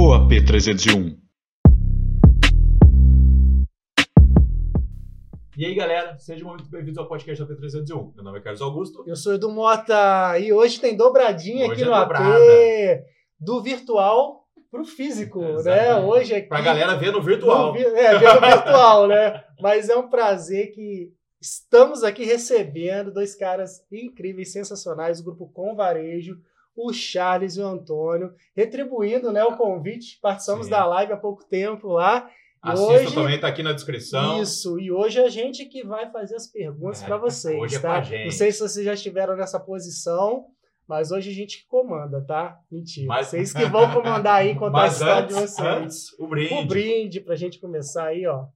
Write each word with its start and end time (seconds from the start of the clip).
ou 0.00 0.12
AP301? 0.12 1.16
E 5.56 5.66
aí, 5.66 5.74
galera, 5.74 6.16
sejam 6.20 6.48
muito 6.50 6.70
bem-vindos 6.70 6.98
ao 6.98 7.08
podcast 7.08 7.44
da 7.44 7.52
P301. 7.52 8.14
Meu 8.14 8.22
nome 8.22 8.38
é 8.38 8.40
Carlos 8.40 8.62
Augusto. 8.62 9.02
Eu 9.08 9.16
sou 9.16 9.34
Edu 9.34 9.50
Mota 9.50 10.38
e 10.38 10.52
hoje 10.52 10.78
tem 10.80 10.96
dobradinha 10.96 11.64
Hoje 11.64 11.72
aqui 11.72 11.82
é 11.82 11.84
no 11.86 11.90
dobrada. 11.90 12.28
AP 12.28 13.04
do 13.40 13.60
virtual 13.60 14.44
pro 14.70 14.84
físico, 14.84 15.40
né? 15.40 15.54
Exatamente. 15.54 16.06
Hoje 16.06 16.34
aqui 16.36 16.48
Pra 16.48 16.60
galera 16.60 16.94
ver 16.96 17.10
no 17.10 17.20
virtual. 17.20 17.66
no 17.66 17.72
vi- 17.72 17.84
é, 17.84 18.16
vendo 18.18 18.40
virtual, 18.40 19.08
né? 19.08 19.42
Mas 19.60 19.88
é 19.88 19.96
um 19.96 20.08
prazer 20.08 20.70
que 20.70 21.10
estamos 21.42 22.04
aqui 22.04 22.24
recebendo 22.24 23.12
dois 23.12 23.34
caras 23.34 23.80
incríveis, 23.90 24.52
sensacionais, 24.52 25.18
o 25.18 25.24
grupo 25.24 25.48
Com 25.52 25.74
Varejo, 25.74 26.36
o 26.78 26.92
Charles 26.92 27.56
e 27.56 27.60
o 27.60 27.66
Antônio, 27.66 28.32
retribuindo, 28.56 29.32
né, 29.32 29.42
o 29.44 29.56
convite. 29.56 30.18
Participamos 30.22 30.66
Sim. 30.66 30.70
da 30.70 30.84
live 30.86 31.12
há 31.12 31.16
pouco 31.16 31.44
tempo 31.44 31.88
lá. 31.88 32.30
Assista 32.62 32.92
hoje 32.92 33.14
também, 33.14 33.38
tá 33.40 33.46
aqui 33.48 33.62
na 33.62 33.72
descrição. 33.72 34.40
Isso, 34.42 34.78
e 34.80 34.90
hoje 34.90 35.18
é 35.20 35.24
a 35.24 35.28
gente 35.28 35.64
que 35.66 35.84
vai 35.84 36.10
fazer 36.10 36.34
as 36.36 36.46
perguntas 36.46 37.02
É, 37.02 37.06
para 37.06 37.16
vocês, 37.16 37.58
hoje 37.58 37.76
é 37.76 37.78
tá? 37.78 37.98
a 37.98 38.02
gente. 38.02 38.24
Não 38.24 38.30
sei 38.32 38.50
se 38.52 38.58
vocês 38.60 38.84
já 38.84 38.94
estiveram 38.94 39.36
nessa 39.36 39.60
posição, 39.60 40.46
mas 40.86 41.12
hoje 41.12 41.30
a 41.30 41.34
gente 41.34 41.58
que 41.62 41.68
comanda, 41.68 42.20
tá? 42.26 42.58
Mentira. 42.70 43.06
Mas- 43.06 43.28
Vocês 43.28 43.52
que 43.52 43.64
vão 43.66 43.92
comandar 43.92 44.36
aí, 44.36 44.54
contar 44.58 44.82
a 44.82 44.86
história 44.88 45.26
de 45.28 45.34
vocês. 45.34 45.58
antes, 45.60 46.18
o 46.18 46.26
brinde. 46.26 46.54
O 46.54 46.66
brinde 46.66 47.20
pra 47.20 47.36
gente 47.36 47.60
começar 47.60 48.06
aí, 48.06 48.26
ó. 48.26 48.46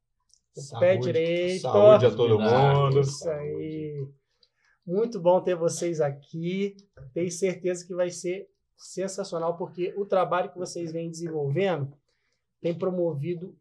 O 0.56 0.61
Saúde, 0.61 0.80
pé 0.86 0.97
direito. 0.97 1.62
Saúde 1.62 2.06
a 2.06 2.11
todo 2.11 2.39
mundo. 2.41 3.00
Isso 3.00 3.28
aí. 3.30 4.05
Muito 4.84 5.20
bom 5.20 5.41
ter 5.41 5.54
vocês 5.54 6.00
aqui. 6.00 6.77
Tenho 7.14 7.30
certeza 7.30 7.86
que 7.86 7.95
vai 7.95 8.10
ser 8.10 8.48
sensacional, 8.77 9.56
porque 9.56 9.95
o 9.96 10.05
trabalho 10.05 10.50
que 10.50 10.58
vocês 10.58 10.92
vêm 10.92 11.10
desenvolvendo 11.10 11.92
tem 12.60 12.77
promovido 12.77 13.56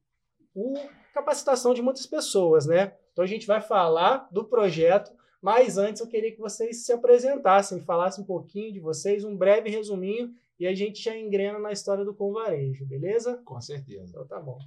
a 0.55 1.13
capacitação 1.13 1.73
de 1.73 1.81
muitas 1.81 2.05
pessoas, 2.05 2.65
né? 2.65 2.95
Então 3.11 3.23
a 3.23 3.27
gente 3.27 3.45
vai 3.45 3.61
falar 3.61 4.27
do 4.31 4.45
projeto, 4.45 5.11
mas 5.41 5.77
antes 5.77 6.01
eu 6.01 6.07
queria 6.07 6.31
que 6.31 6.39
vocês 6.39 6.85
se 6.85 6.93
apresentassem, 6.93 7.81
falassem 7.81 8.23
um 8.23 8.27
pouquinho 8.27 8.71
de 8.71 8.79
vocês, 8.79 9.23
um 9.23 9.35
breve 9.35 9.69
resuminho, 9.69 10.33
e 10.59 10.67
a 10.67 10.73
gente 10.73 11.01
já 11.01 11.17
engrena 11.17 11.57
na 11.57 11.71
história 11.71 12.05
do 12.05 12.13
Convarejo, 12.13 12.85
beleza? 12.85 13.41
Com 13.45 13.59
certeza. 13.59 14.11
Então 14.11 14.27
tá 14.27 14.39
bom. 14.39 14.59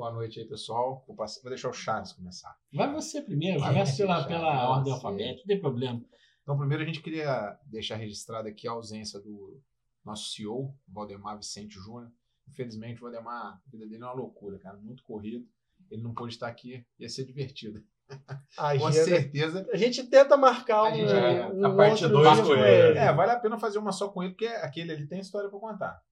Boa 0.00 0.12
noite 0.12 0.40
aí, 0.40 0.46
pessoal. 0.46 1.04
Vou, 1.06 1.14
passar- 1.14 1.42
vou 1.42 1.50
deixar 1.50 1.68
o 1.68 1.74
Charles 1.74 2.14
começar. 2.14 2.56
Vai 2.72 2.90
você 2.90 3.20
primeiro, 3.20 3.60
Vai 3.60 3.68
começa 3.68 3.94
pela, 3.98 4.24
pela 4.24 4.70
ordem 4.70 4.90
alfabética, 4.94 5.40
não 5.40 5.46
tem 5.46 5.60
problema. 5.60 6.02
Então, 6.42 6.56
primeiro 6.56 6.82
a 6.82 6.86
gente 6.86 7.02
queria 7.02 7.54
deixar 7.66 7.96
registrado 7.96 8.48
aqui 8.48 8.66
a 8.66 8.70
ausência 8.70 9.20
do 9.20 9.60
nosso 10.02 10.30
CEO, 10.30 10.74
Valdemar 10.88 11.36
Vicente 11.36 11.74
Júnior. 11.74 12.10
Infelizmente, 12.48 12.96
o 12.96 13.02
Valdemar, 13.02 13.60
a 13.62 13.70
vida 13.70 13.86
dele 13.86 14.02
é 14.02 14.06
uma 14.06 14.14
loucura, 14.14 14.58
cara, 14.58 14.78
muito 14.78 15.04
corrido. 15.04 15.46
Ele 15.90 16.02
não 16.02 16.14
pôde 16.14 16.32
estar 16.32 16.48
aqui, 16.48 16.82
ia 16.98 17.08
ser 17.10 17.26
divertido. 17.26 17.84
A 18.56 18.78
Com 18.78 18.86
agenda- 18.86 19.04
certeza. 19.04 19.68
A 19.70 19.76
gente 19.76 20.02
tenta 20.04 20.34
marcar 20.34 20.78
A 20.78 20.88
um, 20.88 20.94
gente- 20.94 21.12
é, 21.12 21.46
um 21.46 21.66
a 21.66 21.76
parte 21.76 22.04
outro 22.04 22.08
dois 22.22 22.32
dia 22.32 22.42
com 22.42 22.48
com 22.48 22.54
ele. 22.56 22.88
ele. 22.88 22.98
É, 22.98 23.12
vale 23.12 23.32
a 23.32 23.38
pena 23.38 23.58
fazer 23.58 23.78
uma 23.78 23.92
só 23.92 24.08
com 24.08 24.22
ele, 24.22 24.32
porque 24.32 24.46
aquele 24.46 24.92
ali 24.92 25.06
tem 25.06 25.20
história 25.20 25.50
para 25.50 25.58
contar. 25.60 26.02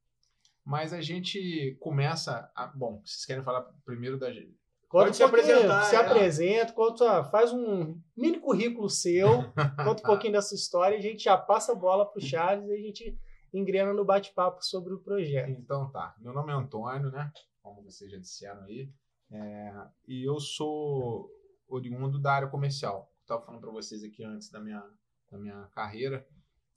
Mas 0.68 0.92
a 0.92 1.00
gente 1.00 1.78
começa. 1.80 2.52
A, 2.54 2.66
bom, 2.66 3.00
vocês 3.02 3.24
querem 3.24 3.42
falar 3.42 3.62
primeiro 3.86 4.18
da 4.18 4.30
gente? 4.30 4.54
Conta 4.86 5.04
Pode 5.04 5.10
um 5.10 5.14
se 5.14 5.22
apresentar, 5.22 5.84
Se 5.84 5.96
é. 5.96 5.98
apresenta, 5.98 6.72
conta, 6.74 7.24
faz 7.24 7.54
um 7.54 7.98
mini 8.14 8.38
currículo 8.38 8.90
seu, 8.90 9.44
conta 9.82 10.02
um 10.02 10.06
pouquinho 10.06 10.34
da 10.34 10.42
sua 10.42 10.56
história 10.56 10.94
e 10.94 10.98
a 10.98 11.02
gente 11.02 11.24
já 11.24 11.38
passa 11.38 11.72
a 11.72 11.74
bola 11.74 12.04
pro 12.04 12.20
Charles 12.20 12.68
e 12.68 12.72
a 12.72 12.76
gente 12.76 13.18
engrena 13.50 13.94
no 13.94 14.04
bate-papo 14.04 14.62
sobre 14.62 14.92
o 14.92 15.00
projeto. 15.00 15.48
Então 15.50 15.90
tá. 15.90 16.14
Meu 16.20 16.34
nome 16.34 16.52
é 16.52 16.54
Antônio, 16.54 17.10
né? 17.10 17.32
Como 17.62 17.82
vocês 17.82 18.10
já 18.10 18.18
disseram 18.18 18.62
aí. 18.64 18.90
É, 19.30 19.72
e 20.06 20.28
eu 20.28 20.38
sou 20.38 21.30
oriundo 21.66 22.20
da 22.20 22.32
área 22.32 22.48
comercial. 22.48 23.10
Estava 23.22 23.40
falando 23.42 23.62
para 23.62 23.70
vocês 23.70 24.04
aqui 24.04 24.22
antes 24.22 24.50
da 24.50 24.60
minha, 24.60 24.84
da 25.32 25.38
minha 25.38 25.66
carreira. 25.74 26.26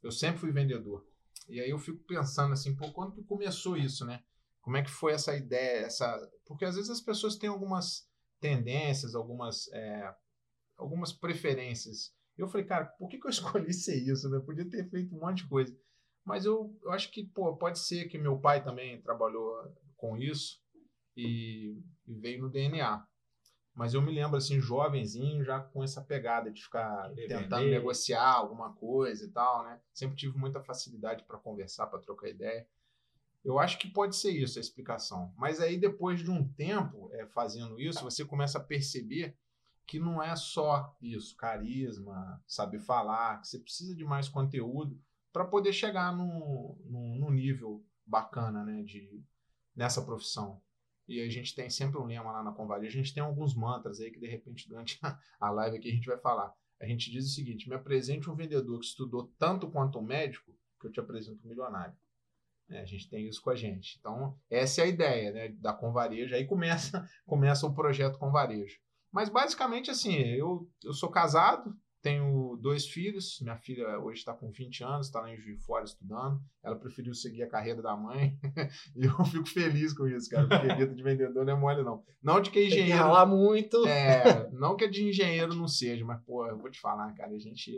Eu 0.02 0.12
sempre 0.12 0.40
fui 0.40 0.52
vendedor. 0.54 1.06
E 1.52 1.60
aí 1.60 1.70
eu 1.70 1.78
fico 1.78 2.02
pensando 2.06 2.54
assim, 2.54 2.74
pô, 2.76 2.92
quando 2.94 3.14
que 3.14 3.24
começou 3.24 3.76
isso, 3.76 4.06
né? 4.06 4.24
Como 4.62 4.78
é 4.78 4.82
que 4.82 4.90
foi 4.90 5.12
essa 5.12 5.36
ideia? 5.36 5.86
Essa... 5.86 6.18
Porque 6.46 6.64
às 6.64 6.76
vezes 6.76 6.90
as 6.90 7.02
pessoas 7.02 7.36
têm 7.36 7.50
algumas 7.50 8.08
tendências, 8.40 9.16
algumas, 9.16 9.68
é, 9.74 10.16
algumas 10.78 11.12
preferências. 11.12 12.14
Eu 12.38 12.48
falei, 12.48 12.66
cara, 12.66 12.86
por 12.86 13.10
que, 13.10 13.20
que 13.20 13.28
eu 13.28 13.30
escolhi 13.32 13.74
ser 13.74 13.98
isso? 13.98 14.30
Né? 14.30 14.38
Eu 14.38 14.46
podia 14.46 14.68
ter 14.70 14.90
feito 14.90 15.14
um 15.14 15.20
monte 15.20 15.44
de 15.44 15.50
coisa. 15.50 15.78
Mas 16.24 16.46
eu, 16.46 16.74
eu 16.84 16.92
acho 16.92 17.12
que 17.12 17.26
pô, 17.26 17.58
pode 17.58 17.80
ser 17.80 18.08
que 18.08 18.18
meu 18.18 18.40
pai 18.40 18.64
também 18.64 19.02
trabalhou 19.02 19.54
com 19.98 20.16
isso 20.16 20.62
e, 21.18 21.78
e 22.08 22.14
veio 22.14 22.44
no 22.44 22.50
DNA. 22.50 23.06
Mas 23.74 23.94
eu 23.94 24.02
me 24.02 24.12
lembro, 24.12 24.38
assim, 24.38 24.60
jovenzinho, 24.60 25.44
já 25.44 25.60
com 25.60 25.84
essa 25.84 26.02
pegada 26.02 26.52
de 26.52 26.62
ficar 26.62 27.10
Querer 27.14 27.28
tentando 27.28 27.64
vender. 27.64 27.72
negociar 27.72 28.34
alguma 28.34 28.74
coisa 28.74 29.26
e 29.26 29.30
tal, 29.30 29.64
né? 29.64 29.80
Sempre 29.94 30.18
tive 30.18 30.38
muita 30.38 30.62
facilidade 30.62 31.24
para 31.24 31.38
conversar, 31.38 31.88
para 31.88 32.00
trocar 32.00 32.30
ideia. 32.30 32.68
Eu 33.44 33.58
acho 33.58 33.80
que 33.80 33.88
pode 33.88 34.16
ser 34.16 34.32
isso 34.32 34.60
a 34.60 34.62
explicação. 34.62 35.34
Mas 35.38 35.60
aí, 35.60 35.78
depois 35.78 36.20
de 36.20 36.30
um 36.30 36.48
tempo 36.48 37.10
é, 37.14 37.26
fazendo 37.26 37.80
isso, 37.80 38.04
você 38.04 38.26
começa 38.26 38.58
a 38.58 38.64
perceber 38.64 39.36
que 39.88 40.00
não 40.00 40.22
é 40.22 40.36
só 40.36 40.96
isso, 41.02 41.36
carisma, 41.36 42.42
saber 42.48 42.80
falar, 42.80 43.42
que 43.42 43.48
você 43.48 43.60
precisa 43.60 43.96
de 43.96 44.06
mais 44.06 44.30
conteúdo 44.30 44.98
para 45.34 45.46
poder 45.46 45.74
chegar 45.74 46.16
num 46.16 47.32
nível 47.32 47.84
bacana 48.06 48.64
né, 48.64 48.84
de, 48.84 49.24
nessa 49.76 50.02
profissão. 50.02 50.62
E 51.12 51.22
a 51.22 51.30
gente 51.30 51.54
tem 51.54 51.70
sempre 51.70 52.00
um 52.00 52.06
lema 52.06 52.32
lá 52.32 52.44
na 52.44 52.52
Convaria, 52.52 52.88
a 52.88 52.92
gente 52.92 53.14
tem 53.14 53.22
alguns 53.22 53.54
mantras 53.56 54.00
aí 54.00 54.10
que 54.12 54.20
de 54.20 54.28
repente 54.28 54.68
durante 54.68 54.98
a- 55.40 55.50
live 55.52 55.78
aqui 55.78 55.90
a 55.90 55.94
gente 55.94 56.08
vai 56.08 56.18
falar. 56.18 56.54
A 56.80 56.86
gente 56.86 57.12
diz 57.12 57.26
o 57.26 57.30
seguinte: 57.34 57.68
me 57.70 57.76
apresente 57.76 58.30
um 58.30 58.36
vendedor 58.36 58.80
que 58.80 58.86
estudou 58.86 59.32
tanto 59.38 59.70
quanto 59.70 60.00
um 60.00 60.04
médico, 60.04 60.52
que 60.80 60.88
eu 60.88 60.92
te 60.92 61.00
apresento 61.00 61.40
um 61.46 61.50
milionário. 61.50 61.96
né? 62.70 62.80
a 62.82 62.86
gente 62.86 63.10
tem 63.10 63.28
isso 63.28 63.42
com 63.42 63.50
a 63.50 63.56
gente. 63.56 63.98
Então, 64.00 64.36
essa 64.50 64.82
é 64.82 64.86
a 64.86 64.88
ideia 64.88 65.32
né, 65.32 65.50
da 65.50 65.74
Convarejo. 65.74 66.34
Aí 66.34 66.46
começa, 66.48 67.06
começa 67.26 67.68
o 67.68 67.74
projeto 67.76 68.18
Convarejo. 68.18 68.78
Mas 69.12 69.28
basicamente 69.30 69.92
assim, 69.92 70.16
eu, 70.16 70.68
eu 70.84 70.94
sou 70.94 71.12
casado, 71.12 71.76
tenho 72.02 72.58
dois 72.62 72.88
filhos. 72.88 73.40
Minha 73.42 73.58
filha 73.58 74.00
hoje 74.00 74.20
está 74.20 74.34
com 74.34 74.52
20 74.52 74.84
anos, 74.84 75.08
está 75.08 75.22
lá 75.22 75.32
em 75.32 75.38
Juiz 75.38 75.64
Fora 75.64 75.84
estudando. 75.86 76.42
Ela 76.64 76.76
preferiu 76.76 77.14
seguir 77.14 77.44
a 77.44 77.50
carreira 77.50 77.82
da 77.82 77.96
mãe. 77.96 78.38
e 78.96 79.06
eu 79.06 79.26
fico 79.26 79.48
feliz 79.48 79.94
com 79.94 80.08
isso, 80.08 80.30
cara, 80.30 80.48
porque 80.48 80.74
vida 80.76 80.94
de 80.94 81.04
vendedor 81.04 81.46
não 81.46 81.54
é 81.54 81.60
mole, 81.60 81.84
não. 81.84 82.04
Não 82.22 82.42
de 82.42 82.50
que 82.50 82.60
Tem 82.60 82.70
que 82.70 82.76
engenheiro. 82.76 83.00
ralar 83.04 83.26
muito. 83.26 83.86
É, 83.88 84.50
não 84.52 84.76
que 84.76 84.88
de 84.88 85.08
engenheiro 85.08 85.54
não 85.54 85.68
seja, 85.68 86.04
mas, 86.04 86.22
pô, 86.24 86.46
eu 86.48 86.58
vou 86.58 86.70
te 86.70 86.80
falar, 86.80 87.14
cara, 87.14 87.32
a 87.32 87.40
gente. 87.40 87.72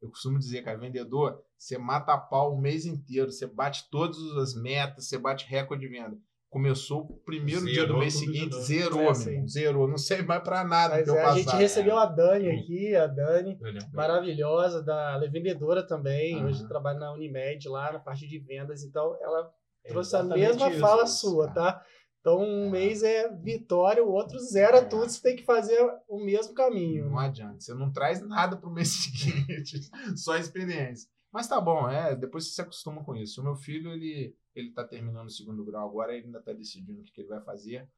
Eu 0.00 0.08
costumo 0.08 0.38
dizer, 0.38 0.62
cara, 0.62 0.78
vendedor, 0.78 1.38
você 1.58 1.76
mata 1.76 2.14
a 2.14 2.18
pau 2.18 2.54
o 2.54 2.60
mês 2.60 2.86
inteiro, 2.86 3.30
você 3.30 3.46
bate 3.46 3.88
todas 3.90 4.18
as 4.38 4.54
metas, 4.54 5.06
você 5.06 5.18
bate 5.18 5.46
recorde 5.46 5.86
de 5.86 5.92
venda. 5.92 6.18
Começou 6.50 7.02
o 7.02 7.16
primeiro 7.24 7.64
dia 7.64 7.86
do 7.86 7.96
mês 7.96 8.18
seguinte, 8.18 8.56
zerou, 8.62 9.02
É, 9.02 9.04
meu 9.04 9.14
sim. 9.14 9.30
irmão, 9.30 9.48
zerou. 9.48 9.88
Não 9.88 9.96
sei 9.96 10.20
mais 10.22 10.42
pra 10.42 10.64
nada 10.64 10.96
Mas 10.96 11.06
é, 11.08 11.24
a 11.24 11.34
gente 11.36 11.54
recebeu 11.54 11.96
a 11.96 12.06
Dani 12.06 12.50
aqui, 12.50 12.94
a 12.96 13.06
Dani, 13.06 13.56
maravilhosa, 13.94 14.82
da, 14.82 15.12
ela 15.14 15.24
é 15.24 15.28
vendedora 15.28 15.86
também, 15.86 16.44
hoje 16.44 16.66
trabalha 16.66 16.98
na 16.98 17.12
Unimed 17.12 17.68
lá, 17.68 17.92
na 17.92 18.00
parte 18.00 18.26
de 18.26 18.38
vendas, 18.40 18.82
então 18.82 19.16
ela 19.22 19.48
É 19.84 19.90
trouxe 19.90 20.16
a 20.16 20.24
mesma 20.24 20.68
isso, 20.70 20.80
fala 20.80 21.04
isso, 21.04 21.20
sua, 21.20 21.46
cara. 21.52 21.72
tá? 21.74 21.84
Então, 22.20 22.40
um 22.40 22.66
É. 22.66 22.70
mês 22.70 23.02
é 23.04 23.28
vitória, 23.36 24.02
o 24.04 24.10
outro 24.10 24.38
zera 24.40 24.78
É. 24.78 24.84
tudo, 24.84 25.08
você 25.08 25.22
tem 25.22 25.36
que 25.36 25.44
fazer 25.44 25.78
o 26.08 26.18
mesmo 26.22 26.52
caminho. 26.52 27.08
Não 27.08 27.18
adianta, 27.18 27.60
você 27.60 27.72
não 27.74 27.92
traz 27.92 28.20
nada 28.26 28.56
pro 28.56 28.70
mês 28.72 28.88
seguinte, 29.48 29.80
só 30.16 30.36
experiência. 30.36 31.08
Mas 31.32 31.46
tá 31.46 31.60
bom, 31.60 31.88
é, 31.88 32.16
depois 32.16 32.44
você 32.48 32.54
se 32.56 32.60
acostuma 32.60 33.04
com 33.04 33.14
isso. 33.14 33.40
O 33.40 33.44
meu 33.44 33.54
filho, 33.54 33.92
ele, 33.92 34.34
ele 34.54 34.72
tá 34.72 34.84
terminando 34.84 35.26
o 35.26 35.30
segundo 35.30 35.64
grau 35.64 35.88
agora, 35.88 36.14
ele 36.14 36.26
ainda 36.26 36.40
tá 36.40 36.52
decidindo 36.52 37.00
o 37.00 37.04
que, 37.04 37.12
que 37.12 37.20
ele 37.20 37.28
vai 37.28 37.40
fazer. 37.40 37.88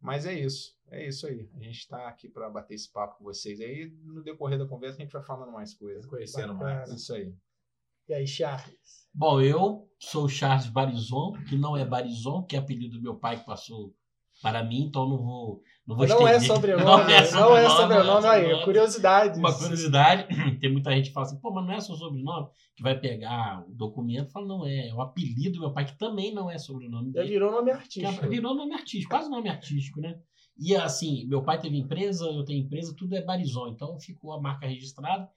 Mas 0.00 0.24
é 0.24 0.32
isso, 0.32 0.74
é 0.88 1.06
isso 1.06 1.26
aí. 1.26 1.48
A 1.54 1.62
gente 1.62 1.86
tá 1.86 2.08
aqui 2.08 2.28
para 2.28 2.48
bater 2.48 2.74
esse 2.74 2.90
papo 2.90 3.18
com 3.18 3.24
vocês. 3.24 3.60
Aí, 3.60 3.90
no 4.02 4.22
decorrer 4.22 4.58
da 4.58 4.66
conversa, 4.66 4.96
a 4.96 5.02
gente 5.02 5.12
vai 5.12 5.22
falando 5.22 5.52
mais 5.52 5.74
coisas. 5.74 6.06
Conhecendo 6.06 6.54
Bacana. 6.54 6.76
mais. 6.76 6.90
Isso 6.90 7.12
aí. 7.14 7.34
E 8.08 8.14
aí, 8.14 8.26
Charles? 8.26 9.06
Bom, 9.12 9.40
eu 9.40 9.88
sou 9.98 10.24
o 10.24 10.28
Charles 10.28 10.68
Barizon, 10.68 11.34
que 11.48 11.56
não 11.56 11.76
é 11.76 11.84
Barizon, 11.84 12.42
que 12.42 12.56
é 12.56 12.58
apelido 12.58 12.96
do 12.96 13.02
meu 13.02 13.16
pai 13.16 13.38
que 13.38 13.44
passou 13.44 13.94
para 14.42 14.62
mim, 14.64 14.82
então 14.82 15.08
não 15.08 15.18
vou 15.18 15.62
não 15.86 15.96
vou 15.96 16.06
Não 16.06 16.26
é 16.28 16.36
estender. 16.36 16.54
sobrenome, 16.56 16.84
Não 16.84 16.98
não 16.98 17.08
é 17.10 17.16
é 17.18 17.24
sobrenome, 17.24 17.70
sobrenome, 17.70 18.22
não 18.22 18.28
é 18.28 18.34
aí, 18.36 18.40
sobrenome. 18.42 18.64
curiosidade. 18.64 19.38
Uma 19.38 19.52
curiosidade, 19.58 20.26
tem 20.60 20.70
muita 20.72 20.92
gente 20.92 21.08
que 21.08 21.12
fala 21.12 21.26
assim, 21.26 21.40
pô, 21.40 21.50
mas 21.52 21.66
não 21.66 21.72
é 21.72 21.80
seu 21.80 21.96
sobrenome? 21.96 22.48
Que 22.76 22.82
vai 22.82 22.98
pegar 22.98 23.64
o 23.68 23.74
documento 23.74 24.28
e 24.28 24.32
fala, 24.32 24.46
não 24.46 24.64
é, 24.66 24.88
é 24.88 24.94
o 24.94 25.00
apelido 25.00 25.54
do 25.56 25.60
meu 25.60 25.72
pai, 25.72 25.84
que 25.84 25.98
também 25.98 26.32
não 26.32 26.48
é 26.50 26.58
sobrenome 26.58 27.12
Já 27.12 27.20
dele. 27.20 27.32
virou 27.32 27.50
nome 27.52 27.70
artístico. 27.72 28.24
é- 28.24 28.28
virou 28.28 28.54
nome 28.54 28.72
artístico, 28.74 29.10
quase 29.10 29.28
nome 29.28 29.48
artístico, 29.48 30.00
né? 30.00 30.16
E 30.58 30.76
assim, 30.76 31.26
meu 31.26 31.42
pai 31.42 31.58
teve 31.58 31.76
empresa, 31.78 32.26
eu 32.26 32.44
tenho 32.44 32.64
empresa, 32.64 32.94
tudo 32.96 33.16
é 33.16 33.22
Barizon, 33.22 33.68
então 33.68 33.98
ficou 33.98 34.32
a 34.32 34.40
marca 34.40 34.66
registrada. 34.66 35.28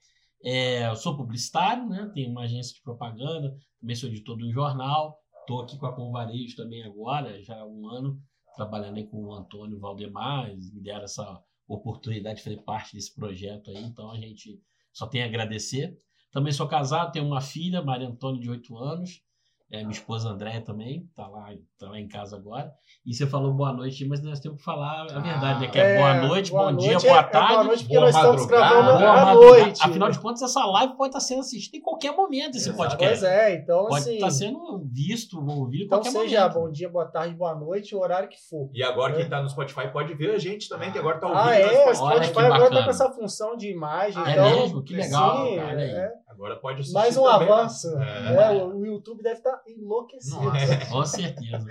É, 0.44 0.86
eu 0.88 0.96
sou 0.96 1.16
publicitário, 1.16 1.88
né? 1.88 2.10
Tenho 2.14 2.30
uma 2.30 2.42
agência 2.42 2.74
de 2.74 2.82
propaganda, 2.82 3.56
também 3.80 3.96
sou 3.96 4.08
editor 4.08 4.36
de 4.36 4.44
um 4.44 4.52
jornal. 4.52 5.18
Estou 5.40 5.62
aqui 5.62 5.78
com 5.78 5.86
a 5.86 5.92
Convarejo 5.94 6.54
também 6.56 6.82
agora, 6.84 7.42
já 7.42 7.58
há 7.58 7.66
um 7.66 7.88
ano, 7.88 8.18
trabalhando 8.54 8.96
aí 8.96 9.06
com 9.06 9.24
o 9.24 9.32
Antônio 9.32 9.78
Valdemar, 9.78 10.48
me 10.54 10.80
deram 10.80 11.04
essa 11.04 11.42
oportunidade 11.66 12.36
de 12.36 12.44
fazer 12.44 12.62
parte 12.62 12.94
desse 12.94 13.14
projeto 13.14 13.70
aí, 13.70 13.82
então 13.82 14.10
a 14.10 14.16
gente 14.16 14.60
só 14.92 15.06
tem 15.06 15.22
a 15.22 15.26
agradecer. 15.26 15.96
Também 16.30 16.52
sou 16.52 16.68
casado, 16.68 17.12
tenho 17.12 17.26
uma 17.26 17.40
filha, 17.40 17.82
Maria 17.82 18.08
Antônia, 18.08 18.40
de 18.40 18.50
8 18.50 18.76
anos, 18.76 19.22
é, 19.70 19.78
minha 19.78 19.90
esposa 19.90 20.28
Andréia 20.28 20.60
também, 20.60 21.08
tá 21.16 21.26
lá, 21.26 21.48
tá 21.78 21.88
lá 21.88 21.98
em 21.98 22.06
casa 22.06 22.36
agora. 22.36 22.70
E 23.04 23.12
você 23.12 23.26
falou 23.26 23.52
boa 23.52 23.72
noite, 23.72 24.06
mas 24.06 24.22
nós 24.22 24.38
temos 24.38 24.58
que 24.58 24.64
falar 24.64 25.02
a 25.02 25.18
verdade, 25.18 25.60
né? 25.62 25.68
Que 25.68 25.78
é, 25.78 25.94
É, 25.94 25.98
boa 25.98 26.14
noite, 26.28 26.50
boa 26.52 26.64
bom 26.66 26.70
noite, 26.72 26.84
dia, 26.88 26.96
é- 26.96 27.00
boa 27.00 27.18
é 27.18 27.22
tarde. 27.24 27.52
boa 27.54 27.64
noite 27.64 27.82
porque 27.84 27.94
boa 27.98 28.06
nós 28.06 28.14
estamos 28.16 28.46
gravando 28.46 28.98
boa 28.98 29.20
à 29.30 29.34
noite. 29.34 29.80
Afinal 29.82 30.10
de 30.10 30.18
contas, 30.20 30.42
essa 30.42 30.64
live 30.64 30.96
pode 30.96 31.08
estar 31.08 31.20
sendo 31.20 31.40
assistida 31.40 31.76
em 31.76 31.80
qualquer 31.80 32.12
momento, 32.14 32.56
esse 32.56 32.68
Exato. 32.68 32.76
podcast. 32.76 33.20
Pois 33.20 33.22
é, 33.24 33.54
então 33.56 33.86
Pode 33.86 33.96
assim. 34.02 34.14
estar 34.14 34.30
sendo 34.30 34.84
visto, 34.92 35.38
ouvido 35.38 35.82
em 35.82 35.86
Então 35.86 35.98
qualquer 36.00 36.10
seja 36.20 36.40
momento. 36.42 36.54
bom 36.54 36.70
dia, 36.70 36.88
boa 36.88 37.06
tarde, 37.06 37.34
boa 37.34 37.54
noite, 37.54 37.94
o 37.96 38.00
horário 38.00 38.28
que 38.28 38.38
for. 38.48 38.70
E 38.72 38.82
agora 38.82 39.14
quem 39.14 39.28
tá 39.28 39.42
no 39.42 39.48
Spotify 39.48 39.88
pode 39.92 40.14
ver 40.14 40.34
a 40.34 40.38
gente 40.38 40.68
também, 40.68 40.92
que 40.92 40.98
agora 40.98 41.18
tá 41.18 41.26
ouvindo 41.26 41.42
Ah, 41.48 41.54
é, 41.58 41.90
o 41.90 41.94
Spotify. 41.94 42.36
Olha 42.38 42.54
agora 42.54 42.70
tá 42.70 42.84
com 42.84 42.90
essa 42.90 43.10
função 43.10 43.56
de 43.56 43.70
imagem. 43.70 44.22
Ah, 44.24 44.28
É 44.30 44.32
então, 44.32 44.60
mesmo? 44.60 44.82
Que 44.84 44.94
legal, 44.94 45.46
sim, 45.48 45.56
cara. 45.56 45.82
é. 45.82 46.12
Agora 46.34 46.56
pode 46.56 46.80
assistir 46.80 46.94
Mais 46.94 47.16
um 47.16 47.24
também, 47.24 47.48
né? 47.48 47.52
avanço. 47.52 47.88
É. 47.98 48.52
né? 48.52 48.64
O 48.64 48.84
YouTube 48.84 49.22
deve 49.22 49.38
estar 49.38 49.62
enlouquecido. 49.66 50.42
Nossa. 50.42 50.86
Com 50.90 51.04
certeza. 51.04 51.66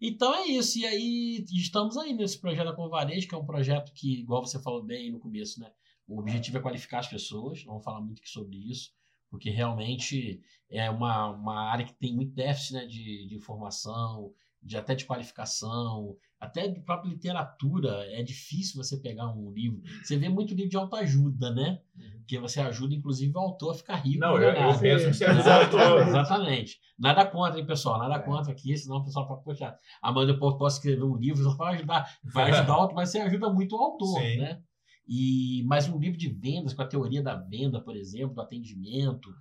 Então 0.00 0.34
é 0.34 0.46
isso. 0.46 0.78
E 0.78 0.86
aí 0.86 1.44
estamos 1.52 1.96
aí 1.96 2.12
nesse 2.12 2.40
projeto 2.40 2.66
da 2.66 2.72
Convarejo, 2.74 3.28
que 3.28 3.34
é 3.34 3.38
um 3.38 3.46
projeto 3.46 3.92
que, 3.94 4.20
igual 4.20 4.44
você 4.44 4.60
falou 4.60 4.82
bem 4.82 5.12
no 5.12 5.20
começo, 5.20 5.60
né? 5.60 5.70
O 6.06 6.18
objetivo 6.18 6.58
é 6.58 6.60
qualificar 6.60 6.98
as 6.98 7.08
pessoas. 7.08 7.62
Vamos 7.64 7.84
falar 7.84 8.00
muito 8.00 8.18
aqui 8.18 8.28
sobre 8.28 8.56
isso, 8.56 8.90
porque 9.30 9.50
realmente 9.50 10.42
é 10.68 10.90
uma, 10.90 11.30
uma 11.30 11.70
área 11.70 11.86
que 11.86 11.94
tem 11.94 12.14
muito 12.14 12.34
déficit 12.34 12.74
né, 12.74 12.86
de, 12.86 13.26
de 13.28 13.36
informação, 13.36 14.32
de 14.62 14.76
até 14.76 14.94
de 14.94 15.04
qualificação, 15.04 16.16
até 16.38 16.68
de 16.68 16.80
própria 16.80 17.10
literatura. 17.10 18.04
É 18.12 18.22
difícil 18.22 18.82
você 18.82 18.96
pegar 18.96 19.28
um 19.32 19.50
livro. 19.52 19.82
Você 20.02 20.16
vê 20.16 20.28
muito 20.28 20.54
livro 20.54 20.70
de 20.70 20.76
autoajuda, 20.76 21.50
né? 21.52 21.80
Que 22.26 22.38
você 22.38 22.60
ajuda, 22.60 22.94
inclusive, 22.94 23.32
o 23.34 23.40
autor 23.40 23.72
a 23.72 23.74
ficar 23.74 23.96
rico. 23.96 24.20
Não, 24.20 24.36
eu, 24.36 24.50
eu 24.50 24.78
penso 24.78 25.06
que 25.06 25.14
você 25.14 25.24
Exato. 25.24 25.76
ajuda 25.76 26.08
Exatamente. 26.08 26.78
Nada 26.98 27.26
contra, 27.26 27.58
hein, 27.58 27.66
pessoal? 27.66 27.98
Nada 27.98 28.14
É. 28.14 28.18
contra 28.20 28.52
aqui, 28.52 28.76
senão 28.76 28.98
o 28.98 29.04
pessoal 29.04 29.26
fala, 29.26 29.40
poxa, 29.40 29.76
amanhã 30.00 30.30
eu 30.30 30.38
posso 30.38 30.76
escrever 30.76 31.02
um 31.02 31.16
livro, 31.16 31.42
só 31.42 31.54
vai 31.56 31.74
ajudar, 31.74 32.08
vai 32.24 32.50
ajudar 32.50 32.76
o 32.76 32.80
autor, 32.82 32.94
mas 32.94 33.10
você 33.10 33.18
ajuda 33.18 33.52
muito 33.52 33.76
o 33.76 33.80
autor, 33.80 34.20
Sim. 34.20 34.36
né? 34.38 34.60
E, 35.06 35.64
mas 35.66 35.88
um 35.88 35.98
livro 35.98 36.16
de 36.16 36.28
vendas, 36.28 36.72
com 36.72 36.82
a 36.82 36.86
teoria 36.86 37.22
da 37.22 37.34
venda, 37.34 37.80
por 37.80 37.96
exemplo, 37.96 38.34
do 38.34 38.40
atendimento, 38.40 39.34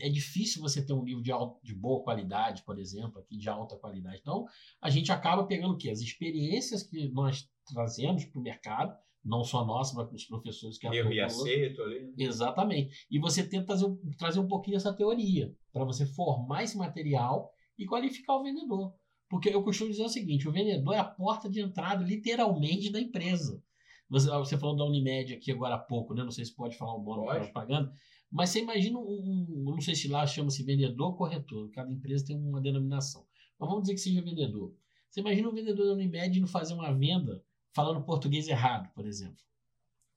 é 0.00 0.08
difícil 0.08 0.60
você 0.62 0.84
ter 0.84 0.92
um 0.92 1.04
livro 1.04 1.22
de, 1.22 1.30
al- 1.32 1.60
de 1.62 1.74
boa 1.74 2.02
qualidade, 2.02 2.62
por 2.62 2.78
exemplo, 2.78 3.18
aqui 3.20 3.36
de 3.36 3.48
alta 3.48 3.76
qualidade. 3.76 4.18
Então, 4.20 4.44
a 4.80 4.90
gente 4.90 5.10
acaba 5.12 5.44
pegando 5.44 5.74
o 5.74 5.76
quê? 5.76 5.90
As 5.90 6.00
experiências 6.00 6.82
que 6.82 7.08
nós 7.08 7.48
trazemos 7.72 8.24
para 8.24 8.38
o 8.38 8.42
mercado, 8.42 8.96
não 9.24 9.44
só 9.44 9.64
nós, 9.64 9.92
mas 9.94 10.08
com 10.08 10.14
os 10.16 10.24
professores 10.24 10.78
que 10.78 10.86
Erro 10.86 11.12
e 11.12 11.20
aceito 11.20 11.82
ali. 11.82 12.12
Exatamente. 12.18 13.06
E 13.10 13.18
você 13.18 13.46
tenta 13.46 13.66
trazer 13.66 13.86
um, 13.86 13.96
trazer 14.18 14.40
um 14.40 14.48
pouquinho 14.48 14.76
dessa 14.76 14.92
teoria, 14.92 15.54
para 15.72 15.84
você 15.84 16.04
formar 16.04 16.64
esse 16.64 16.76
material 16.76 17.52
e 17.78 17.86
qualificar 17.86 18.36
o 18.36 18.42
vendedor. 18.42 18.94
Porque 19.30 19.48
eu 19.48 19.62
costumo 19.62 19.90
dizer 19.90 20.04
o 20.04 20.08
seguinte: 20.08 20.48
o 20.48 20.52
vendedor 20.52 20.94
é 20.94 20.98
a 20.98 21.04
porta 21.04 21.48
de 21.48 21.60
entrada, 21.60 22.04
literalmente, 22.04 22.90
da 22.90 23.00
empresa. 23.00 23.62
Você, 24.10 24.28
você 24.28 24.58
falou 24.58 24.76
da 24.76 24.84
Unimed 24.84 25.32
aqui 25.32 25.50
agora 25.50 25.76
há 25.76 25.78
pouco, 25.78 26.12
né? 26.12 26.22
Não 26.22 26.30
sei 26.30 26.44
se 26.44 26.54
pode 26.54 26.76
falar 26.76 26.96
o 26.96 27.02
nome 27.02 27.24
Pode. 27.24 27.46
que 27.46 27.52
pagando. 27.52 27.90
Mas 28.32 28.50
você 28.50 28.60
imagina 28.60 28.98
um, 28.98 29.02
um- 29.02 29.64
eu 29.68 29.74
não 29.74 29.80
sei 29.80 29.94
se 29.94 30.08
lá 30.08 30.26
chama-se 30.26 30.62
vendedor 30.62 31.08
ou 31.08 31.14
corretor, 31.16 31.70
cada 31.70 31.92
empresa 31.92 32.24
tem 32.24 32.36
uma 32.36 32.60
denominação. 32.60 33.26
Mas 33.58 33.68
vamos 33.68 33.82
dizer 33.82 33.94
que 33.94 34.00
seja 34.00 34.22
vendedor. 34.22 34.74
Você 35.10 35.20
imagina 35.20 35.48
um 35.48 35.52
vendedor 35.54 35.86
da 35.86 35.92
Unimed 35.92 36.38
indo 36.38 36.48
fazer 36.48 36.72
uma 36.74 36.92
venda 36.94 37.44
falando 37.74 38.02
português 38.02 38.48
errado, 38.48 38.90
por 38.94 39.06
exemplo. 39.06 39.36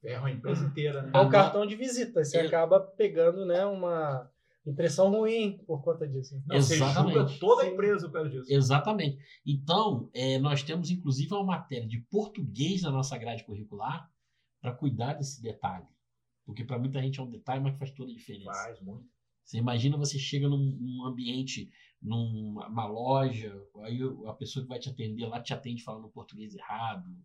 Ferra 0.01 0.27
a 0.27 0.31
empresa 0.31 0.65
inteira, 0.65 1.01
né? 1.01 1.11
É 1.13 1.19
o 1.19 1.29
cartão 1.29 1.65
de 1.65 1.75
visita. 1.75 2.23
Você 2.23 2.39
Eu- 2.41 2.47
acaba 2.47 2.79
pegando 2.79 3.45
né, 3.45 3.65
uma 3.65 4.31
impressão 4.65 5.09
ruim 5.11 5.57
por 5.67 5.83
conta 5.83 6.07
disso. 6.07 6.41
Não, 6.47 6.55
você 6.61 6.75
Exatamente. 6.75 7.13
julga 7.17 7.39
toda 7.39 7.63
a 7.63 7.67
empresa 7.67 8.07
por 8.07 8.13
causa 8.13 8.29
disso. 8.29 8.51
Exatamente. 8.51 9.17
Então, 9.45 10.09
é, 10.13 10.37
nós 10.39 10.63
temos 10.63 10.89
inclusive 10.89 11.33
uma 11.33 11.43
matéria 11.43 11.87
de 11.87 11.99
português 12.09 12.81
na 12.83 12.91
nossa 12.91 13.17
grade 13.17 13.43
curricular 13.43 14.09
para 14.61 14.71
cuidar 14.73 15.13
desse 15.13 15.41
detalhe. 15.41 15.85
Porque 16.45 16.63
para 16.63 16.77
muita 16.77 17.01
gente 17.01 17.19
é 17.19 17.23
um 17.23 17.29
detalhe, 17.29 17.61
mas 17.61 17.73
que 17.73 17.79
faz 17.79 17.91
toda 17.91 18.11
a 18.11 18.15
diferença. 18.15 18.51
Faz 18.51 18.79
muito. 18.81 19.09
Você 19.43 19.57
imagina 19.57 19.97
você 19.97 20.17
chega 20.17 20.47
num, 20.47 20.57
num 20.57 21.05
ambiente, 21.05 21.71
numa 22.01 22.67
uma 22.67 22.85
loja, 22.87 23.55
aí 23.83 23.99
a 24.27 24.33
pessoa 24.33 24.63
que 24.63 24.69
vai 24.69 24.79
te 24.79 24.89
atender 24.89 25.27
lá 25.27 25.39
te 25.39 25.53
atende 25.53 25.83
falando 25.83 26.09
português 26.09 26.55
errado. 26.55 27.15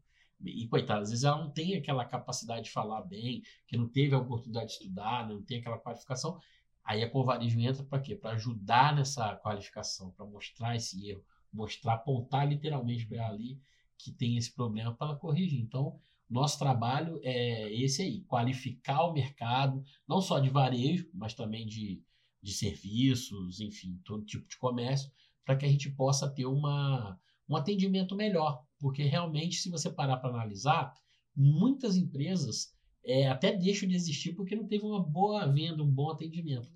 E, 0.42 0.66
coitado, 0.68 1.02
às 1.02 1.10
vezes 1.10 1.24
ela 1.24 1.38
não 1.38 1.50
tem 1.50 1.74
aquela 1.76 2.04
capacidade 2.04 2.64
de 2.64 2.70
falar 2.70 3.02
bem, 3.02 3.42
que 3.66 3.76
não 3.76 3.86
teve 3.88 4.14
a 4.14 4.18
oportunidade 4.18 4.68
de 4.68 4.72
estudar, 4.72 5.28
não 5.28 5.42
tem 5.42 5.58
aquela 5.58 5.78
qualificação. 5.78 6.40
Aí 6.82 7.02
a 7.02 7.10
Convarejo 7.10 7.60
entra 7.60 7.84
para 7.84 8.00
quê? 8.00 8.16
Para 8.16 8.32
ajudar 8.32 8.94
nessa 8.94 9.36
qualificação, 9.36 10.10
para 10.12 10.24
mostrar 10.24 10.76
esse 10.76 11.08
erro, 11.08 11.22
mostrar, 11.52 11.94
apontar 11.94 12.48
literalmente 12.48 13.06
para 13.06 13.18
ela 13.18 13.34
ali 13.34 13.60
que 13.98 14.10
tem 14.10 14.36
esse 14.36 14.54
problema 14.54 14.94
para 14.94 15.08
ela 15.08 15.18
corrigir. 15.18 15.60
Então, 15.60 16.00
nosso 16.30 16.58
trabalho 16.58 17.18
é 17.22 17.72
esse 17.74 18.02
aí, 18.02 18.20
qualificar 18.22 19.04
o 19.04 19.12
mercado, 19.12 19.82
não 20.08 20.20
só 20.20 20.38
de 20.38 20.48
varejo, 20.48 21.08
mas 21.12 21.34
também 21.34 21.66
de, 21.66 22.00
de 22.42 22.52
serviços, 22.52 23.60
enfim, 23.60 24.00
todo 24.04 24.24
tipo 24.24 24.46
de 24.48 24.56
comércio, 24.56 25.10
para 25.44 25.56
que 25.56 25.66
a 25.66 25.68
gente 25.68 25.90
possa 25.90 26.28
ter 26.30 26.46
uma, 26.46 27.18
um 27.48 27.56
atendimento 27.56 28.14
melhor. 28.14 28.62
Porque 28.78 29.02
realmente, 29.02 29.56
se 29.56 29.68
você 29.68 29.90
parar 29.90 30.18
para 30.18 30.30
analisar, 30.30 30.94
muitas 31.34 31.96
empresas 31.96 32.72
é, 33.04 33.28
até 33.28 33.56
deixam 33.56 33.88
de 33.88 33.94
existir 33.96 34.32
porque 34.34 34.54
não 34.54 34.66
teve 34.66 34.84
uma 34.84 35.02
boa 35.02 35.46
venda, 35.46 35.82
um 35.82 35.90
bom 35.90 36.10
atendimento. 36.10 36.70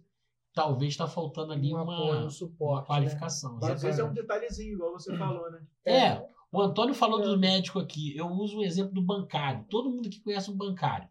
Talvez 0.52 0.92
está 0.92 1.06
faltando 1.06 1.52
ali 1.52 1.72
Um 1.72 1.76
uma, 1.82 1.94
apoio, 1.94 2.18
um 2.18 2.22
uma 2.22 2.30
suporte. 2.30 2.82
né? 2.82 2.86
qualificação. 2.86 3.58
E 3.62 3.66
às 3.70 3.82
vezes 3.82 3.98
é 4.00 4.04
um 4.04 4.12
detalhezinho, 4.12 4.74
igual 4.74 4.92
você 4.92 5.16
falou, 5.16 5.50
né? 5.50 5.66
É, 5.84 6.24
o 6.54 6.62
Antônio 6.62 6.94
falou 6.94 7.20
É. 7.20 7.24
do 7.24 7.38
médico 7.38 7.78
aqui. 7.78 8.16
Eu 8.16 8.28
uso 8.28 8.58
o 8.58 8.64
exemplo 8.64 8.94
do 8.94 9.02
bancário. 9.02 9.64
Todo 9.68 9.90
mundo 9.90 10.08
que 10.10 10.20
conhece 10.20 10.50
um 10.50 10.56
bancário. 10.56 11.08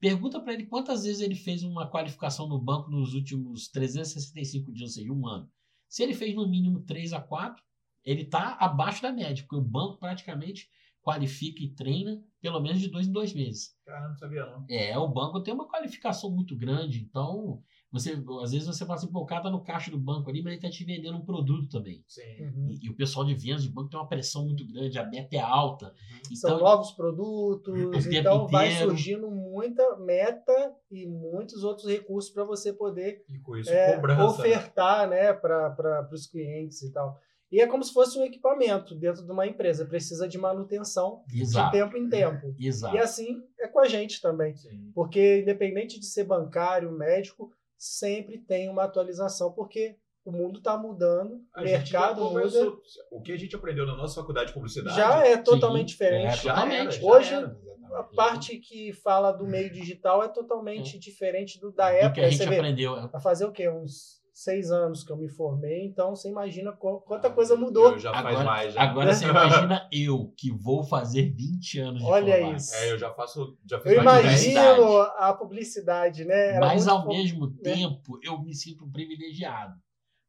Pergunta 0.00 0.40
para 0.40 0.52
ele 0.52 0.66
quantas 0.66 1.04
vezes 1.04 1.20
ele 1.20 1.34
fez 1.36 1.62
uma 1.62 1.88
qualificação 1.88 2.48
no 2.48 2.58
banco 2.58 2.90
nos 2.90 3.14
últimos 3.14 3.68
365 3.68 4.72
dias, 4.72 4.90
ou 4.90 4.94
seja, 4.94 5.12
um 5.12 5.26
ano. 5.26 5.48
Se 5.88 6.02
ele 6.02 6.14
fez 6.14 6.34
no 6.34 6.48
mínimo 6.48 6.80
3 6.80 7.12
a 7.12 7.20
4, 7.20 7.62
ele 8.04 8.22
está 8.22 8.56
abaixo 8.58 9.00
da 9.02 9.12
média, 9.12 9.44
porque 9.44 9.54
o 9.56 9.60
banco 9.64 9.98
praticamente 9.98 10.68
qualifica 11.02 11.62
e 11.62 11.68
treina 11.70 12.20
pelo 12.40 12.60
menos 12.60 12.80
de 12.80 12.88
dois 12.88 13.06
em 13.06 13.12
dois 13.12 13.32
meses. 13.32 13.76
Cara, 13.84 14.08
não 14.08 14.16
sabia 14.16 14.44
não. 14.46 14.64
É, 14.68 14.96
o 14.98 15.06
banco 15.06 15.40
tem 15.40 15.54
uma 15.54 15.68
qualificação 15.68 16.30
muito 16.30 16.56
grande, 16.56 17.00
então 17.00 17.62
você 17.92 18.12
às 18.42 18.52
vezes 18.52 18.66
você 18.66 18.84
fala 18.86 18.94
assim, 18.98 19.06
pô, 19.08 19.20
o 19.20 19.26
cara 19.26 19.42
tá 19.42 19.50
no 19.50 19.62
caixa 19.62 19.90
do 19.90 19.98
banco 19.98 20.30
ali, 20.30 20.42
mas 20.42 20.52
ele 20.54 20.62
tá 20.62 20.70
te 20.70 20.82
vendendo 20.84 21.16
um 21.18 21.24
produto 21.24 21.68
também. 21.68 22.02
Sim. 22.08 22.22
Uhum. 22.40 22.68
E, 22.70 22.86
e 22.86 22.90
o 22.90 22.96
pessoal 22.96 23.24
de 23.26 23.34
vendas 23.34 23.62
de 23.62 23.68
banco 23.68 23.90
tem 23.90 24.00
uma 24.00 24.08
pressão 24.08 24.44
muito 24.46 24.66
grande, 24.66 24.98
a 24.98 25.06
meta 25.06 25.36
é 25.36 25.40
alta. 25.40 25.92
São 26.34 26.50
Então, 26.54 26.60
novos 26.60 26.92
produtos, 26.92 27.74
o 27.74 27.90
tempo 27.90 28.14
então 28.14 28.48
vai 28.48 28.68
inteiro. 28.72 28.90
surgindo 28.90 29.30
muita 29.30 29.96
meta 29.98 30.74
e 30.90 31.06
muitos 31.06 31.62
outros 31.64 31.86
recursos 31.86 32.30
para 32.32 32.44
você 32.44 32.72
poder 32.72 33.24
E 33.28 33.38
com 33.40 33.56
isso, 33.56 33.70
é, 33.70 33.94
cobrança. 33.96 34.24
ofertar 34.24 35.08
né, 35.08 35.32
para 35.32 36.08
os 36.12 36.26
clientes 36.26 36.80
e 36.82 36.90
tal. 36.92 37.18
E 37.50 37.60
é 37.60 37.66
como 37.66 37.84
se 37.84 37.92
fosse 37.92 38.18
um 38.18 38.24
equipamento 38.24 38.94
dentro 38.94 39.26
de 39.26 39.30
uma 39.30 39.46
empresa, 39.46 39.84
precisa 39.84 40.26
de 40.26 40.38
manutenção 40.38 41.22
de 41.28 41.42
exato, 41.42 41.70
tempo 41.70 41.98
em 41.98 42.08
tempo. 42.08 42.54
exato. 42.58 42.96
E 42.96 42.98
assim 42.98 43.42
é 43.60 43.68
com 43.68 43.78
a 43.78 43.86
gente 43.86 44.22
também, 44.22 44.56
Sim. 44.56 44.90
porque 44.94 45.42
independente 45.42 46.00
de 46.00 46.06
ser 46.06 46.24
bancário, 46.24 46.90
médico, 46.90 47.52
sempre 47.84 48.38
tem 48.38 48.68
uma 48.68 48.84
atualização, 48.84 49.50
porque 49.52 49.96
o 50.24 50.30
mundo 50.30 50.58
está 50.58 50.78
mudando, 50.78 51.34
o 51.34 51.44
A 51.52 51.62
mercado 51.62 52.30
muda. 52.30 52.72
O 53.10 53.20
que 53.20 53.32
a 53.32 53.36
gente 53.36 53.56
aprendeu 53.56 53.84
na 53.84 53.96
nossa 53.96 54.20
faculdade 54.20 54.48
de 54.48 54.52
publicidade 54.54 54.94
já 54.94 55.26
é 55.26 55.36
totalmente 55.36 55.88
Sim, 55.90 55.94
diferente. 55.94 56.38
é, 56.38 56.42
totalmente. 56.52 56.96
era, 56.98 57.04
Hoje, 57.06 57.34
era, 57.34 57.56
A 57.96 58.04
parte 58.04 58.56
que 58.58 58.92
fala 58.92 59.32
do 59.32 59.44
meio 59.48 59.68
digital 59.72 60.22
é 60.22 60.28
totalmente 60.28 60.96
diferente 60.96 61.58
do 61.58 61.72
da 61.72 61.90
Do 61.90 61.96
época. 61.96 62.12
que 62.14 62.20
a 62.20 62.30
gente 62.30 62.42
aprendeu. 62.44 63.08
vai 63.08 63.20
fazer 63.20 63.46
o 63.46 63.50
quê? 63.52 63.68
Uns 63.68 64.21
seis 64.42 64.70
anos 64.70 65.02
que 65.04 65.10
eu 65.12 65.16
me 65.16 65.28
formei, 65.28 65.84
então 65.86 66.14
você 66.14 66.28
imagina 66.28 66.72
qu- 66.72 67.00
quanta 67.00 67.30
coisa 67.30 67.56
mudou. 67.56 67.92
Eu 67.92 67.98
já 67.98 68.12
faz 68.12 68.26
Agora, 68.26 68.44
mais. 68.44 68.74
Já. 68.74 68.82
agora 68.82 69.14
você 69.14 69.24
imagina 69.28 69.88
eu, 69.92 70.32
que 70.36 70.50
vou 70.50 70.82
fazer 70.82 71.30
20 71.34 71.78
anos 71.78 72.02
de 72.02 72.08
Olha 72.08 72.54
isso. 72.54 72.74
É, 72.74 72.92
eu 72.92 72.98
já 72.98 73.12
faço. 73.12 73.56
Já 73.68 73.80
fiz 73.80 73.92
Eu 73.92 74.04
mais 74.04 74.22
de 74.22 74.28
10. 74.28 74.46
imagino 74.56 75.00
a 75.00 75.32
publicidade, 75.34 76.24
né? 76.24 76.50
Era 76.56 76.60
Mas 76.66 76.88
ao 76.88 77.06
mesmo 77.06 77.46
né? 77.46 77.56
tempo, 77.62 78.18
eu 78.22 78.40
me 78.42 78.54
sinto 78.54 78.86
privilegiado. 78.90 79.74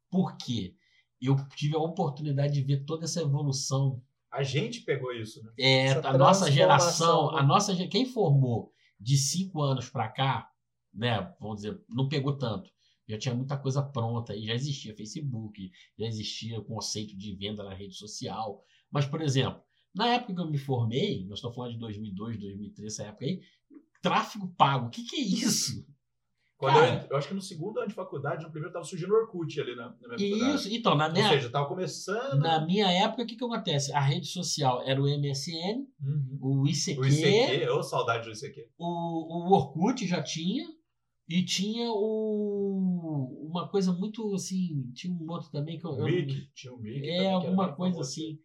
Por 0.09 0.37
quê? 0.37 0.75
Eu 1.21 1.35
tive 1.55 1.75
a 1.75 1.79
oportunidade 1.79 2.53
de 2.53 2.61
ver 2.61 2.83
toda 2.85 3.05
essa 3.05 3.21
evolução 3.21 4.01
A 4.31 4.43
gente 4.43 4.81
pegou 4.81 5.11
isso, 5.13 5.41
né? 5.43 5.51
É, 5.57 5.85
Essa 5.85 6.07
a 6.09 6.17
nossa 6.17 6.51
geração, 6.51 7.31
né? 7.31 7.39
a 7.39 7.43
nossa 7.43 7.75
quem 7.87 8.05
formou 8.05 8.71
de 8.99 9.17
cinco 9.17 9.61
anos 9.61 9.89
para 9.89 10.09
cá, 10.09 10.49
né, 10.93 11.33
vamos 11.39 11.57
dizer, 11.61 11.79
não 11.89 12.07
pegou 12.07 12.37
tanto. 12.37 12.69
Já 13.07 13.17
tinha 13.17 13.35
muita 13.35 13.57
coisa 13.57 13.81
pronta 13.81 14.35
e 14.35 14.45
já 14.45 14.53
existia 14.53 14.95
Facebook, 14.95 15.69
já 15.97 16.05
existia 16.05 16.59
o 16.59 16.63
conceito 16.65 17.17
de 17.17 17.35
venda 17.35 17.63
na 17.63 17.73
rede 17.73 17.95
social. 17.95 18.63
Mas, 18.91 19.05
por 19.05 19.21
exemplo, 19.21 19.61
na 19.93 20.07
época 20.07 20.33
que 20.33 20.39
eu 20.41 20.49
me 20.49 20.57
formei, 20.57 21.25
nós 21.25 21.39
estou 21.39 21.51
falando 21.51 21.73
de 21.73 21.79
2002, 21.79 22.39
2003, 22.39 22.93
essa 22.93 23.03
época 23.03 23.25
aí, 23.25 23.41
tráfego 24.01 24.47
pago, 24.57 24.87
o 24.87 24.89
que, 24.89 25.03
que 25.03 25.15
é 25.15 25.19
isso? 25.21 25.85
Quando 26.57 26.77
eu, 26.77 27.07
eu 27.09 27.17
acho 27.17 27.27
que 27.27 27.33
no 27.33 27.41
segundo 27.41 27.79
ano 27.79 27.89
de 27.89 27.93
faculdade, 27.93 28.43
no 28.45 28.49
primeiro 28.51 28.71
tava 28.71 28.85
surgindo 28.85 29.11
o 29.13 29.17
Orkut 29.17 29.59
ali 29.59 29.75
na, 29.75 29.89
na 29.89 30.15
minha 30.15 30.29
faculdade. 30.29 30.55
Isso, 30.55 30.69
então, 30.73 30.95
na 30.95 31.07
Ou 31.07 31.11
minha, 31.13 31.29
seja, 31.29 31.49
tava 31.49 31.67
começando. 31.67 32.39
na 32.39 32.65
minha 32.65 32.89
época, 32.89 33.23
o 33.23 33.25
que, 33.25 33.35
que 33.35 33.43
acontece? 33.43 33.91
A 33.91 33.99
rede 33.99 34.27
social 34.27 34.81
era 34.85 35.01
o 35.01 35.05
MSN, 35.05 35.85
Uhum. 36.01 36.37
o 36.41 36.67
ICQ, 36.67 36.99
O 37.01 37.05
ICQ, 37.05 37.69
ô 37.69 37.83
saudade 37.83 38.29
do 38.29 38.33
ICQ. 38.33 38.69
o, 38.77 38.85
o 38.85 39.53
Orkut 39.53 40.07
já 40.07 40.23
tinha, 40.23 40.65
e 41.27 41.43
tinha 41.45 41.89
o, 41.91 43.47
uma 43.49 43.67
coisa 43.69 43.91
muito 43.93 44.33
assim, 44.33 44.91
tinha 44.93 45.13
um 45.13 45.29
outro 45.29 45.49
também 45.51 45.77
que 45.79 45.85
eu, 45.85 45.91
eu- 45.97 46.05
Mic, 46.05 46.49
tinha 46.53 46.73
o 46.73 46.77
Mic. 46.77 46.95
também, 46.95 47.01
que 47.01 47.09
é 47.09 47.23
era 47.25 47.35
alguma 47.35 47.73
coisa 47.73 47.93
famoso. 47.95 48.09
assim. 48.11 48.39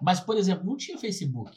Mas, 0.00 0.20
por 0.20 0.36
exemplo, 0.36 0.64
não 0.64 0.76
tinha 0.76 0.96
Facebook. 0.98 1.50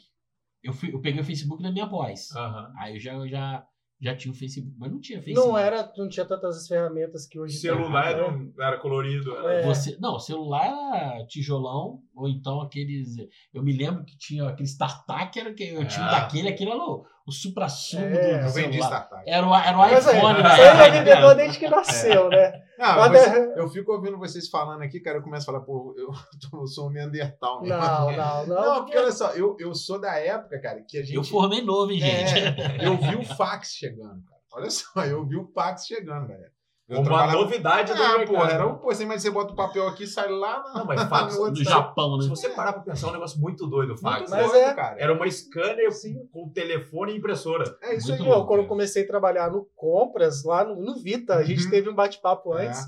Eu, 0.62 0.72
fui, 0.72 0.92
eu 0.94 1.00
peguei 1.00 1.20
o 1.20 1.24
Facebook 1.24 1.62
na 1.62 1.70
minha 1.72 1.88
pós. 1.88 2.30
Aham. 2.34 2.72
Aí 2.78 2.94
eu 2.94 3.00
já, 3.00 3.12
eu 3.14 3.28
já, 3.28 3.66
já 4.00 4.16
tinha 4.16 4.32
o 4.32 4.36
Facebook, 4.36 4.76
mas 4.78 4.90
não 4.92 5.00
tinha 5.00 5.22
Facebook. 5.22 5.48
Não 5.48 5.56
era, 5.58 5.92
não 5.96 6.08
tinha 6.08 6.24
tantas 6.26 6.56
as 6.56 6.68
ferramentas 6.68 7.26
que 7.26 7.38
hoje 7.38 7.54
tem. 7.54 7.70
Celular 7.70 8.12
É. 8.12 8.20
não 8.20 8.52
era 8.64 8.78
colorido. 8.78 9.34
Era... 9.36 9.52
É. 9.54 9.66
Você, 9.66 9.96
não, 10.00 10.18
celular 10.18 10.66
era 10.66 11.26
tijolão, 11.26 12.02
ou 12.14 12.28
então 12.28 12.60
aqueles. 12.60 13.16
Eu 13.52 13.62
me 13.62 13.72
lembro 13.76 14.04
que 14.04 14.16
tinha 14.16 14.48
aquele 14.48 14.68
StarTAC, 14.68 15.38
era 15.38 15.52
que 15.54 15.64
eu 15.68 15.86
tinha 15.86 16.06
Ah. 16.06 16.20
daquele, 16.20 16.48
aquele 16.48 16.70
era 16.70 16.78
o, 16.80 17.04
o 17.26 17.32
supra-sumo 17.32 18.04
É, 18.04 18.38
do 18.38 18.46
Eu 18.46 18.52
vendi 18.52 18.78
celular. 18.78 18.88
startup. 19.08 19.22
Era 19.26 19.46
o, 19.46 19.54
era 19.54 19.76
o 19.76 19.80
Mas 19.80 20.06
aí, 20.08 20.16
iPhone 20.18 20.34
você 20.36 20.42
na 20.42 20.58
é 20.58 20.66
época. 20.66 20.90
vendedor 20.90 21.34
desde 21.34 21.58
que 21.58 21.68
nasceu, 21.68 22.28
né? 22.28 22.52
Não, 22.78 23.08
você- 23.10 23.28
é- 23.38 23.58
eu 23.60 23.68
fico 23.68 23.92
ouvindo 23.92 24.18
vocês 24.18 24.48
falando 24.48 24.82
aqui, 24.82 24.98
cara, 25.00 25.18
eu 25.18 25.22
começo 25.22 25.48
a 25.48 25.52
falar, 25.52 25.64
pô, 25.64 25.94
eu, 25.96 26.08
eu 26.60 26.66
sou 26.66 26.88
um 26.88 26.90
Neandertal. 26.90 27.62
mesmo. 27.62 27.76
Não, 27.78 28.10
não, 28.12 28.46
não. 28.46 28.62
Não, 28.64 28.84
porque 28.84 28.98
olha 28.98 29.12
só, 29.12 29.30
eu, 29.32 29.56
eu 29.60 29.74
sou 29.74 30.00
da 30.00 30.16
época, 30.18 30.60
cara, 30.60 30.82
que 30.82 30.98
a 30.98 31.02
gente. 31.02 31.14
Eu 31.14 31.22
formei 31.24 31.62
novo, 31.62 31.92
hein, 31.92 32.00
gente? 32.00 32.34
É, 32.38 32.86
eu 32.86 32.96
vi 32.98 33.14
o 33.16 33.24
fax 33.24 33.72
chegando, 33.74 34.22
cara. 34.24 34.40
Olha 34.54 34.70
só, 34.70 35.04
eu 35.04 35.24
vi 35.26 35.36
o 35.36 35.46
fax 35.54 35.86
chegando, 35.86 36.26
galera. 36.28 36.50
Eu 36.88 36.98
Uma 36.98 37.04
trabalhava- 37.04 37.38
novidade 37.38 37.94
do 37.94 38.02
Ah, 38.02 38.18
mercado. 38.18 38.36
pô, 38.36 38.44
era 38.44 38.66
um, 38.66 38.74
pô, 38.76 38.86
mas 39.06 39.22
você 39.22 39.30
bota 39.30 39.52
o 39.52 39.56
papel 39.56 39.86
aqui 39.88 40.02
e 40.02 40.06
sai 40.06 40.28
lá 40.28 40.62
na, 40.64 40.74
Não, 40.80 40.84
mas 40.84 41.02
fax 41.04 41.38
no. 41.38 41.54
Japão, 41.64 42.16
né? 42.16 42.24
Se 42.24 42.28
você 42.28 42.48
parar 42.50 42.72
pra 42.72 42.82
pensar, 42.82 43.06
é 43.06 43.10
um 43.10 43.12
negócio 43.14 43.40
muito 43.40 43.66
doido 43.66 43.94
o 43.94 43.96
fax. 43.98 44.18
Muito 44.18 44.30
Mas 44.30 44.50
doido, 44.50 44.64
é- 44.64 44.74
cara. 44.74 45.00
Era 45.00 45.12
uma 45.14 45.30
scanner 45.30 45.88
com 46.32 46.50
telefone 46.50 47.12
e 47.12 47.16
impressora. 47.18 47.64
É 47.82 47.94
isso 47.94 48.08
muito 48.08 48.22
aí. 48.24 48.28
Louco, 48.28 48.46
quando 48.48 48.58
eu 48.60 48.64
cara. 48.64 48.68
comecei 48.68 49.04
a 49.04 49.06
trabalhar 49.06 49.50
no 49.50 49.64
Compras, 49.76 50.44
lá 50.44 50.64
no, 50.64 50.74
no 50.76 51.00
Vita, 51.00 51.36
a 51.36 51.44
gente 51.44 51.64
Uhum. 51.64 51.70
teve 51.70 51.88
um 51.88 51.94
bate-papo 51.94 52.54
É. 52.58 52.66
antes. 52.66 52.80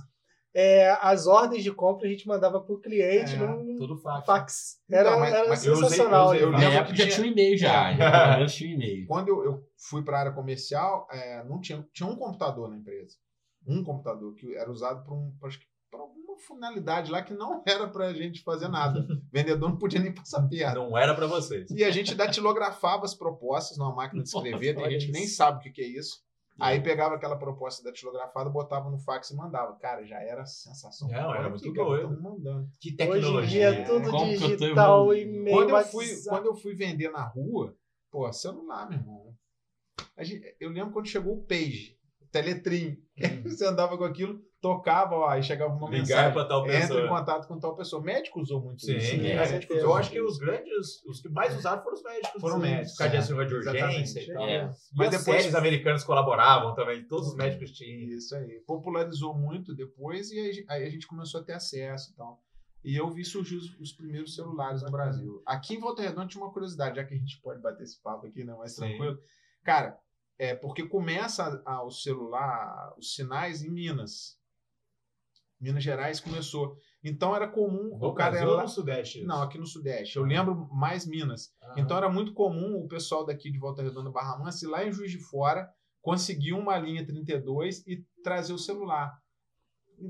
É, 0.56 0.96
as 1.00 1.26
ordens 1.26 1.64
de 1.64 1.72
compra 1.72 2.06
a 2.06 2.10
gente 2.10 2.28
mandava 2.28 2.60
pro 2.60 2.80
cliente 2.80 3.34
É, 3.34 3.38
num 3.38 3.74
Tudo 3.76 3.96
fax. 3.96 4.24
fax. 4.26 4.76
Era, 4.88 5.08
Então, 5.08 5.20
mas- 5.20 5.34
era 5.34 5.48
mas 5.48 5.66
eu 5.66 5.72
usei- 5.72 5.88
sensacional. 5.88 6.26
eu 6.26 6.30
usei- 6.30 6.42
eu 6.44 6.50
Na 6.52 6.58
lembro 6.58 6.74
época 6.76 6.94
já 6.96 7.08
tinha- 7.08 7.26
um 7.26 7.30
e-mail 7.30 7.58
já. 7.58 7.90
É. 7.90 7.96
já 7.96 8.46
tinha 8.46 8.70
um 8.70 8.74
e-mail. 8.74 9.06
Quando 9.08 9.28
eu, 9.28 9.44
eu 9.44 9.64
fui 9.76 10.04
para 10.04 10.16
a 10.16 10.20
área 10.20 10.32
comercial, 10.32 11.08
é, 11.10 11.42
não 11.44 11.60
tinha, 11.60 11.84
tinha 11.92 12.08
um 12.08 12.14
computador 12.14 12.68
na 12.70 12.76
empresa. 12.76 13.16
Um 13.66 13.82
computador 13.82 14.34
que 14.34 14.54
era 14.54 14.70
usado 14.70 15.04
para 15.04 15.14
um, 15.14 15.32
alguma 15.92 16.36
finalidade 16.38 17.10
lá 17.10 17.22
que 17.22 17.32
não 17.32 17.62
era 17.66 17.88
para 17.88 18.06
a 18.08 18.12
gente 18.12 18.42
fazer 18.42 18.68
nada. 18.68 19.00
O 19.00 19.20
vendedor 19.32 19.70
não 19.70 19.78
podia 19.78 20.00
nem 20.00 20.12
passar 20.12 20.42
perna. 20.48 20.74
Não 20.74 20.98
era 20.98 21.14
pra 21.14 21.26
vocês. 21.26 21.70
E 21.70 21.82
a 21.84 21.90
gente 21.90 22.14
datilografava 22.14 23.04
as 23.04 23.14
propostas 23.14 23.78
numa 23.78 23.94
máquina 23.94 24.22
de 24.22 24.28
escrever. 24.34 24.74
Tem 24.74 24.82
Olha 24.84 24.92
gente 24.98 25.06
que 25.06 25.12
nem 25.12 25.26
sabe 25.26 25.58
o 25.58 25.60
que 25.62 25.70
que 25.70 25.82
é 25.82 25.86
isso. 25.86 26.22
Aí 26.60 26.80
pegava 26.80 27.16
aquela 27.16 27.36
proposta 27.36 27.82
datilografada, 27.82 28.48
botava 28.48 28.88
no 28.88 28.96
fax 28.96 29.28
e 29.30 29.34
mandava. 29.36 29.74
Cara, 29.76 30.04
já 30.06 30.20
era 30.20 30.46
sensação. 30.46 31.08
Não, 31.08 31.34
era 31.34 31.48
muito 31.50 31.72
doido. 31.72 32.22
mandando. 32.22 32.68
Que 32.80 32.90
Hoje 32.90 32.94
em 32.94 32.96
tecnologia. 32.96 33.48
dia 33.72 33.80
é 33.80 33.84
tudo 33.84 34.08
Como 34.10 34.26
digital 34.26 35.12
e 35.14 35.24
meio 35.24 35.56
Quando 35.56 35.70
eu, 35.70 35.84
fui, 35.86 36.04
WhatsApp. 36.06 36.28
quando 36.28 36.46
eu 36.46 36.54
fui 36.54 36.74
vender 36.76 37.10
na 37.10 37.24
rua, 37.24 37.74
pô, 38.08 38.32
celular, 38.32 38.88
meu 38.88 39.00
irmão. 39.00 39.34
A 40.16 40.22
gente- 40.22 40.56
eu 40.60 40.70
lembro 40.70 40.92
quando 40.92 41.08
chegou 41.08 41.34
o 41.34 41.42
Page, 41.42 41.98
Teletrim. 42.42 42.98
Você 43.44 43.64
andava 43.64 43.96
com 43.96 44.04
aquilo, 44.04 44.40
tocava, 44.60 45.14
ó, 45.14 45.28
aí 45.28 45.42
chegava 45.42 45.72
uma 45.72 45.88
Ligar 45.88 46.00
mensagem. 46.32 46.48
tal 46.48 46.62
Entra 46.66 46.76
em 46.76 46.80
pessoa. 46.80 47.08
contato 47.08 47.46
com 47.46 47.58
tal 47.60 47.76
pessoa. 47.76 48.02
Médico 48.02 48.40
usou 48.40 48.60
muito 48.60 48.84
Sim, 48.84 48.96
isso. 48.96 49.16
né? 49.18 49.32
é. 49.34 49.46
certeza. 49.46 49.80
Eu 49.80 49.94
acho 49.94 50.10
que 50.10 50.20
os 50.20 50.36
grandes, 50.38 51.04
os 51.06 51.20
que 51.20 51.28
mais 51.28 51.56
usaram 51.56 51.82
foram 51.82 51.94
os 51.96 52.02
médicos. 52.02 52.40
Foram 52.40 52.56
Sim, 52.56 52.62
médicos, 52.62 52.92
Por 52.92 52.98
causa 52.98 53.34
de 53.46 53.54
é. 53.78 53.84
urgência 53.84 54.20
e 54.20 54.32
tal. 54.32 54.42
É. 54.48 54.64
E 54.64 54.96
Mas 54.96 55.14
as 55.14 55.20
depois- 55.20 55.24
séries 55.42 55.54
americanas 55.54 56.02
colaboravam 56.04 56.74
também. 56.74 57.06
Todos 57.06 57.28
os 57.28 57.36
médicos 57.36 57.70
tinham. 57.70 58.08
Isso 58.16 58.34
aí. 58.34 58.60
Popularizou 58.66 59.34
muito 59.38 59.74
depois 59.74 60.30
e 60.32 60.38
aí, 60.40 60.64
aí 60.68 60.84
a 60.84 60.90
gente 60.90 61.06
começou 61.06 61.40
a 61.40 61.44
ter 61.44 61.52
acesso 61.52 62.10
e 62.12 62.16
tal. 62.16 62.40
E 62.84 62.96
eu 62.96 63.08
vi 63.10 63.24
surgir 63.24 63.56
os, 63.56 63.78
os 63.80 63.92
primeiros 63.92 64.34
celulares 64.34 64.82
no 64.82 64.90
Brasil. 64.90 65.40
Aqui 65.46 65.74
em 65.74 65.80
Volta 65.80 66.02
Redonda 66.02 66.26
tinha 66.26 66.42
uma 66.44 66.52
curiosidade, 66.52 66.96
já 66.96 67.04
que 67.04 67.14
a 67.14 67.16
gente 67.16 67.40
pode 67.40 67.62
bater 67.62 67.82
esse 67.84 68.02
papo 68.02 68.26
aqui, 68.26 68.44
né? 68.44 68.52
Mais 68.54 68.74
Sim. 68.74 68.80
tranquilo. 68.88 69.18
Cara, 69.64 69.96
é 70.38 70.54
porque 70.54 70.86
começa 70.88 71.44
a- 71.64 71.74
a- 71.76 71.84
o 71.84 71.90
celular, 71.90 72.94
os 72.98 73.14
sinais 73.14 73.62
em 73.62 73.70
Minas. 73.70 74.38
Minas 75.60 75.82
Gerais 75.82 76.20
começou. 76.20 76.76
Então 77.02 77.34
era 77.34 77.48
comum 77.48 77.96
No 77.98 78.08
o 78.08 78.14
cara 78.14 78.36
era 78.36 78.50
lá, 78.50 78.62
no 78.62 78.68
Sudeste? 78.68 79.18
isso? 79.18 79.26
não, 79.26 79.42
aqui 79.42 79.56
no 79.58 79.66
Sudeste. 79.66 80.16
Eu 80.16 80.24
lembro 80.24 80.68
mais 80.74 81.06
Minas. 81.06 81.54
Ah. 81.62 81.74
Então 81.78 81.96
era 81.96 82.08
muito 82.08 82.34
comum 82.34 82.76
o 82.84 82.88
pessoal 82.88 83.24
daqui 83.24 83.50
de 83.50 83.58
Volta 83.58 83.82
Redonda 83.82 84.10
Barra 84.10 84.38
Mansa 84.38 84.66
ir 84.66 84.68
lá 84.68 84.84
em 84.84 84.92
Juiz 84.92 85.10
de 85.10 85.18
Fora, 85.20 85.70
conseguir 86.02 86.52
uma 86.52 86.76
linha 86.78 87.06
32 87.06 87.86
e 87.86 88.04
trazer 88.22 88.52
o 88.52 88.58
celular. 88.58 89.16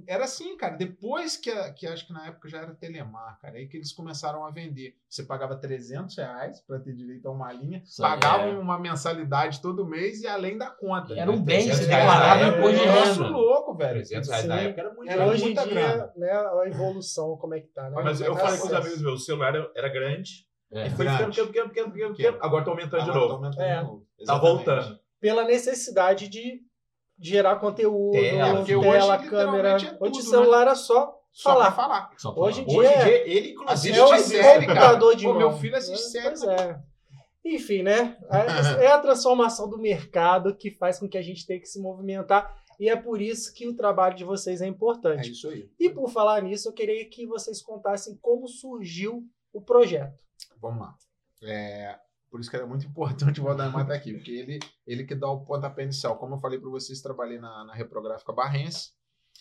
Era 0.07 0.25
assim, 0.25 0.57
cara. 0.57 0.77
Depois 0.77 1.37
que, 1.37 1.51
a- 1.51 1.73
que 1.73 1.87
acho 1.87 2.07
que 2.07 2.13
na 2.13 2.27
época 2.27 2.49
já 2.49 2.59
era 2.59 2.75
Telemar, 2.75 3.39
cara, 3.41 3.57
aí 3.57 3.67
que 3.69 3.77
eles 3.77 3.93
começaram 3.93 4.45
a 4.45 4.51
vender. 4.51 4.97
Você 5.09 5.23
pagava 5.23 5.57
300 5.57 6.17
reais 6.17 6.61
para 6.63 6.79
ter 6.81 6.95
direito 6.95 7.27
a 7.29 7.31
uma 7.31 7.53
linha, 7.53 7.83
Isso 7.85 8.03
pagava 8.03 8.45
é. 8.45 8.59
uma 8.59 8.79
mensalidade 8.79 9.61
todo 9.61 9.87
mês 9.87 10.21
e 10.23 10.27
além 10.27 10.57
da 10.59 10.71
conta. 10.71 11.15
Era 11.19 11.31
um 11.31 11.41
bem, 11.43 11.71
você 11.71 11.87
declarava 11.87 12.41
na 12.51 12.59
imposto 12.59 12.79
de. 12.81 12.87
Nossa, 12.87 13.27
louco, 13.29 13.75
velho. 13.77 13.95
300 13.95 14.29
reais 14.29 14.45
na 14.47 14.61
época 14.61 14.81
era 14.81 14.95
muito 14.95 15.11
Era 15.13 15.27
Hoje 15.27 15.43
em 15.43 15.47
muita 15.47 15.63
dia, 15.65 15.75
grana. 15.75 16.13
né, 16.17 16.31
a 16.31 16.63
evolução, 16.67 17.37
como 17.37 17.55
é 17.55 17.61
que 17.61 17.69
tá, 17.69 17.91
né? 17.91 18.03
Mas 18.03 18.21
eu 18.21 18.35
Tá 18.35 18.41
falei 18.41 18.59
com 18.59 18.67
os 18.67 18.73
amigos 18.73 19.03
meus, 19.03 19.23
o 19.23 19.25
celular 19.25 19.55
era- 19.55 19.71
era 19.77 19.89
grande. 19.89 20.47
É. 20.73 20.87
E 20.87 20.91
foi 20.91 21.07
ficando 21.07 21.19
Grande. 21.19 21.37
pequeno, 21.37 21.47
pequeno, 21.49 21.69
pequeno, 21.69 21.93
pequeno, 21.93 22.17
pequeno. 22.17 22.39
Agora 22.41 22.65
tá 22.65 22.71
aumentando 22.73 23.05
de 23.05 23.09
novo. 23.09 23.29
tá 23.29 23.35
aumentando 23.35 23.63
É. 23.63 23.77
de 23.79 23.83
novo. 23.85 24.07
Tá 24.27 24.39
voltando. 24.39 24.99
Pela 25.21 25.45
necessidade 25.45 26.27
de 26.29 26.61
gerar 27.19 27.57
conteúdo, 27.57 28.13
Tela, 28.13 28.57
porque 28.57 28.79
tela, 28.79 29.17
hoje, 29.19 29.29
câmera. 29.29 29.69
é 29.71 29.75
Hoje 29.77 29.87
o 29.99 29.99
tudo, 30.13 30.23
celular 30.23 30.67
é 30.69 30.75
só 30.75 31.21
Só 31.33 31.51
falar. 31.51 31.65
pra 31.67 31.73
falar. 31.75 32.11
Só 32.17 32.33
pra 32.33 32.43
Hoje 32.43 32.61
em 32.63 32.67
dia- 32.67 32.79
Hoje 32.79 32.89
em 32.91 32.93
é- 32.95 33.05
dia, 33.05 33.29
ele 33.37 33.51
inclusive 33.53 33.73
Assiste 33.73 33.99
é 33.99 34.05
o 34.05 34.09
faz 34.09 34.23
série, 34.25 34.67
cara. 34.67 34.81
computador 34.81 35.17
de 35.17 35.25
Pô, 35.25 35.31
mão. 35.31 35.39
meu 35.39 35.53
filho 35.59 35.77
assiste 35.77 36.11
série, 36.11 36.29
Pois 36.29 36.43
é. 36.45 36.79
Enfim, 37.47 37.83
né? 37.83 38.17
É, 38.81 38.85
é 38.85 38.93
a 38.93 38.99
transformação 38.99 39.69
do 39.69 39.79
mercado 39.79 40.55
que 40.57 40.71
faz 40.71 40.99
com 40.99 41.07
que 41.09 41.19
a 41.19 41.23
gente 41.23 41.47
tenha 41.47 41.61
que 41.61 41.67
se 41.67 41.79
movimentar. 41.81 42.57
E 42.81 42.89
é 42.89 42.97
por 42.97 43.21
isso 43.21 43.53
que 43.55 43.69
o 43.69 43.77
trabalho 43.77 44.17
de 44.17 44.25
vocês 44.25 44.61
é 44.63 44.65
É 44.65 44.69
importante. 44.69 45.31
isso 45.31 45.49
aí. 45.51 45.69
E 45.79 45.91
por 45.91 46.09
falar 46.11 46.41
nisso, 46.43 46.69
eu 46.69 46.73
queria 46.73 47.07
que 47.09 47.27
vocês 47.27 47.61
contassem 47.63 48.17
como 48.21 48.49
surgiu 48.49 49.23
o 49.53 49.61
projeto. 49.61 50.19
Vamos 50.61 50.81
lá. 50.81 50.95
É, 51.45 51.97
por 52.35 52.41
isso 52.41 52.51
que 52.51 52.57
era 52.57 52.67
muito 52.67 52.85
importante 52.91 53.41
o 53.41 53.45
Valdemar 53.45 53.83
estar 53.83 53.95
aqui, 53.95 54.13
porque 54.13 54.33
ele, 54.33 54.59
ele 54.85 55.05
que 55.05 55.15
dá 55.15 55.31
o 55.31 55.45
pontapé 55.45 55.85
inicial. 55.85 56.19
Como 56.19 56.35
eu 56.35 56.41
falei 56.41 56.59
para 56.59 56.69
vocês, 56.69 57.01
trabalhei 57.01 57.39
na, 57.39 57.65
na 57.65 57.73
Reprográfica 57.73 58.33
Barrense, 58.33 58.91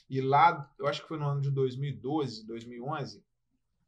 e 0.08 0.22
lá, 0.22 0.72
eu 0.78 0.86
acho 0.86 1.02
que 1.02 1.08
foi 1.08 1.18
no 1.18 1.28
ano 1.28 1.42
de 1.42 1.50
2012, 1.50 2.46
2011, 2.46 3.26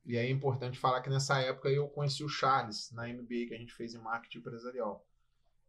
e 0.07 0.17
aí 0.17 0.25
é 0.25 0.31
importante 0.31 0.79
falar 0.79 1.01
que 1.01 1.09
nessa 1.11 1.39
época 1.39 1.69
eu 1.69 1.87
conheci 1.87 2.23
o 2.23 2.27
Charles, 2.27 2.91
na 2.93 3.07
MBA 3.07 3.45
que 3.47 3.53
a 3.53 3.59
gente 3.59 3.73
fez 3.73 3.93
em 3.93 3.99
marketing 3.99 4.39
empresarial. 4.39 5.05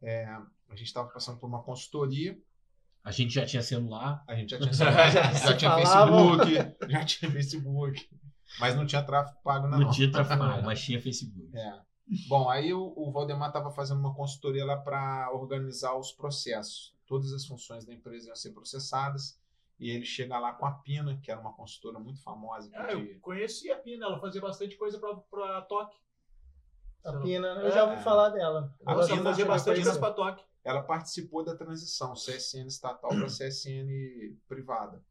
É, 0.00 0.24
a 0.24 0.74
gente 0.74 0.86
estava 0.86 1.06
passando 1.10 1.38
por 1.38 1.46
uma 1.46 1.62
consultoria, 1.62 2.40
A 3.04 3.10
gente 3.10 3.34
já 3.34 3.44
tinha 3.44 3.62
celular. 3.62 4.24
a 4.26 4.34
gente 4.34 4.48
já 4.48 4.58
tinha, 4.58 4.72
já, 5.12 5.34
se 5.34 5.56
tinha. 5.58 5.74
Facebook, 5.74 6.90
já 6.90 7.04
tinha 7.04 7.30
Facebook, 7.30 8.08
mas 8.58 8.74
não 8.74 8.86
tinha 8.86 9.02
tráfego 9.02 9.38
pago 9.44 9.68
Não 9.68 9.78
não. 9.78 9.90
tinha 9.90 10.10
tráfego, 10.10 10.42
mas 10.64 10.80
tinha 10.80 11.02
Facebook. 11.02 11.54
É. 11.54 11.85
Bom, 12.28 12.48
aí 12.48 12.72
o, 12.72 12.92
o 12.96 13.10
Valdemar 13.10 13.48
estava 13.48 13.70
fazendo 13.70 13.98
uma 13.98 14.14
consultoria 14.14 14.64
lá 14.64 14.76
para 14.76 15.30
organizar 15.32 15.96
os 15.96 16.12
processos. 16.12 16.94
Todas 17.06 17.32
as 17.32 17.44
funções 17.46 17.84
da 17.84 17.92
empresa 17.92 18.28
iam 18.28 18.36
ser 18.36 18.50
processadas. 18.52 19.40
E 19.78 19.90
ele 19.90 20.04
chega 20.06 20.38
lá 20.38 20.52
com 20.54 20.64
a 20.64 20.72
Pina, 20.72 21.18
que 21.22 21.30
era 21.30 21.40
uma 21.40 21.52
consultora 21.52 21.98
muito 21.98 22.22
famosa. 22.22 22.70
Ah, 22.74 22.86
de- 22.94 23.12
eu 23.12 23.20
conheci 23.20 23.70
a 23.70 23.78
Pina, 23.78 24.06
ela 24.06 24.18
fazia 24.20 24.40
bastante 24.40 24.76
coisa 24.76 24.98
pra, 24.98 25.14
pra 25.16 25.62
Toque. 25.62 25.96
A 27.04 27.12
Pina, 27.18 27.46
eu 27.62 27.70
já 27.70 27.84
ouvi 27.84 27.96
É. 27.96 28.00
falar 28.02 28.30
dela. 28.30 28.74
A 28.86 28.92
Ela 28.92 29.06
Pina 29.06 29.22
fazia 29.22 29.44
a 29.44 29.48
bastante 29.48 29.74
coisa 29.74 29.90
conhecer. 29.90 30.00
pra 30.00 30.12
Toque. 30.12 30.44
Ela 30.64 30.82
participou 30.82 31.44
da 31.44 31.54
transição 31.54 32.14
CSN 32.14 32.66
estatal 32.66 33.10
para 33.10 33.26
CSN 33.26 33.86
privada. 34.48 35.04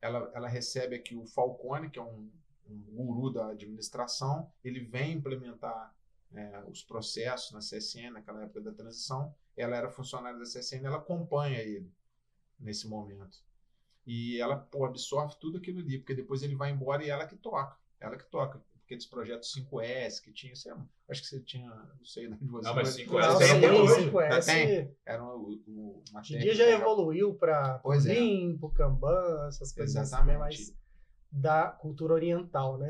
Ela, 0.00 0.30
ela 0.34 0.48
recebe 0.48 0.96
aqui 0.96 1.14
o 1.14 1.26
Falcone, 1.26 1.90
que 1.90 1.98
é 1.98 2.02
um, 2.02 2.30
um 2.68 2.82
guru 2.88 3.30
da 3.32 3.48
administração. 3.50 4.50
Ele 4.64 4.80
vem 4.80 5.12
implementar 5.12 5.94
é, 6.34 6.64
os 6.68 6.82
processos 6.82 7.52
na 7.52 7.60
CSN, 7.60 8.12
naquela 8.12 8.42
época 8.42 8.60
da 8.60 8.72
transição. 8.72 9.34
Ela 9.56 9.76
era 9.76 9.90
funcionária 9.90 10.38
da 10.38 10.44
CSN, 10.44 10.84
ela 10.84 10.98
acompanha 10.98 11.58
ele 11.58 11.92
nesse 12.58 12.88
momento. 12.88 13.38
E 14.06 14.40
ela 14.40 14.56
pô, 14.56 14.84
absorve 14.84 15.36
tudo 15.38 15.58
aquilo 15.58 15.80
ali, 15.80 15.98
porque 15.98 16.14
depois 16.14 16.42
ele 16.42 16.54
vai 16.54 16.70
embora 16.70 17.04
e 17.04 17.10
ela 17.10 17.26
que 17.26 17.36
toca. 17.36 17.76
Ela 17.98 18.16
que 18.16 18.24
toca. 18.24 18.62
Aqueles 18.84 19.06
projetos 19.06 19.54
5S 19.54 20.20
que 20.20 20.32
tinha, 20.32 20.56
sei 20.56 20.72
acho 21.08 21.22
que 21.22 21.28
você 21.28 21.40
tinha, 21.40 21.68
não 21.68 22.04
sei 22.04 22.28
de 22.28 22.44
você. 22.44 22.66
Não, 22.66 22.74
mas 22.74 22.96
5S 22.96 23.06
Não, 23.06 23.38
tem 23.38 23.46
sim, 23.46 23.56
até 23.56 23.72
hoje. 23.72 24.10
5S, 24.10 24.44
tem? 24.46 24.96
Era 25.06 25.22
o, 25.22 25.62
o, 25.64 26.02
uma 26.10 26.20
Hoje 26.20 26.36
em 26.36 26.40
dia 26.40 26.54
já 26.54 26.68
evoluiu 26.68 27.34
para 27.34 27.80
é. 27.84 27.98
Lean, 27.98 28.58
pro 28.58 28.70
Kanban, 28.70 29.46
essas 29.46 29.72
coisas 29.72 29.94
assim, 29.94 30.08
Exatamente. 30.08 30.32
né, 30.32 30.38
mais 30.38 30.80
da 31.30 31.68
cultura 31.68 32.14
oriental, 32.14 32.78
né? 32.78 32.88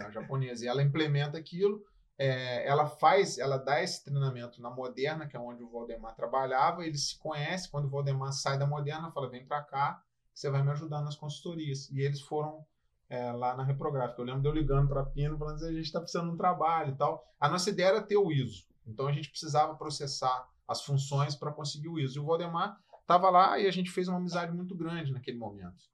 a 0.00 0.10
japonesa. 0.10 0.64
E 0.64 0.68
ela 0.68 0.82
implementa 0.82 1.38
aquilo, 1.38 1.84
é, 2.18 2.66
ela 2.66 2.86
faz, 2.86 3.38
ela 3.38 3.58
dá 3.58 3.82
esse 3.82 4.04
treinamento 4.04 4.60
na 4.62 4.70
Moderna, 4.70 5.26
que 5.26 5.36
é 5.36 5.40
onde 5.40 5.62
o 5.62 5.70
Valdemar 5.70 6.14
trabalhava, 6.14 6.84
eles 6.84 7.10
se 7.10 7.18
conhecem, 7.18 7.70
quando 7.70 7.86
o 7.86 7.90
Valdemar 7.90 8.32
sai 8.32 8.58
da 8.58 8.66
Moderna, 8.66 9.12
fala, 9.12 9.28
vem 9.28 9.46
pra 9.46 9.62
cá, 9.62 10.02
você 10.32 10.50
vai 10.50 10.62
me 10.62 10.70
ajudar 10.70 11.02
nas 11.02 11.16
consultorias. 11.16 11.90
E 11.90 12.00
eles 12.00 12.20
foram 12.20 12.64
é, 13.08 13.32
lá 13.32 13.56
na 13.56 13.64
Reprográfica. 13.64 14.20
Eu 14.20 14.26
lembro 14.26 14.42
de 14.42 14.48
eu 14.48 14.52
ligando 14.52 14.88
para 14.88 15.00
a 15.00 15.06
Pino, 15.06 15.38
falando 15.38 15.56
assim, 15.56 15.68
a 15.68 15.72
gente 15.72 15.84
está 15.84 16.00
precisando 16.00 16.28
de 16.28 16.34
um 16.34 16.36
trabalho 16.36 16.92
e 16.92 16.96
tal. 16.96 17.24
A 17.40 17.48
nossa 17.48 17.70
ideia 17.70 17.88
era 17.88 18.02
ter 18.02 18.16
o 18.16 18.30
ISO. 18.30 18.66
Então 18.86 19.06
a 19.06 19.12
gente 19.12 19.30
precisava 19.30 19.74
processar 19.74 20.48
as 20.68 20.84
funções 20.84 21.34
para 21.34 21.52
conseguir 21.52 21.88
o 21.88 21.98
ISO. 21.98 22.18
E 22.18 22.20
o 22.20 22.26
Valdemar 22.26 22.78
estava 23.00 23.30
lá 23.30 23.58
e 23.58 23.66
a 23.66 23.70
gente 23.70 23.90
fez 23.90 24.08
uma 24.08 24.18
amizade 24.18 24.52
muito 24.52 24.74
grande 24.74 25.12
naquele 25.12 25.38
momento. 25.38 25.84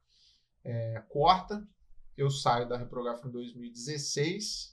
É, 0.64 1.02
corta, 1.08 1.66
eu 2.16 2.30
saio 2.30 2.68
da 2.68 2.76
Reprográfica 2.76 3.28
em 3.28 3.32
2016. 3.32 4.71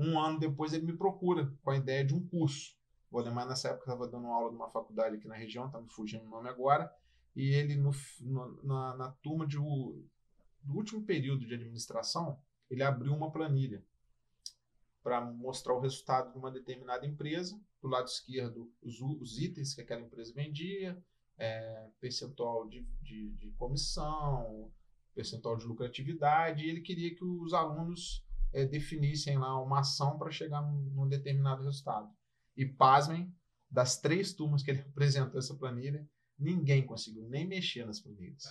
Um 0.00 0.18
ano 0.18 0.38
depois 0.38 0.72
ele 0.72 0.86
me 0.86 0.96
procura 0.96 1.52
com 1.62 1.70
a 1.70 1.76
ideia 1.76 2.04
de 2.04 2.14
um 2.14 2.26
curso. 2.26 2.76
O 3.10 3.16
Valdemar 3.16 3.46
nessa 3.48 3.68
época 3.68 3.84
estava 3.84 4.08
dando 4.08 4.28
aula 4.28 4.50
numa 4.52 4.70
faculdade 4.70 5.16
aqui 5.16 5.26
na 5.28 5.34
região, 5.34 5.66
está 5.66 5.80
me 5.80 5.88
fugindo 5.90 6.24
o 6.24 6.28
nome 6.30 6.48
agora. 6.48 6.92
E 7.34 7.50
ele, 7.54 7.76
no, 7.76 7.90
no- 8.20 8.62
na, 8.62 8.96
na 8.96 9.10
turma 9.22 9.46
de, 9.46 9.56
do 9.56 10.74
último 10.74 11.02
período 11.04 11.46
de 11.46 11.54
administração, 11.54 12.38
ele 12.70 12.82
abriu 12.82 13.12
uma 13.14 13.30
planilha 13.30 13.82
para 15.02 15.20
mostrar 15.20 15.74
o 15.74 15.80
resultado 15.80 16.32
de 16.32 16.38
uma 16.38 16.50
determinada 16.50 17.06
empresa. 17.06 17.60
Do 17.82 17.88
lado 17.88 18.06
esquerdo, 18.06 18.70
os, 18.82 19.00
os 19.00 19.38
itens 19.38 19.74
que 19.74 19.80
aquela 19.80 20.02
empresa 20.02 20.32
vendia, 20.34 21.02
é, 21.38 21.88
percentual 22.00 22.68
de, 22.68 22.82
de, 23.02 23.30
de 23.32 23.50
comissão, 23.52 24.70
percentual 25.14 25.56
de 25.56 25.64
lucratividade. 25.66 26.62
E 26.62 26.68
ele 26.68 26.80
queria 26.82 27.14
que 27.14 27.24
os 27.24 27.54
alunos 27.54 28.22
é, 28.52 28.64
definissem 28.64 29.38
lá 29.38 29.60
uma 29.62 29.80
ação 29.80 30.18
para 30.18 30.30
chegar 30.30 30.62
num, 30.62 30.80
num 30.94 31.08
determinado 31.08 31.62
resultado. 31.62 32.10
E 32.56 32.66
pasmem, 32.66 33.32
das 33.70 34.00
três 34.00 34.32
turmas 34.32 34.62
que 34.62 34.70
ele 34.70 34.80
apresentou 34.90 35.38
essa 35.38 35.54
planilha, 35.54 36.06
ninguém 36.38 36.84
conseguiu 36.84 37.28
nem 37.28 37.46
mexer 37.46 37.84
nas 37.86 38.00
planilhas. 38.00 38.44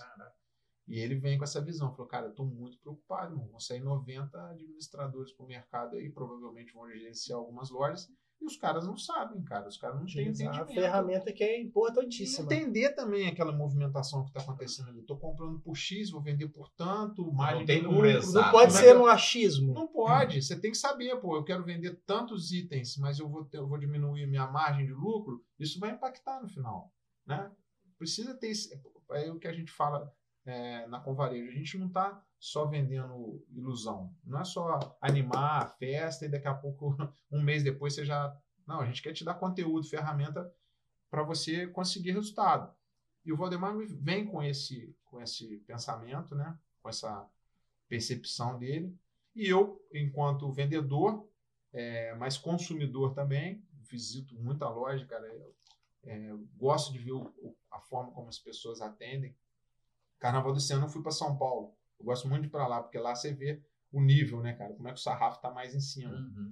E 0.88 0.98
ele 0.98 1.14
vem 1.14 1.38
com 1.38 1.44
essa 1.44 1.62
visão, 1.62 1.92
falou, 1.92 2.06
cara, 2.06 2.26
eu 2.26 2.30
estou 2.30 2.46
muito 2.46 2.78
preocupado, 2.78 3.32
irmão. 3.32 3.48
vão 3.48 3.60
sair 3.60 3.80
90 3.80 4.50
administradores 4.50 5.32
para 5.32 5.44
o 5.44 5.48
mercado 5.48 5.96
aí, 5.96 6.10
provavelmente 6.10 6.72
vão 6.72 6.88
gerenciar 6.90 7.38
algumas 7.38 7.70
lojas, 7.70 8.08
e 8.40 8.46
os 8.46 8.56
caras 8.56 8.86
não 8.86 8.96
sabem, 8.96 9.42
cara, 9.42 9.68
os 9.68 9.76
caras 9.76 9.98
não 9.98 10.06
têm 10.06 10.28
entendimento. 10.28 10.72
ferramenta 10.72 11.30
que 11.32 11.44
é 11.44 11.60
importantíssima. 11.60 12.46
entender 12.46 12.94
também 12.94 13.28
aquela 13.28 13.52
movimentação 13.52 14.22
que 14.22 14.30
está 14.30 14.40
acontecendo 14.40 14.88
ali. 14.88 15.00
Estou 15.00 15.18
comprando 15.18 15.60
por 15.60 15.76
X, 15.76 16.10
vou 16.10 16.22
vender 16.22 16.48
por 16.48 16.70
tanto, 16.70 17.30
margem 17.32 17.66
tem 17.66 17.82
lucro. 17.82 18.06
exato. 18.06 18.46
Não 18.46 18.50
pode 18.50 18.74
é 18.74 18.76
ser 18.76 18.94
no 18.94 19.06
achismo. 19.06 19.74
Não 19.74 19.86
pode. 19.86 20.40
Você 20.42 20.58
tem 20.58 20.70
que 20.70 20.78
saber, 20.78 21.14
pô, 21.20 21.36
eu 21.36 21.44
quero 21.44 21.62
vender 21.64 22.00
tantos 22.06 22.50
itens, 22.50 22.96
mas 22.96 23.18
eu 23.18 23.28
vou, 23.28 23.44
ter- 23.44 23.58
eu 23.58 23.68
vou 23.68 23.78
diminuir 23.78 24.26
minha 24.26 24.46
margem 24.46 24.86
de 24.86 24.92
lucro, 24.92 25.44
isso 25.58 25.78
vai 25.78 25.90
impactar 25.90 26.40
no 26.40 26.48
final, 26.48 26.90
né? 27.26 27.50
Precisa 27.98 28.34
ter 28.34 28.48
esse, 28.48 28.72
é 29.10 29.30
o 29.30 29.38
que 29.38 29.48
a 29.48 29.52
gente 29.52 29.70
fala 29.70 30.10
é, 30.46 30.86
na 30.86 30.98
Convarejo. 31.00 31.50
A 31.50 31.54
gente 31.54 31.76
não 31.76 31.88
está 31.88 32.24
só 32.40 32.64
vendendo 32.64 33.44
ilusão. 33.50 34.12
Não 34.24 34.40
é 34.40 34.44
só 34.44 34.96
animar 35.00 35.62
a 35.62 35.66
festa 35.66 36.24
e 36.24 36.28
daqui 36.28 36.48
a 36.48 36.54
pouco, 36.54 36.96
um 37.30 37.42
mês 37.42 37.62
depois, 37.62 37.94
você 37.94 38.04
já... 38.04 38.34
Não, 38.66 38.80
a 38.80 38.86
gente 38.86 39.02
quer 39.02 39.12
te 39.12 39.24
dar 39.24 39.34
conteúdo, 39.34 39.86
ferramenta 39.86 40.50
para 41.10 41.22
você 41.22 41.66
conseguir 41.66 42.12
resultado. 42.12 42.74
E 43.24 43.32
o 43.32 43.36
Valdemar 43.36 43.76
vem 44.00 44.24
com 44.24 44.42
esse, 44.42 44.96
com 45.04 45.20
esse 45.20 45.58
pensamento, 45.66 46.34
né? 46.34 46.58
com 46.82 46.88
essa 46.88 47.28
percepção 47.88 48.58
dele. 48.58 48.96
E 49.34 49.46
eu, 49.46 49.84
enquanto 49.92 50.50
vendedor, 50.50 51.28
é, 51.72 52.14
mas 52.14 52.38
consumidor 52.38 53.12
também, 53.12 53.62
visito 53.72 54.34
muita 54.36 54.68
loja, 54.68 55.04
cara. 55.06 55.26
Eu, 55.26 55.54
é, 56.04 56.34
gosto 56.56 56.92
de 56.92 56.98
ver 56.98 57.12
o- 57.12 57.56
a 57.70 57.80
forma 57.80 58.12
como 58.12 58.28
as 58.28 58.38
pessoas 58.38 58.80
atendem. 58.80 59.36
Carnaval 60.18 60.52
desse 60.52 60.72
ano 60.72 60.86
eu 60.86 60.88
fui 60.88 61.02
para 61.02 61.12
São 61.12 61.36
Paulo. 61.36 61.74
Eu 62.00 62.06
gosto 62.06 62.26
muito 62.26 62.42
de 62.42 62.48
ir 62.48 62.50
para 62.50 62.66
lá, 62.66 62.82
porque 62.82 62.98
lá 62.98 63.14
você 63.14 63.32
vê 63.32 63.62
o 63.92 64.00
nível, 64.00 64.40
né, 64.40 64.54
cara? 64.54 64.74
Como 64.74 64.88
é 64.88 64.92
que 64.92 64.98
o 64.98 65.02
sarrafo 65.02 65.36
está 65.36 65.50
mais 65.50 65.74
em 65.74 65.80
cima. 65.80 66.14
Uhum. 66.14 66.50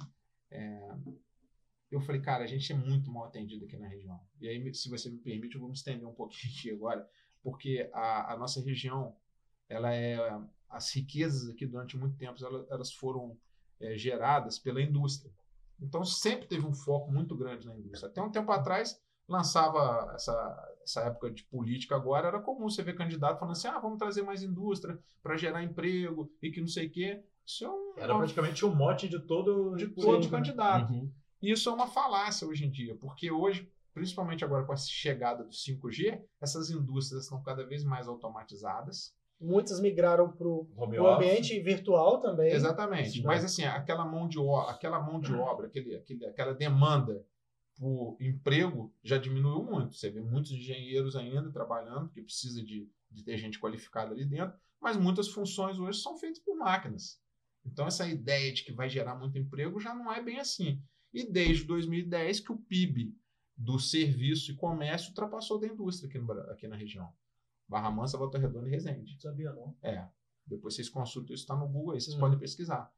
Eu 1.91 2.01
falei, 2.01 2.21
cara, 2.21 2.45
a 2.45 2.47
gente 2.47 2.71
é 2.71 2.77
muito 2.77 3.11
mal 3.11 3.25
atendido 3.25 3.65
aqui 3.65 3.77
na 3.77 3.89
região. 3.89 4.21
E 4.41 4.49
aí, 4.49 4.75
se 4.75 4.91
você 4.91 5.09
me 5.09 5.19
permite, 5.19 5.55
eu 5.55 5.61
vou 5.61 5.71
me 5.71 5.75
estender 5.75 6.07
um 6.07 6.15
pouquinho 6.15 6.53
aqui 6.59 6.71
agora, 6.71 7.09
porque 7.43 7.89
a, 7.93 8.35
a 8.35 8.37
nossa 8.37 8.63
região, 8.63 9.17
ela 9.69 9.95
é 9.95 10.19
as 10.69 10.95
riquezas 10.95 11.49
aqui 11.49 11.67
durante 11.67 11.97
muito 11.97 12.17
tempo, 12.19 12.45
elas, 12.45 12.71
elas 12.71 12.93
foram 12.93 13.39
é, 13.81 13.97
geradas 13.97 14.59
pela 14.59 14.83
indústria. 14.83 15.33
Então 15.81 16.05
sempre 16.05 16.47
teve 16.47 16.67
um 16.67 16.75
foco 16.75 17.11
muito 17.11 17.35
grande 17.35 17.67
na 17.67 17.75
indústria. 17.75 18.11
Até 18.11 18.21
um 18.21 18.31
tempo 18.31 18.51
atrás 18.53 19.01
lançava 19.29 20.13
essa, 20.15 20.75
essa 20.83 21.03
época 21.03 21.31
de 21.31 21.45
política 21.45 21.95
agora, 21.95 22.29
era 22.29 22.41
comum 22.41 22.69
você 22.69 22.83
ver 22.83 22.95
candidato 22.95 23.39
falando 23.39 23.53
assim, 23.53 23.69
ah, 23.69 23.79
vamos 23.79 23.99
trazer 23.99 24.23
mais 24.23 24.43
indústria 24.43 24.99
para 25.23 25.37
gerar 25.37 25.63
emprego 25.63 26.33
e 26.43 26.51
que 26.51 26.61
não 26.61 26.69
sei 26.69 26.87
o 26.87 26.91
quê. 26.91 27.23
Isso 27.47 27.65
é 27.65 27.71
um, 27.71 27.93
Era 27.97 28.17
praticamente 28.17 28.65
um 28.65 28.75
mote 28.75 29.09
de 29.09 29.19
todo 29.21 29.77
de 29.77 29.89
todo 29.89 30.25
né? 30.25 30.31
candidato. 30.31 30.93
Uhum. 30.93 31.11
E 31.43 31.53
isso 31.53 31.69
é 31.69 31.73
uma 31.73 31.87
falácia 31.87 32.47
hoje 32.47 32.65
em 32.65 32.71
dia, 32.71 32.97
porque 32.97 33.31
hoje, 33.31 33.71
principalmente 33.95 34.45
agora 34.45 34.65
com 34.65 34.73
a 34.73 34.77
chegada 34.77 35.45
do 35.45 35.51
5G, 35.51 36.21
essas 36.41 36.71
indústrias 36.71 37.25
estão 37.25 37.43
cada 37.43 37.65
vez 37.65 37.85
mais 37.85 38.09
automatizadas. 38.09 39.17
Muitas 39.41 39.79
migraram 39.81 40.33
para 40.33 40.49
o 40.49 40.69
o 40.77 41.07
ambiente 41.07 41.61
virtual 41.61 42.19
também. 42.19 42.53
Exatamente. 42.53 43.21
Sim. 43.21 43.23
Mas 43.23 43.45
assim, 43.45 43.65
aquela 43.65 44.05
mão 44.05 44.27
de 44.27 44.39
obra, 44.39 44.73
aquela 44.73 45.01
mão 45.01 45.21
de 45.21 45.33
obra, 45.33 45.69
aquele, 45.69 45.95
aquele, 45.95 46.27
aquela 46.27 46.53
demanda 46.53 47.25
por 47.79 48.17
emprego 48.21 48.93
já 49.03 49.17
diminuiu 49.17 49.63
muito. 49.63 49.95
Você 49.95 50.11
vê 50.11 50.21
muitos 50.21 50.51
engenheiros 50.53 51.15
ainda 51.17 51.51
trabalhando, 51.51 52.07
porque 52.09 52.23
precisa 52.23 52.63
de, 52.63 52.91
de 53.11 53.23
ter 53.23 53.37
gente 53.39 53.59
qualificada 53.59 54.13
ali 54.13 54.25
dentro, 54.25 54.59
mas 54.81 54.97
muitas 54.97 55.29
funções 55.29 55.79
hoje 55.79 56.01
são 56.01 56.17
feitas 56.19 56.41
por 56.41 56.57
máquinas. 56.57 57.21
Então 57.65 57.87
essa 57.87 58.07
ideia 58.09 58.53
de 58.53 58.65
que 58.65 58.73
vai 58.73 58.89
gerar 58.89 59.15
muito 59.15 59.39
emprego 59.39 59.81
já 59.81 59.95
não 59.95 60.13
é 60.13 60.23
bem 60.23 60.39
assim. 60.39 60.83
E 61.13 61.25
desde 61.25 61.65
2010 61.65 62.41
que 62.41 62.53
o 62.53 62.57
PIB 62.57 63.15
do 63.57 63.79
serviço 63.79 64.53
e 64.53 64.55
comércio 64.57 65.09
ultrapassou 65.11 65.59
da 65.59 65.67
indústria 65.67 66.09
aqui, 66.09 66.19
no 66.19 66.33
aqui 66.51 66.69
na 66.69 66.77
região. 66.77 67.13
Barra 67.67 67.91
Mansa, 67.91 68.17
Volta 68.17 68.39
Redonda 68.39 68.69
e 68.69 68.71
Resende. 68.71 69.21
Sabia, 69.21 69.53
não. 69.53 69.77
É. 69.83 70.07
Depois 70.47 70.75
vocês 70.75 70.89
consultam 70.89 71.35
isso, 71.35 71.45
está 71.45 71.55
no 71.55 71.69
Google 71.69 71.93
aí, 71.95 72.01
vocês 72.01 72.17
Hum. 72.17 72.21
podem 72.21 72.39
pesquisar. 72.39 72.91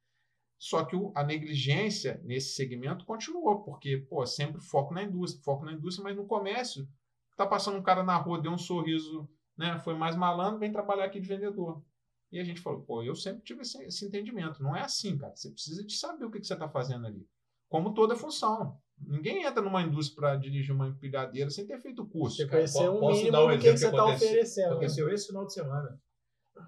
Só 0.63 0.85
que 0.85 0.95
o- 0.95 1.11
a 1.17 1.25
negligência 1.25 2.21
nesse 2.23 2.55
segmento 2.55 3.07
continuou, 3.07 3.63
porque, 3.65 3.97
pô, 3.97 4.27
sempre 4.27 4.61
foco 4.61 4.93
na 4.93 5.03
indústria, 5.03 5.43
foco 5.43 5.65
na 5.65 5.73
indústria, 5.73 6.05
mas 6.05 6.15
no 6.15 6.27
comércio, 6.27 6.87
tá 7.35 7.47
passando 7.47 7.79
um 7.79 7.83
cara 7.83 8.03
na 8.05 8.15
rua, 8.19 8.39
deu 8.43 8.53
um 8.53 8.59
sorriso, 8.59 9.27
né? 9.57 9.79
Foi 9.79 9.95
mais 9.95 10.15
malandro, 10.17 10.59
vem 10.59 10.71
trabalhar 10.71 11.07
aqui 11.07 11.19
de 11.19 11.27
vendedor. 11.27 11.83
E 12.31 12.39
a 12.39 12.45
gente 12.45 12.61
falou, 12.61 12.83
pô, 12.83 13.03
eu 13.03 13.15
sempre 13.15 13.43
tive 13.43 13.63
esse, 13.63 13.83
esse 13.85 14.05
entendimento. 14.05 14.63
Não 14.63 14.77
é 14.77 14.83
assim, 14.83 15.17
cara. 15.17 15.35
Você 15.35 15.51
precisa 15.51 15.83
de 15.83 15.97
saber 15.97 16.27
o 16.27 16.31
que, 16.31 16.39
que 16.39 16.47
você 16.47 16.53
está 16.53 16.69
fazendo 16.69 17.07
ali. 17.07 17.27
Como 17.69 17.95
toda 17.95 18.15
função. 18.15 18.77
Ninguém 19.01 19.45
entra 19.45 19.63
numa 19.63 19.81
indústria 19.83 20.15
para 20.17 20.37
dirigir 20.37 20.75
uma 20.75 20.89
empilhadeira 20.89 21.49
sem 21.49 21.67
ter 21.67 21.81
feito 21.81 22.07
curso. 22.07 22.37
Você 22.37 22.47
conhecer 22.47 22.89
um 22.91 23.01
posso 23.01 23.17
mínimo 23.17 23.33
dar 23.33 23.45
um 23.47 23.49
do 23.49 23.59
que, 23.59 23.73
que 23.73 23.79
você 23.79 23.87
está 23.87 23.99
aconteceu- 24.03 24.29
oferecendo. 24.29 24.67
né? 24.67 24.71
Aconteceu 24.73 25.09
esse 25.09 25.27
final 25.27 25.47
de 25.47 25.55
semana. 25.55 26.01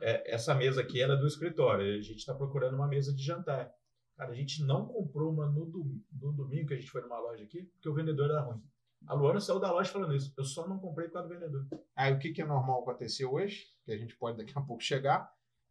É, 0.01 0.35
essa 0.35 0.55
mesa 0.55 0.81
aqui 0.81 1.03
era 1.03 1.15
do 1.15 1.27
escritório. 1.27 1.85
A 1.99 2.01
gente 2.01 2.17
está 2.17 2.35
procurando 2.35 2.75
uma 2.75 2.89
mesa 2.89 3.15
de 3.15 3.23
jantar. 3.23 3.71
Cara, 4.23 4.35
a 4.35 4.37
gente 4.37 4.63
não 4.63 4.87
comprou 4.87 5.33
uma 5.33 5.47
no, 5.51 5.67
dom- 5.67 6.01
no 6.13 6.33
domingo 6.33 6.69
que 6.69 6.75
a 6.75 6.77
gente 6.77 6.89
foi 6.89 7.03
numa 7.03 7.19
loja 7.19 7.43
aqui, 7.43 7.65
porque 7.65 7.89
o 7.89 7.93
vendedor 7.95 8.31
era 8.31 8.41
ruim. 8.41 8.63
A 9.09 9.15
Luana 9.15 9.41
saiu 9.41 9.59
da 9.59 9.73
loja 9.73 9.91
falando 9.91 10.15
isso. 10.15 10.33
Eu 10.39 10.45
só 10.45 10.69
não 10.69 10.79
comprei 10.79 11.09
por 11.09 11.15
causa 11.15 11.29
do 11.29 11.35
vendedor. 11.35 11.67
Aí 11.97 12.13
o 12.15 12.21
que, 12.21 12.31
que 12.31 12.41
é 12.41 12.45
normal 12.45 12.83
acontecer 12.83 13.25
hoje, 13.25 13.67
que 13.85 13.91
a 13.91 13.99
gente 13.99 14.17
pode 14.17 14.39
daqui 14.39 14.53
a 14.57 14.61
pouco 14.61 14.81
chegar, 14.81 15.25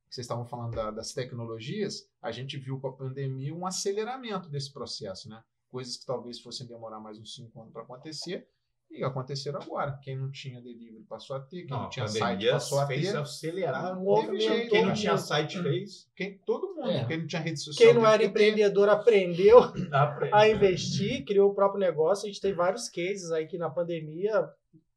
que 0.10 0.16
vocês 0.16 0.26
estavam 0.26 0.46
falando 0.46 0.76
da- 0.76 0.92
das 0.92 1.14
tecnologias, 1.14 2.10
a 2.22 2.30
gente 2.30 2.58
viu 2.58 2.78
com 2.78 2.88
a 2.90 2.94
pandemia 2.94 3.56
um 3.56 3.66
aceleramento 3.66 4.50
desse 4.50 4.74
processo, 4.74 5.30
né? 5.30 5.42
Coisas 5.70 5.96
que 5.96 6.06
talvez 6.06 6.42
fossem 6.42 6.68
demorar 6.68 7.00
mais 7.00 7.18
uns 7.18 7.34
cinco 7.34 7.62
anos 7.62 7.72
para 7.72 7.84
acontecer, 7.84 8.46
e 8.92 9.04
aconteceram 9.04 9.60
agora. 9.62 9.98
Quem 10.04 10.18
não 10.18 10.30
tinha 10.32 10.62
delivery 10.62 11.04
passou 11.08 11.36
a 11.36 11.40
ter, 11.40 11.62
quem 11.64 11.70
não, 11.78 11.86
a 11.86 11.90
tinha 11.90 12.08
site 12.08 12.50
passou 12.52 12.80
a 12.80 12.88
fez 12.88 13.12
ter, 13.12 13.18
acelerar. 13.18 14.00
Movimento 14.00 14.40
jeito, 14.42 14.70
Quem 14.70 14.86
não 14.86 14.94
tinha 14.94 15.18
site 15.18 15.62
fez. 15.62 16.10
quem, 16.16 16.38
todo 16.46 16.76
mundo, 16.76 16.90
É. 16.90 17.06
quem 17.06 17.20
não 17.20 17.28
tinha 17.28 17.42
rede 17.42 17.60
social. 17.60 17.88
Quem 17.88 17.96
não 17.96 18.06
era 18.06 18.18
que 18.18 18.24
ter. 18.26 18.30
empreendedor 18.30 18.90
aprendeu 18.90 19.60
Aprende. 19.94 20.34
a 20.34 20.48
investir, 20.50 21.24
criou 21.26 21.52
o 21.52 21.56
próprio 21.56 21.80
negócio. 21.80 22.26
A 22.26 22.28
gente 22.28 22.42
tem 22.42 22.54
vários 22.54 22.90
cases 22.90 23.32
aí 23.32 23.48
que 23.48 23.58
na 23.58 23.70
pandemia, 23.70 24.48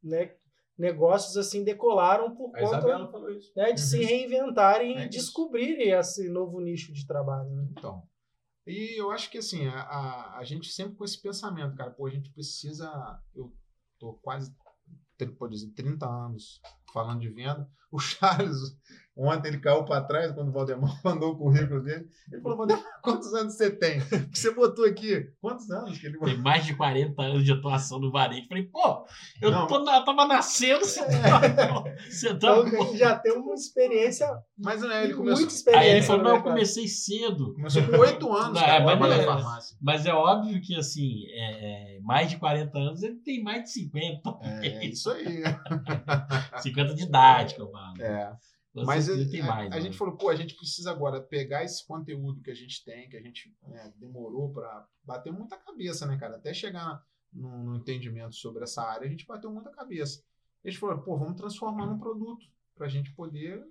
né, 0.03 0.33
negócios 0.77 1.37
assim 1.37 1.63
decolaram 1.63 2.35
por 2.35 2.51
A 2.57 2.61
conta 2.61 2.99
né, 3.55 3.73
de 3.73 3.81
se 3.81 3.99
Uhum. 4.01 4.07
reinventarem 4.07 4.97
É 4.99 5.05
e 5.05 5.09
descobrirem 5.09 5.91
esse 5.93 6.29
novo 6.29 6.61
nicho 6.61 6.93
de 6.93 7.07
trabalho. 7.07 7.49
né? 7.51 7.69
Então. 7.71 8.03
E 8.67 8.99
eu 9.01 9.11
acho 9.11 9.31
que 9.31 9.39
assim, 9.39 9.67
a, 9.69 9.79
a, 9.83 10.39
a 10.39 10.43
gente 10.45 10.73
sempre 10.73 10.97
com 10.97 11.05
esse 11.05 11.21
pensamento, 11.21 11.77
cara, 11.77 11.91
pô, 11.91 12.07
a 12.07 12.11
gente 12.11 12.31
precisa. 12.31 12.91
Eu 13.35 13.53
tô 14.05 14.13
quase, 14.21 14.55
pode 15.39 15.55
dizer, 15.55 15.71
30 15.71 16.07
anos 16.07 16.61
falando 16.95 17.21
de 17.21 17.29
venda. 17.29 17.69
O 17.93 17.99
Charles, 18.01 18.57
ontem 19.17 19.47
ele 19.49 19.59
caiu 19.61 19.85
para 19.85 20.01
trás 20.01 20.33
quando 20.33 20.49
o 20.49 20.53
Valdemar 20.53 20.91
mandou 21.05 21.33
o 21.33 21.37
currículo 21.39 21.81
dele. 21.83 22.09
Ele 22.33 22.41
falou: 22.43 22.57
Valdemar, 22.59 22.83
quantos 23.03 23.33
anos 23.35 23.55
você 23.55 23.71
tem? 23.71 24.01
Porque 24.01 24.35
você 24.37 24.53
botou 24.53 24.85
aqui. 24.85 25.29
Quantos 25.41 25.71
anos 25.71 25.97
que 25.99 26.07
ele 26.07 26.19
botou? 26.19 26.35
Tem 26.35 26.43
mais 26.43 26.65
de 26.67 26.75
40 26.75 27.23
anos 27.23 27.45
de 27.45 27.53
atuação 27.53 28.01
no 28.01 28.11
varejo. 28.11 28.49
Falei, 28.49 28.65
pô, 28.65 29.07
eu 29.41 29.51
Não. 29.53 29.69
tô 29.69 29.79
na- 29.85 30.03
tava 30.03 30.27
nascendo, 30.27 30.85
você 30.85 31.05
tá. 31.05 31.85
Você 32.11 32.31
Então 32.31 32.65
tá 32.65 32.77
a 32.77 32.81
gente 32.83 32.97
já 32.99 33.17
tem 33.17 33.33
uma 33.33 33.55
experiência, 33.55 34.27
Mas 34.59 34.81
né, 34.83 35.05
ele 35.05 35.15
começou, 35.15 35.39
muita 35.39 35.55
experiência. 35.55 35.89
Aí 35.91 35.97
ele 35.97 36.07
falou, 36.07 36.25
não, 36.25 36.35
eu 36.37 36.43
comecei 36.43 36.89
cedo. 36.89 37.55
começou 37.55 37.83
com 37.87 37.97
8 37.97 38.33
anos, 38.33 38.61
Não, 38.61 38.67
cara, 38.67 38.77
é, 38.83 38.85
mas 38.85 38.99
não 38.99 39.13
é- 39.13 39.25
farmácia. 39.25 39.77
Mas 39.81 40.05
é 40.07 40.13
óbvio 40.13 40.61
que, 40.61 40.75
assim, 40.77 41.25
é, 41.31 41.97
é, 41.97 42.01
mais 42.01 42.29
de 42.29 42.39
40 42.39 42.77
anos, 42.77 43.03
ele 43.05 43.17
tem 43.21 43.41
mais 43.41 43.63
de 43.63 43.71
50. 43.71 44.37
É 44.63 44.85
isso 44.87 45.09
aí. 45.13 45.45
50 46.61 46.84
que 47.55 47.61
eu 47.61 47.71
falo. 47.71 48.03
É. 48.03 48.37
Com 48.75 48.85
Mas 48.85 49.05
certeza 49.05 49.29
a, 49.29 49.31
tem 49.31 49.41
a- 49.41 49.47
mais. 49.47 49.73
a 49.73 49.77
né? 49.77 49.81
gente 49.81 49.97
falou, 49.97 50.17
pô, 50.17 50.29
a 50.29 50.35
gente 50.35 50.57
precisa 50.57 50.91
agora 50.91 51.21
pegar 51.21 51.63
esse 51.63 51.87
conteúdo 51.87 52.43
que 52.43 52.51
a 52.51 52.55
gente 52.55 52.85
tem, 52.85 53.09
que 53.09 53.17
a 53.17 53.23
gente 53.23 53.55
né, 53.69 53.93
demorou 53.97 54.53
para 54.53 54.87
bater 55.05 55.33
muita 55.33 55.57
cabeça, 55.57 56.05
né, 56.07 56.19
cara? 56.19 56.37
Até 56.37 56.53
chegar 56.53 57.01
no, 57.33 57.77
entendimento 57.77 58.35
sobre 58.35 58.65
essa 58.65 58.83
área, 58.83 59.07
a 59.07 59.11
gente 59.11 59.27
bateu 59.27 59.51
muita 59.53 59.71
cabeça. 59.71 60.23
Gente 60.65 60.79
falou, 60.79 60.99
pô, 61.03 61.17
vamos 61.17 61.37
transformar 61.37 61.87
num 61.87 61.99
produto 61.99 62.47
para 62.75 62.87
a 62.87 62.91
gente 62.91 63.13
poder. 63.15 63.61
Ou 63.61 63.67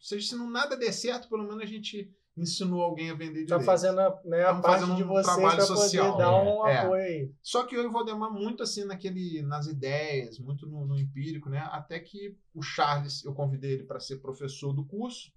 seja, 0.00 0.28
se 0.28 0.34
não 0.36 0.50
nada 0.50 0.76
der 0.76 0.92
certo, 0.92 1.28
pelo 1.28 1.44
menos 1.44 1.62
a 1.62 1.66
gente 1.66 2.12
ensinou 2.40 2.82
alguém 2.82 3.10
a 3.10 3.14
vender 3.14 3.44
direito. 3.44 3.48
Tá 3.48 3.60
fazendo 3.60 4.00
a, 4.00 4.20
né, 4.24 4.44
a 4.44 4.54
parte 4.54 4.80
fazendo 4.80 4.96
de 4.96 5.04
um 5.04 5.08
vocês 5.08 5.26
trabalho 5.26 5.56
para 5.56 5.66
social. 5.66 6.12
poder 6.12 6.24
dar 6.24 6.30
É, 6.30 6.42
um 6.42 6.64
apoio 6.64 7.02
aí. 7.02 7.32
Só 7.42 7.64
que 7.64 7.76
eu 7.76 7.82
e 7.82 7.86
o 7.86 7.92
Valdemar 7.92 8.32
muito 8.32 8.62
assim 8.62 8.84
naquele, 8.84 9.42
nas 9.42 9.66
ideias, 9.66 10.38
muito 10.38 10.66
no, 10.66 10.86
no 10.86 10.98
empírico, 10.98 11.48
né? 11.48 11.58
Até 11.70 11.98
que 12.00 12.36
o 12.54 12.62
Charles, 12.62 13.24
eu 13.24 13.34
convidei 13.34 13.72
ele 13.72 13.84
para 13.84 14.00
ser 14.00 14.16
professor 14.18 14.72
do 14.72 14.84
curso. 14.84 15.32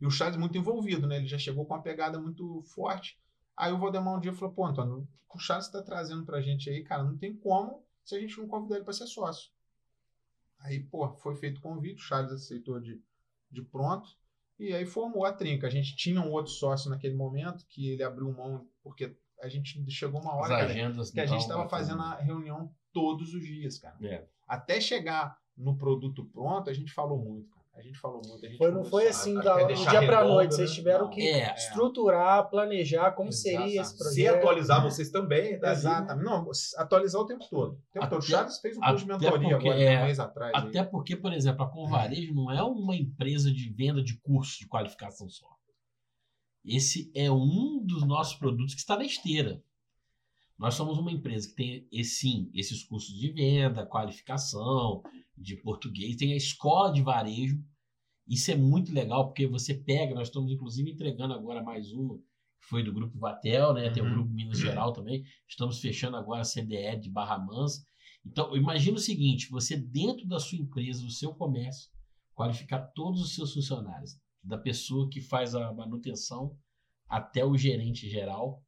E 0.00 0.06
o 0.06 0.10
Charles 0.10 0.36
muito 0.36 0.58
envolvido, 0.58 1.06
né? 1.06 1.16
Ele 1.16 1.26
já 1.26 1.38
chegou 1.38 1.64
com 1.64 1.74
uma 1.74 1.82
pegada 1.82 2.20
muito 2.20 2.62
forte. 2.74 3.18
Aí 3.56 3.72
o 3.72 3.78
Valdemar 3.78 4.14
um 4.14 4.20
dia 4.20 4.32
falou: 4.32 4.54
pô, 4.54 4.66
Antônio, 4.66 5.08
o 5.34 5.38
Charles 5.38 5.66
está 5.66 5.82
trazendo 5.82 6.24
pra 6.24 6.40
gente 6.40 6.68
aí, 6.68 6.82
cara, 6.82 7.02
não 7.04 7.16
tem 7.16 7.36
como 7.36 7.84
se 8.04 8.14
a 8.14 8.20
gente 8.20 8.38
não 8.38 8.46
convidar 8.46 8.76
ele 8.76 8.84
para 8.84 8.92
ser 8.92 9.06
sócio. 9.06 9.50
Aí, 10.58 10.80
pô, 10.80 11.14
foi 11.16 11.36
feito 11.36 11.58
o 11.58 11.62
convite, 11.62 12.00
o 12.00 12.04
Charles 12.04 12.32
aceitou 12.32 12.80
de, 12.80 13.02
de 13.50 13.62
pronto. 13.62 14.08
E 14.58 14.72
aí 14.72 14.86
formou 14.86 15.24
a 15.24 15.32
trinca. 15.32 15.66
A 15.66 15.70
gente 15.70 15.94
tinha 15.96 16.20
um 16.20 16.30
outro 16.30 16.52
sócio 16.52 16.90
naquele 16.90 17.14
momento 17.14 17.66
que 17.68 17.90
ele 17.90 18.02
abriu 18.02 18.32
mão, 18.32 18.66
porque 18.82 19.16
a 19.42 19.48
gente 19.48 19.84
chegou 19.90 20.20
uma 20.20 20.34
hora, 20.34 20.48
cara, 20.48 20.64
agendas 20.64 21.10
que 21.10 21.20
a 21.20 21.26
gente 21.26 21.42
estava 21.42 21.68
fazendo 21.68 22.00
a 22.02 22.16
reunião 22.16 22.72
todos 22.92 23.34
os 23.34 23.44
dias, 23.44 23.78
cara. 23.78 23.96
É. 24.02 24.26
Até 24.46 24.80
chegar 24.80 25.38
no 25.56 25.76
produto 25.76 26.24
pronto, 26.24 26.70
a 26.70 26.72
gente 26.72 26.92
falou 26.92 27.18
muito. 27.18 27.55
A 27.76 27.82
gente 27.82 27.98
falou 27.98 28.22
muito. 28.26 28.44
A 28.44 28.48
gente 28.48 28.56
Foi, 28.58 28.70
não 28.72 28.84
foi 28.84 29.06
assim 29.06 29.36
acho 29.36 29.44
da, 29.44 29.56
que 29.56 29.62
é 29.62 29.66
do 29.66 29.90
dia 29.90 30.06
para 30.06 30.24
noite. 30.24 30.54
Vocês 30.54 30.70
né? 30.70 30.74
tiveram 30.76 31.04
Não. 31.04 31.10
que 31.10 31.20
É. 31.28 31.54
estruturar, 31.54 32.48
planejar 32.48 33.10
como 33.12 33.30
seria 33.30 33.82
esse 33.82 33.96
projeto. 33.98 34.14
Se 34.14 34.26
atualizar 34.28 34.82
vocês 34.82 35.10
também, 35.10 35.42
tá 35.42 35.48
ali, 35.48 35.60
né? 35.60 35.72
Exatamente. 35.72 36.24
Não, 36.24 36.50
atualizar 36.78 37.20
o 37.20 37.26
tempo 37.26 37.44
todo. 37.50 37.72
O 37.74 37.92
tempo 37.92 38.06
todo. 38.08 38.18
Até- 38.18 38.26
Charles 38.26 38.58
fez 38.60 38.76
um 38.78 38.80
curso 38.80 38.96
de 39.04 39.06
mentoria 39.06 39.30
porque 39.56 39.68
agora, 39.68 39.80
é- 39.82 40.00
um 40.00 40.04
mês 40.06 40.18
atrás. 40.18 40.52
aí. 40.54 40.68
Até 40.68 40.82
porque, 40.84 41.14
por 41.16 41.32
exemplo, 41.32 41.62
a 41.62 41.70
Convarejo 41.70 42.34
não 42.34 42.50
é 42.50 42.62
uma 42.62 42.96
empresa 42.96 43.52
de 43.52 43.68
venda 43.70 44.02
de 44.02 44.18
curso 44.20 44.58
de 44.58 44.66
qualificação 44.66 45.28
só. 45.28 45.46
Esse 46.64 47.12
é 47.14 47.30
um 47.30 47.80
dos 47.84 48.04
nossos 48.06 48.34
produtos 48.36 48.74
que 48.74 48.80
está 48.80 48.96
na 48.96 49.04
esteira. 49.04 49.62
Nós 50.58 50.74
somos 50.74 50.98
uma 50.98 51.12
empresa 51.12 51.48
que 51.48 51.54
tem, 51.54 51.88
e 51.92 52.02
sim, 52.02 52.50
esses 52.54 52.82
cursos 52.82 53.14
de 53.14 53.30
venda, 53.30 53.86
qualificação, 53.86 55.02
de 55.36 55.56
português, 55.56 56.16
tem 56.16 56.32
a 56.32 56.36
escola 56.36 56.92
de 56.92 57.02
varejo. 57.02 57.62
Isso 58.26 58.50
é 58.50 58.56
muito 58.56 58.92
legal, 58.92 59.26
porque 59.26 59.46
você 59.46 59.74
pega, 59.74 60.14
nós 60.14 60.28
estamos 60.28 60.50
inclusive 60.50 60.90
entregando 60.90 61.34
agora 61.34 61.62
mais 61.62 61.92
uma, 61.92 62.16
que 62.16 62.66
foi 62.68 62.82
do 62.82 62.92
Grupo 62.92 63.18
Vatel, 63.18 63.74
né? 63.74 63.90
Tem 63.90 64.02
o 64.02 64.06
Uhum. 64.06 64.12
Grupo 64.14 64.30
Minas 64.30 64.58
Geral 64.58 64.92
também. 64.92 65.24
Estamos 65.46 65.78
fechando 65.78 66.16
agora 66.16 66.40
a 66.40 66.44
CDE 66.44 66.98
de 67.00 67.10
Barra 67.10 67.38
Mansa. 67.38 67.84
Então, 68.24 68.56
imagina 68.56 68.96
o 68.96 69.00
seguinte: 69.00 69.48
você, 69.50 69.76
dentro 69.76 70.26
da 70.26 70.40
sua 70.40 70.58
empresa, 70.58 71.04
do 71.04 71.10
seu 71.10 71.34
comércio, 71.34 71.90
qualificar 72.34 72.80
todos 72.94 73.20
os 73.20 73.34
seus 73.34 73.52
funcionários, 73.54 74.18
da 74.42 74.58
pessoa 74.58 75.08
que 75.08 75.20
faz 75.20 75.54
a 75.54 75.72
manutenção 75.72 76.56
até 77.08 77.44
o 77.44 77.56
gerente 77.56 78.08
geral, 78.08 78.62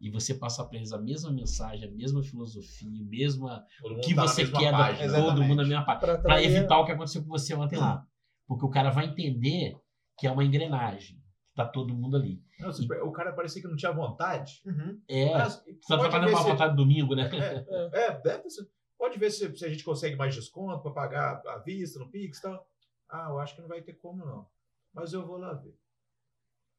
e 0.00 0.10
você 0.10 0.34
passar 0.34 0.64
para 0.64 0.78
eles 0.78 0.92
a 0.92 0.98
mesma 0.98 1.30
mensagem, 1.32 1.86
a 1.88 1.90
mesma 1.92 2.22
filosofia, 2.22 2.88
a 3.00 3.04
mesma 3.04 3.64
o 3.84 4.00
que 4.00 4.14
tá 4.14 4.22
você 4.22 4.42
mesma 4.44 4.58
quer 4.58 4.72
da 4.72 4.78
página. 4.78 4.98
todo 5.08 5.16
Exatamente. 5.18 5.48
mundo 5.48 5.62
na 5.62 5.68
mesma 5.68 5.84
página, 5.84 6.00
Pra 6.06 6.18
para 6.18 6.42
evitar 6.42 6.78
o 6.78 6.84
que 6.86 6.92
aconteceu 6.92 7.22
com 7.22 7.28
você 7.28 7.54
ontem 7.54 7.76
lá, 7.78 8.06
porque 8.46 8.64
o 8.64 8.70
cara 8.70 8.90
vai 8.90 9.06
entender 9.06 9.76
que 10.18 10.26
é 10.26 10.30
uma 10.32 10.44
engrenagem, 10.44 11.16
que 11.48 11.54
tá 11.54 11.66
todo 11.66 11.94
mundo 11.94 12.16
ali. 12.16 12.42
Não, 12.58 12.72
você- 12.72 12.84
o 13.02 13.12
cara 13.12 13.32
parecia 13.32 13.60
que 13.62 13.68
não 13.68 13.76
tinha 13.76 13.92
vontade. 13.92 14.60
Uhum. 14.66 15.00
É, 15.08 15.32
Mas 15.32 15.54
você 15.56 15.72
tá 15.72 15.96
pode 15.96 16.00
trabalhando 16.00 16.26
ver 16.26 16.32
para 16.32 16.42
se- 16.44 16.50
vontade 16.50 16.76
domingo, 16.76 17.14
né? 17.14 17.28
É, 17.94 18.06
é, 18.06 18.20
deve 18.20 18.48
ser. 18.50 18.68
Pode 18.98 19.18
ver 19.18 19.30
se, 19.30 19.56
se 19.56 19.64
a 19.64 19.68
gente 19.68 19.82
consegue 19.82 20.14
mais 20.16 20.34
desconto 20.34 20.82
para 20.82 20.92
pagar 20.92 21.42
à 21.46 21.58
vista 21.58 21.98
no 21.98 22.10
Pix 22.10 22.38
e 22.38 22.42
tal. 22.42 22.66
Ah, 23.08 23.28
eu 23.30 23.38
acho 23.38 23.54
que 23.54 23.62
não 23.62 23.68
vai 23.68 23.80
ter 23.80 23.94
como, 23.94 24.24
não. 24.24 24.46
Mas 24.94 25.12
eu 25.14 25.26
vou 25.26 25.38
lá 25.38 25.54
ver. 25.54 25.74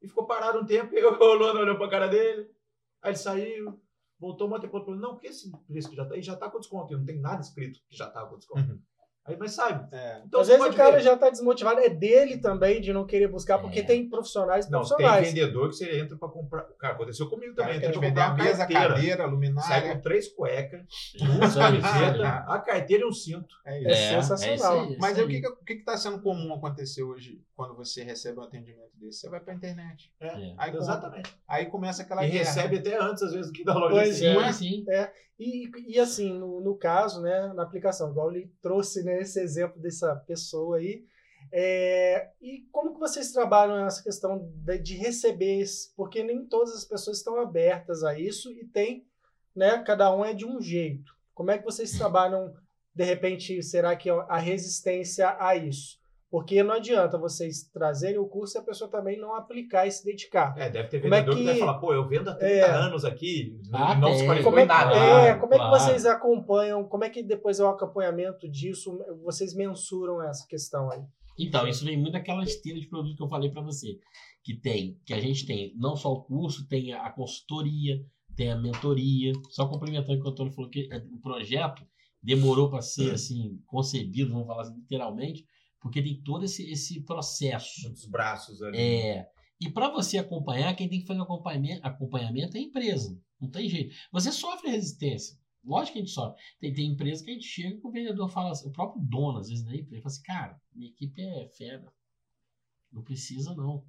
E 0.02 0.08
ficou 0.08 0.26
parado 0.28 0.60
um 0.60 0.66
tempo, 0.66 0.94
e 0.96 1.04
o 1.06 1.18
Rolando 1.18 1.60
olhou 1.60 1.78
pra 1.78 1.90
cara 1.90 2.08
dele. 2.08 2.48
Aí 3.02 3.12
ele 3.12 3.18
saiu, 3.18 3.82
voltou, 4.20 4.48
um 4.48 4.60
tempo 4.60 4.80
falou, 4.80 4.96
não, 4.96 5.14
porque 5.14 5.28
esse 5.28 5.50
que 5.90 5.96
já 5.96 6.06
tá 6.06 6.16
aí 6.16 6.22
já 6.22 6.36
tá 6.36 6.50
com 6.50 6.60
desconto. 6.60 6.94
E 6.94 6.98
não 6.98 7.06
tem 7.06 7.20
nada 7.20 7.42
escrito 7.42 7.80
que 7.88 7.96
já 7.96 8.10
tá 8.10 8.26
com 8.26 8.38
desconto. 8.38 8.72
Uhum. 8.72 8.82
Aí, 9.24 9.38
mas 9.38 9.52
sabe? 9.52 9.88
É. 9.96 10.22
Então 10.26 10.42
Às 10.42 10.48
vezes 10.48 10.66
o 10.66 10.74
cara 10.74 10.98
ver. 10.98 11.04
já 11.04 11.14
está 11.14 11.30
desmotivado. 11.30 11.80
É 11.80 11.90
dele 11.90 12.40
também 12.40 12.82
de 12.82 12.92
não 12.92 13.06
querer 13.06 13.28
buscar, 13.28 13.60
porque 13.60 13.82
É. 13.82 13.84
tem 13.84 14.10
profissionais 14.10 14.68
Não, 14.68 14.80
tem 14.82 14.88
profissionais. 14.88 15.28
vendedor 15.28 15.70
que 15.70 15.76
você 15.76 16.00
entra 16.00 16.18
pra 16.18 16.28
comprar. 16.28 16.64
Cara, 16.80 16.96
aconteceu 16.96 17.30
comigo 17.30 17.54
Cara, 17.54 17.72
também. 17.74 17.92
te 17.92 18.00
pra 18.00 18.08
vender 18.08 18.20
a 18.22 18.34
mesa, 18.34 18.50
a 18.64 18.68
carteira. 18.68 18.88
cadeira, 18.96 19.14
a 19.16 19.18
Sai 19.26 19.30
luminária. 19.30 19.96
com 19.96 20.02
três 20.02 20.28
cuecas, 20.34 20.82
Isso 20.90 21.24
duas 21.24 21.50
isso 21.50 21.58
camisetas, 21.60 22.22
a 22.26 22.60
carteira 22.60 23.04
e 23.04 23.08
um 23.08 23.12
cinto. 23.12 23.56
É 23.64 23.78
É 23.84 23.92
isso. 23.92 24.28
sensacional. 24.30 24.86
isso 24.90 24.98
Mas 25.00 25.16
aí. 25.16 25.22
aí, 25.22 25.26
o 25.26 25.30
que 25.30 25.42
que- 25.42 25.48
o 25.48 25.56
que 25.66 25.74
está 25.74 25.96
sendo 25.98 26.20
comum 26.22 26.54
acontecer 26.56 27.04
hoje 27.04 27.40
quando 27.56 27.76
você 27.76 28.04
recebe 28.04 28.40
um 28.40 28.44
atendimento 28.44 28.90
desse? 29.00 29.20
Você 29.20 29.30
vai 29.30 29.40
para 29.40 29.54
a 29.54 29.56
internet. 29.56 30.12
É, 30.20 30.28
É. 30.28 30.56
Aí. 30.58 30.76
Exatamente. 30.76 31.32
aí 31.48 31.68
começa 31.68 32.02
aquela 32.02 32.26
E 32.26 32.32
guerra. 32.32 32.44
recebe 32.46 32.78
até 32.80 32.98
antes, 33.00 33.22
às 33.22 33.34
vezes, 33.34 33.52
do 33.52 33.54
que 33.54 33.64
da 33.64 33.76
loja. 33.76 33.92
Pois 33.96 34.16
sim. 34.18 34.26
é. 34.26 34.34
Não 34.34 34.42
é 34.42 34.50
assim. 34.50 34.84
E, 35.42 35.72
e 35.88 36.00
assim, 36.00 36.38
no, 36.38 36.62
no 36.62 36.78
caso, 36.78 37.20
né, 37.20 37.52
na 37.54 37.64
aplicação, 37.64 38.12
igual 38.12 38.30
ele 38.30 38.54
trouxe 38.62 39.02
né, 39.02 39.22
esse 39.22 39.40
exemplo 39.40 39.82
dessa 39.82 40.16
pessoa 40.16 40.78
aí, 40.78 41.04
é, 41.52 42.30
e 42.40 42.68
como 42.72 42.94
que 42.94 43.00
vocês 43.00 43.32
trabalham 43.32 43.88
essa 43.88 44.04
questão 44.04 44.48
de, 44.64 44.78
de 44.78 44.96
receber 44.96 45.66
porque 45.98 46.24
nem 46.24 46.46
todas 46.46 46.76
as 46.76 46.86
pessoas 46.86 47.18
estão 47.18 47.40
abertas 47.40 48.04
a 48.04 48.20
isso 48.20 48.52
e 48.52 48.68
tem, 48.68 49.04
né, 49.56 49.80
cada 49.80 50.16
um 50.16 50.24
é 50.24 50.32
de 50.32 50.46
um 50.46 50.62
jeito. 50.62 51.12
Como 51.34 51.50
é 51.50 51.58
que 51.58 51.66
vocês 51.66 51.98
trabalham, 51.98 52.54
de 52.94 53.04
repente, 53.04 53.64
será 53.64 53.96
que 53.96 54.12
a 54.12 54.38
resistência 54.38 55.36
a 55.40 55.56
isso? 55.56 56.00
Porque 56.32 56.64
não 56.64 56.76
adianta 56.76 57.18
vocês 57.18 57.70
trazerem 57.74 58.18
o 58.18 58.26
curso 58.26 58.58
e 58.58 58.60
a 58.60 58.64
pessoa 58.64 58.90
também 58.90 59.20
não 59.20 59.36
aplicar 59.36 59.86
e 59.86 59.92
se 59.92 60.06
dedicar. 60.06 60.58
É, 60.58 60.70
deve 60.70 60.88
ter 60.88 61.02
Como 61.02 61.14
é 61.14 61.18
vendedor 61.20 61.38
que... 61.38 61.44
vai 61.44 61.54
que- 61.56 61.60
falar, 61.60 61.74
pô, 61.80 61.94
eu 61.94 62.08
vendo 62.08 62.30
há 62.30 62.36
30 62.36 62.54
É. 62.56 62.72
anos 62.72 63.04
aqui, 63.04 63.60
Ah, 63.74 63.96
não 63.96 64.08
tem. 64.08 64.18
se 64.20 64.26
qualificou 64.26 64.52
Como 64.54 64.60
é, 64.60 64.64
em 64.64 64.66
nada. 64.68 64.96
é, 64.96 65.36
como 65.36 65.54
é 65.54 65.58
que 65.58 65.64
claro. 65.66 65.84
vocês 65.84 66.06
acompanham? 66.06 66.86
Como 66.86 67.04
é 67.04 67.10
que 67.10 67.22
depois 67.22 67.60
é 67.60 67.64
o 67.66 67.68
acompanhamento 67.68 68.50
disso? 68.50 68.98
Vocês 69.26 69.54
mensuram 69.54 70.24
essa 70.24 70.48
questão 70.48 70.90
aí? 70.90 71.02
Então, 71.38 71.68
isso 71.68 71.84
vem 71.84 71.98
muito 71.98 72.14
daquela 72.14 72.44
esteira 72.44 72.80
de 72.80 72.88
produto 72.88 73.18
que 73.18 73.24
eu 73.24 73.28
falei 73.28 73.50
para 73.52 73.62
você. 73.62 74.00
Que 74.42 74.56
tem, 74.56 74.98
que 75.06 75.14
a 75.14 75.20
gente 75.20 75.46
tem 75.46 75.74
não 75.76 75.98
só 75.98 76.14
o 76.14 76.24
curso, 76.24 76.66
tem 76.68 76.94
a 76.94 77.10
consultoria, 77.12 78.00
tem 78.38 78.52
a 78.52 78.58
mentoria. 78.58 79.34
Só 79.50 79.68
complementando 79.68 80.18
o 80.18 80.22
que 80.22 80.28
o 80.30 80.32
Antônio 80.32 80.54
falou, 80.54 80.70
que 80.70 80.88
o 81.14 81.20
projeto 81.22 81.84
demorou 82.24 82.70
para 82.70 82.82
ser 82.82 83.12
assim, 83.16 83.60
concebido, 83.66 84.32
vamos 84.32 84.48
falar 84.48 84.62
assim, 84.62 84.76
literalmente, 84.76 85.46
porque 85.82 86.02
tem 86.02 86.22
todo 86.22 86.46
esse, 86.46 86.70
esse 86.72 87.02
processo. 87.02 87.82
Muitos 87.84 88.06
braços 88.06 88.62
ali. 88.62 88.78
É, 88.78 89.28
e 89.60 89.70
para 89.70 89.90
você 89.90 90.18
acompanhar, 90.18 90.76
quem 90.76 90.88
tem 90.88 91.02
que 91.02 91.08
fazer 91.08 91.22
acompanhamento, 91.22 91.86
acompanhamento 91.86 92.56
é 92.56 92.60
a 92.60 92.64
empresa. 92.64 93.20
Não 93.40 93.50
tem 93.50 93.68
jeito. 93.68 93.96
Você 94.12 94.32
sofre 94.32 94.70
resistência. 94.70 95.38
Lógico 95.64 95.94
que 95.94 96.00
a 96.00 96.02
gente 96.04 96.14
sofre. 96.14 96.42
Tem, 96.60 96.74
tem 96.74 96.92
empresa 96.92 97.24
que 97.24 97.32
a 97.32 97.34
gente 97.34 97.46
chega 97.46 97.76
e 97.76 97.82
o 97.84 97.92
vendedor 97.92 98.30
fala, 98.30 98.52
assim, 98.52 98.68
o 98.68 98.72
próprio 98.72 99.04
dono, 99.04 99.40
às 99.40 99.50
vezes, 99.50 99.64
da 99.64 99.76
empresa, 99.76 100.04
fala 100.04 100.14
assim, 100.14 100.24
cara, 100.24 100.62
minha 100.74 100.90
equipe 100.90 101.22
é 101.22 101.48
fera. 101.50 101.92
Não 102.92 103.04
precisa, 103.04 103.56
não. 103.56 103.84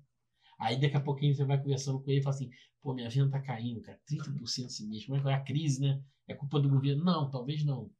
Aí 0.58 0.80
daqui 0.80 0.96
a 0.96 1.00
pouquinho 1.00 1.34
você 1.34 1.44
vai 1.44 1.60
conversando 1.60 2.00
com 2.00 2.10
ele 2.10 2.20
e 2.20 2.22
fala 2.22 2.36
assim, 2.36 2.50
pô, 2.80 2.94
minha 2.94 3.08
venda 3.08 3.30
tá 3.30 3.40
caindo, 3.40 3.80
cara, 3.82 3.98
30% 4.10 4.66
esse 4.66 4.86
mês. 4.86 5.04
Como 5.04 5.16
é 5.16 5.18
que 5.18 5.24
vai 5.24 5.34
a 5.34 5.40
crise, 5.40 5.80
né? 5.80 6.02
É 6.28 6.34
culpa 6.34 6.60
do 6.60 6.68
governo? 6.68 7.04
Não, 7.04 7.28
talvez 7.30 7.64
não. 7.64 7.90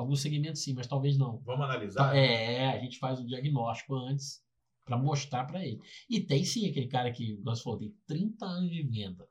Alguns 0.00 0.22
segmentos 0.22 0.62
sim, 0.62 0.72
mas 0.74 0.86
talvez 0.86 1.18
não. 1.18 1.38
Vamos 1.44 1.64
analisar? 1.64 2.16
É, 2.16 2.68
a 2.68 2.78
gente 2.78 2.98
faz 2.98 3.20
o 3.20 3.26
diagnóstico 3.26 3.94
antes 3.94 4.42
para 4.84 4.96
mostrar 4.96 5.44
para 5.44 5.64
ele. 5.64 5.78
E 6.08 6.20
tem 6.20 6.42
sim 6.42 6.68
aquele 6.68 6.88
cara 6.88 7.12
que, 7.12 7.38
nós 7.44 7.60
falou, 7.60 7.78
tem 7.78 7.94
30 8.06 8.44
anos 8.46 8.70
de 8.70 8.82
venda. 8.82 9.28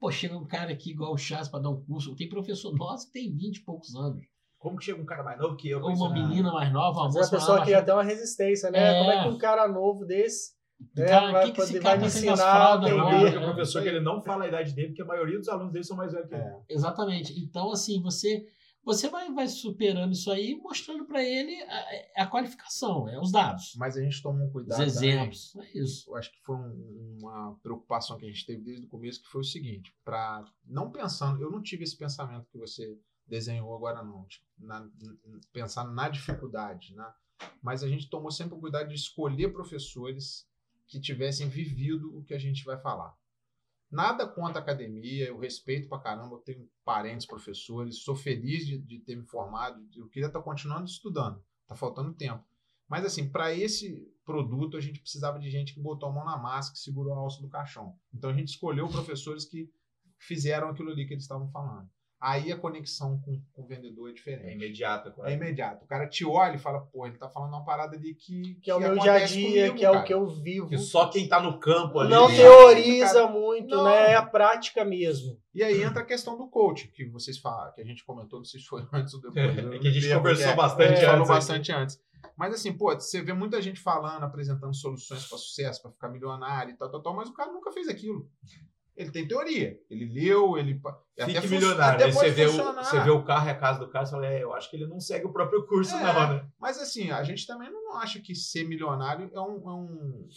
Pô, 0.00 0.10
chega 0.10 0.36
um 0.36 0.46
cara 0.46 0.72
aqui 0.72 0.92
igual 0.92 1.12
o 1.12 1.18
Chas 1.18 1.48
para 1.48 1.60
dar 1.60 1.68
um 1.68 1.84
curso. 1.84 2.16
Tem 2.16 2.28
professor 2.28 2.74
nosso 2.74 3.06
que 3.06 3.12
tem 3.12 3.30
20 3.30 3.56
e 3.58 3.62
poucos 3.62 3.94
anos. 3.94 4.24
Como 4.58 4.78
que 4.78 4.86
chega 4.86 5.00
um 5.00 5.04
cara 5.04 5.22
mais 5.22 5.38
novo 5.38 5.56
que 5.56 5.68
eu? 5.68 5.78
Ou 5.80 5.84
uma 5.84 5.92
ensinar? 5.92 6.28
menina 6.28 6.52
mais 6.52 6.72
nova, 6.72 6.98
uma 6.98 7.04
Mas 7.06 7.16
a 7.16 7.18
moça 7.18 7.30
pessoa 7.30 7.58
mais 7.58 7.64
cria 7.64 7.76
nova. 7.76 7.84
até 7.84 7.94
uma 7.94 8.02
resistência, 8.02 8.70
né? 8.70 8.78
É. 8.78 8.98
Como 8.98 9.10
é 9.10 9.22
que 9.22 9.28
um 9.28 9.38
cara 9.38 9.68
novo 9.68 10.06
desse 10.06 10.58
né, 10.96 11.06
Cara, 11.06 11.32
vai, 11.32 11.46
que 11.46 11.52
que 11.52 11.60
esse 11.60 11.78
vai 11.78 11.96
me 11.96 12.00
tá 12.02 12.06
ensinar 12.06 12.32
a 12.32 12.36
fraldas 12.36 12.90
Não, 12.90 13.20
porque 13.20 13.36
o 13.36 13.42
professor 13.42 13.82
que 13.82 13.88
ele 13.88 14.00
não 14.00 14.22
fala 14.22 14.44
a 14.44 14.48
idade 14.48 14.74
dele, 14.74 14.88
porque 14.88 15.02
a 15.02 15.06
maioria 15.06 15.38
dos 15.38 15.48
alunos 15.48 15.72
dele 15.72 15.84
são 15.84 15.96
mais 15.96 16.12
velhos 16.12 16.28
que 16.28 16.34
ele. 16.34 16.42
É. 16.42 16.56
Exatamente. 16.70 17.38
Então, 17.38 17.70
assim, 17.70 18.00
você 18.00 18.46
você 18.84 19.08
vai, 19.08 19.30
vai 19.32 19.46
superando 19.48 20.12
isso 20.12 20.30
aí, 20.30 20.56
mostrando 20.56 21.04
para 21.04 21.22
ele 21.22 21.54
a, 21.62 22.22
a 22.22 22.26
qualificação, 22.26 23.08
é 23.08 23.20
os 23.20 23.30
dados, 23.30 23.74
Mas 23.76 23.96
a 23.96 24.00
gente 24.02 24.22
tomou 24.22 24.42
um 24.42 24.46
os 24.46 24.52
cuidado. 24.52 24.78
também. 24.78 24.88
exemplos. 24.88 25.54
É 25.56 25.78
isso. 25.78 26.10
Eu 26.10 26.16
acho 26.16 26.32
que 26.32 26.40
foi 26.42 26.56
um- 26.56 27.18
uma 27.20 27.54
preocupação 27.62 28.16
que 28.18 28.24
a 28.24 28.28
gente 28.28 28.46
teve 28.46 28.62
desde 28.62 28.86
o 28.86 28.88
começo, 28.88 29.22
que 29.22 29.28
foi 29.28 29.40
o 29.42 29.44
seguinte, 29.44 29.94
para 30.04 30.44
não 30.64 30.90
pensando, 30.90 31.42
eu 31.42 31.50
não 31.50 31.60
tive 31.62 31.84
esse 31.84 31.96
pensamento 31.96 32.48
que 32.50 32.58
você 32.58 32.98
desenhou 33.26 33.74
agora 33.76 34.02
não, 34.02 34.24
tipo, 34.26 34.44
na, 34.58 34.88
pensar 35.52 35.84
na 35.84 36.08
dificuldade, 36.08 36.94
né? 36.96 37.06
Mas 37.62 37.82
a 37.82 37.88
gente 37.88 38.08
tomou 38.10 38.30
sempre 38.30 38.54
o 38.54 38.60
cuidado 38.60 38.88
de 38.88 38.94
escolher 38.94 39.52
professores 39.52 40.48
que 40.86 41.00
tivessem 41.00 41.48
vivido 41.48 42.16
o 42.18 42.24
que 42.24 42.34
a 42.34 42.38
gente 42.38 42.64
vai 42.64 42.76
falar. 42.80 43.14
Nada 43.90 44.26
contra 44.26 44.60
a 44.60 44.62
academia, 44.62 45.26
eu 45.26 45.38
respeito 45.38 45.88
pra 45.88 45.98
caramba, 45.98 46.36
eu 46.36 46.40
tenho 46.40 46.70
parentes, 46.84 47.26
professores, 47.26 48.02
sou 48.02 48.14
feliz 48.14 48.64
de, 48.64 48.78
de 48.78 49.00
ter 49.00 49.16
me 49.16 49.24
formado, 49.24 49.84
eu 49.96 50.08
queria 50.08 50.28
estar 50.28 50.40
continuando 50.42 50.84
estudando, 50.84 51.42
tá 51.66 51.74
faltando 51.74 52.14
tempo. 52.14 52.44
Mas 52.88 53.04
assim, 53.04 53.28
para 53.28 53.52
esse 53.52 54.08
produto 54.24 54.76
a 54.76 54.80
gente 54.80 55.00
precisava 55.00 55.40
de 55.40 55.50
gente 55.50 55.74
que 55.74 55.80
botou 55.80 56.08
a 56.08 56.12
mão 56.12 56.24
na 56.24 56.36
massa, 56.36 56.72
que 56.72 56.78
segurou 56.78 57.14
a 57.14 57.18
alça 57.18 57.40
do 57.40 57.48
caixão. 57.48 57.96
Então 58.14 58.30
a 58.30 58.32
gente 58.32 58.48
escolheu 58.48 58.88
professores 58.88 59.44
que 59.44 59.68
fizeram 60.18 60.68
aquilo 60.68 60.90
ali 60.90 61.06
que 61.06 61.14
eles 61.14 61.24
estavam 61.24 61.50
falando. 61.50 61.88
Aí 62.20 62.52
a 62.52 62.56
conexão 62.58 63.18
com, 63.20 63.40
com 63.52 63.62
o 63.62 63.66
vendedor 63.66 64.08
é 64.08 64.10
É 64.10 64.14
diferente. 64.14 64.54
imediata. 64.54 65.08
É 65.08 65.12
Claro. 65.12 65.30
imediato. 65.32 65.84
O 65.84 65.88
cara 65.88 66.06
te 66.06 66.22
olha 66.24 66.54
e 66.56 66.58
fala, 66.58 66.80
pô, 66.80 67.06
ele 67.06 67.16
tá 67.16 67.30
falando 67.30 67.54
uma 67.54 67.64
parada 67.64 67.96
ali 67.96 68.14
que. 68.14 68.56
Que 68.56 68.70
é 68.70 68.74
o 68.74 68.78
meu 68.78 68.98
dia 68.98 69.12
a 69.12 69.16
acontece 69.16 69.34
dia, 69.38 69.48
comigo, 69.68 69.74
que 69.78 69.84
é 69.86 69.90
o 69.90 69.92
cara. 69.94 70.04
que 70.04 70.12
eu 70.14 70.26
vivo. 70.26 70.68
Que 70.68 70.76
só 70.76 71.08
quem 71.08 71.26
tá 71.26 71.40
no 71.40 71.58
campo 71.58 71.98
ali. 71.98 72.10
Não 72.10 72.28
É. 72.30 72.36
teoriza 72.36 73.26
muito, 73.26 73.74
Não. 73.74 73.84
né? 73.84 74.12
É 74.12 74.16
a 74.16 74.22
prática 74.26 74.84
mesmo. 74.84 75.40
E 75.54 75.62
aí 75.64 75.82
entra 75.82 76.02
a 76.02 76.04
questão 76.06 76.36
do 76.36 76.46
coach, 76.46 76.88
que 76.88 77.06
vocês 77.06 77.38
falam, 77.38 77.72
que 77.72 77.80
a 77.80 77.84
gente 77.84 78.04
comentou, 78.04 78.38
não 78.38 78.44
sei 78.44 78.60
se 78.60 78.66
foi 78.66 78.86
antes 78.92 79.14
ou 79.14 79.20
depois. 79.22 79.56
É 79.58 79.78
que 79.78 79.88
a 79.88 79.90
gente 79.90 80.14
conversou 80.14 80.46
é, 80.50 80.54
bastante 80.54 80.82
A 80.92 80.94
gente 80.94 81.04
falou 81.06 81.16
antes 81.20 81.30
aqui. 81.30 81.36
bastante 81.38 81.72
antes. 81.72 82.00
Mas 82.36 82.54
assim, 82.54 82.72
pô, 82.72 82.94
você 82.94 83.22
vê 83.22 83.32
muita 83.32 83.60
gente 83.62 83.80
falando, 83.80 84.22
apresentando 84.24 84.74
soluções 84.74 85.26
para 85.26 85.38
sucesso, 85.38 85.80
para 85.82 85.90
ficar 85.90 86.08
milionário 86.10 86.72
e 86.72 86.76
tal, 86.76 86.90
tal, 86.90 87.02
tal, 87.02 87.14
mas 87.16 87.28
o 87.30 87.32
cara 87.34 87.50
nunca 87.50 87.72
fez 87.72 87.88
aquilo. 87.88 88.28
Ele 89.00 89.10
tem 89.10 89.26
teoria. 89.26 89.80
Ele 89.88 90.04
leu, 90.12 90.58
ele. 90.58 90.74
Fique 90.74 91.38
até 91.38 91.48
milionário. 91.48 92.04
até 92.04 92.12
você 92.12 92.30
vê, 92.30 92.44
o, 92.44 92.52
você 92.52 93.00
vê 93.00 93.10
o 93.10 93.24
carro 93.24 93.46
e 93.48 93.50
a 93.50 93.54
casa 93.54 93.78
do 93.78 93.88
cara 93.88 94.04
e 94.04 94.10
fala, 94.10 94.26
é, 94.26 94.42
eu 94.42 94.52
acho 94.52 94.68
que 94.68 94.76
ele 94.76 94.86
não 94.86 95.00
segue 95.00 95.24
o 95.24 95.32
próprio 95.32 95.66
curso, 95.66 95.94
É. 95.96 96.02
não, 96.02 96.34
né? 96.34 96.46
Mas 96.58 96.78
assim, 96.78 97.10
a 97.10 97.22
gente 97.22 97.46
também 97.46 97.70
não 97.70 97.96
acha 97.96 98.20
que 98.20 98.34
ser 98.34 98.64
milionário 98.64 99.30
é 99.32 99.40
um. 99.40 99.70
É 99.70 99.72
um 99.72 100.28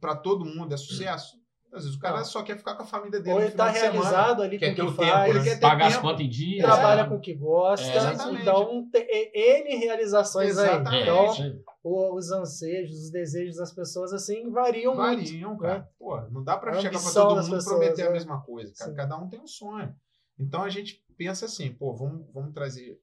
para 0.00 0.14
todo 0.14 0.44
mundo 0.44 0.72
é 0.72 0.76
sucesso. 0.76 1.39
Às 1.72 1.84
vezes 1.84 1.96
o 1.96 2.00
cara 2.00 2.24
só 2.24 2.42
quer 2.42 2.56
ficar 2.58 2.74
com 2.74 2.82
a 2.82 2.86
família 2.86 3.20
dele. 3.20 3.32
Ou 3.34 3.40
ele 3.42 3.52
tá 3.52 3.72
final 3.72 3.72
de 3.72 3.78
semana. 3.78 4.00
realizado 4.10 4.42
ali 4.42 4.58
Quer 4.58 4.70
com 4.70 4.74
ter 4.76 4.82
o 4.82 4.90
que 4.92 4.98
tempo, 4.98 5.10
faz, 5.12 5.30
ele 5.36 5.44
quer 5.44 5.54
ter 5.54 5.60
Pagar 5.60 5.86
as 5.86 5.92
tempo. 5.94 6.06
contas 6.06 6.20
em 6.26 6.28
dia. 6.28 6.62
trabalha 6.64 7.02
né? 7.04 7.08
com 7.08 7.14
o 7.14 7.20
que 7.20 7.34
gosta. 7.34 7.86
É, 7.86 8.12
então, 8.42 8.88
tem 8.90 9.06
N 9.34 9.76
realizações 9.76 10.58
aí. 10.58 10.64
Exatamente. 10.68 10.96
É, 10.96 11.02
Então, 11.02 11.32
aí. 11.32 11.60
o- 11.84 12.16
os 12.16 12.30
anseios, 12.32 12.90
os 12.90 13.10
desejos 13.10 13.56
das 13.56 13.72
pessoas, 13.72 14.12
assim, 14.12 14.50
variam 14.50 14.94
muito. 14.96 15.06
Variam, 15.24 15.56
cara. 15.56 15.88
Pô, 15.98 16.20
não 16.30 16.42
dá 16.42 16.56
pra 16.56 16.72
A 16.72 16.74
chegar 16.74 16.90
pra 16.90 16.98
ambição 16.98 17.28
todo 17.28 17.36
mundo 17.36 17.46
e 17.46 17.50
pessoas, 17.56 17.64
prometer 17.78 18.02
a 18.02 18.06
né? 18.06 18.12
mesma 18.12 18.40
coisa, 18.42 18.72
cara. 18.76 18.90
Sim. 18.90 18.96
Cada 18.96 19.16
um 19.16 19.28
tem 19.28 19.40
um 19.40 19.46
sonho. 19.46 19.94
Então 20.38 20.62
a 20.62 20.68
gente 20.68 21.04
pensa 21.16 21.44
assim, 21.46 21.70
pô, 21.72 21.94
vamos, 21.94 22.26
vamos 22.32 22.52
trazer 22.52 22.98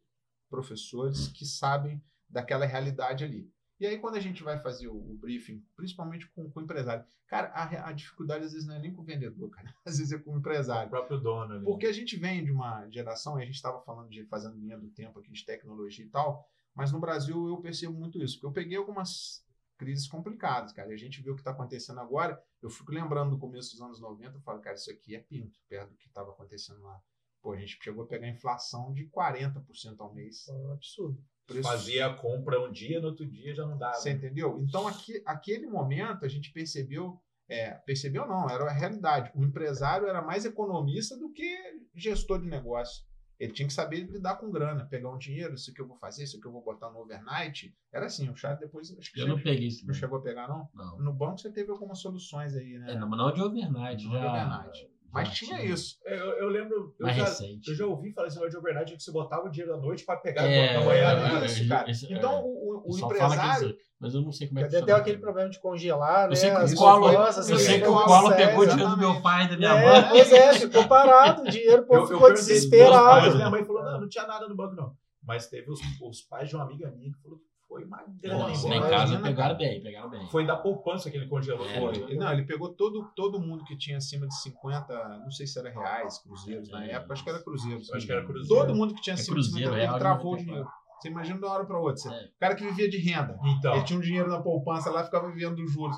professores 0.49 1.27
que 1.30 1.45
sabem 1.45 2.01
daquela 2.30 2.65
realidade 2.65 3.23
ali. 3.23 3.49
E 3.80 3.86
aí, 3.86 4.00
quando 4.00 4.16
a 4.16 4.20
gente 4.20 4.42
vai 4.44 4.60
fazer 4.60 4.88
o, 4.88 4.96
o 4.96 5.16
briefing, 5.16 5.63
principalmente 5.76 6.28
com, 6.32 6.50
com 6.50 6.60
o 6.60 6.63
empresário, 6.63 7.06
cara, 7.28 7.50
a, 7.50 7.90
a 7.90 7.92
dificuldade 7.92 8.44
às 8.46 8.54
vezes 8.54 8.68
não 8.68 8.76
é 8.76 8.80
nem 8.80 8.92
com 8.94 9.02
o 9.02 9.06
vendedor, 9.06 9.50
cara. 9.52 9.74
Às 9.86 10.00
vezes 10.00 10.13
é 10.13 10.18
com 10.18 10.32
o 10.32 10.34
O 10.34 10.38
empresário. 10.40 10.90
próprio 10.90 11.20
dono 11.20 11.54
ali. 11.54 11.63
Porque 11.66 11.86
a 11.86 11.94
gente 11.94 12.18
vem 12.18 12.44
de 12.44 12.52
uma 12.52 12.88
geração, 12.90 13.40
e 13.40 13.44
a 13.44 13.46
gente 13.46 13.56
estava 13.56 13.80
falando 13.82 14.10
de 14.10 14.26
fazendo 14.26 14.58
linha 14.58 14.78
do 14.78 14.90
tempo 14.90 15.20
aqui 15.20 15.32
de 15.32 15.46
tecnologia 15.46 16.06
e 16.06 16.10
tal, 16.10 16.50
mas 16.74 16.92
no 16.92 17.00
Brasil 17.00 17.48
eu 17.48 17.58
percebo 17.58 17.94
muito 17.94 18.22
isso, 18.22 18.36
porque 18.36 18.48
eu 18.48 18.52
peguei 18.52 18.78
algumas 18.78 19.46
crises 19.78 20.08
complicadas, 20.08 20.74
cara, 20.74 20.90
e 20.90 20.94
a 20.94 20.98
gente 20.98 21.22
vê 21.22 21.30
o 21.30 21.36
que 21.36 21.42
está 21.42 21.52
acontecendo 21.52 22.00
agora, 22.00 22.42
eu 22.63 22.70
fico 22.70 22.92
lembrando 22.92 23.30
do 23.32 23.38
começo 23.38 23.72
dos 23.72 23.82
anos 23.82 24.00
90, 24.02 24.38
eu 24.38 24.42
falo, 24.42 24.60
cara, 24.60 24.76
isso 24.76 24.90
aqui 24.90 25.16
é 25.16 25.20
pinto, 25.20 25.60
perto 25.70 25.92
do 25.92 25.98
que 25.98 26.08
estava 26.08 26.32
acontecendo 26.32 26.82
lá. 26.82 27.00
Pô, 27.41 27.54
a 27.54 27.58
gente 27.58 27.78
chegou 27.82 28.04
a 28.04 28.08
pegar 28.08 28.28
inflação 28.28 28.93
de 28.93 29.06
40% 29.10 29.95
ao 30.00 30.13
mês. 30.13 30.47
É 30.47 30.54
um 30.54 30.71
absurdo. 30.73 31.17
Preço- 31.45 31.63
Fazia 31.69 32.08
a 32.08 32.13
compra 32.13 32.60
um 32.62 32.69
dia, 32.71 33.00
no 33.00 33.08
outro 33.08 33.26
dia 33.26 33.56
já 33.56 33.65
não 33.65 33.78
dava. 33.78 33.93
Você 33.95 34.12
entendeu? 34.12 34.60
Então, 34.62 34.86
aqui, 34.88 35.21
aquele 35.26 35.65
momento, 35.67 36.26
a 36.26 36.28
gente 36.28 36.52
percebeu, 36.52 37.21
é, 37.47 37.71
percebeu 37.86 38.28
não, 38.28 38.50
era 38.50 38.65
a 38.65 38.71
realidade. 38.73 39.32
O 39.34 39.43
empresário 39.45 40.08
era 40.08 40.21
mais 40.21 40.43
economista 40.43 41.17
do 41.17 41.32
que 41.32 41.56
gestor 41.95 42.41
de 42.41 42.47
negócio. 42.47 43.06
Ele 43.39 43.54
tinha 43.54 43.67
que 43.67 43.73
saber 43.73 44.00
lidar 44.02 44.38
com 44.38 44.50
grana, 44.52 44.88
pegar 44.88 45.12
um 45.12 45.17
dinheiro, 45.17 45.54
isso 45.54 45.71
que 45.71 45.80
eu 45.80 45.88
vou 45.88 45.95
fazer, 45.95 46.23
isso 46.23 46.41
que 46.41 46.47
eu 46.47 46.52
vou 46.52 46.63
botar 46.63 46.89
no 46.89 47.00
overnight. 47.00 47.71
Era 47.93 48.08
assim, 48.08 48.28
o 48.30 48.36
chat 48.36 48.60
depois 48.60 48.91
acho 48.97 49.13
que 49.13 49.19
Eu 49.21 49.28
já- 49.28 49.34
não 49.34 49.41
peguei 49.41 49.67
isso. 49.67 49.82
não 49.86 49.93
Não. 49.93 49.93
chegou 49.93 50.17
a 50.17 50.21
pegar, 50.23 50.47
não? 50.50 50.67
não. 50.73 51.00
No 51.00 51.13
banco 51.13 51.38
você 51.39 51.52
teve 51.52 51.69
algumas 51.71 52.00
soluções 52.00 52.56
aí, 52.56 52.80
né? 52.80 52.93
É, 52.93 53.00
não, 53.00 53.08
mas 53.08 53.19
não 53.19 53.32
de 53.32 53.39
overnight. 53.41 54.04
Não 54.04 54.12
de 54.12 54.17
já, 54.17 54.32
overnight. 54.32 54.89
Mas 55.23 55.34
tinha 55.38 55.63
isso. 55.63 55.97
Eu, 56.06 56.15
eu 56.34 56.47
lembro, 56.49 56.95
eu 56.99 57.06
Mais 57.06 57.17
já, 57.17 57.23
recente. 57.25 57.69
eu 57.69 57.75
já 57.75 57.86
ouvi 57.86 58.12
falar 58.13 58.27
esse 58.27 58.36
negócio 58.38 58.51
de 58.51 58.58
overnight 58.58 58.95
que 58.95 59.03
você 59.03 59.12
botava 59.12 59.47
o 59.47 59.49
dinheiro 59.49 59.73
da 59.75 59.80
noite 59.82 60.06
para 60.06 60.17
pegar 60.17 60.43
É, 60.43 60.80
manhã. 60.84 61.15
Né? 61.39 61.45
isso, 61.45 61.63
é, 61.63 61.67
cara. 61.67 61.89
é. 61.89 61.93
Então, 62.12 62.41
o, 62.45 62.84
o- 62.88 62.93
O 62.93 62.97
empresário... 62.99 63.69
isso- 63.69 63.77
mas 63.99 64.13
eu 64.13 64.21
não 64.21 64.32
sei 64.32 64.47
como 64.47 64.60
é 64.60 64.63
que 64.63 64.67
Até, 64.67 64.80
funciona. 64.80 65.01
aquele 65.01 65.17
problema 65.17 65.49
de 65.49 65.60
congelar, 65.60 66.25
Eu 66.25 66.30
né? 66.30 66.36
sei 66.36 66.51
que 66.51 66.56
as 66.58 66.71
o 66.73 66.75
Collor, 66.75 67.12
eu 67.13 67.21
assim, 67.21 67.58
sei 67.58 67.82
que 67.82 67.88
o 67.88 67.93
Collor 68.03 68.36
pegou 68.36 68.60
o 68.63 68.65
dinheiro 68.67 68.91
do 68.91 68.97
meu 68.97 69.21
pai 69.21 69.45
e 69.45 69.49
da 69.49 69.58
minha 69.58 69.71
É, 69.75 70.01
mãe. 70.01 70.10
pois 70.10 70.32
é, 70.32 70.53
ficou 70.53 70.88
parado, 70.88 71.41
o 71.41 71.49
dinheiro, 71.49 71.82
o 71.82 71.86
povo 71.86 71.99
Eu, 72.01 72.06
ficou 72.08 72.19
meus 72.27 72.34
pais, 72.39 72.45
desesperado. 72.47 73.36
minha 73.36 73.49
mãe 73.49 73.65
falou, 73.65 73.84
não, 73.84 74.01
não 74.01 74.08
tinha 74.08 74.27
nada 74.27 74.47
no 74.47 74.56
banco, 74.56 74.75
não. 74.75 74.95
Mas 75.23 75.47
teve 75.47 75.69
os, 75.71 75.80
os 76.01 76.21
pais 76.21 76.47
de 76.47 76.56
uma 76.56 76.63
amiga 76.63 76.89
minha 76.91 77.12
que 77.12 77.21
falou 77.21 77.38
que 77.39 77.45
foi 77.67 77.84
uma 77.84 78.03
grana 78.21 78.47
Nossa, 78.47 78.67
lá 78.67 78.75
em 78.77 78.82
casa 78.82 79.19
pegaram 79.19 79.58
bem, 79.58 79.82
pegaram 79.84 80.10
bem. 80.10 80.27
Foi 80.30 80.45
da 80.45 80.56
poupança 80.56 81.12
que 81.12 81.17
ele 81.17 81.27
congelou. 81.27 81.65
É, 81.67 81.80
foi. 81.80 81.95
Ele- 81.97 82.15
Não, 82.15 82.32
ele 82.32 82.45
pegou 82.45 82.73
todo, 82.73 83.12
todo 83.15 83.39
mundo 83.39 83.63
que 83.65 83.77
tinha 83.77 83.97
acima 83.97 84.27
de 84.27 84.39
50, 84.41 85.19
não 85.19 85.32
sei 85.32 85.45
se 85.45 85.60
era 85.60 85.69
reais, 85.69 86.17
cruzeiros 86.19 86.69
na 86.69 86.86
É. 86.86 86.91
época, 86.93 87.13
acho 87.13 87.23
que 87.23 87.30
era 87.30 87.43
cruzeiros. 87.43 87.91
Acho 87.91 88.06
que 88.06 88.12
era 88.12 88.25
cruzeiro. 88.25 88.47
Todo 88.65 88.75
mundo 88.75 88.93
que 88.95 89.01
tinha 89.01 89.13
É 89.13 89.19
acima 89.19 89.36
de 89.38 89.41
cruzeiro, 89.43 89.69
50, 89.71 89.82
real, 89.82 89.93
ele 89.95 89.99
travou 89.99 90.34
o 90.34 90.36
94. 90.38 90.45
dinheiro. 90.45 90.69
Você 90.99 91.08
imagina 91.10 91.38
de 91.39 91.45
uma 91.45 91.53
hora 91.53 91.65
para 91.65 91.80
outra. 91.80 91.95
Você- 92.01 92.10
É. 92.10 92.25
O 92.25 92.39
cara 92.39 92.56
que 92.56 92.63
vivia 92.63 92.89
de 92.89 92.97
renda, 92.97 93.38
Então, 93.58 93.75
ele 93.75 93.84
tinha 93.84 93.99
um 93.99 94.01
dinheiro 94.01 94.30
na 94.30 94.41
poupança 94.41 94.89
lá, 94.89 95.03
ficava 95.03 95.30
vivendo 95.32 95.58
dos 95.58 95.71
juros. 95.71 95.95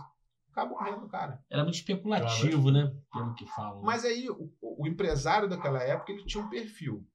Acabou 0.51 0.77
morrendo, 0.77 1.08
cara. 1.08 1.39
Era 1.49 1.63
muito 1.63 1.75
especulativo, 1.75 2.69
né? 2.71 2.91
Pelo 3.13 3.34
que 3.36 3.45
falam. 3.45 3.82
Mas 3.82 4.03
aí, 4.03 4.27
o, 4.29 4.51
o 4.62 4.86
empresário 4.88 5.47
daquela 5.47 5.82
época, 5.82 6.12
ele 6.12 6.25
tinha 6.25 6.43
um 6.43 6.49
perfil. 6.49 7.05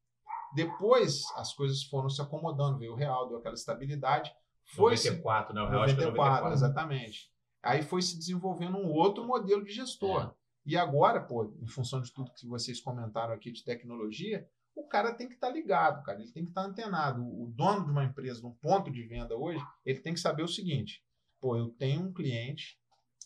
Depois, 0.55 1.23
as 1.37 1.53
coisas 1.53 1.83
foram 1.83 2.09
se 2.09 2.23
acomodando, 2.23 2.79
veio 2.79 2.93
o 2.93 2.97
real, 2.97 3.29
deu 3.29 3.39
aquela 3.39 3.55
estabilidade. 3.55 4.31
Foi 4.65 4.97
se 4.97 5.11
94, 5.11 5.55
né? 5.55 5.61
Eu 5.61 5.83
acho 5.83 5.95
que 5.95 6.03
é 6.03 6.07
94, 6.07 6.45
94. 6.45 6.53
exatamente. 6.53 7.31
Aí 7.63 7.83
foi 7.83 8.03
se 8.03 8.19
desenvolvendo 8.19 8.77
um 8.77 8.91
outro 8.91 9.25
modelo 9.25 9.65
de 9.65 9.73
gestor. 9.73 10.23
É. 10.23 10.45
E 10.67 10.77
agora, 10.77 11.21
pô, 11.21 11.55
em 11.61 11.67
função 11.67 12.01
de 12.01 12.13
tudo 12.13 12.33
que 12.33 12.47
vocês 12.47 12.81
comentaram 12.81 13.35
aqui 13.35 13.51
de 13.51 13.63
tecnologia, 13.63 14.49
o 14.75 14.87
cara 14.87 15.15
tem 15.15 15.29
que 15.29 15.35
estar 15.35 15.51
ligado, 15.51 16.03
cara. 16.03 16.21
Ele 16.21 16.33
tem 16.33 16.45
que 16.45 16.51
estar 16.51 16.63
antenado. 16.63 17.23
O 17.23 17.45
o 17.45 17.51
dono 17.51 17.85
de 17.85 17.91
uma 17.91 18.05
empresa, 18.05 18.43
num 18.43 18.55
ponto 18.55 18.91
de 18.91 19.03
venda 19.07 19.37
hoje, 19.37 19.63
ele 19.85 20.01
tem 20.01 20.15
que 20.15 20.21
saber 20.21 20.43
o 20.43 20.49
seguinte: 20.49 21.05
pô, 21.41 21.57
eu 21.57 21.69
tenho 21.71 22.03
um 22.03 22.13
cliente, 22.13 22.79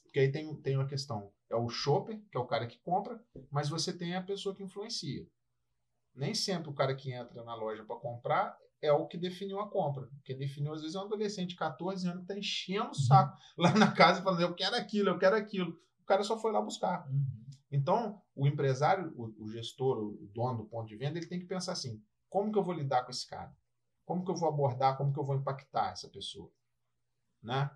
porque 0.03 0.18
aí 0.18 0.31
tem, 0.31 0.55
tem 0.61 0.77
uma 0.77 0.87
questão. 0.87 1.33
É 1.51 1.57
o 1.57 1.68
shopper, 1.68 2.20
que 2.31 2.37
é 2.37 2.40
o 2.40 2.46
cara 2.46 2.66
que 2.66 2.79
compra, 2.81 3.22
mas 3.51 3.68
você 3.68 3.96
tem 3.96 4.14
a 4.14 4.22
pessoa 4.22 4.55
que 4.55 4.62
influencia. 4.62 5.27
Nem 6.14 6.35
sempre 6.35 6.68
o 6.68 6.74
cara 6.74 6.94
que 6.94 7.12
entra 7.12 7.42
na 7.44 7.55
loja 7.55 7.85
para 7.85 7.96
comprar 7.96 8.59
é 8.80 8.92
o 8.92 9.06
que 9.06 9.18
definiu 9.18 9.60
a 9.60 9.68
compra. 9.68 10.08
Quem 10.24 10.36
definiu, 10.36 10.72
às 10.72 10.80
vezes, 10.80 10.94
é 10.94 10.98
um 10.98 11.02
adolescente 11.02 11.50
de 11.50 11.56
14 11.56 12.06
anos 12.06 12.18
que 12.18 12.24
está 12.24 12.38
enchendo 12.38 12.90
o 12.90 12.94
saco 12.94 13.36
lá 13.56 13.72
na 13.74 13.92
casa 13.92 14.20
e 14.20 14.22
falando: 14.22 14.40
eu 14.40 14.54
quero 14.54 14.76
aquilo, 14.76 15.10
eu 15.10 15.18
quero 15.18 15.36
aquilo. 15.36 15.78
O 16.00 16.04
cara 16.04 16.22
só 16.22 16.38
foi 16.38 16.52
lá 16.52 16.60
buscar. 16.60 17.08
Uhum. 17.08 17.26
Então, 17.70 18.22
o 18.34 18.46
empresário, 18.46 19.12
o, 19.16 19.44
o 19.44 19.48
gestor, 19.48 19.98
o 19.98 20.30
dono 20.32 20.58
do 20.58 20.64
ponto 20.66 20.88
de 20.88 20.96
venda, 20.96 21.18
ele 21.18 21.26
tem 21.26 21.38
que 21.38 21.46
pensar 21.46 21.72
assim: 21.72 22.02
como 22.28 22.52
que 22.52 22.58
eu 22.58 22.64
vou 22.64 22.74
lidar 22.74 23.04
com 23.04 23.10
esse 23.10 23.26
cara? 23.26 23.52
Como 24.04 24.24
que 24.24 24.30
eu 24.30 24.36
vou 24.36 24.48
abordar? 24.48 24.96
Como 24.96 25.12
que 25.12 25.18
eu 25.18 25.24
vou 25.24 25.36
impactar 25.36 25.92
essa 25.92 26.08
pessoa? 26.08 26.50
Né? 27.42 27.70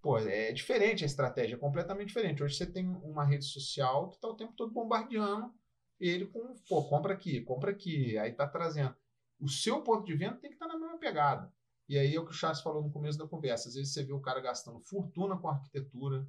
Pô, 0.00 0.18
é 0.18 0.52
diferente 0.52 1.02
a 1.02 1.06
estratégia, 1.06 1.56
é 1.56 1.58
completamente 1.58 2.08
diferente. 2.08 2.42
Hoje 2.42 2.56
você 2.56 2.66
tem 2.66 2.86
uma 2.86 3.24
rede 3.24 3.44
social 3.44 4.08
que 4.08 4.16
está 4.16 4.28
o 4.28 4.36
tempo 4.36 4.52
todo 4.52 4.72
bombardeando 4.72 5.52
ele 6.00 6.26
com, 6.26 6.54
pô, 6.68 6.84
compra 6.88 7.14
aqui, 7.14 7.40
compra 7.42 7.72
aqui, 7.72 8.16
aí 8.18 8.32
tá 8.32 8.46
trazendo. 8.46 8.94
O 9.40 9.48
seu 9.48 9.82
ponto 9.82 10.04
de 10.04 10.14
venda 10.14 10.36
tem 10.36 10.50
que 10.50 10.56
estar 10.56 10.66
na 10.68 10.78
mesma 10.78 10.98
pegada. 10.98 11.52
E 11.88 11.96
aí 11.98 12.14
é 12.14 12.20
o 12.20 12.24
que 12.24 12.32
o 12.32 12.34
Charles 12.34 12.60
falou 12.60 12.82
no 12.82 12.90
começo 12.90 13.18
da 13.18 13.26
conversa. 13.26 13.68
Às 13.68 13.74
vezes 13.74 13.92
você 13.92 14.02
vê 14.04 14.12
o 14.12 14.20
cara 14.20 14.40
gastando 14.40 14.80
fortuna 14.80 15.36
com 15.38 15.48
arquitetura, 15.48 16.26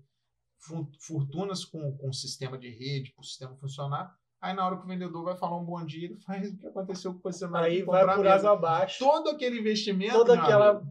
fortunas 1.00 1.66
com, 1.66 1.96
com 1.98 2.10
o 2.10 2.14
sistema 2.14 2.58
de 2.58 2.70
rede, 2.70 3.12
para 3.14 3.22
o 3.22 3.26
sistema 3.26 3.56
funcionar. 3.58 4.16
Aí 4.42 4.54
na 4.54 4.66
hora 4.66 4.78
que 4.78 4.84
o 4.84 4.88
vendedor 4.88 5.24
vai 5.24 5.36
falar 5.36 5.58
um 5.58 5.66
bom 5.66 5.84
dia, 5.86 6.06
ele 6.06 6.18
faz 6.26 6.50
o 6.52 6.58
que 6.58 6.68
aconteceu 6.68 7.14
com 7.14 7.20
você 7.20 7.46
na 7.48 7.62
Aí 7.62 7.82
vai 7.84 8.02
comprar 8.02 8.16
por 8.16 8.28
a 8.28 8.34
água 8.34 8.36
mesa. 8.36 8.52
abaixo. 8.52 9.00
Todo 9.00 9.30
aquele 9.30 9.60
investimento. 9.60 10.14
Toda 10.14 10.40
aquela- 10.40 10.82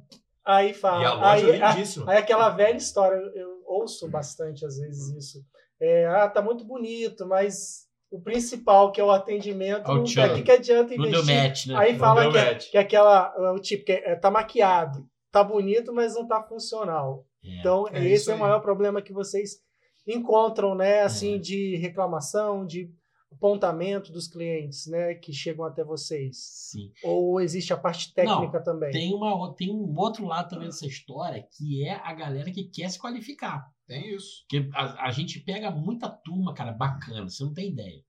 Aí 0.45 0.71
E 0.71 0.75
fala. 0.75 1.07
a 1.09 1.15
loja 1.15 1.47
aí, 1.53 1.63
a- 1.63 1.71
lindíssima. 1.75 2.11
Aí 2.11 2.19
aquela 2.19 2.49
velha 2.51 2.77
história, 2.77 3.17
eu 3.35 3.63
ouço 3.67 4.09
bastante 4.09 4.65
às 4.65 4.79
vezes 4.79 5.09
isso. 5.15 5.45
É, 5.81 6.07
ah, 6.07 6.29
tá 6.29 6.41
muito 6.43 6.65
bonito, 6.65 7.27
mas 7.27 7.88
o 8.11 8.21
principal, 8.21 8.91
que 8.91 9.01
é 9.01 9.05
o 9.05 9.11
atendimento, 9.11 9.91
É 9.91 9.95
o 9.95 9.97
não 9.99 10.05
tchan. 10.05 10.33
o 10.33 10.35
que, 10.37 10.43
que 10.43 10.51
adianta 10.51 10.97
Não 10.97 11.07
investir? 11.07 11.35
match, 11.37 11.67
né? 11.67 11.77
Aí 11.77 11.93
Não 11.93 11.99
fala 11.99 12.31
que, 12.31 12.39
é- 12.39 12.45
match. 12.53 12.71
que 12.71 12.77
é 12.79 12.81
aquela, 12.81 13.35
é 13.37 13.51
o 13.51 13.59
tipo, 13.59 13.85
que 13.85 13.93
é, 13.93 14.15
tá 14.17 14.31
maquiado, 14.31 15.07
tá 15.31 15.45
bonito, 15.45 15.93
mas 15.93 16.15
não 16.15 16.27
tá 16.27 16.43
funcional. 16.43 17.27
É. 17.45 17.61
Então, 17.61 17.87
É 17.93 18.05
esse 18.07 18.31
é 18.31 18.35
o 18.35 18.39
maior 18.39 18.61
problema 18.61 19.03
que 19.03 19.13
vocês 19.13 19.57
encontram, 20.07 20.75
né, 20.75 21.03
assim, 21.03 21.35
É. 21.35 21.39
de 21.39 21.77
reclamação, 21.77 22.65
de 22.67 22.91
apontamento 23.31 24.11
dos 24.11 24.27
clientes, 24.27 24.87
né, 24.87 25.15
que 25.15 25.33
chegam 25.35 25.65
até 25.67 25.85
vocês. 25.85 26.37
Sim. 26.71 26.91
Ou 27.05 27.39
existe 27.41 27.73
a 27.75 27.77
parte 27.77 28.13
técnica 28.15 28.59
também? 28.63 28.91
Tem, 28.91 29.13
uma, 29.15 29.55
tem 29.55 29.71
um 29.71 29.95
outro 29.99 30.25
lado 30.25 30.49
também 30.49 30.67
dessa 30.67 30.87
história, 30.87 31.45
que 31.57 31.87
é 31.87 32.01
a 32.03 32.13
galera 32.15 32.51
que 32.51 32.65
quer 32.65 32.89
se 32.89 32.99
qualificar. 32.99 33.67
Tem 33.89 34.15
isso. 34.15 34.43
Porque 34.43 34.69
a, 34.75 35.07
a 35.09 35.11
gente 35.11 35.41
pega 35.41 35.71
muita 35.71 36.09
turma, 36.09 36.55
cara, 36.55 36.73
bacana, 36.73 37.29
você 37.29 37.43
não 37.43 37.53
tem 37.55 37.71
ideia. 37.71 38.05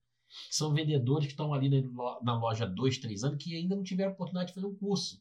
Que 0.48 0.54
são 0.54 0.72
vendedores 0.72 1.26
que 1.26 1.32
estão 1.32 1.52
ali 1.52 1.68
na, 1.68 2.20
na 2.22 2.38
loja 2.38 2.64
há 2.64 2.68
dois, 2.68 2.98
três 2.98 3.24
anos 3.24 3.42
que 3.42 3.56
ainda 3.56 3.74
não 3.74 3.82
tiveram 3.82 4.12
oportunidade 4.12 4.48
de 4.48 4.54
fazer 4.54 4.66
um 4.66 4.76
curso. 4.76 5.20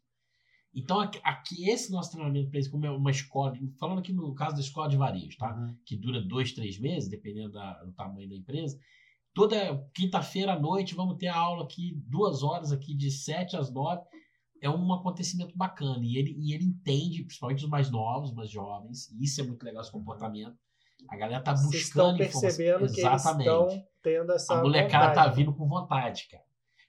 Então, 0.76 1.00
aqui, 1.00 1.68
esse 1.68 1.92
nosso 1.92 2.12
treinamento 2.12 2.50
para 2.50 2.60
eles, 2.60 2.70
como 2.70 2.86
é 2.86 2.92
uma 2.92 3.10
escola, 3.10 3.54
falando 3.80 4.00
aqui 4.00 4.14
no 4.14 4.36
caso 4.36 4.54
da 4.56 4.62
escola 4.62 4.88
de 4.88 4.98
varejo, 4.98 5.36
tá? 5.38 5.74
que 5.84 5.96
dura 5.98 6.22
dois, 6.22 6.52
três 6.52 6.78
meses, 6.78 7.10
dependendo 7.10 7.54
da- 7.54 7.84
do 7.84 7.92
tamanho 7.94 8.30
da 8.30 8.36
empresa. 8.36 8.80
Toda 9.34 9.84
quinta-feira 9.96 10.54
à 10.54 10.60
noite 10.60 10.94
vamos 10.94 11.18
ter 11.18 11.28
a 11.28 11.36
aula 11.36 11.64
aqui, 11.64 11.94
duas 12.06 12.44
horas 12.44 12.72
aqui, 12.72 12.94
de 12.94 13.10
sete 13.10 13.56
às 13.56 13.72
nove. 13.72 14.02
É 14.62 14.70
um 14.70 14.94
acontecimento 14.94 15.56
bacana. 15.58 16.04
E 16.06 16.18
ele, 16.18 16.36
e 16.38 16.54
ele 16.54 16.66
entende, 16.66 17.24
principalmente 17.24 17.64
os 17.64 17.70
mais 17.70 17.90
novos, 17.90 18.34
mais 18.34 18.50
jovens, 18.50 19.10
e 19.12 19.24
isso 19.24 19.40
é 19.42 19.44
muito 19.44 19.64
legal 19.64 19.82
esse 19.82 19.92
comportamento. 19.92 20.58
A 21.08 21.16
galera 21.16 21.42
tá 21.42 21.56
Vocês 21.56 21.84
estão 21.84 22.12
buscando 22.12 22.18
percebendo 22.18 22.86
informação. 22.86 22.94
que 22.94 23.00
eles 23.02 23.14
Exatamente. 23.24 23.48
estão 23.48 23.88
tendo 24.02 24.32
essa 24.34 24.54
A 24.54 24.62
molecada 24.62 25.06
tá 25.14 25.22
vontade. 25.24 25.36
vindo 25.36 25.54
com 25.54 25.68
vontade, 25.68 26.28
cara. 26.30 26.44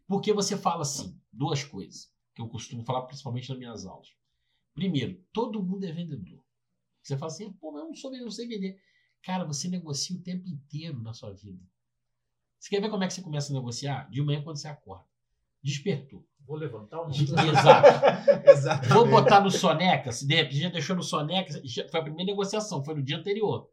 Porque 0.07 0.33
você 0.33 0.57
fala 0.57 0.83
assim, 0.83 1.17
duas 1.33 1.63
coisas, 1.63 2.13
que 2.35 2.43
eu 2.43 2.49
costumo 2.49 2.85
falar 2.85 3.03
principalmente 3.03 3.49
nas 3.49 3.59
minhas 3.59 3.87
aulas. 3.87 4.09
Primeiro, 4.75 5.23
todo 5.33 5.63
mundo 5.63 5.85
é 5.85 5.93
vendedor. 5.93 6.43
Você 7.03 7.17
fala 7.17 7.31
assim, 7.31 7.53
pô, 7.53 7.71
mas 7.71 7.83
eu 7.83 7.89
não 7.89 7.95
sou 7.95 8.11
vendedor, 8.11 8.27
não 8.27 8.33
sei 8.33 8.49
vender. 8.49 8.81
Cara, 9.23 9.45
você 9.45 9.69
negocia 9.69 10.17
o 10.17 10.23
tempo 10.23 10.49
inteiro 10.49 11.01
na 11.01 11.13
sua 11.13 11.33
vida. 11.33 11.63
Você 12.59 12.69
quer 12.71 12.81
ver 12.81 12.91
como 12.91 13.05
é 13.05 13.07
que 13.07 13.13
você 13.15 13.23
começa 13.23 13.53
a 13.53 13.55
negociar? 13.55 14.11
De 14.11 14.21
manhã 14.23 14.43
quando 14.43 14.57
você 14.57 14.69
acorda. 14.69 15.05
Despertou. 15.63 16.27
Vou 16.47 16.57
levantar 16.57 17.03
um. 17.03 17.11
Exato. 17.13 18.49
Exato. 18.49 18.89
Vou 18.89 19.09
botar 19.09 19.41
no 19.41 19.51
soneca. 19.51 20.11
Se 20.11 20.27
de 20.27 20.35
repente 20.35 20.61
já 20.61 20.69
deixou 20.69 20.97
no 20.97 21.03
soneca, 21.03 21.53
foi 21.91 22.01
a 22.01 22.03
primeira 22.03 22.31
negociação, 22.33 22.85
foi 22.85 22.95
no 22.95 23.03
dia 23.03 23.19
anterior. 23.19 23.69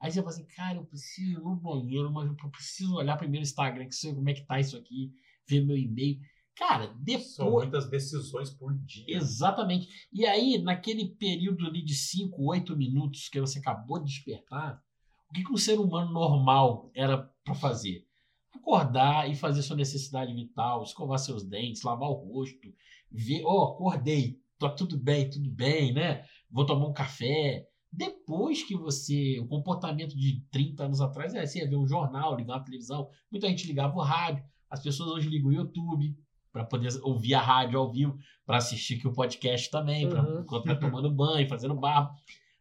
Aí 0.00 0.10
você 0.10 0.20
fala 0.20 0.30
assim, 0.30 0.46
cara, 0.46 0.78
eu 0.78 0.84
preciso 0.84 1.30
ir 1.30 1.42
no 1.42 1.56
banheiro, 1.56 2.12
mas 2.12 2.28
eu 2.28 2.50
preciso 2.50 2.96
olhar 2.96 3.16
primeiro 3.16 3.42
o 3.42 3.48
Instagram, 3.48 3.86
que 3.86 3.94
sei 3.94 4.14
como 4.14 4.28
é 4.28 4.34
que 4.34 4.46
tá 4.46 4.60
isso 4.60 4.76
aqui, 4.76 5.10
ver 5.48 5.64
meu 5.64 5.76
e-mail. 5.76 6.18
Cara, 6.54 6.86
São 6.86 6.96
depois. 6.98 7.64
muitas 7.64 7.88
decisões 7.90 8.50
por 8.50 8.74
dia. 8.78 9.04
Exatamente. 9.08 9.88
E 10.10 10.24
aí, 10.24 10.58
naquele 10.58 11.06
período 11.16 11.66
ali 11.66 11.84
de 11.84 11.94
5, 11.94 12.42
8 12.42 12.74
minutos 12.76 13.28
que 13.28 13.40
você 13.40 13.58
acabou 13.58 13.98
de 13.98 14.06
despertar, 14.06 14.82
o 15.28 15.34
que, 15.34 15.44
que 15.44 15.52
um 15.52 15.56
ser 15.56 15.78
humano 15.78 16.12
normal 16.12 16.90
era 16.94 17.30
para 17.44 17.54
fazer? 17.54 18.05
Acordar 18.66 19.30
e 19.30 19.36
fazer 19.36 19.62
sua 19.62 19.76
necessidade 19.76 20.34
vital, 20.34 20.82
escovar 20.82 21.20
seus 21.20 21.44
dentes, 21.44 21.82
lavar 21.84 22.08
o 22.10 22.14
rosto, 22.14 22.68
ver, 23.12 23.42
ó, 23.44 23.74
acordei, 23.74 24.40
tá 24.58 24.68
tudo 24.68 24.98
bem, 24.98 25.30
tudo 25.30 25.48
bem, 25.48 25.92
né? 25.92 26.24
Vou 26.50 26.66
tomar 26.66 26.88
um 26.88 26.92
café. 26.92 27.64
Depois 27.92 28.64
que 28.64 28.76
você, 28.76 29.38
o 29.38 29.46
comportamento 29.46 30.16
de 30.16 30.42
30 30.50 30.82
anos 30.84 31.00
atrás, 31.00 31.32
é, 31.32 31.46
você 31.46 31.60
ia 31.60 31.68
ver 31.70 31.76
um 31.76 31.86
jornal, 31.86 32.34
ligar 32.36 32.54
uma 32.54 32.64
televisão, 32.64 33.08
muita 33.30 33.48
gente 33.48 33.68
ligava 33.68 33.94
o 33.96 34.02
rádio, 34.02 34.44
as 34.68 34.82
pessoas 34.82 35.10
hoje 35.12 35.28
ligam 35.28 35.50
o 35.50 35.54
YouTube 35.54 36.16
para 36.52 36.64
poder 36.64 36.88
ouvir 37.02 37.34
a 37.34 37.40
rádio 37.40 37.78
ao 37.78 37.92
vivo, 37.92 38.18
para 38.44 38.56
assistir 38.56 38.96
aqui 38.96 39.06
o 39.06 39.12
podcast 39.12 39.70
também, 39.70 40.08
pra, 40.08 40.22
Uhum. 40.22 40.40
enquanto 40.40 40.64
vai 40.66 40.76
tomando 40.78 41.08
banho, 41.14 41.48
fazendo 41.48 41.74
barba. 41.76 42.16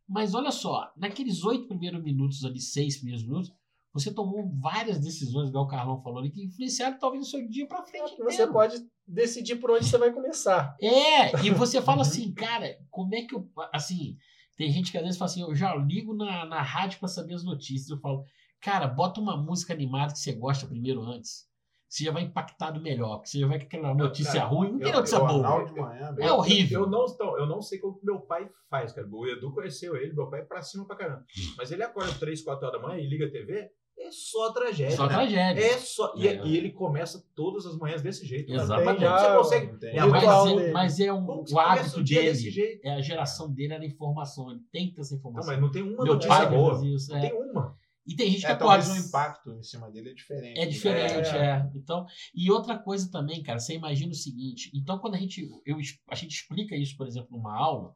Mas 0.07 0.35
olha 0.35 0.51
só, 0.51 0.91
naqueles 0.95 1.43
oito 1.43 1.67
primeiros 1.67 2.03
minutos 2.03 2.45
ali, 2.45 2.59
seis 2.59 2.97
primeiros 2.97 3.25
minutos, 3.25 3.51
você 3.95 4.13
tomou 4.13 4.47
várias 4.59 4.99
decisões, 4.99 5.47
igual 5.49 5.63
o 5.63 5.67
Carlão 5.67 6.01
falou 6.01 6.19
ali, 6.19 6.29
que 6.29 6.43
influenciaram 6.43 6.99
talvez 6.99 7.25
o 7.25 7.29
seu 7.29 7.47
dia 7.47 7.65
para 7.65 7.81
frente. 7.83 8.15
Você 8.17 8.33
inteiro. 8.33 8.51
pode 8.51 8.75
decidir 9.07 9.55
por 9.55 9.71
onde 9.71 9.85
você 9.85 9.97
vai 9.97 10.11
começar. 10.11 10.75
É, 10.81 11.45
e 11.45 11.49
você 11.55 11.81
fala 11.81 12.01
assim, 12.01 12.33
cara, 12.33 12.77
como 12.91 13.15
é 13.15 13.21
que 13.21 13.33
eu. 13.33 13.49
Assim, 13.73 14.17
tem 14.57 14.69
gente 14.69 14.91
que 14.91 14.97
às 14.97 15.03
vezes 15.03 15.17
fala 15.17 15.31
assim, 15.31 15.41
eu 15.43 15.55
já 15.55 15.73
ligo 15.75 16.13
na, 16.13 16.45
na 16.45 16.61
rádio 16.61 16.99
para 16.99 17.07
saber 17.07 17.35
as 17.35 17.43
notícias. 17.45 17.89
Eu 17.89 17.99
falo, 17.99 18.23
cara, 18.61 18.85
bota 18.87 19.21
uma 19.21 19.37
música 19.37 19.73
animada 19.73 20.11
que 20.11 20.19
você 20.19 20.33
gosta 20.33 20.67
primeiro 20.67 21.01
antes. 21.01 21.45
Você 21.87 22.03
já 22.03 22.11
vai 22.11 22.23
impactado 22.23 22.81
melhor, 22.81 23.17
porque 23.17 23.29
você 23.29 23.39
já 23.39 23.47
vai 23.47 23.57
com 23.59 23.65
aquela 23.67 23.93
notícia 23.93 24.33
cara, 24.33 24.45
ruim, 24.47 24.71
não 24.73 24.79
tem 24.79 24.89
eu- 24.89 24.95
notícia 24.95 25.19
boa. 25.19 25.71
manhã, 25.71 26.07
É 26.09 26.13
velho. 26.13 26.33
horrível. 26.33 26.81
Eu 26.81 26.89
não, 26.89 27.05
então, 27.05 27.37
eu 27.37 27.45
não 27.45 27.61
sei 27.61 27.79
como 27.79 27.97
meu 28.03 28.19
pai 28.19 28.49
faz, 28.69 28.91
cara. 28.91 29.07
O 29.09 29.25
Edu 29.25 29.53
conheceu 29.53 29.95
ele, 29.95 30.11
meu 30.13 30.29
pai 30.29 30.41
é 30.41 30.43
pra 30.43 30.61
cima 30.61 30.85
pra 30.85 30.97
caramba. 30.97 31.23
Mas 31.57 31.71
ele 31.71 31.83
acorda 31.83 32.11
3, 32.19 32.41
4 32.43 32.67
horas 32.67 32.81
da 32.81 32.85
manhã 32.85 32.99
e 33.01 33.07
liga 33.07 33.27
a 33.27 33.31
TV, 33.31 33.69
é 33.97 34.11
só 34.11 34.51
tragédia. 34.51 34.95
Só 34.95 35.03
né? 35.07 35.13
tragédia. 35.13 35.61
É 35.63 35.77
só. 35.77 36.13
E, 36.17 36.27
É. 36.27 36.45
e 36.45 36.57
ele 36.57 36.71
começa 36.71 37.23
todas 37.35 37.65
as 37.65 37.77
manhas 37.77 38.01
desse 38.01 38.25
jeito. 38.25 38.51
Exatamente. 38.51 38.99
Você 38.99 39.05
Já- 39.05 39.37
consegue. 39.37 39.95
Não 39.95 40.09
mas, 40.09 40.23
é, 40.61 40.71
mas 40.71 40.99
é 40.99 41.13
um, 41.13 41.43
que 41.43 41.53
o 41.53 41.59
hábito 41.59 42.03
dele, 42.03 42.21
desse 42.29 42.49
jeito? 42.51 42.85
é 42.85 42.93
a 42.95 43.01
geração 43.01 43.51
dele 43.51 43.73
era 43.73 43.85
informação. 43.85 44.51
Ele 44.51 44.61
tem 44.71 44.87
que 44.89 44.95
ter 44.95 45.01
essa 45.01 45.13
Não, 45.13 45.19
informação. 45.19 45.51
mas 45.53 45.61
não 45.61 45.71
tem 45.71 45.81
uma 45.81 46.03
Meu 46.03 46.13
notícia 46.13 46.29
pai 46.35 46.49
boa. 46.49 46.85
isso. 46.87 47.09
Não 47.11 47.17
é. 47.17 47.21
tem 47.29 47.33
uma. 47.33 47.75
E 48.07 48.15
tem 48.15 48.29
gente 48.29 48.41
que 48.41 48.45
É, 48.45 48.51
acorda. 48.51 48.83
talvez 48.83 49.03
o 49.03 49.07
impacto 49.07 49.51
em 49.53 49.63
cima 49.63 49.89
dele 49.89 50.11
é 50.11 50.13
diferente. 50.13 50.59
É 50.59 50.65
diferente, 50.67 51.29
É. 51.29 51.37
é. 51.39 51.69
Então, 51.73 52.05
e 52.35 52.51
outra 52.51 52.77
coisa 52.77 53.09
também, 53.09 53.41
cara, 53.41 53.57
você 53.57 53.73
imagina 53.73 54.11
o 54.11 54.15
seguinte. 54.15 54.69
Então, 54.75 54.99
quando 54.99 55.15
a 55.15 55.17
gente, 55.17 55.41
eu, 55.65 55.77
a 56.11 56.13
gente 56.13 56.31
explica 56.35 56.75
isso, 56.75 56.95
por 56.95 57.07
exemplo, 57.07 57.29
numa 57.35 57.57
aula, 57.57 57.95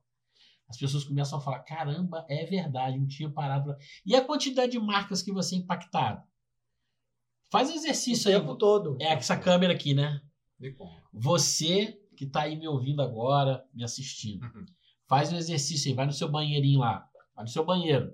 as 0.69 0.77
pessoas 0.77 1.03
começam 1.03 1.39
a 1.39 1.41
falar: 1.41 1.60
caramba, 1.60 2.25
é 2.29 2.45
verdade, 2.45 2.97
não 2.97 3.08
tinha 3.08 3.29
parado. 3.29 3.65
Pra... 3.73 3.77
E 4.05 4.15
a 4.15 4.23
quantidade 4.23 4.71
de 4.71 4.79
marcas 4.79 5.21
que 5.21 5.32
você 5.32 5.55
é 5.55 5.58
impactado? 5.60 6.21
Faz 7.51 7.69
O 7.69 7.73
exercício 7.73 8.29
aí. 8.29 8.39
tempo 8.39 8.55
todo. 8.55 8.95
É 9.01 9.13
essa 9.13 9.36
câmera 9.36 9.73
aqui, 9.73 9.93
né? 9.93 10.21
Você 11.12 11.99
que 12.15 12.25
tá 12.25 12.41
aí 12.41 12.55
me 12.58 12.67
ouvindo 12.67 13.01
agora, 13.01 13.65
me 13.73 13.84
assistindo, 13.84 14.43
Uhum. 14.43 14.65
faz 15.08 15.32
o 15.32 15.36
exercício 15.38 15.89
aí, 15.89 15.95
vai 15.95 16.05
no 16.05 16.12
seu 16.13 16.29
banheirinho 16.29 16.79
lá, 16.79 17.08
vai 17.34 17.45
no 17.45 17.49
seu 17.49 17.65
banheiro. 17.65 18.12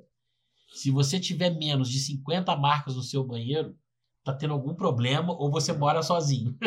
Se 0.73 0.91
você 0.91 1.19
tiver 1.19 1.49
menos 1.49 1.89
de 1.89 1.97
50 1.99 2.55
marcas 2.55 2.95
no 2.95 3.01
seu 3.01 3.23
banheiro, 3.23 3.75
tá 4.23 4.31
tendo 4.33 4.53
algum 4.53 4.75
problema 4.75 5.33
ou 5.33 5.49
você 5.51 5.73
mora 5.73 6.01
sozinho. 6.03 6.55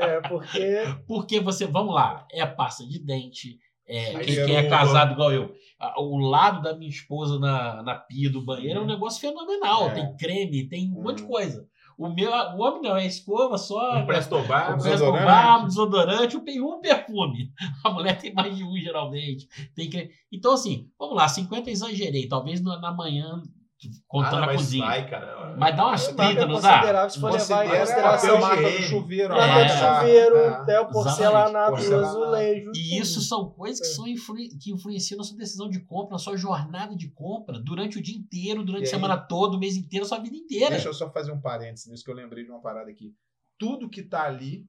É, 0.00 0.20
porque 0.28 0.84
Porque 1.06 1.40
você, 1.40 1.66
vamos 1.66 1.94
lá, 1.94 2.26
é 2.32 2.46
pasta 2.46 2.86
de 2.86 2.98
dente, 2.98 3.58
é, 3.88 4.18
quem, 4.20 4.38
é 4.38 4.46
quem 4.46 4.56
é 4.56 4.68
casado 4.68 5.12
igual 5.12 5.32
eu, 5.32 5.54
o 5.96 6.18
lado 6.18 6.62
da 6.62 6.76
minha 6.76 6.90
esposa 6.90 7.38
na, 7.38 7.82
na 7.82 7.94
pia 7.94 8.30
do 8.30 8.44
banheiro 8.44 8.80
é 8.80 8.82
um 8.82 8.86
negócio 8.86 9.20
fenomenal. 9.20 9.88
É. 9.88 9.94
Tem 9.94 10.16
creme, 10.16 10.68
tem 10.68 10.92
um 10.92 11.02
monte 11.02 11.18
de 11.18 11.22
Hum. 11.24 11.28
coisa. 11.28 11.66
O 11.96 12.08
meu, 12.08 12.30
o 12.30 12.60
homem 12.60 12.82
não, 12.82 12.96
é 12.96 13.06
escova 13.06 13.58
só. 13.58 13.98
Um 13.98 14.06
prestobar. 14.06 14.74
Um 14.74 14.76
desodorante. 14.76 15.24
barro, 15.24 15.66
desodorante, 15.66 16.34
eu 16.36 16.40
tenho 16.42 16.64
um 16.64 16.80
perfume. 16.80 17.52
A 17.84 17.90
mulher 17.90 18.16
tem 18.16 18.32
mais 18.32 18.56
de 18.56 18.62
um, 18.62 18.76
geralmente. 18.76 19.48
Tem 19.74 19.90
que... 19.90 20.08
Então, 20.30 20.52
assim, 20.52 20.88
vamos 20.96 21.16
lá, 21.16 21.26
50 21.26 21.68
eu 21.68 21.72
exagerei. 21.72 22.28
Talvez 22.28 22.60
na 22.60 22.92
manhã, 22.92 23.42
contando 24.06 24.34
Ah, 24.40 24.44
a 24.44 24.46
mas 24.46 24.56
cozinha. 24.56 24.84
vai, 24.86 25.08
cara. 25.08 25.56
Mas 25.56 25.76
dá 25.76 25.86
umas 25.86 26.02
é 26.06 26.10
uma 26.10 26.16
30, 26.16 26.46
marca 26.46 26.46
não 26.46 26.60
dá? 26.60 27.08
se 27.08 27.20
for 27.20 27.32
levar 27.32 27.64
em 27.64 27.68
Considera 27.68 27.80
consideração 27.80 28.36
a 28.36 28.40
marca 28.40 28.62
do 28.70 28.82
chuveiro. 28.82 29.32
É. 29.34 29.36
Marca 29.36 29.54
a 29.54 29.62
de 29.64 29.72
marca- 29.82 29.98
chuveiro, 30.00 30.36
é. 30.36 30.48
até 30.48 30.80
o 30.80 30.88
porcelanato, 30.88 31.72
o 31.72 31.76
azulejo. 31.76 32.60
E 32.60 32.64
tudo. 32.64 32.76
isso 33.02 33.20
são 33.20 33.50
coisas 33.50 33.80
que, 33.80 33.86
É. 33.86 33.90
são 33.90 34.06
influ- 34.08 34.36
que 34.60 34.72
influenciam 34.72 35.18
na 35.18 35.24
sua 35.24 35.36
decisão 35.36 35.68
de 35.68 35.80
compra, 35.80 36.12
na 36.12 36.18
sua 36.18 36.36
jornada 36.36 36.96
de 36.96 37.08
compra, 37.10 37.58
durante 37.60 37.98
o 37.98 38.02
dia 38.02 38.16
inteiro, 38.16 38.64
durante 38.64 38.82
E 38.82 38.84
a 38.84 38.88
aí- 38.88 38.90
semana 38.90 39.16
toda, 39.16 39.56
o 39.56 39.60
mês 39.60 39.76
inteiro, 39.76 40.04
a 40.04 40.08
sua 40.08 40.18
vida 40.18 40.36
inteira. 40.36 40.70
Deixa 40.70 40.88
eu 40.88 40.94
só 40.94 41.10
fazer 41.10 41.32
um 41.32 41.40
parênteses 41.40 41.86
nisso 41.86 42.04
que 42.04 42.10
eu 42.10 42.14
lembrei 42.14 42.44
de 42.44 42.50
uma 42.50 42.60
parada 42.60 42.90
aqui. 42.90 43.12
Tudo 43.58 43.88
que 43.88 44.02
tá 44.02 44.24
ali 44.24 44.66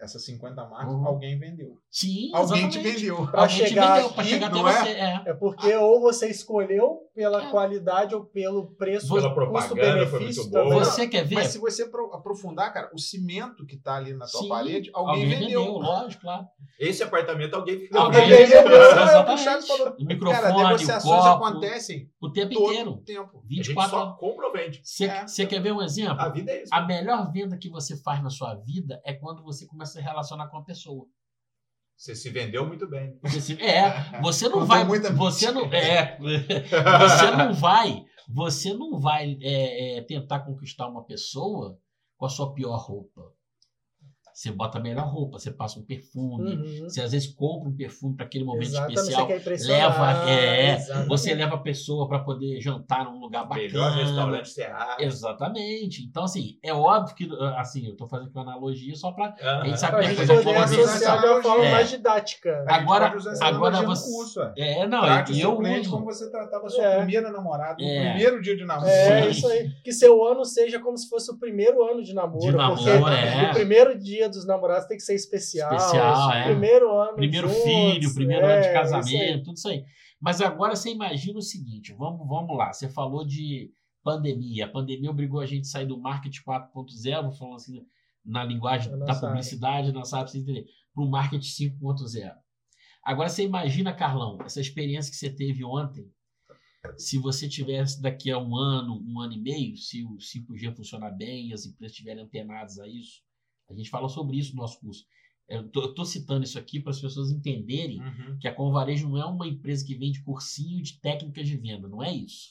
essas 0.00 0.24
50 0.24 0.64
marcas, 0.68 0.92
Uhum. 0.94 1.06
alguém 1.06 1.38
vendeu. 1.38 1.76
Sim, 1.90 2.30
Alguém 2.32 2.68
te 2.68 2.78
exatamente. 2.78 3.00
vendeu. 3.00 3.26
Pra 3.30 3.42
Alguém 3.42 3.56
te 3.58 3.68
chegar 3.68 3.94
vendeu, 3.96 4.10
pra 4.12 4.20
aqui, 4.22 4.30
chegar 4.30 4.46
até 4.46 4.56
não 4.56 4.68
é? 4.68 4.72
você. 4.72 4.88
É. 4.90 5.22
É 5.26 5.34
porque 5.34 5.74
ou 5.76 6.00
você 6.00 6.28
escolheu 6.28 6.98
pela 7.14 7.46
É. 7.48 7.50
qualidade 7.50 8.14
ou 8.14 8.24
pelo 8.24 8.68
preço, 8.76 9.12
Pela 9.12 9.34
propaganda, 9.34 9.66
foi 9.68 9.76
custo-benefício 9.76 10.42
muito 10.44 10.52
boa. 10.52 10.64
também. 10.68 10.78
Você 10.84 11.08
quer 11.08 11.24
ver? 11.24 11.34
Mas 11.34 11.48
se 11.48 11.58
você 11.58 11.82
apro- 11.82 12.12
aprofundar, 12.14 12.72
cara, 12.72 12.90
o 12.94 12.98
cimento 12.98 13.66
que 13.66 13.76
tá 13.76 13.96
ali 13.96 14.14
na 14.14 14.26
tua 14.26 14.42
Sim, 14.42 14.48
parede, 14.48 14.90
alguém, 14.94 15.28
vendeu. 15.28 15.64
lógico, 15.64 16.22
claro. 16.22 16.46
Esse 16.78 17.02
apartamento 17.02 17.54
alguém 17.54 17.78
vendeu. 17.78 18.00
Alguém 18.00 18.20
Alguém 18.22 18.36
vendeu, 18.38 18.62
vendeu, 18.62 18.80
exatamente. 18.80 19.70
o 19.70 19.74
O 19.74 19.78
Cara, 19.78 19.94
microfone, 19.98 20.52
o 20.52 20.66
negociações 20.68 21.22
copo, 21.24 21.44
acontecem 21.44 22.10
o 22.20 22.30
tempo 22.30 22.54
todo 22.54 22.70
inteiro. 22.70 22.90
o 22.92 22.96
tempo. 22.98 23.38
A 23.38 23.40
gente 23.54 23.66
24 23.66 23.90
só 23.90 24.04
horas. 24.04 24.18
compra 24.18 24.46
ou 24.46 24.52
vende. 24.52 24.80
Você 24.84 25.06
É. 25.42 25.46
quer 25.46 25.60
ver 25.60 25.72
um 25.72 25.82
exemplo? 25.82 26.20
A 26.20 26.28
vida 26.28 26.52
é 26.52 26.62
isso. 26.62 26.72
A 26.74 26.86
melhor 26.86 27.32
venda 27.32 27.56
que 27.58 27.68
você 27.68 27.96
faz 27.96 28.22
na 28.22 28.30
sua 28.30 28.54
vida 28.54 29.00
é 29.04 29.12
quando 29.12 29.42
você 29.42 29.66
começa 29.66 29.87
se 29.88 30.00
relacionar 30.00 30.48
com 30.48 30.58
a 30.58 30.64
pessoa. 30.64 31.06
Você 31.96 32.14
se 32.14 32.30
vendeu 32.30 32.64
muito 32.64 32.88
bem. 32.88 33.18
Você 33.22 33.40
se- 33.40 33.60
é, 33.60 33.90
você 34.22 34.48
não 34.48 34.60
vai. 34.64 34.84
Você 35.16 35.50
não, 35.50 35.64
é, 35.72 36.16
você 37.00 37.30
não 37.32 37.52
vai. 37.54 38.04
Você 38.28 38.72
não 38.74 39.00
vai 39.00 39.36
é, 39.42 39.98
é, 39.98 40.02
tentar 40.02 40.40
conquistar 40.40 40.86
uma 40.86 41.04
pessoa 41.04 41.76
com 42.16 42.26
a 42.26 42.28
sua 42.28 42.52
pior 42.54 42.76
roupa. 42.76 43.27
Você 44.38 44.52
bota 44.52 44.78
a 44.78 44.80
melhor 44.80 45.08
roupa, 45.12 45.36
você 45.36 45.50
passa 45.50 45.80
um 45.80 45.82
perfume. 45.82 46.54
Uhum. 46.54 46.88
Você 46.88 47.00
às 47.00 47.10
vezes 47.10 47.26
compra 47.34 47.68
um 47.68 47.74
perfume 47.76 48.14
para 48.14 48.24
aquele 48.24 48.44
momento 48.44 48.68
Exatamente, 48.68 49.00
especial. 49.00 49.26
leva- 49.66 50.30
é, 50.30 50.74
exatamente. 50.76 51.08
Você 51.08 51.34
leva 51.34 51.54
a 51.56 51.58
pessoa 51.58 52.08
para 52.08 52.20
poder 52.20 52.60
jantar 52.60 53.04
num 53.04 53.18
lugar 53.18 53.48
Melhor 53.48 53.90
bacana. 53.90 54.04
restaurante 54.04 54.48
Serra. 54.50 54.96
Exatamente. 55.00 56.04
Então, 56.04 56.22
assim, 56.22 56.56
é 56.62 56.72
óbvio 56.72 57.16
que, 57.16 57.28
assim, 57.56 57.88
eu 57.88 57.96
tô 57.96 58.06
fazendo 58.08 58.28
aqui 58.28 58.36
uma 58.38 58.44
analogia 58.44 58.94
só 58.94 59.10
para 59.10 59.34
Ah, 59.42 59.60
a 59.60 59.64
gente 59.64 59.74
ah. 59.74 59.76
sabe 59.76 59.90
Pra 59.92 60.00
que 60.02 60.06
a 60.06 60.08
gente 60.14 60.26
coisa 60.28 60.42
poder 60.44 60.56
associar 60.58 61.20
de 61.20 61.26
uma 61.26 61.42
forma 61.42 61.64
É. 61.64 61.72
mais 61.72 61.90
didática. 61.90 62.58
Gente 62.60 62.72
Agora- 62.72 63.12
agora 63.40 63.82
você- 63.82 64.08
curso, 64.08 64.40
é. 64.40 64.52
É, 64.56 64.86
não, 64.86 65.00
Trate 65.00 65.32
e 65.32 65.40
seu 65.40 65.50
eu 65.50 65.56
cliente 65.56 65.80
uso. 65.80 65.90
como 65.90 66.04
você 66.04 66.30
tratava 66.30 66.66
a 66.66 66.68
sua 66.70 66.84
É. 66.84 66.96
primeira 66.98 67.32
namorada 67.32 67.76
no 67.82 67.88
É. 67.88 68.10
primeiro 68.10 68.40
dia 68.40 68.56
de 68.56 68.64
namoro. 68.64 68.86
É, 68.88 69.28
isso 69.30 69.48
aí. 69.48 69.68
Que 69.82 69.90
seu 69.92 70.24
ano 70.24 70.44
seja 70.44 70.78
como 70.78 70.96
se 70.96 71.08
fosse 71.08 71.28
o 71.32 71.36
primeiro 71.38 71.82
ano 71.84 72.04
de 72.04 72.14
namoro. 72.14 72.38
De 72.38 72.52
namoro, 72.52 72.76
porque 72.76 72.88
é. 72.90 73.50
o 73.50 73.54
primeiro 73.54 73.98
dia 73.98 74.27
dos 74.30 74.46
namorados 74.46 74.86
tem 74.86 74.96
que 74.96 75.02
ser 75.02 75.14
especial. 75.14 75.74
Especial, 75.74 76.28
o 76.28 76.32
é. 76.32 76.44
Primeiro 76.44 76.92
ano 76.92 77.14
Primeiro 77.14 77.48
juntos, 77.48 77.62
filho, 77.62 78.14
primeiro 78.14 78.46
é, 78.46 78.52
ano 78.52 78.62
de 78.62 78.68
isso 78.68 78.74
casamento, 78.74 79.44
tudo 79.44 79.56
isso 79.56 79.68
aí. 79.68 79.84
Mas 80.20 80.40
agora 80.40 80.74
você 80.74 80.90
imagina 80.90 81.38
o 81.38 81.42
seguinte, 81.42 81.92
vamos, 81.92 82.26
vamos 82.26 82.56
lá, 82.56 82.72
você 82.72 82.88
falou 82.88 83.24
de 83.24 83.70
pandemia. 84.02 84.66
A 84.66 84.68
pandemia 84.68 85.10
obrigou 85.10 85.40
a 85.40 85.46
gente 85.46 85.66
a 85.66 85.70
sair 85.70 85.86
do 85.86 85.98
marketing 85.98 86.42
4.0, 86.42 87.32
falando 87.32 87.56
assim, 87.56 87.86
na 88.24 88.44
linguagem 88.44 88.96
da 88.98 89.14
publicidade, 89.14 89.92
na 89.92 90.04
sabe 90.04 90.30
você 90.30 90.38
entender, 90.38 90.66
para 90.94 91.04
o 91.04 91.08
marketing 91.08 91.70
5.0. 91.80 92.34
Agora 93.04 93.28
você 93.28 93.44
imagina, 93.44 93.92
Carlão, 93.92 94.38
essa 94.44 94.60
experiência 94.60 95.10
que 95.10 95.16
você 95.16 95.30
teve 95.30 95.64
ontem, 95.64 96.10
se 96.96 97.18
você 97.18 97.48
tivesse 97.48 98.00
daqui 98.00 98.30
a 98.30 98.38
um 98.38 98.56
ano, 98.56 99.02
um 99.04 99.20
ano 99.20 99.32
e 99.32 99.38
meio, 99.38 99.76
se 99.76 100.04
o 100.04 100.16
5G 100.16 100.74
funcionar 100.74 101.10
bem, 101.10 101.52
as 101.52 101.66
empresas 101.66 101.92
estiverem 101.92 102.24
antenadas 102.24 102.78
a 102.78 102.86
isso, 102.86 103.22
a 103.68 103.74
gente 103.74 103.90
fala 103.90 104.08
sobre 104.08 104.38
isso 104.38 104.54
no 104.54 104.62
nosso 104.62 104.80
curso. 104.80 105.04
Eu 105.48 105.66
estou 105.66 106.04
citando 106.04 106.44
isso 106.44 106.58
aqui 106.58 106.78
para 106.78 106.90
as 106.90 107.00
pessoas 107.00 107.30
entenderem 107.30 108.00
Uhum. 108.00 108.38
que 108.38 108.46
a 108.46 108.54
Convarejo 108.54 109.08
não 109.08 109.16
é 109.16 109.24
uma 109.24 109.46
empresa 109.48 109.84
que 109.84 109.94
vende 109.94 110.22
cursinho 110.22 110.82
de 110.82 111.00
técnicas 111.00 111.48
de 111.48 111.56
venda, 111.56 111.88
não 111.88 112.02
é 112.02 112.12
isso. 112.12 112.50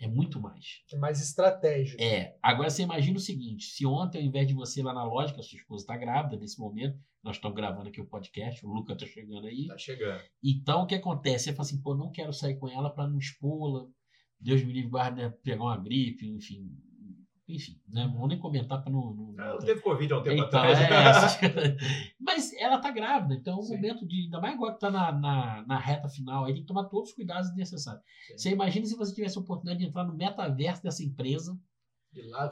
É 0.00 0.06
muito 0.06 0.40
mais. 0.40 0.82
É 0.92 0.96
mais 0.96 1.20
estratégico. 1.20 2.00
É. 2.00 2.36
Agora 2.42 2.70
você 2.70 2.82
imagina 2.82 3.16
o 3.16 3.20
seguinte: 3.20 3.64
se 3.66 3.84
ontem, 3.84 4.18
ao 4.18 4.24
invés 4.24 4.46
de 4.46 4.54
você 4.54 4.80
ir 4.80 4.84
lá 4.84 4.92
na 4.92 5.04
loja, 5.04 5.34
que 5.34 5.40
a 5.40 5.42
sua 5.42 5.58
esposa 5.58 5.82
está 5.82 5.96
grávida 5.96 6.36
nesse 6.36 6.58
momento, 6.58 6.96
nós 7.22 7.36
estamos 7.36 7.56
gravando 7.56 7.88
aqui 7.88 8.00
o 8.00 8.06
podcast, 8.06 8.64
o 8.64 8.68
Luca 8.72 8.92
está 8.92 9.06
chegando 9.06 9.46
aí. 9.48 9.66
Tá 9.66 9.76
chegando. 9.76 10.22
Então 10.42 10.82
o 10.82 10.86
que 10.86 10.94
acontece? 10.94 11.44
Você 11.46 11.52
fala 11.52 11.66
assim, 11.68 11.82
pô, 11.82 11.96
não 11.96 12.12
quero 12.12 12.32
sair 12.32 12.56
com 12.58 12.68
ela 12.68 12.90
para 12.90 13.08
não 13.08 13.18
expô-la. 13.18 13.86
Deus 14.40 14.62
me 14.62 14.72
livre, 14.72 14.88
guarda 14.90 15.22
né, 15.30 15.34
pegar 15.42 15.64
uma 15.64 15.76
gripe, 15.76 16.28
enfim. 16.28 16.70
Enfim, 17.48 17.80
né? 17.88 18.04
Não 18.06 18.18
vou 18.18 18.28
nem 18.28 18.38
comentar 18.38 18.82
para 18.82 18.92
não. 18.92 19.14
não- 19.14 19.42
Ela 19.42 19.58
teve 19.58 19.80
Covid 19.80 20.12
há 20.12 20.18
um 20.18 20.22
tempo 20.22 20.36
então, 20.36 20.60
atrás. 20.60 20.78
é 20.78 20.92
essa. 20.92 21.38
Mas 22.20 22.52
ela 22.52 22.78
tá 22.78 22.90
grávida, 22.90 23.34
então 23.34 23.54
é 23.54 23.56
um 23.56 23.62
Sim. 23.62 23.76
momento 23.76 24.06
de. 24.06 24.24
Ainda 24.24 24.38
mais 24.38 24.54
agora 24.54 24.74
que 24.74 24.80
tá 24.80 24.90
na, 24.90 25.10
na, 25.12 25.64
na 25.66 25.78
reta 25.78 26.08
final, 26.10 26.44
aí 26.44 26.52
tem 26.52 26.60
que 26.60 26.68
tomar 26.68 26.84
todos 26.84 27.08
os 27.08 27.14
cuidados 27.14 27.54
necessários. 27.56 28.02
Sim. 28.26 28.36
Você 28.36 28.50
imagina 28.50 28.84
se 28.84 28.94
você 28.96 29.14
tivesse 29.14 29.38
a 29.38 29.40
oportunidade 29.40 29.80
de 29.80 29.86
entrar 29.88 30.04
no 30.04 30.14
metaverso 30.14 30.82
dessa 30.82 31.02
empresa 31.02 31.58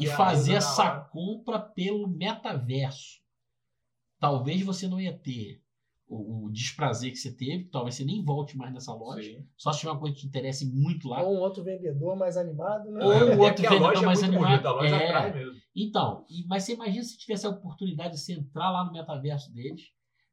e 0.00 0.06
fazer 0.06 0.54
essa 0.54 1.00
compra 1.12 1.58
pelo 1.60 2.08
metaverso. 2.08 3.20
Talvez 4.18 4.62
você 4.62 4.88
não 4.88 4.98
ia 4.98 5.12
ter 5.16 5.60
o, 6.08 6.46
o 6.46 6.52
desprazer 6.52 7.10
que 7.10 7.16
você 7.18 7.32
teve, 7.34 7.64
talvez 7.64 7.94
você 7.96 8.04
nem 8.04 8.22
volte 8.24 8.56
mais 8.56 8.72
nessa 8.72 8.94
loja. 8.94 9.22
Sim. 9.28 9.44
Só 9.56 9.72
se 9.72 9.80
tiver 9.80 9.90
uma 9.92 9.98
coisa 10.00 10.14
que 10.14 10.20
te 10.22 10.26
interesse 10.28 10.64
muito 10.64 11.08
lá. 11.08 11.22
Ou 11.22 11.36
um 11.36 11.40
outro 11.40 11.64
vendedor 11.64 12.16
mais 12.16 12.36
animado, 12.36 12.90
né? 12.90 13.04
Ou 13.04 13.12
É, 13.12 13.24
um 13.24 13.28
é 13.28 13.36
outro 13.36 13.54
porque 13.54 13.66
a 13.66 13.70
vendedor 13.70 13.96
é 13.96 14.06
mais 14.06 14.20
muito 14.22 14.32
animado. 14.32 14.50
bonita, 14.50 14.68
a 14.68 14.72
loja 14.72 14.96
É. 14.96 15.04
atrai 15.08 15.32
mesmo. 15.34 15.60
Então, 15.74 16.24
e- 16.30 16.46
mas 16.46 16.62
você 16.64 16.74
imagina 16.74 17.02
se 17.04 17.18
tivesse 17.18 17.46
a 17.46 17.50
oportunidade 17.50 18.14
de 18.14 18.20
você 18.20 18.34
entrar 18.34 18.70
lá 18.70 18.84
no 18.84 18.92
metaverso 18.92 19.52
deles, 19.52 19.82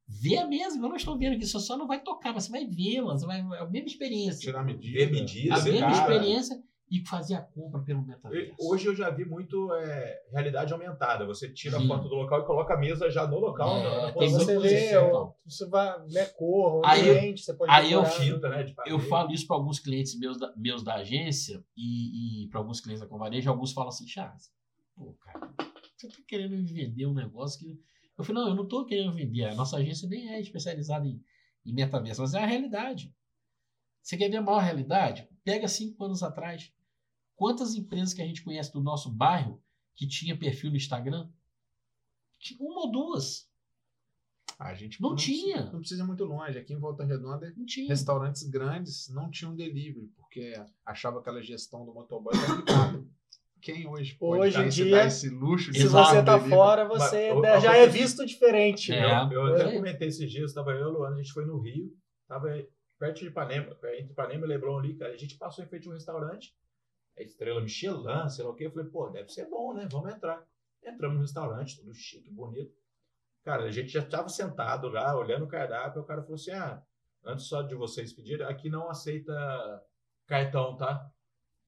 ver 0.07 0.37
a 0.37 0.47
mesa, 0.47 0.75
igual 0.75 0.91
nós 0.91 1.01
estamos 1.01 1.19
vendo 1.19 1.35
aqui, 1.35 1.45
você 1.45 1.59
só 1.59 1.75
não 1.77 1.87
vai 1.87 2.01
tocar, 2.01 2.33
mas 2.33 2.43
você 2.45 2.51
vai 2.51 2.65
vê-la, 2.65 3.17
você 3.17 3.25
vai, 3.25 3.39
é 3.39 3.59
a 3.61 3.65
mesma 3.65 3.87
experiência. 3.87 4.39
Tirar 4.41 4.63
medida. 4.63 4.97
Ver 4.99 5.11
medida, 5.11 5.55
A 5.55 5.63
mesma 5.63 5.79
cara. 5.89 5.93
experiência 6.15 6.63
e 6.91 6.99
fazer 7.07 7.33
a 7.35 7.41
compra 7.41 7.81
pelo 7.81 8.03
metaverso. 8.05 8.53
Hoje 8.59 8.85
eu 8.87 8.95
já 8.95 9.09
vi 9.09 9.25
muito 9.25 9.73
é, 9.73 10.21
realidade 10.31 10.71
aumentada. 10.73 11.25
Você 11.25 11.51
tira 11.51 11.77
Sim. 11.79 11.85
a 11.85 11.87
foto 11.87 12.07
do 12.07 12.15
local 12.15 12.41
e 12.41 12.45
coloca 12.45 12.73
a 12.75 12.77
mesa 12.77 13.09
já 13.09 13.25
no 13.25 13.39
local. 13.39 13.77
É, 13.77 13.83
na- 13.83 14.01
na 14.07 14.11
tem 14.13 14.29
você 14.29 14.53
posição. 14.55 15.07
então. 15.07 15.35
você 15.45 15.65
vai, 15.67 16.07
né, 16.09 16.25
cor, 16.37 16.81
Aí 16.85 17.07
eu- 17.07 17.17
ambiente, 17.17 17.41
você 17.41 17.53
pode 17.55 17.71
aí 17.71 17.91
eu. 17.91 18.03
Tinta, 18.03 18.47
né? 18.49 18.63
de 18.63 18.75
Eu 18.85 18.99
falo 18.99 19.31
isso 19.31 19.47
para 19.47 19.55
alguns 19.55 19.79
clientes 19.79 20.17
meus 20.19 20.37
da, 20.37 20.53
meus 20.55 20.83
da 20.83 20.95
agência 20.95 21.63
e, 21.75 22.43
e 22.43 22.47
para 22.49 22.59
alguns 22.59 22.79
clientes 22.79 23.01
da 23.01 23.07
Convarejo, 23.09 23.49
alguns 23.49 23.71
falam 23.73 23.89
assim, 23.89 24.07
Charles, 24.07 24.51
pô, 24.95 25.13
cara, 25.21 25.51
você 25.97 26.07
tá 26.09 26.17
querendo 26.27 26.51
me 26.55 26.63
vender 26.71 27.07
um 27.07 27.13
negócio 27.13 27.59
que... 27.59 27.79
Eu 28.15 28.23
falei, 28.23 28.43
não, 28.43 28.49
eu 28.49 28.55
não 28.55 28.67
tô 28.67 28.85
querendo 28.85 29.11
vender, 29.13 29.45
a 29.45 29.55
nossa 29.55 29.77
agência 29.77 30.07
nem 30.07 30.29
é 30.29 30.39
especializada 30.39 31.07
em, 31.07 31.19
em 31.65 31.73
metaverso, 31.73 32.21
mas 32.21 32.35
é 32.35 32.39
a 32.39 32.45
realidade. 32.45 33.11
Você 34.03 34.15
quer 34.17 34.29
ver 34.29 34.37
a 34.37 34.41
maior 34.43 34.59
realidade? 34.59 35.27
Pega 35.43 35.67
cinco 35.67 36.03
anos 36.05 36.23
atrás, 36.23 36.71
quantas 37.35 37.75
empresas 37.75 38.13
que 38.13 38.21
a 38.21 38.25
gente 38.25 38.41
conhece 38.43 38.71
do 38.71 38.81
nosso 38.81 39.09
bairro 39.09 39.61
que 39.95 40.07
tinha 40.07 40.37
perfil 40.37 40.69
no 40.71 40.77
Instagram? 40.77 41.27
Tinha 42.39 42.59
Uma 42.61 42.81
ou 42.81 42.91
duas, 42.91 43.47
A 44.59 44.73
gente 44.75 45.01
Não 45.01 45.15
precisa- 45.15 45.41
tinha. 45.41 45.71
não 45.71 45.79
precisa 45.79 46.03
ir 46.03 46.05
muito 46.05 46.23
longe. 46.23 46.57
Aqui 46.59 46.73
em 46.73 46.79
Volta 46.79 47.03
Redonda, 47.03 47.51
não 47.57 47.65
tinha. 47.65 47.87
restaurantes 47.89 48.43
grandes 48.43 49.09
não 49.09 49.29
tinham 49.31 49.55
delivery, 49.55 50.07
porque 50.15 50.53
achava 50.85 51.19
aquela 51.19 51.41
gestão 51.41 51.83
do 51.83 51.93
motoboy 51.93 52.33
complicada. 52.37 53.03
Quem 53.59 53.87
hoje 53.87 54.13
pode 54.15 54.41
Hoje 54.41 54.55
em 54.57 54.61
dar 54.61 54.67
esse- 54.67 54.83
dia, 54.83 54.91
dar 54.95 55.07
esse 55.07 55.29
luxo 55.29 55.71
de 55.71 55.79
Se 55.81 55.87
você 55.87 56.21
tá 56.23 56.37
delivery? 56.37 56.49
fora, 56.49 56.87
você 56.87 57.33
Mas, 57.33 57.63
já 57.63 57.71
ô, 57.71 57.73
é 57.73 57.87
visto 57.87 58.25
diferente. 58.25 58.91
É. 58.93 59.01
né? 59.01 59.35
Eu, 59.35 59.47
eu 59.47 59.55
até 59.55 59.69
É. 59.69 59.73
comentei 59.75 60.07
esses 60.07 60.29
dias, 60.31 60.51
estava 60.51 60.71
eu 60.71 60.79
e 60.79 60.83
o 60.83 60.89
Luana, 60.91 61.15
a 61.15 61.17
gente 61.21 61.33
foi 61.33 61.45
no 61.45 61.59
Rio, 61.59 61.91
tava 62.27 62.49
perto 62.97 63.19
de 63.19 63.27
Ipanema, 63.27 63.71
entre 63.71 64.11
Ipanema 64.11 64.45
e 64.45 64.49
Leblon 64.49 64.79
ali, 64.79 64.95
cara. 64.95 65.13
A 65.13 65.17
gente 65.17 65.37
passou 65.37 65.63
em 65.63 65.67
frente 65.67 65.87
a 65.87 65.91
um 65.91 65.93
restaurante, 65.93 66.55
a 67.17 67.21
estrela 67.21 67.61
Michelin, 67.61 68.29
sei 68.29 68.43
lá 68.43 68.51
o 68.51 68.55
quê. 68.55 68.65
Eu 68.65 68.71
falei, 68.71 68.89
pô, 68.89 69.09
deve 69.09 69.29
ser 69.29 69.49
bom, 69.49 69.73
né? 69.73 69.87
Vamos 69.91 70.13
entrar. 70.13 70.45
Entramos 70.83 71.15
no 71.15 71.21
restaurante, 71.21 71.77
tudo 71.77 71.93
chique, 71.93 72.29
bonito. 72.31 72.73
Cara, 73.43 73.65
a 73.65 73.71
gente 73.71 73.89
já 73.89 74.01
estava 74.01 74.29
sentado 74.29 74.87
lá, 74.89 75.17
olhando 75.17 75.45
o 75.45 75.47
cardápio, 75.47 76.01
o 76.01 76.05
cara 76.05 76.21
falou 76.21 76.35
assim: 76.35 76.51
ah, 76.51 76.81
antes 77.25 77.45
só 77.45 77.61
de 77.61 77.75
vocês 77.75 78.13
pedirem, 78.13 78.45
aqui 78.45 78.69
não 78.69 78.89
aceita 78.89 79.33
cartão, 80.25 80.77
tá? 80.77 81.09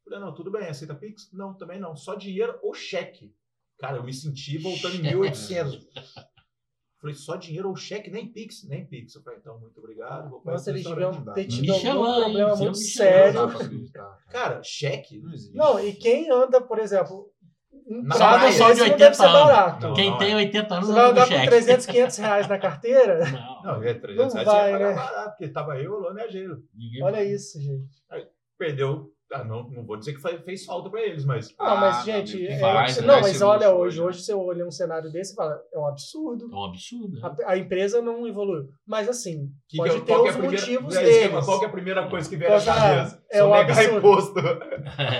Eu 0.06 0.12
falei, 0.12 0.20
não, 0.20 0.34
tudo 0.34 0.52
bem, 0.52 0.68
aceita 0.68 0.96
Pix? 0.96 1.32
Não, 1.34 1.54
também 1.54 1.80
não, 1.80 1.96
só 1.96 2.16
dinheiro 2.16 2.58
ou 2.62 2.74
cheque. 2.74 3.36
Cara, 3.78 3.98
eu 3.98 4.04
me 4.04 4.14
senti 4.14 4.58
voltando 4.58 4.96
em 4.96 5.02
1800. 5.04 5.88
Falei, 7.06 7.16
só 7.16 7.36
dinheiro 7.36 7.70
ou 7.70 7.76
cheque, 7.76 8.10
nem 8.10 8.28
Pix, 8.32 8.68
nem 8.68 8.84
Pix. 8.84 9.14
Eu 9.14 9.22
falei, 9.22 9.38
então, 9.40 9.60
muito 9.60 9.78
obrigado. 9.78 10.28
Vou 10.28 10.42
Nossa, 10.44 10.72
eles 10.72 10.84
deviam 10.84 11.12
ter 11.36 11.46
tido 11.46 11.72
Michelin, 11.72 11.88
algum 12.00 12.08
hein? 12.16 12.22
problema 12.24 12.56
muito 12.56 12.78
sério. 12.80 13.42
cara. 14.32 14.64
Cheque. 14.64 15.20
Não 15.20 15.32
existe. 15.32 15.56
Não, 15.56 15.80
e 15.80 15.94
quem 15.94 16.32
anda, 16.32 16.60
por 16.60 16.80
exemplo, 16.80 17.30
entrada 17.88 18.40
praia. 18.40 18.52
só 18.54 18.72
de 18.74 18.80
Não 18.80 18.86
80 18.86 18.98
deve 18.98 19.16
ser 19.16 19.24
anos. 19.24 19.40
barato. 19.40 19.88
Não, 19.88 19.94
Quem 19.94 20.10
não 20.10 20.18
tem 20.18 20.32
é. 20.32 20.36
80 20.36 20.74
anos 20.74 20.88
Você 20.88 20.94
vai 20.94 21.04
não 21.04 21.12
andar 21.12 21.28
com 21.28 21.34
cheque. 21.34 21.48
300, 21.48 21.86
500 21.86 22.18
reais 22.18 22.48
na 22.48 22.58
carteira? 22.58 23.20
Não, 23.30 23.64
Não, 23.76 23.84
é 23.84 23.94
300 23.94 24.34
Não 24.34 24.44
reais. 24.44 24.72
vai, 24.72 24.80
né? 24.80 24.96
barato, 24.96 25.30
porque 25.38 25.48
tava 25.54 25.78
eu, 25.80 25.92
o 25.94 26.00
Lona 26.00 26.22
e 26.22 26.24
a 26.24 26.28
Gelo. 26.28 26.58
Olha 27.04 27.18
vai. 27.18 27.28
isso, 27.28 27.62
gente. 27.62 28.04
Perdeu 28.58 29.12
Ah, 29.34 29.44
não, 29.44 29.68
não 29.70 29.84
vou 29.86 29.98
dizer 29.98 30.14
que 30.14 30.22
fa- 30.22 30.38
fez 30.46 30.64
falta 30.66 30.88
pra 30.90 31.02
eles, 31.02 31.26
mas. 31.26 31.50
Não, 31.58 31.66
Ah, 31.66 31.76
mas, 31.76 31.98
não, 31.98 32.04
gente, 32.06 32.46
é- 32.48 32.60
faz, 32.60 32.98
não, 33.02 33.08
vai 33.16 33.22
mas 33.24 33.42
olha, 33.42 33.70
hoje, 33.74 34.00
hoje, 34.00 34.02
hoje 34.02 34.22
você 34.24 34.34
olha 34.34 34.66
um 34.66 34.72
cenário 34.72 35.12
desse 35.12 35.34
e 35.34 35.36
fala, 35.36 35.60
é 35.74 35.80
um 35.80 35.88
absurdo. 35.88 36.48
É 36.52 36.56
um 36.56 36.64
absurdo. 36.66 37.20
né? 37.20 37.36
A, 37.46 37.52
a 37.54 37.58
empresa 37.58 38.02
não 38.04 38.28
evoluiu. 38.28 38.70
Mas 38.86 39.10
assim, 39.10 39.50
Que 39.68 39.78
pode 39.78 39.90
que 39.94 39.98
é- 39.98 40.02
ter 40.06 40.12
é 40.14 40.18
os 40.18 40.30
a 40.30 40.32
primeira- 40.38 40.62
motivos 40.62 40.96
é 40.96 41.04
deles. 41.04 41.46
Qual 41.46 41.60
que 41.60 41.66
é 41.66 41.68
a 41.68 41.72
primeira 41.72 42.08
coisa 42.08 42.30
que 42.30 42.38
vem 42.38 42.48
na 42.50 42.56
é? 42.56 42.64
cabeça? 42.66 43.24
É 43.32 43.38
Só 43.40 43.48
o 43.48 43.54
negar 43.56 43.72
absurdo. 43.78 43.98
imposto. 43.98 44.34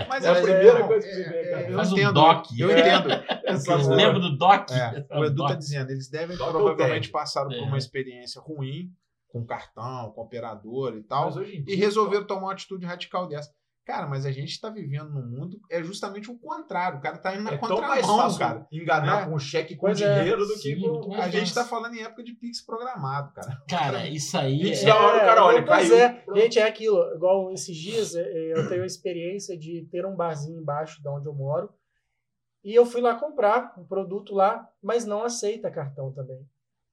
Mas 0.08 0.24
É 0.26 0.30
a 0.30 0.32
é, 0.38 0.42
primeira 0.42 0.80
não, 0.80 0.88
coisa 0.88 1.08
que 1.08 1.14
é, 1.14 1.24
vem, 1.30 1.40
é, 1.40 1.50
cara. 1.52 1.70
eu 1.72 1.76
Faz 1.76 1.92
um 1.92 1.96
entendo, 1.98 2.14
doc. 2.14 2.46
Eu 2.60 2.70
É. 2.72 2.80
entendo. 2.80 3.10
Essa 3.44 3.58
Vocês 3.66 3.82
porra. 3.84 3.96
Lembra 3.96 4.20
do 4.20 4.38
DOC? 4.38 4.72
É, 4.72 5.18
o 5.20 5.26
Edu 5.26 5.46
tá 5.48 5.56
dizendo, 5.56 5.90
eles 5.92 6.10
devem 6.10 6.38
provavelmente 6.38 7.10
passaram 7.10 7.50
por 7.50 7.58
É. 7.58 7.62
uma 7.62 7.78
experiência 7.78 8.40
ruim 8.40 8.90
com 9.28 9.46
cartão, 9.46 10.12
com 10.12 10.22
operador 10.22 10.96
e 10.96 11.04
tal, 11.04 11.32
e 11.42 11.76
resolveram 11.76 12.26
tomar 12.26 12.44
uma 12.44 12.54
atitude 12.54 12.86
radical 12.86 13.28
dessa. 13.28 13.52
Cara, 13.86 14.08
mas 14.08 14.26
a 14.26 14.32
gente 14.32 14.50
está 14.50 14.68
vivendo 14.70 15.10
num 15.12 15.22
mundo 15.26 15.62
é 15.70 15.84
justamente 15.84 16.32
o 16.32 16.38
contrário. 16.40 16.98
O 16.98 17.02
cara 17.02 17.20
tá 17.20 17.36
indo 17.36 17.44
na 17.44 17.52
É 17.52 17.58
tão 17.58 17.80
mais 17.80 18.02
contramão, 18.02 18.18
fácil 18.24 18.40
cara. 18.40 18.68
enganar 18.72 19.22
É. 19.22 19.26
com 19.30 19.38
cheque 19.38 19.76
com 19.76 19.86
Pois 19.86 20.02
é. 20.02 20.20
dinheiro 20.22 20.42
do 20.46 20.54
que 20.56 20.60
Sim, 20.76 20.82
com. 20.82 20.88
muito 20.90 21.10
mais 21.10 21.22
A 21.22 21.30
gente 21.30 21.54
fácil. 21.54 21.56
tá 21.56 21.64
falando 21.66 21.94
em 21.96 22.02
época 22.02 22.24
de 22.24 22.34
Pix 22.34 22.62
programado, 22.66 23.32
cara. 23.34 23.62
Cara, 23.70 24.08
isso 24.10 24.36
aí 24.38 24.60
Pix 24.60 24.82
é, 24.82 24.86
da 24.88 24.96
hora, 25.00 25.18
o 25.18 25.20
cara 25.20 25.46
olha, 25.46 25.64
pois 25.64 25.90
caiu. 25.90 25.96
é. 26.04 26.24
Gente, 26.36 26.58
é 26.60 26.64
aquilo. 26.68 27.14
Igual 27.14 27.52
esses 27.52 27.78
dias, 27.78 28.16
é, 28.16 28.54
eu 28.58 28.68
tenho 28.68 28.82
a 28.82 28.88
experiência 28.88 29.56
de 29.56 29.88
ter 29.92 30.04
um 30.04 30.16
barzinho 30.16 30.60
embaixo 30.60 31.00
de 31.00 31.08
onde 31.08 31.28
eu 31.28 31.34
moro. 31.34 31.70
E 32.64 32.74
eu 32.74 32.88
fui 32.88 33.00
lá 33.02 33.14
comprar 33.14 33.76
um 33.78 33.84
produto 33.86 34.34
lá, 34.34 34.68
mas 34.82 35.06
não 35.06 35.24
aceita 35.24 35.70
cartão 35.70 36.12
também. 36.12 36.44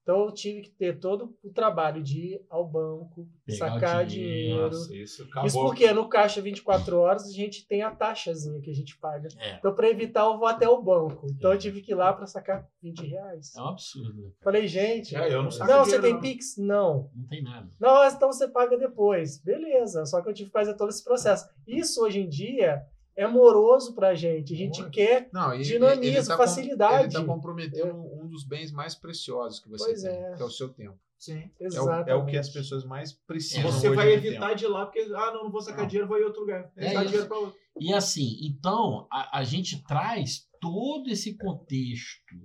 Então 0.03 0.25
eu 0.25 0.31
tive 0.33 0.63
que 0.63 0.69
ter 0.71 0.99
todo 0.99 1.33
o 1.41 1.49
trabalho 1.49 2.03
de 2.03 2.19
ir 2.33 2.45
ao 2.49 2.67
banco, 2.67 3.25
Pegar 3.45 3.57
sacar 3.71 4.05
dinheiro. 4.05 4.63
Nossa, 4.63 4.93
isso. 4.93 5.25
Isso 5.45 5.61
porque 5.61 5.89
no 5.93 6.09
caixa 6.09 6.41
24 6.41 6.97
horas 6.99 7.25
a 7.25 7.31
gente 7.31 7.65
tem 7.65 7.83
a 7.83 7.89
taxazinha 7.89 8.59
que 8.61 8.69
a 8.69 8.73
gente 8.73 8.97
paga. 8.97 9.29
É. 9.39 9.55
Então, 9.55 9.73
para 9.73 9.89
evitar, 9.89 10.25
eu 10.25 10.37
vou 10.37 10.45
até 10.47 10.67
o 10.67 10.81
banco. 10.81 11.25
Então, 11.31 11.51
É. 11.51 11.55
eu 11.55 11.57
tive 11.57 11.81
que 11.81 11.93
ir 11.93 11.95
lá 11.95 12.11
para 12.11 12.27
sacar 12.27 12.67
20 12.81 13.05
reais. 13.07 13.55
é 13.55 13.61
um 13.61 13.67
absurdo. 13.69 14.33
Falei, 14.43 14.67
gente. 14.67 15.15
É, 15.15 15.33
eu 15.33 15.41
não 15.41 15.49
saco 15.49 15.71
Não, 15.71 15.85
você 15.85 16.01
tem 16.01 16.13
não. 16.13 16.19
Pix? 16.21 16.57
Não. 16.57 17.09
Não 17.15 17.25
tem 17.27 17.41
nada. 17.41 17.69
Não, 17.79 18.05
então 18.05 18.29
você 18.29 18.47
paga 18.49 18.77
depois. 18.77 19.37
Beleza. 19.41 20.05
Só 20.05 20.21
que 20.21 20.27
eu 20.27 20.33
tive 20.33 20.49
que 20.49 20.53
fazer 20.53 20.73
todo 20.75 20.89
esse 20.89 21.03
processo. 21.03 21.47
Isso 21.65 22.03
hoje 22.03 22.19
em 22.19 22.27
dia 22.27 22.83
é 23.15 23.27
moroso 23.27 23.93
pra 23.93 24.15
gente. 24.15 24.53
A 24.53 24.57
gente 24.57 24.89
quer. 24.89 25.29
Não, 25.31 25.53
e- 25.53 25.61
Dinamismo, 25.61 26.03
ele 26.03 26.25
tá 26.25 26.35
com- 26.35 26.43
facilidade. 26.43 27.15
Ele 27.15 27.25
tá 27.25 27.31
comprometendo 27.31 27.93
um 27.95 28.12
dos 28.33 28.43
bens 28.43 28.71
mais 28.71 28.95
preciosos 28.95 29.59
que 29.59 29.69
você 29.69 29.85
Pois 29.85 30.01
tem, 30.01 30.11
é. 30.11 30.35
que 30.35 30.41
é 30.41 30.45
o 30.45 30.49
seu 30.49 30.69
tempo. 30.69 30.99
Sim. 31.17 31.49
É 31.59 31.63
o, 31.63 31.67
Exatamente. 31.67 32.09
é 32.09 32.15
o 32.15 32.25
que 32.25 32.37
as 32.37 32.49
pessoas 32.49 32.83
mais 32.83 33.13
precisam. 33.13 33.71
Você 33.71 33.87
hoje 33.87 33.95
vai 33.95 34.11
evitar 34.11 34.47
tempo. 34.47 34.55
de 34.59 34.65
ir 34.65 34.67
lá 34.67 34.85
porque, 34.85 34.99
ah, 34.99 35.31
não, 35.33 35.43
não 35.45 35.51
vou 35.51 35.61
sacar 35.61 35.81
Não. 35.81 35.87
dinheiro, 35.87 36.07
vou 36.07 36.17
ir 36.17 36.21
em 36.21 36.25
outro 36.25 36.41
lugar. 36.41 36.69
É 36.75 36.89
dinheiro 36.89 37.33
outro. 37.33 37.55
E 37.79 37.93
assim, 37.93 38.37
então, 38.41 39.07
a, 39.11 39.39
a 39.39 39.43
gente 39.43 39.81
traz 39.83 40.47
todo 40.59 41.09
esse 41.09 41.37
contexto. 41.37 42.35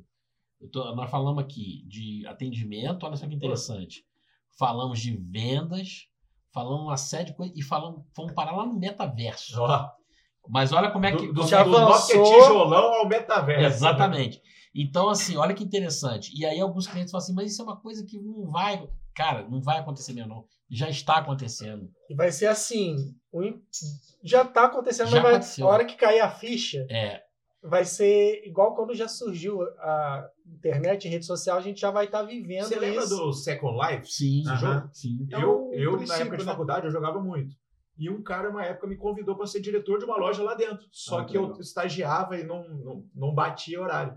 Eu 0.60 0.70
tô- 0.70 0.94
nós 0.94 1.10
falamos 1.10 1.42
aqui 1.42 1.84
de 1.88 2.24
atendimento, 2.26 3.04
olha 3.04 3.16
só 3.16 3.26
que 3.26 3.34
interessante. 3.34 4.04
Falamos 4.58 5.00
de 5.00 5.16
vendas, 5.16 6.06
falamos 6.52 6.82
uma 6.86 6.96
série 6.96 7.26
de 7.30 7.36
coisas 7.36 7.56
e 7.56 7.62
falamos, 7.62 8.04
vamos 8.16 8.32
parar 8.32 8.52
lá 8.52 8.64
no 8.66 8.78
metaverso. 8.78 9.60
Ó, 9.60 9.90
Mas 10.48 10.72
olha 10.72 10.90
como 10.90 11.04
é 11.04 11.12
que. 11.16 11.26
do, 11.26 11.32
do, 11.32 11.42
do 11.42 11.70
nosso 11.70 12.12
é 12.12 12.22
tijolão 12.22 12.94
ao 12.94 13.08
metaverso. 13.08 13.66
Exatamente. 13.66 14.40
Então, 14.80 15.08
assim, 15.08 15.36
olha 15.36 15.54
que 15.54 15.64
interessante. 15.64 16.30
E 16.38 16.46
aí 16.46 16.60
alguns 16.60 16.86
clientes 16.86 17.10
falam 17.10 17.24
assim, 17.24 17.34
mas 17.34 17.50
isso 17.52 17.60
é 17.62 17.64
uma 17.64 17.76
coisa 17.80 18.04
que 18.04 18.18
não 18.18 18.46
vai. 18.50 18.88
Cara, 19.14 19.48
não 19.48 19.60
vai 19.60 19.78
acontecer 19.78 20.12
mesmo, 20.12 20.28
não. 20.28 20.44
Já 20.70 20.88
está 20.88 21.16
acontecendo. 21.16 21.90
E 22.08 22.14
vai 22.14 22.30
ser 22.30 22.46
assim. 22.46 22.94
Já 24.22 24.44
tá 24.44 24.64
acontecendo, 24.66 25.08
Já 25.10 25.22
mas 25.22 25.56
vai... 25.56 25.66
a 25.66 25.70
hora 25.72 25.84
que 25.84 25.96
cair 25.96 26.20
a 26.20 26.30
ficha, 26.30 26.86
É, 26.90 27.22
vai 27.62 27.84
ser 27.84 28.42
igual 28.46 28.74
quando 28.74 28.94
já 28.94 29.08
surgiu 29.08 29.62
a 29.62 30.28
internet, 30.46 31.08
rede 31.08 31.26
social, 31.26 31.56
a 31.56 31.60
gente 31.60 31.80
já 31.80 31.90
vai 31.90 32.04
estar 32.06 32.22
vivendo 32.22 32.64
Você 32.66 32.78
lembra 32.78 33.04
isso. 33.04 33.16
do 33.16 33.32
Second 33.32 33.76
Life? 33.80 34.06
sim, 34.12 34.42
Aham. 34.46 34.88
sim. 34.92 35.26
Eu, 35.30 35.68
um 35.68 35.72
eu 35.72 35.90
na 35.92 35.96
princípio, 35.98 36.22
época 36.22 36.36
de 36.36 36.44
né? 36.44 36.50
faculdade, 36.52 36.86
eu 36.86 36.92
jogava 36.92 37.20
muito. 37.20 37.54
E 37.98 38.08
um 38.08 38.22
cara, 38.22 38.48
uma 38.48 38.64
época, 38.64 38.86
me 38.86 38.96
convidou 38.96 39.34
para 39.34 39.46
ser 39.46 39.60
diretor 39.60 39.98
de 39.98 40.04
uma 40.04 40.16
loja 40.16 40.40
lá 40.44 40.54
dentro. 40.54 40.86
Só 40.92 41.18
Ah, 41.18 41.24
que 41.24 41.32
que 41.32 41.38
eu 41.38 41.42
legal. 41.42 41.60
estagiava 41.60 42.38
e 42.38 42.44
não, 42.44 42.68
não, 42.68 43.04
não 43.12 43.34
batia 43.34 43.80
horário. 43.80 44.16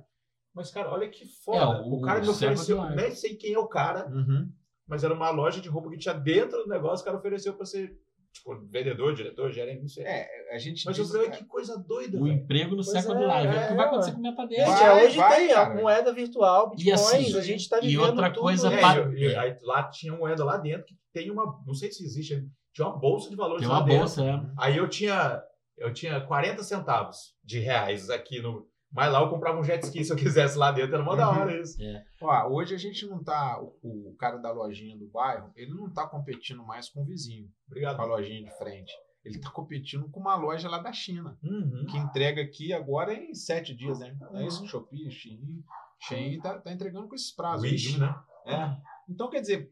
Mas, 0.54 0.72
cara, 0.72 0.90
olha 0.92 1.08
que 1.10 1.26
foda. 1.26 1.58
É, 1.58 1.66
o- 1.82 1.94
o, 1.96 2.02
cara 2.02 2.20
me 2.20 2.28
ofereceu, 2.30 2.84
nem 2.92 3.12
sei 3.12 3.36
quem 3.36 3.54
é 3.54 3.60
o 3.60 3.68
cara, 3.68 4.08
Uhum. 4.08 4.50
mas 4.88 5.04
era 5.04 5.14
uma 5.14 5.30
loja 5.30 5.62
de 5.62 5.70
roupa 5.70 5.90
que 5.90 5.98
tinha 5.98 6.14
dentro 6.14 6.64
do 6.64 6.68
negócio, 6.70 7.02
o 7.04 7.06
cara 7.06 7.18
ofereceu 7.18 7.54
para 7.54 7.66
ser, 7.66 7.98
tipo, 8.34 8.56
vendedor, 8.70 9.14
diretor, 9.16 9.50
gerente, 9.52 9.82
não 9.82 9.88
sei. 9.88 10.04
É, 10.06 10.54
a 10.54 10.58
gente 10.58 10.86
mas 10.86 10.98
eu 10.98 11.04
diz- 11.06 11.14
falei, 11.14 11.30
que 11.30 11.46
coisa 11.46 11.78
doida, 11.78 12.18
O 12.18 12.24
velho. 12.26 12.34
emprego 12.36 12.72
no 12.76 12.84
Pois 12.84 12.88
Second 12.90 13.24
é, 13.24 13.28
Life. 13.28 13.56
É, 13.58 13.66
o 13.66 13.68
que 13.70 13.74
vai 13.76 13.86
é, 13.86 13.88
acontecer 13.88 14.12
com 14.12 14.20
o 14.20 14.24
Gente, 14.24 14.32
metaverso. 14.32 14.72
Vai, 14.72 14.84
é, 15.02 15.06
hoje 15.06 15.18
vai, 15.18 15.36
tem 15.38 15.52
a 15.52 15.56
cara. 15.56 15.82
moeda 15.82 16.14
virtual, 16.14 16.68
E 16.74 16.76
bitcoins, 16.76 17.02
assim, 17.02 17.38
a 17.38 17.42
gente 17.42 17.70
tá 17.70 17.78
e 17.78 17.82
vivendo 17.88 18.06
outra 18.08 18.30
tudo, 18.30 18.42
coisa 18.42 18.70
né? 18.70 18.76
É, 18.78 18.82
pa- 18.82 18.96
e 18.96 18.98
eu- 19.00 19.14
e 19.14 19.26
é. 19.28 19.38
aí 19.40 19.58
lá 19.62 19.84
tinha 19.84 20.14
moeda 20.14 20.44
lá 20.44 20.58
dentro 20.58 20.86
que 20.86 20.96
tem 21.14 21.32
uma, 21.32 21.62
não 21.66 21.74
sei 21.74 21.92
se 21.92 22.04
existe, 22.04 22.46
tinha 22.74 22.88
uma 22.88 22.98
bolsa 22.98 23.30
de 23.30 23.36
valores 23.38 23.62
Tem 23.62 23.70
lá 23.70 23.80
uma 23.80 23.86
dentro. 23.86 24.00
bolsa, 24.00 24.24
é. 24.26 24.42
Aí 24.58 24.78
eu 24.78 24.88
tinha, 24.90 25.42
eu 25.78 25.94
tinha 25.94 26.20
40 26.22 26.62
centavos 26.64 27.36
de 27.44 27.60
reais 27.60 28.10
aqui 28.10 28.42
no. 28.42 28.70
Mas 28.94 29.12
lá 29.12 29.22
eu 29.22 29.30
comprava 29.30 29.60
um 29.60 29.64
jet 29.64 29.84
ski 29.84 30.04
se 30.04 30.12
eu 30.12 30.18
quisesse 30.18 30.58
lá 30.58 30.72
dentro. 30.72 30.96
Era 30.96 31.04
mó 31.04 31.16
da 31.16 31.30
Uhum. 31.32 31.40
hora 31.40 31.62
isso. 31.62 31.78
Ó, 32.22 32.50
hoje 32.50 32.76
a 32.76 32.78
gente 32.78 33.06
não 33.08 33.24
tá. 33.24 33.60
O, 33.82 34.10
o 34.12 34.16
cara 34.18 34.38
da 34.38 34.52
lojinha 34.52 34.98
do 34.98 35.08
bairro, 35.08 35.52
ele 35.56 35.74
não 35.74 35.90
tá 35.92 36.06
competindo 36.08 36.64
mais 36.66 36.90
com 36.90 37.02
o 37.02 37.06
vizinho, 37.06 37.46
com 37.48 37.54
a 37.54 37.68
Obrigado. 37.68 38.06
lojinha 38.06 38.44
de 38.44 38.58
frente. 38.58 38.92
Ele 39.24 39.40
tá 39.40 39.50
competindo 39.52 40.10
com 40.10 40.20
uma 40.20 40.36
loja 40.36 40.68
lá 40.68 40.80
da 40.80 40.92
China, 40.92 41.38
Uhum. 41.44 41.86
que 41.90 41.98
entrega 41.98 42.42
aqui 42.42 42.74
agora 42.74 43.14
em 43.14 43.34
sete 43.36 43.74
dias, 43.76 44.00
né? 44.00 44.18
É 44.34 44.46
isso? 44.48 44.66
Shopee, 44.68 45.10
Shein. 45.12 45.64
Shein 46.00 46.40
tá, 46.42 46.60
tá 46.60 46.72
entregando 46.74 47.08
com 47.08 47.16
esses 47.16 47.32
prazos. 47.32 47.70
Wish, 47.70 48.00
né? 48.00 48.14
É. 48.48 48.76
Então, 49.08 49.30
quer 49.30 49.42
dizer, 49.42 49.72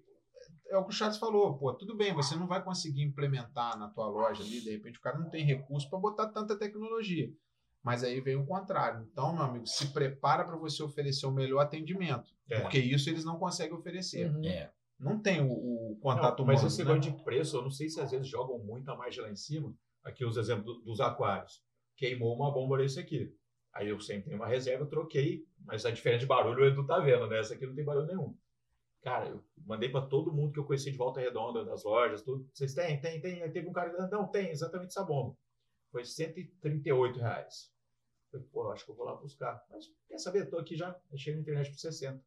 é 0.70 0.78
o 0.78 0.84
que 0.84 0.92
o 0.92 0.94
Charles 0.94 1.18
falou, 1.18 1.58
pô, 1.58 1.74
tudo 1.74 1.98
bem, 1.98 2.14
você 2.14 2.36
não 2.36 2.46
vai 2.48 2.64
conseguir 2.64 3.02
implementar 3.02 3.76
na 3.78 3.90
tua 3.90 4.08
loja 4.08 4.44
ali, 4.44 4.62
de 4.62 4.70
repente 4.70 5.00
o 5.00 5.02
cara 5.02 5.18
não 5.18 5.30
tem 5.32 5.44
recurso 5.44 5.90
para 5.90 5.98
botar 6.00 6.28
tanta 6.30 6.56
tecnologia. 6.58 7.28
Mas 7.84 8.04
aí 8.04 8.20
vem 8.20 8.36
o 8.36 8.46
contrário. 8.46 9.08
Então, 9.12 9.34
meu 9.34 9.44
amigo, 9.44 9.66
se 9.66 9.88
prepara 9.94 10.44
para 10.44 10.58
você 10.58 10.84
oferecer 10.84 11.26
o 11.26 11.32
melhor 11.32 11.62
atendimento. 11.62 12.34
É. 12.50 12.60
Porque 12.60 12.78
isso 12.80 13.10
eles 13.10 13.24
não 13.24 13.38
conseguem 13.40 13.74
oferecer. 13.78 14.30
Uhum. 14.30 14.46
É. 14.46 14.70
Não 15.00 15.18
tem 15.18 15.40
o, 15.42 15.50
o 15.50 15.98
contato 16.02 16.40
Não, 16.40 16.46
mas 16.48 16.60
humano. 16.60 16.68
esse 16.68 16.84
né? 16.84 16.90
negócio 16.92 17.12
de 17.14 17.24
preço, 17.24 17.56
eu 17.58 17.62
não 17.62 17.72
sei 17.72 17.88
se 17.90 18.02
às 18.02 18.12
vezes 18.12 18.28
jogam 18.28 18.60
muito 18.60 18.90
a 18.92 18.98
margem 18.98 19.24
lá 19.24 19.30
em 19.32 19.36
cima. 19.36 19.74
Aqui 20.04 20.26
os 20.26 20.36
exemplos 20.36 20.66
do- 20.66 20.82
dos 20.82 21.00
aquários. 21.00 21.64
Queimou 21.96 22.36
uma 22.36 22.52
bomba 22.52 22.78
desse 22.78 23.00
aqui. 23.00 23.34
Aí 23.74 23.88
eu 23.88 24.00
sempre 24.02 24.24
tenho 24.26 24.36
uma 24.38 24.48
reserva, 24.48 24.84
eu 24.84 24.90
troquei, 24.90 25.46
mas 25.64 25.86
a 25.86 25.92
diferença 25.92 26.22
de 26.22 26.26
barulho 26.26 26.64
o 26.64 26.68
Edu 26.68 26.86
tá 26.86 27.00
vendo, 27.00 27.28
né? 27.28 27.40
Essa 27.40 27.54
aqui 27.54 27.66
não 27.66 27.76
tem 27.76 27.86
barulho 27.86 28.08
nenhum. 28.08 28.36
Cara, 29.02 29.30
eu 29.30 29.42
mandei 29.66 29.88
para 29.88 30.02
todo 30.02 30.34
mundo 30.34 30.52
que 30.52 30.60
eu 30.60 30.66
conheci 30.66 30.92
de 30.92 30.98
volta 30.98 31.22
redonda, 31.22 31.64
das 31.64 31.84
lojas, 31.86 32.22
tudo. 32.22 32.46
Vocês 32.54 32.74
têm? 32.74 33.00
Tem, 33.00 33.22
tem. 33.22 33.42
Aí 33.42 33.50
teve 33.52 33.70
um 33.70 33.72
cara 33.72 33.90
que 33.92 34.12
não 34.12 34.28
tem, 34.28 34.50
exatamente 34.50 34.88
essa 34.90 35.04
bomba. 35.06 35.38
Foi 35.92 36.06
138 36.06 37.20
reais. 37.20 37.72
Falei, 38.32 38.46
pô, 38.52 38.72
acho 38.72 38.86
que 38.86 38.92
eu 38.92 38.96
vou 38.96 39.06
lá 39.06 39.16
buscar. 39.16 39.64
Mas 39.70 39.86
quer 40.08 40.18
saber? 40.20 40.46
Tô 40.50 40.58
aqui 40.60 40.76
já, 40.76 40.96
achei 41.12 41.34
na 41.34 41.42
internet 41.42 41.72
por 41.72 41.80
60. 41.80 42.24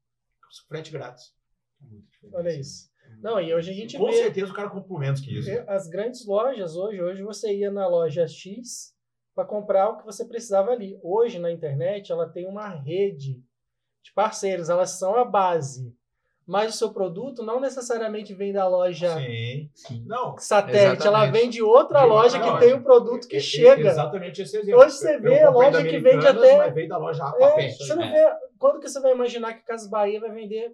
Frete 0.68 0.90
grátis. 0.90 1.34
É 1.80 2.26
Olha 2.32 2.44
né? 2.44 2.56
isso. 2.56 2.90
Não, 3.20 3.40
e 3.40 3.52
hoje 3.52 3.70
a 3.70 3.74
gente 3.74 3.96
Com 3.98 4.06
vê 4.06 4.12
certeza 4.12 4.52
o 4.52 4.54
cara 4.54 4.70
compra 4.70 4.88
por 4.88 4.98
menos 4.98 5.20
que 5.20 5.36
isso. 5.36 5.50
É, 5.50 5.64
As 5.68 5.88
grandes 5.88 6.24
lojas 6.26 6.76
hoje, 6.76 7.02
hoje 7.02 7.22
você 7.22 7.52
ia 7.54 7.70
na 7.70 7.86
loja 7.86 8.26
X 8.26 8.94
para 9.34 9.46
comprar 9.46 9.88
o 9.90 9.98
que 9.98 10.04
você 10.04 10.24
precisava 10.24 10.70
ali. 10.70 10.98
Hoje 11.02 11.38
na 11.38 11.50
internet 11.50 12.12
ela 12.12 12.28
tem 12.28 12.46
uma 12.46 12.68
rede 12.68 13.42
de 14.02 14.12
parceiros, 14.12 14.68
elas 14.68 14.90
são 14.98 15.16
a 15.16 15.24
base. 15.24 15.96
Mas 16.46 16.74
o 16.74 16.78
seu 16.78 16.92
produto 16.92 17.42
não 17.42 17.60
necessariamente 17.60 18.34
vem 18.34 18.52
da 18.52 18.66
loja 18.68 19.14
Sim. 19.16 19.70
Sim. 19.74 20.04
Não. 20.06 20.36
satélite, 20.38 21.06
ela 21.06 21.18
Exatamente. 21.24 21.32
vem 21.40 21.50
de 21.50 21.62
outra 21.62 22.00
De 22.00 22.06
loja 22.06 22.38
que 22.40 22.46
loja. 22.48 22.58
tem 22.58 22.74
o 22.74 22.82
produto 22.82 23.28
que 23.28 23.36
É- 23.36 23.40
chega. 23.40 23.88
Exatamente 23.88 24.42
esse 24.42 24.56
exemplo. 24.58 24.80
Hoje 24.80 24.96
você 24.96 25.16
Eu- 25.16 25.20
vê 25.22 25.42
eu 25.44 25.48
a 25.48 25.50
loja 25.50 25.82
que 25.84 25.98
vende 25.98 26.26
até- 26.26 26.58
Mas 26.58 26.74
veio 26.74 26.88
da 26.88 26.98
loja 26.98 27.22
É, 27.38 27.68
você 27.68 27.94
não 27.94 28.10
vê, 28.10 28.24
quando 28.58 28.80
que 28.80 28.88
você 28.88 29.00
vai 29.00 29.12
imaginar 29.12 29.54
que 29.54 29.64
Casas 29.64 29.88
Bahia 29.88 30.20
vai 30.20 30.32
vender 30.32 30.72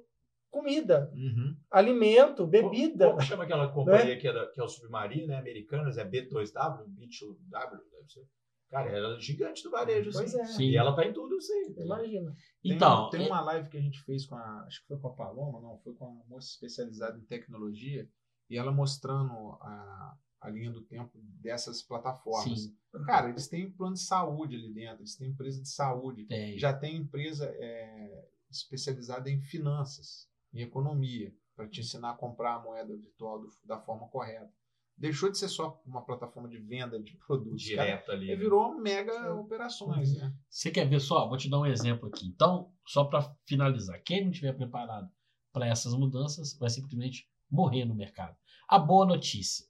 comida, 0.51 1.11
Uhum. 1.14 1.55
alimento, 1.71 2.47
bebida? 2.47 3.09
Como 3.11 3.21
chama 3.21 3.45
aquela 3.45 3.69
companhia 3.69 4.16
que, 4.19 4.27
é 4.27 4.33
da- 4.33 4.47
que 4.47 4.59
é 4.59 4.64
o 4.64 4.69
Submarino, 4.69 5.27
né? 5.29 5.37
Americanas, 5.37 5.99
é 5.99 6.05
B2W, 6.05 6.85
B2W, 6.97 7.71
deve 7.93 8.09
ser. 8.09 8.23
Cara, 8.71 8.91
ela 8.91 9.16
é 9.16 9.21
gigante 9.21 9.62
do 9.62 9.71
varejo, 9.71 10.11
Pois 10.12 10.35
assim. 10.35 10.41
é, 10.41 10.45
Sim. 10.57 10.64
E 10.71 10.77
ela 10.77 10.95
tá 10.95 11.05
em 11.07 11.12
tudo 11.12 11.37
isso 11.39 11.53
aí. 11.53 11.75
imagina. 11.79 12.31
Tem- 12.62 12.73
Então, 12.73 13.09
tem, 13.11 13.25
é- 13.25 13.27
uma 13.27 13.41
live 13.41 13.69
que 13.71 13.77
a 13.79 13.81
gente 13.81 14.01
fez 14.03 14.27
com 14.27 14.35
a. 14.37 14.64
Acho 14.66 14.81
que 14.83 14.87
foi 14.89 14.99
com 14.99 15.09
a 15.09 15.14
Paloma, 15.14 15.61
não, 15.61 15.79
foi 15.79 15.95
com 15.95 16.07
uma 16.07 16.25
moça 16.27 16.49
especializada 16.49 17.19
em 17.19 17.25
tecnologia, 17.25 18.09
e 18.51 18.57
ela 18.59 18.71
mostrando 18.71 19.33
a, 19.62 20.16
a 20.43 20.51
linha 20.51 20.71
do 20.71 20.83
tempo 20.83 21.11
dessas 21.41 21.83
plataformas. 21.83 22.61
Sim. 22.64 22.77
Cara, 23.07 23.31
eles 23.31 23.49
têm 23.49 23.71
plano 23.71 23.95
de 23.95 24.03
saúde 24.03 24.55
ali 24.57 24.73
dentro, 24.73 25.01
eles 25.01 25.16
têm 25.16 25.29
empresa 25.31 25.61
de 25.62 25.69
saúde, 25.71 26.27
tem. 26.27 26.59
já 26.59 26.73
tem 26.73 26.97
empresa 26.97 27.47
é, 27.59 28.29
especializada 28.51 29.31
em 29.31 29.41
finanças, 29.41 30.29
em 30.53 30.61
economia, 30.61 31.35
para 31.57 31.69
te 31.69 31.81
ensinar 31.81 32.11
a 32.11 32.16
comprar 32.16 32.55
a 32.57 32.61
moeda 32.62 32.95
virtual 32.97 33.41
do- 33.41 33.51
da 33.64 33.79
forma 33.81 34.09
correta. 34.09 34.51
Deixou 34.99 35.30
de 35.30 35.38
ser 35.38 35.49
só 35.49 35.80
uma 35.86 36.03
plataforma 36.03 36.49
de 36.49 36.59
venda 36.59 37.01
de 37.01 37.16
produtos. 37.16 37.62
Direto 37.62 38.07
cara, 38.07 38.18
ali. 38.18 38.26
e 38.26 38.30
né? 38.30 38.36
virou 38.36 38.74
mega 38.74 39.32
operações, 39.34 40.14
né? 40.14 40.34
Você 40.51 40.70
quer 40.70 40.86
ver 40.86 41.01
só? 41.01 41.28
Vou 41.28 41.38
te 41.38 41.49
dar 41.49 41.61
um 41.61 41.66
exemplo 41.66 42.09
aqui. 42.09 42.26
Então, 42.26 42.72
só 42.84 43.05
para 43.05 43.22
finalizar, 43.46 44.03
quem 44.03 44.24
não 44.24 44.30
estiver 44.30 44.53
preparado 44.53 45.09
para 45.53 45.66
essas 45.66 45.94
mudanças 45.94 46.57
vai 46.59 46.68
simplesmente 46.68 47.28
morrer 47.51 47.84
no 47.84 47.94
mercado. 47.94 48.36
A 48.68 48.78
boa 48.78 49.07
notícia 49.07 49.66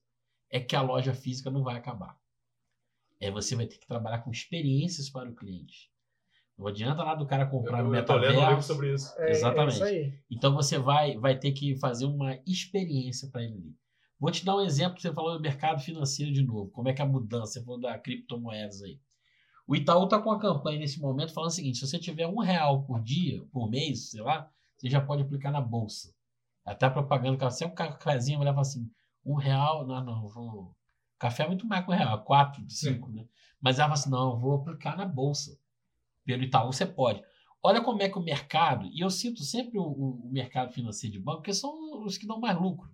é 0.51 0.59
que 0.59 0.75
a 0.75 0.83
loja 0.83 1.15
física 1.15 1.51
não 1.51 1.63
vai 1.63 1.77
acabar. 1.77 2.19
É 3.21 3.31
você 3.31 3.55
vai 3.55 3.67
ter 3.67 3.79
que 3.79 3.87
trabalhar 3.87 4.21
com 4.21 4.31
experiências 4.31 5.11
para 5.11 5.29
o 5.29 5.35
cliente. 5.35 5.91
Não 6.57 6.67
adianta 6.67 7.05
nada 7.05 7.19
do 7.19 7.27
cara 7.27 7.47
comprar 7.47 7.83
no 7.83 7.95
Eu, 7.95 8.01
eu 8.01 8.05
tô 8.05 8.15
lendo 8.15 8.25
um 8.25 8.31
livro 8.31 8.41
metaverso. 8.41 8.75
sobre 8.75 8.95
isso. 8.95 9.15
É, 9.19 9.31
Exatamente. 9.31 9.75
É 9.75 9.75
isso 9.75 9.85
aí. 9.85 10.19
Então 10.31 10.55
você 10.55 10.79
vai, 10.79 11.17
vai 11.17 11.39
ter 11.39 11.53
que 11.53 11.77
fazer 11.77 12.07
uma 12.07 12.37
experiência 12.47 13.29
para 13.31 13.45
ele 13.45 13.55
ali. 13.55 13.77
Vou 14.19 14.31
te 14.31 14.45
dar 14.45 14.57
um 14.57 14.61
exemplo, 14.61 15.01
você 15.01 15.13
falou 15.13 15.35
do 15.37 15.41
mercado 15.41 15.81
financeiro 15.81 16.33
de 16.33 16.43
novo, 16.43 16.71
como 16.71 16.89
é 16.89 16.93
que 16.93 17.01
é 17.01 17.05
a 17.05 17.09
mudança, 17.09 17.53
você 17.55 17.65
falou 17.65 17.81
da 17.81 17.97
criptomoedas 17.99 18.83
aí. 18.83 18.99
O 19.67 19.77
Itaú 19.77 20.05
está 20.05 20.19
com 20.21 20.33
a 20.33 20.39
campanha 20.41 20.79
nesse 20.79 20.99
momento 20.99 21.33
falando 21.33 21.51
o 21.51 21.55
seguinte, 21.55 21.79
se 21.79 21.87
você 21.87 21.99
tiver 21.99 22.27
um 22.27 22.39
real 22.39 22.83
por 22.85 23.01
dia, 23.03 23.45
por 23.53 23.69
mês, 23.69 24.11
sei 24.11 24.23
lá, 24.23 24.51
você 24.77 24.89
já 24.89 25.01
pode 25.01 25.23
aplicar 25.23 25.51
na 25.53 25.61
bolsa. 25.61 26.13
Até 26.65 26.87
a 26.87 26.91
propaganda, 26.91 27.37
que 27.37 27.51
sempre 27.51 27.73
um 27.73 27.77
cafezinho, 27.77 28.37
a 28.37 28.39
mulher 28.41 28.53
fala 28.53 28.63
assim, 28.63 28.91
um 29.25 29.35
real, 29.35 29.87
não, 29.87 30.03
não, 30.05 30.29
vou... 30.29 30.75
Café 31.19 31.45
é 31.45 31.49
muito 31.49 31.67
mais 31.67 31.85
que 31.85 31.91
um 31.91 31.95
real, 31.95 32.25
quatro, 32.25 32.63
cinco, 32.69 33.11
né? 33.11 33.27
Mas 33.61 33.79
ela 33.79 33.89
fala 33.89 34.01
assim, 34.01 34.11
não, 34.11 34.31
eu 34.33 34.39
vou 34.39 34.55
aplicar 34.55 34.97
na 34.97 35.05
bolsa. 35.05 35.59
Pelo 36.25 36.43
Itaú 36.43 36.73
você 36.73 36.87
pode. 36.87 37.23
Olha 37.63 37.83
como 37.83 38.03
é 38.03 38.09
que 38.09 38.19
o 38.19 38.23
mercado, 38.23 38.87
e 38.93 39.01
eu 39.01 39.11
cito 39.11 39.43
sempre 39.43 39.79
o- 39.79 39.83
o 39.85 40.29
mercado 40.31 40.73
financeiro 40.73 41.13
de 41.13 41.19
banco, 41.21 41.39
porque 41.39 41.53
são 41.53 42.05
os 42.05 42.17
que 42.17 42.27
dão 42.27 42.39
mais 42.39 42.57
lucro. 42.59 42.89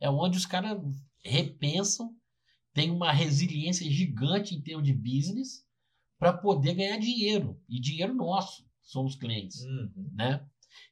É 0.00 0.08
onde 0.10 0.36
os 0.38 0.46
caras 0.46 0.78
repensam, 1.22 2.14
tem 2.72 2.90
uma 2.90 3.12
resiliência 3.12 3.88
gigante 3.90 4.54
em 4.54 4.60
termos 4.60 4.84
de 4.84 4.92
business 4.92 5.64
para 6.18 6.32
poder 6.32 6.74
ganhar 6.74 6.98
dinheiro. 6.98 7.60
E 7.68 7.80
dinheiro 7.80 8.14
nosso, 8.14 8.66
somos 8.82 9.14
clientes 9.16 9.62
Uhum. 9.64 10.10
né? 10.12 10.44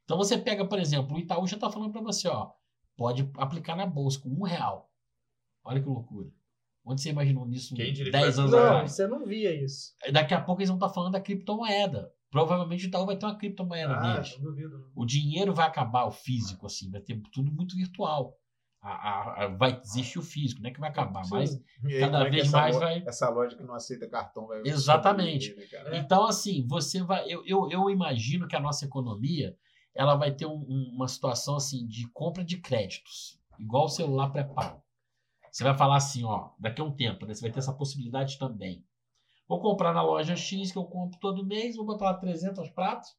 Então 0.04 0.16
você 0.16 0.38
pega, 0.38 0.64
por 0.66 0.78
exemplo, 0.78 1.16
o 1.16 1.18
Itaú 1.18 1.46
já 1.46 1.56
está 1.56 1.70
falando 1.70 1.90
para 1.92 2.00
você, 2.02 2.28
ó, 2.28 2.52
pode 2.96 3.28
aplicar 3.36 3.74
na 3.76 3.86
bolsa 3.86 4.20
com 4.20 4.28
um 4.28 4.42
real. 4.44 4.90
Olha 5.64 5.80
que 5.80 5.88
loucura. 5.88 6.30
Onde 6.84 7.00
você 7.00 7.10
imaginou 7.10 7.46
nisso 7.46 7.74
Quem 7.74 7.92
diria 7.92 8.10
10 8.12 8.24
que 8.26 8.30
vai 8.32 8.40
anos 8.40 8.52
Não, 8.52 8.58
atrás? 8.58 8.92
você 8.92 9.06
não 9.06 9.24
via 9.26 9.54
isso. 9.64 9.92
Daqui 10.12 10.34
a 10.34 10.40
pouco 10.40 10.60
eles 10.60 10.68
vão 10.68 10.76
estar 10.78 10.88
falando 10.88 11.12
da 11.12 11.20
criptomoeda. 11.20 12.12
Provavelmente 12.30 12.84
o 12.86 12.88
Itaú 12.88 13.06
vai 13.06 13.16
ter 13.16 13.26
uma 13.26 13.36
criptomoeda 13.36 13.94
Ah, 13.94 14.14
deles. 14.14 14.36
não 14.38 14.44
duvido. 14.44 14.78
não. 14.78 14.90
O 14.96 15.04
dinheiro 15.04 15.54
vai 15.54 15.66
acabar, 15.66 16.06
o 16.06 16.10
físico, 16.10 16.66
assim, 16.66 16.90
vai 16.90 17.00
ter 17.00 17.20
tudo 17.32 17.52
muito 17.52 17.76
virtual. 17.76 18.36
A- 18.84 19.44
a- 19.44 19.48
vai 19.48 19.80
existir 19.80 20.18
o 20.18 20.22
físico, 20.22 20.60
não 20.60 20.68
é 20.68 20.72
que 20.72 20.80
vai 20.80 20.90
acabar, 20.90 21.22
Sim. 21.24 21.30
mas 21.34 21.54
aí, 21.84 22.00
Cada 22.00 22.26
é 22.26 22.30
vez 22.30 22.50
mais 22.50 22.76
vai- 22.76 23.04
Essa 23.06 23.28
loja 23.30 23.56
que 23.56 23.62
não 23.62 23.74
aceita 23.74 24.08
cartão 24.08 24.48
vai. 24.48 24.60
Exatamente. 24.66 25.54
né, 25.54 25.64
cara? 25.66 25.96
Então, 25.96 26.26
assim, 26.26 26.66
você 26.66 27.00
vai. 27.00 27.24
Eu, 27.32 27.46
eu, 27.46 27.70
eu 27.70 27.88
imagino 27.90 28.48
que 28.48 28.56
a 28.56 28.60
nossa 28.60 28.84
economia 28.84 29.56
ela 29.94 30.16
vai 30.16 30.32
ter 30.34 30.46
um- 30.46 30.90
uma 30.94 31.06
situação 31.06 31.54
assim 31.54 31.86
de 31.86 32.08
compra 32.08 32.42
de 32.44 32.58
créditos, 32.58 33.38
igual 33.56 33.84
o 33.84 33.88
celular 33.88 34.30
pré-pago. 34.30 34.82
Você 35.50 35.62
vai 35.62 35.76
falar 35.76 35.96
assim, 35.96 36.24
ó, 36.24 36.48
daqui 36.58 36.80
a 36.80 36.84
um 36.84 36.90
tempo, 36.96 37.24
né? 37.24 37.34
Você 37.34 37.42
vai 37.42 37.52
ter 37.52 37.58
essa 37.60 37.72
possibilidade 37.74 38.36
também. 38.38 38.84
Vou 39.46 39.60
comprar 39.60 39.92
na 39.92 40.02
loja 40.02 40.34
X, 40.34 40.72
que 40.72 40.78
eu 40.78 40.84
compro 40.86 41.20
todo 41.20 41.46
mês, 41.46 41.76
vou 41.76 41.84
botar 41.84 42.06
lá 42.06 42.14
300 42.14 42.68
pratos. 42.70 43.10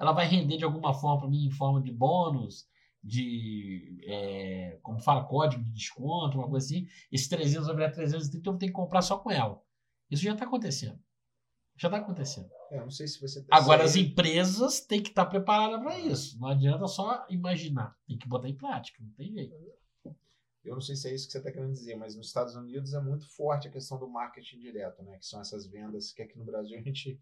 Ela 0.00 0.12
vai 0.12 0.26
render 0.26 0.58
de 0.58 0.64
alguma 0.64 0.92
forma 0.94 1.20
para 1.20 1.28
mim, 1.30 1.46
em 1.46 1.50
forma 1.50 1.80
de 1.82 1.90
bônus, 1.90 2.66
de, 3.02 4.00
é, 4.06 4.78
como 4.82 5.00
fala, 5.00 5.24
código 5.24 5.62
de 5.62 5.72
desconto, 5.72 6.38
uma 6.38 6.48
coisa 6.48 6.66
assim. 6.66 6.86
Esse 7.10 7.28
300 7.28 7.66
vai 7.66 7.76
virar 7.76 7.90
330, 7.90 8.46
eu 8.46 8.52
vou 8.52 8.58
ter 8.58 8.66
que 8.66 8.72
comprar 8.72 9.02
só 9.02 9.18
com 9.18 9.30
ela. 9.30 9.60
Isso 10.10 10.22
já 10.22 10.32
está 10.32 10.44
acontecendo. 10.44 10.98
Já 11.76 11.88
está 11.88 11.98
acontecendo. 11.98 12.50
É, 12.70 12.78
eu 12.78 12.82
não 12.82 12.90
sei 12.90 13.08
se 13.08 13.20
você. 13.20 13.44
Agora, 13.50 13.82
as 13.82 13.96
empresas 13.96 14.80
têm 14.80 15.02
que 15.02 15.08
estar 15.08 15.26
preparadas 15.26 15.80
para 15.80 15.98
isso. 15.98 16.38
Não 16.38 16.48
adianta 16.48 16.86
só 16.86 17.26
imaginar. 17.28 17.96
Tem 18.06 18.16
que 18.16 18.28
botar 18.28 18.48
em 18.48 18.56
prática. 18.56 19.02
Não 19.02 19.10
tem 19.14 19.32
jeito. 19.32 19.54
Eu 20.64 20.74
não 20.74 20.80
sei 20.80 20.94
se 20.94 21.08
é 21.08 21.14
isso 21.14 21.26
que 21.26 21.32
você 21.32 21.38
está 21.38 21.50
querendo 21.50 21.72
dizer, 21.72 21.96
mas 21.96 22.14
nos 22.14 22.28
Estados 22.28 22.54
Unidos 22.54 22.94
é 22.94 23.00
muito 23.00 23.28
forte 23.28 23.66
a 23.66 23.70
questão 23.70 23.98
do 23.98 24.08
marketing 24.08 24.60
direto, 24.60 25.02
né? 25.02 25.18
Que 25.18 25.26
são 25.26 25.40
essas 25.40 25.66
vendas 25.66 26.12
que 26.12 26.22
aqui 26.22 26.38
no 26.38 26.44
Brasil 26.44 26.78
a 26.78 26.82
gente. 26.82 27.20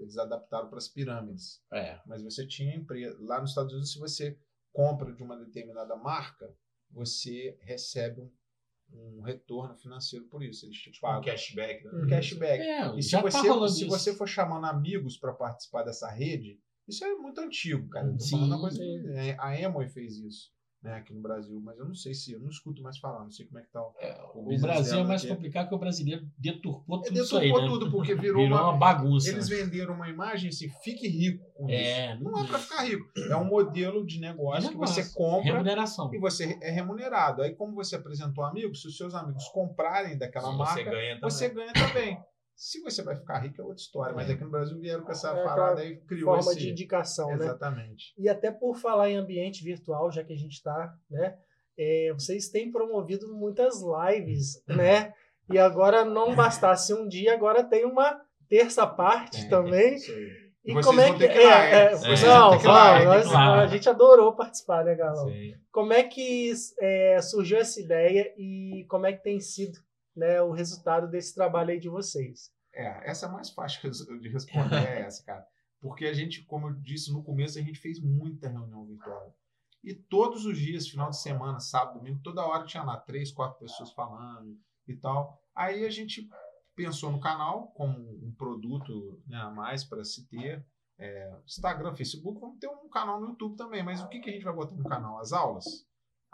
Eles 0.00 0.18
adaptaram 0.18 0.68
para 0.68 0.78
as 0.78 0.88
pirâmides. 0.88 1.60
É. 1.72 2.00
Mas 2.06 2.22
você 2.22 2.46
tinha 2.46 2.74
empresa. 2.74 3.16
Lá 3.20 3.40
nos 3.40 3.50
Estados 3.50 3.72
Unidos, 3.72 3.92
se 3.92 3.98
você 3.98 4.38
compra 4.74 5.12
de 5.14 5.22
uma 5.22 5.36
determinada 5.38 5.96
marca, 5.96 6.52
você 6.90 7.56
recebe 7.62 8.20
um, 8.20 9.18
um 9.18 9.20
retorno 9.22 9.74
financeiro 9.76 10.26
por 10.26 10.42
isso. 10.42 10.66
Eles 10.66 10.76
te 10.76 10.90
Tipo 10.90 11.06
um 11.06 11.10
pagam 11.10 11.22
cashback. 11.24 11.84
né? 11.84 11.90
um 12.04 12.06
cashback. 12.08 12.60
É, 12.62 12.96
E 12.98 13.02
se 13.02 13.08
já 13.10 13.22
você, 13.22 13.38
tá 13.48 13.68
se 13.68 13.80
isso. 13.82 13.88
você 13.88 14.14
for 14.14 14.28
chamando 14.28 14.66
amigos 14.66 15.16
para 15.16 15.32
participar 15.32 15.84
dessa 15.84 16.10
rede, 16.10 16.60
isso 16.86 17.04
é 17.04 17.14
muito 17.14 17.40
antigo, 17.40 17.88
cara. 17.88 18.18
Sim, 18.18 18.32
falando 18.32 18.48
uma 18.52 18.60
coisa 18.60 18.82
é, 18.84 19.36
a 19.40 19.58
Emoi 19.58 19.88
fez 19.88 20.18
isso, 20.18 20.52
né, 20.84 20.96
aqui 20.96 21.14
no 21.14 21.22
Brasil, 21.22 21.58
mas 21.64 21.78
eu 21.78 21.86
não 21.86 21.94
sei 21.94 22.12
se, 22.12 22.32
eu 22.32 22.38
não 22.40 22.48
escuto 22.50 22.82
mais 22.82 22.98
falar, 22.98 23.24
não 23.24 23.30
sei 23.30 23.46
como 23.46 23.58
é 23.58 23.62
que 23.62 23.70
tá 23.72 23.80
o, 23.82 23.92
O 24.34 24.42
business 24.42 24.60
Brasil 24.60 24.98
é 25.00 25.04
mais 25.04 25.24
aqui. 25.24 25.34
complicado 25.34 25.68
que 25.70 25.74
o 25.74 25.78
brasileiro 25.78 26.28
deturpou 26.38 26.98
É, 27.00 27.02
tudo 27.08 27.20
isso 27.22 27.36
aí, 27.38 27.46
deturpou 27.46 27.62
né? 27.62 27.68
tudo, 27.78 27.90
porque 27.90 28.14
virou, 28.14 28.42
Virou 28.42 28.58
uma, 28.58 28.68
uma 28.70 28.76
bagunça. 28.78 29.30
Eles 29.30 29.48
né? 29.48 29.56
venderam 29.56 29.94
uma 29.94 30.08
imagem 30.10 30.50
assim, 30.50 30.68
fique 30.82 31.08
rico 31.08 31.42
com 31.54 31.64
isso. 31.70 31.74
É, 31.74 32.18
Não 32.20 32.38
é 32.38 32.46
para 32.46 32.58
ficar 32.58 32.82
rico, 32.84 33.10
é 33.16 33.34
um 33.36 33.46
modelo 33.46 34.04
de 34.06 34.20
negócio, 34.20 34.62
De 34.62 34.68
que 34.68 34.76
você 34.76 35.00
negócio. 35.00 35.14
compra 35.16 35.52
Remuneração. 35.52 36.14
e 36.14 36.18
você 36.18 36.58
é 36.60 36.70
remunerado. 36.70 37.40
Aí, 37.42 37.54
como 37.54 37.74
você 37.74 37.96
apresentou 37.96 38.44
amigos, 38.44 38.82
se 38.82 38.88
os 38.88 38.96
seus 38.96 39.14
amigos 39.14 39.48
comprarem 39.48 40.18
daquela 40.18 40.50
Você 40.50 40.56
marca, 40.58 40.84
ganha 40.90 41.14
também. 41.14 41.30
você 41.30 41.48
ganha 41.48 41.72
também. 41.72 42.18
Se 42.56 42.80
você 42.80 43.02
vai 43.02 43.16
ficar 43.16 43.38
rico 43.38 43.60
é 43.60 43.64
outra 43.64 43.80
história, 43.80 44.14
mas 44.14 44.30
É. 44.30 44.34
aqui 44.34 44.44
no 44.44 44.50
Brasil 44.50 44.78
vieram 44.78 45.02
com 45.04 45.10
essa 45.12 45.30
É 45.30 45.44
parada 45.44 45.84
e 45.84 45.96
criou 46.02 46.34
Forma 46.36 46.52
esse... 46.52 46.60
de 46.60 46.70
indicação, 46.70 47.28
né? 47.30 47.34
Exatamente. 47.46 48.14
E 48.16 48.28
até 48.28 48.50
por 48.50 48.76
falar 48.76 49.10
em 49.10 49.16
ambiente 49.16 49.64
virtual, 49.64 50.10
já 50.12 50.22
que 50.22 50.32
a 50.32 50.36
gente 50.36 50.52
está, 50.52 50.94
né? 51.10 51.36
é, 51.76 52.12
vocês 52.12 52.48
têm 52.50 52.70
promovido 52.70 53.34
muitas 53.34 53.80
lives, 53.82 54.62
né? 54.68 55.12
E 55.52 55.58
agora 55.58 56.04
não 56.04 56.32
bastasse 56.34 56.94
um 56.94 57.08
dia, 57.08 57.34
agora 57.34 57.64
tem 57.64 57.84
uma 57.84 58.20
terça 58.48 58.86
parte 58.86 59.44
É, 59.44 59.48
também. 59.48 59.94
isso 59.96 60.12
aí. 60.12 60.44
E 60.66 60.72
Vocês 60.72 60.86
como 60.86 61.00
é 61.00 61.12
que 61.14 61.24
é, 61.24 61.36
é. 61.36 61.84
é, 61.86 61.90
não, 62.24 62.50
nós- 62.62 63.26
lá. 63.30 63.60
a 63.60 63.66
gente 63.66 63.86
adorou 63.88 64.34
participar, 64.34 64.82
né, 64.84 64.94
Galão? 64.94 65.26
Sim. 65.28 65.52
Como 65.70 65.92
é 65.92 66.02
que 66.04 66.52
é, 66.80 67.20
surgiu 67.20 67.58
essa 67.58 67.78
ideia 67.80 68.32
e 68.38 68.86
como 68.88 69.04
é 69.04 69.12
que 69.12 69.22
tem 69.22 69.38
sido 69.40 69.76
né, 70.16 70.40
o 70.42 70.52
resultado 70.52 71.08
desse 71.08 71.34
trabalho 71.34 71.70
aí 71.70 71.80
de 71.80 71.88
vocês? 71.88 72.52
É, 72.72 73.10
essa 73.10 73.26
é 73.26 73.28
mais 73.28 73.50
fácil 73.50 73.90
de 74.20 74.28
responder, 74.28 74.76
é 74.76 75.02
essa, 75.02 75.24
cara. 75.24 75.46
Porque 75.80 76.06
a 76.06 76.12
gente, 76.12 76.42
como 76.44 76.68
eu 76.68 76.74
disse 76.74 77.12
no 77.12 77.22
começo, 77.22 77.58
a 77.58 77.62
gente 77.62 77.78
fez 77.78 78.00
muita 78.00 78.48
reunião 78.48 78.86
virtual. 78.86 79.36
E 79.82 79.94
todos 79.94 80.46
os 80.46 80.58
dias, 80.58 80.88
final 80.88 81.10
de 81.10 81.20
semana, 81.20 81.60
sábado, 81.60 81.98
domingo, 81.98 82.20
toda 82.22 82.44
hora 82.44 82.64
tinha 82.64 82.82
lá 82.82 82.96
três, 82.96 83.30
quatro 83.30 83.58
pessoas 83.58 83.92
falando 83.92 84.58
e 84.88 84.96
tal. 84.96 85.38
Aí 85.54 85.84
a 85.84 85.90
gente 85.90 86.26
pensou 86.74 87.12
no 87.12 87.20
canal 87.20 87.68
como 87.72 87.98
um 87.98 88.34
produto 88.34 89.22
né, 89.26 89.36
a 89.36 89.50
mais 89.50 89.84
para 89.84 90.02
se 90.02 90.26
ter. 90.26 90.66
É, 90.96 91.38
Instagram, 91.44 91.94
Facebook, 91.94 92.40
vamos 92.40 92.58
ter 92.58 92.68
um 92.68 92.88
canal 92.88 93.20
no 93.20 93.28
YouTube 93.28 93.56
também. 93.56 93.82
Mas 93.82 94.00
o 94.00 94.08
que, 94.08 94.20
que 94.20 94.30
a 94.30 94.32
gente 94.32 94.44
vai 94.44 94.54
botar 94.54 94.74
no 94.74 94.84
canal? 94.84 95.18
As 95.18 95.32
aulas? 95.32 95.86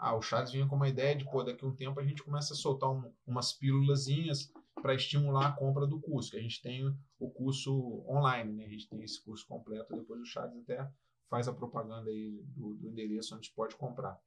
Ah, 0.03 0.15
o 0.15 0.21
Charles 0.21 0.51
vinha 0.51 0.67
com 0.67 0.75
uma 0.75 0.89
ideia 0.89 1.15
de, 1.15 1.23
pô, 1.25 1.43
daqui 1.43 1.63
a 1.63 1.67
um 1.67 1.75
tempo 1.75 1.99
a 1.99 2.03
gente 2.03 2.23
começa 2.23 2.53
a 2.53 2.57
soltar 2.57 2.89
um- 2.91 3.13
umas 3.25 3.53
pílulazinhas 3.53 4.51
para 4.81 4.95
estimular 4.95 5.47
a 5.47 5.51
compra 5.51 5.85
do 5.85 6.01
curso, 6.01 6.31
que 6.31 6.37
a 6.37 6.41
gente 6.41 6.59
tem 6.59 6.83
o 7.19 7.29
curso 7.29 8.03
online, 8.09 8.51
né? 8.51 8.65
A 8.65 8.69
gente 8.69 8.89
tem 8.89 9.03
esse 9.03 9.23
curso 9.23 9.45
completo, 9.47 9.95
depois 9.95 10.19
o 10.19 10.25
Charles 10.25 10.57
até 10.63 10.89
faz 11.29 11.47
a 11.47 11.53
propaganda 11.53 12.09
aí 12.09 12.41
do, 12.47 12.73
do 12.73 12.87
endereço 12.89 13.35
onde 13.35 13.51
pode 13.51 13.75
comprar. 13.75 14.19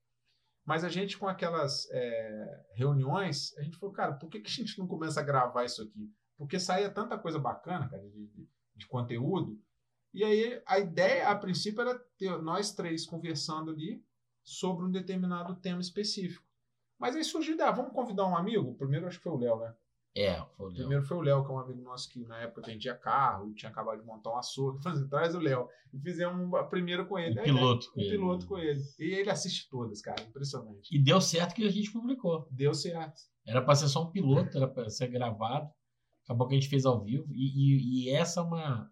Mas 0.64 0.84
a 0.84 0.88
gente, 0.88 1.18
com 1.18 1.26
aquelas 1.28 1.88
é, 1.90 2.66
reuniões, 2.74 3.52
a 3.58 3.62
gente 3.62 3.76
falou, 3.76 3.92
cara, 3.94 4.12
por 4.14 4.30
que, 4.30 4.40
que 4.40 4.48
a 4.48 4.54
gente 4.54 4.78
não 4.78 4.86
começa 4.86 5.20
a 5.20 5.24
gravar 5.24 5.64
isso 5.64 5.82
aqui? 5.82 6.08
Porque 6.38 6.58
saía 6.60 6.88
tanta 6.88 7.18
coisa 7.18 7.38
bacana, 7.38 7.88
cara, 7.88 8.02
de, 8.08 8.26
de- 8.28 8.48
de 8.76 8.86
conteúdo. 8.86 9.60
E 10.12 10.22
aí 10.24 10.62
a 10.66 10.78
ideia, 10.78 11.28
a 11.28 11.36
princípio, 11.36 11.80
era 11.82 11.98
ter 12.16 12.40
nós 12.42 12.72
três 12.72 13.04
conversando 13.06 13.70
ali 13.72 14.02
sobre 14.44 14.84
um 14.86 14.90
determinado 14.90 15.54
tema 15.56 15.80
específico. 15.80 16.44
Mas 16.98 17.16
aí 17.16 17.24
surgiu 17.24 17.54
ideia, 17.54 17.72
vamos 17.72 17.92
convidar 17.92 18.26
um 18.26 18.36
amigo? 18.36 18.74
Primeiro 18.76 19.06
acho 19.06 19.18
que 19.18 19.24
foi 19.24 19.32
o 19.32 19.36
Léo, 19.38 19.58
né? 19.58 19.74
É, 20.16 20.36
foi 20.56 20.66
o 20.66 20.68
Léo. 20.68 20.76
Primeiro 20.76 21.02
foi 21.04 21.16
o 21.16 21.20
Léo, 21.22 21.44
que 21.44 21.50
é 21.50 21.54
um 21.54 21.58
amigo 21.58 21.82
nosso 21.82 22.08
que 22.08 22.24
na 22.24 22.38
época 22.38 22.62
vendia 22.64 22.94
carro, 22.94 23.52
tinha 23.52 23.68
acabado 23.68 23.98
de 24.00 24.06
montar 24.06 24.30
um 24.30 24.36
açougue. 24.36 24.78
Assim, 24.88 25.08
traz 25.08 25.34
o 25.34 25.40
Léo. 25.40 25.68
E 25.92 25.98
fizemos 25.98 26.54
a 26.54 26.62
primeira 26.62 27.04
com 27.04 27.18
ele. 27.18 27.36
Um 27.40 27.42
Aí, 27.42 27.52
né, 27.52 27.58
piloto 27.58 27.90
com 27.92 27.98
Um 28.00 28.02
ele. 28.04 28.10
piloto 28.12 28.46
com 28.46 28.58
ele. 28.58 28.80
E 29.00 29.04
ele 29.14 29.30
assiste 29.30 29.68
todas, 29.68 30.00
cara. 30.00 30.22
Impressionante. 30.22 30.94
E 30.94 31.02
deu 31.02 31.20
certo 31.20 31.54
que 31.54 31.66
a 31.66 31.70
gente 31.70 31.90
publicou. 31.90 32.46
Deu 32.50 32.72
certo. 32.74 33.20
Era 33.44 33.60
para 33.60 33.74
ser 33.74 33.88
só 33.88 34.04
um 34.04 34.10
piloto, 34.12 34.56
era 34.56 34.68
para 34.68 34.88
ser 34.88 35.08
gravado. 35.08 35.68
Acabou 36.24 36.46
que 36.46 36.54
a 36.54 36.58
gente 36.60 36.70
fez 36.70 36.86
ao 36.86 37.02
vivo. 37.02 37.26
E, 37.32 37.34
e- 37.34 38.04
e 38.04 38.10
essa 38.10 38.38
é 38.40 38.42
uma, 38.44 38.90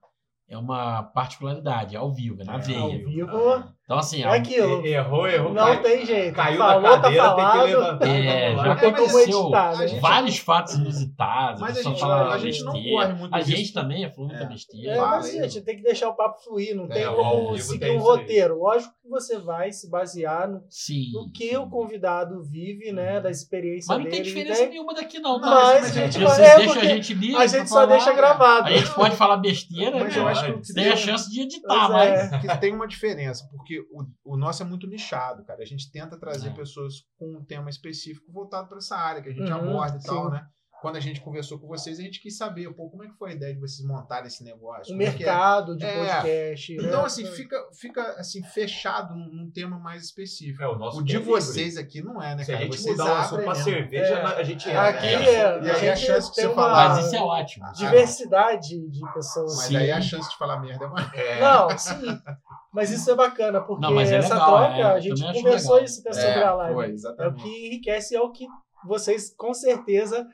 é 0.48 0.58
uma 0.58 1.02
particularidade, 1.04 1.96
ao 1.96 2.12
vivo, 2.12 2.42
é 2.42 2.44
na 2.44 2.56
É, 2.56 2.58
veia. 2.58 2.80
Ao 2.80 2.90
vivo. 2.90 3.08
vivo, 3.08 3.74
Então, 3.84 3.98
assim, 3.98 4.22
é 4.22 4.28
aquilo. 4.28 4.86
Errou, 4.86 5.26
errou. 5.28 5.52
Não 5.52 5.64
cai- 5.64 5.82
tem 5.82 6.06
jeito. 6.06 6.34
Caiu 6.34 6.56
Falou, 6.58 6.82
da 6.82 7.00
cadeira, 7.00 7.24
tá 7.24 7.34
tem 7.34 7.44
que 7.44 7.50
falado. 7.50 7.66
levantar. 7.66 8.08
É, 8.08 8.56
já 8.56 8.62
mas 8.62 8.80
como 8.80 8.96
assim, 8.96 9.94
né? 9.94 10.00
vários 10.00 10.38
fatos 10.38 10.74
inusitados. 10.74 11.60
Mas 11.60 11.70
a 11.72 11.74
pessoa 11.74 11.94
gente- 11.94 12.00
fala 12.00 12.34
a 12.34 12.38
gente 12.38 12.62
não 12.64 12.72
besteira. 12.72 12.96
corre 12.96 13.12
muito 13.14 13.34
A 13.34 13.38
risco. 13.38 13.50
gente 13.56 13.72
também 13.72 14.04
é 14.04 14.12
muita 14.16 14.34
É. 14.36 14.46
besteira. 14.46 14.92
É, 14.92 15.00
mas, 15.00 15.32
gente, 15.32 15.60
tem 15.62 15.76
que 15.76 15.82
deixar 15.82 16.08
o 16.08 16.14
papo 16.14 16.42
fluir, 16.42 16.74
não 16.76 16.84
É, 16.84 16.88
tem 16.88 17.06
como 17.06 17.58
seguir 17.58 17.78
tem 17.80 17.98
um 17.98 18.00
roteiro. 18.00 18.58
Lógico 18.58 18.94
que 19.02 19.08
você 19.10 19.38
vai 19.38 19.72
se 19.72 19.90
basear 19.90 20.48
no, 20.48 20.62
Sim. 20.70 21.10
no 21.12 21.30
que 21.32 21.50
sim. 21.50 21.56
o 21.56 21.68
convidado 21.68 22.40
vive, 22.44 22.92
né, 22.92 23.20
da 23.20 23.30
experiência 23.30 23.88
Mas 23.88 23.98
não 23.98 24.04
dele. 24.04 24.16
tem 24.16 24.22
diferença 24.22 24.66
nenhuma 24.66 24.94
daqui, 24.94 25.18
não. 25.18 25.40
Mas 25.40 25.50
tá? 25.50 25.76
a 25.76 25.88
gente 26.08 26.16
é, 26.24 26.56
deixam 26.56 26.80
a 26.80 26.84
gente 26.84 27.14
livre. 27.14 27.36
a 27.42 27.46
gente 27.46 27.68
só 27.68 27.84
deixa 27.84 28.12
gravado. 28.12 28.68
A 28.68 28.70
gente 28.70 28.94
pode 28.94 29.16
falar 29.16 29.36
besteira, 29.38 29.98
Mas 29.98 30.14
né? 30.16 30.22
eu 30.22 30.28
acho 30.28 30.44
que 30.46 30.52
Pode. 30.52 30.72
tem 30.74 30.88
a 30.88 30.96
chance 30.96 31.28
de 31.30 31.40
editar, 31.42 31.88
mas. 31.90 32.32
é. 32.32 32.38
que 32.38 32.58
tem 32.58 32.72
uma 32.72 32.86
diferença, 32.86 33.46
porque 33.50 33.71
o, 33.80 34.32
o 34.34 34.36
nosso 34.36 34.62
é 34.62 34.66
muito 34.66 34.86
nichado, 34.86 35.44
cara. 35.44 35.62
A 35.62 35.66
gente 35.66 35.90
tenta 35.90 36.18
trazer 36.18 36.48
É. 36.48 36.52
pessoas 36.52 36.94
com 37.18 37.36
um 37.38 37.44
tema 37.44 37.70
específico 37.70 38.30
voltado 38.32 38.68
para 38.68 38.78
essa 38.78 38.96
área 38.96 39.22
que 39.22 39.28
a 39.28 39.32
gente 39.32 39.50
Uhum, 39.50 39.56
aborda 39.70 39.98
e 39.98 40.02
tal, 40.02 40.24
sim. 40.26 40.30
né? 40.32 40.46
Quando 40.80 40.96
a 40.96 41.00
gente 41.00 41.20
conversou 41.20 41.60
com 41.60 41.68
vocês, 41.68 42.00
a 42.00 42.02
gente 42.02 42.20
quis 42.20 42.36
saber, 42.36 42.68
pô, 42.74 42.90
como 42.90 43.04
é 43.04 43.06
que 43.08 43.14
foi 43.16 43.30
a 43.30 43.34
ideia 43.34 43.54
de 43.54 43.60
vocês 43.60 43.86
montarem 43.86 44.26
esse 44.26 44.42
negócio? 44.42 44.92
O 44.92 45.00
é 45.00 45.04
que 45.12 45.22
é? 45.22 45.26
mercado 45.26 45.76
de 45.76 45.84
É. 45.84 45.96
podcast. 45.96 46.74
né? 46.76 46.82
Então, 46.88 47.04
assim, 47.04 47.24
fica, 47.24 47.56
fica 47.80 48.02
assim, 48.18 48.42
fechado 48.42 49.14
num, 49.14 49.28
num 49.32 49.50
tema 49.52 49.78
mais 49.78 50.02
específico. 50.02 50.60
É, 50.60 50.66
o 50.66 50.74
nosso 50.76 50.98
O 50.98 51.04
de 51.04 51.14
é 51.14 51.18
livre. 51.20 51.32
vocês 51.34 51.76
aqui 51.76 52.02
não 52.02 52.20
é, 52.20 52.34
né, 52.34 52.42
Se 52.42 52.50
a 52.50 52.54
cara? 52.54 52.66
gente 52.66 52.80
vocês 52.80 52.98
mudar 52.98 53.12
o 53.12 53.16
assunto 53.16 53.42
pra 53.44 53.48
mesmo. 53.50 53.62
cerveja, 53.64 54.14
É. 54.14 54.22
a 54.24 54.42
gente 54.42 54.70
Aqui 54.70 55.06
é. 55.06 55.12
é, 55.12 55.62
E 55.62 55.70
aí 55.70 55.88
a 55.88 55.92
a 55.92 55.96
chance 55.96 56.28
de 56.30 56.34
você 56.34 56.46
uma 56.46 56.54
falar- 56.56 56.88
Mas 56.96 57.06
isso 57.06 57.14
é 57.14 57.20
ótimo. 57.20 57.72
diversidade 57.74 58.88
de 58.90 59.12
pessoas. 59.14 59.56
Mas 59.58 59.66
Sim. 59.66 59.76
aí 59.76 59.90
a 59.92 60.00
chance 60.00 60.28
de 60.30 60.36
falar 60.36 60.58
merda 60.60 60.84
é 60.84 60.88
maior. 60.88 61.14
É. 61.14 61.40
Não, 61.40 61.68
sim. 61.78 62.18
Mas 62.72 62.90
isso 62.90 63.10
é 63.10 63.14
bacana, 63.14 63.60
porque 63.60 63.82
Não, 63.82 63.94
mas 63.94 64.10
é 64.10 64.16
essa 64.16 64.34
legal, 64.34 64.48
troca, 64.56 64.78
é, 64.78 64.82
a 64.82 65.00
gente 65.00 65.22
conversou 65.22 65.74
legal. 65.74 65.84
isso 65.84 66.00
até 66.00 66.12
sobre 66.12 66.42
a 66.42 66.54
live. 66.54 66.74
foi, 67.00 67.14
É 67.18 67.28
o 67.28 67.34
que 67.34 67.66
enriquece, 67.66 68.16
é 68.16 68.20
o 68.20 68.30
que 68.30 68.46
vocês 68.86 69.34
com 69.36 69.52
certeza 69.52 70.26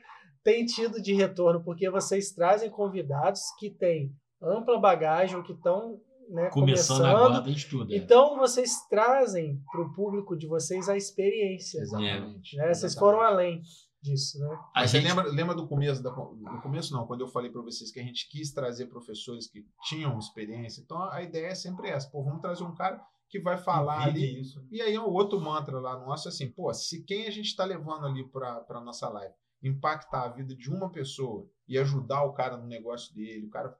têm 0.43 0.65
tido 0.65 1.01
de 1.01 1.13
retorno, 1.13 1.61
porque 1.63 1.89
vocês 1.89 2.31
trazem 2.31 2.69
convidados 2.69 3.41
que 3.59 3.69
têm 3.69 4.11
ampla 4.41 4.79
bagagem, 4.79 5.35
ou 5.35 5.43
que 5.43 5.51
estão 5.51 5.99
né, 6.29 6.49
Começando 6.49 6.97
começando. 6.99 7.05
agora, 7.25 7.43
tem 7.43 7.53
estudo. 7.53 7.91
é. 7.91 7.97
Então 7.97 8.37
vocês 8.37 8.71
trazem 8.89 9.59
para 9.71 9.81
o 9.81 9.93
público 9.93 10.37
de 10.37 10.47
vocês 10.47 10.87
a 10.87 10.95
experiência. 10.95 11.81
Exatamente. 11.81 12.55
Né? 12.55 12.65
Vocês 12.65 12.83
exatamente. 12.93 12.99
foram 12.99 13.21
além 13.21 13.61
disso, 14.01 14.39
né? 14.39 14.59
A 14.75 14.85
gente- 14.85 15.03
lembra, 15.03 15.23
lembra 15.29 15.55
do 15.55 15.67
começo? 15.67 16.01
Da, 16.01 16.11
no 16.11 16.61
começo 16.61 16.93
não, 16.93 17.05
quando 17.05 17.21
eu 17.21 17.27
falei 17.27 17.51
para 17.51 17.61
vocês 17.61 17.91
que 17.91 17.99
a 17.99 18.03
gente 18.03 18.29
quis 18.29 18.51
trazer 18.51 18.87
professores 18.87 19.47
que 19.47 19.65
tinham 19.83 20.17
experiência. 20.17 20.81
Então 20.81 21.01
a 21.03 21.21
ideia 21.21 21.47
é 21.47 21.55
sempre 21.55 21.89
essa. 21.89 22.09
Pô, 22.09 22.23
vamos 22.23 22.41
trazer 22.41 22.63
um 22.63 22.73
cara 22.73 23.01
que 23.29 23.39
vai 23.39 23.57
falar 23.57 24.03
ali. 24.03 24.39
isso. 24.41 24.65
E 24.71 24.81
aí 24.81 24.97
o 24.97 25.09
outro 25.11 25.39
mantra 25.39 25.79
lá 25.79 25.97
nosso 25.99 26.27
é 26.27 26.31
assim, 26.31 26.49
pô, 26.49 26.73
se 26.73 27.03
quem 27.03 27.27
a 27.27 27.31
gente 27.31 27.47
está 27.47 27.63
levando 27.63 28.05
ali 28.05 28.27
para 28.27 28.65
a 28.69 28.81
nossa 28.81 29.07
live 29.09 29.33
impactar 29.61 30.23
a 30.23 30.29
vida 30.29 30.55
de 30.55 30.69
uma 30.69 30.89
pessoa 30.89 31.45
e 31.67 31.77
ajudar 31.77 32.23
o 32.23 32.33
cara 32.33 32.55
no 32.57 32.65
negócio 32.65 33.13
dele, 33.13 33.45
o 33.45 33.49
cara... 33.49 33.77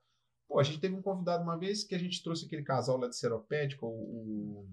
Pô, 0.47 0.59
a 0.59 0.63
gente 0.63 0.79
teve 0.79 0.93
um 0.95 1.01
convidado 1.01 1.43
uma 1.43 1.57
vez 1.57 1.83
que 1.83 1.95
a 1.95 1.97
gente 1.97 2.21
trouxe 2.21 2.45
aquele 2.45 2.63
casal 2.63 2.97
lá 2.97 3.07
de 3.07 3.15
Seropédica, 3.15 3.85
o, 3.85 3.89
o... 3.89 4.67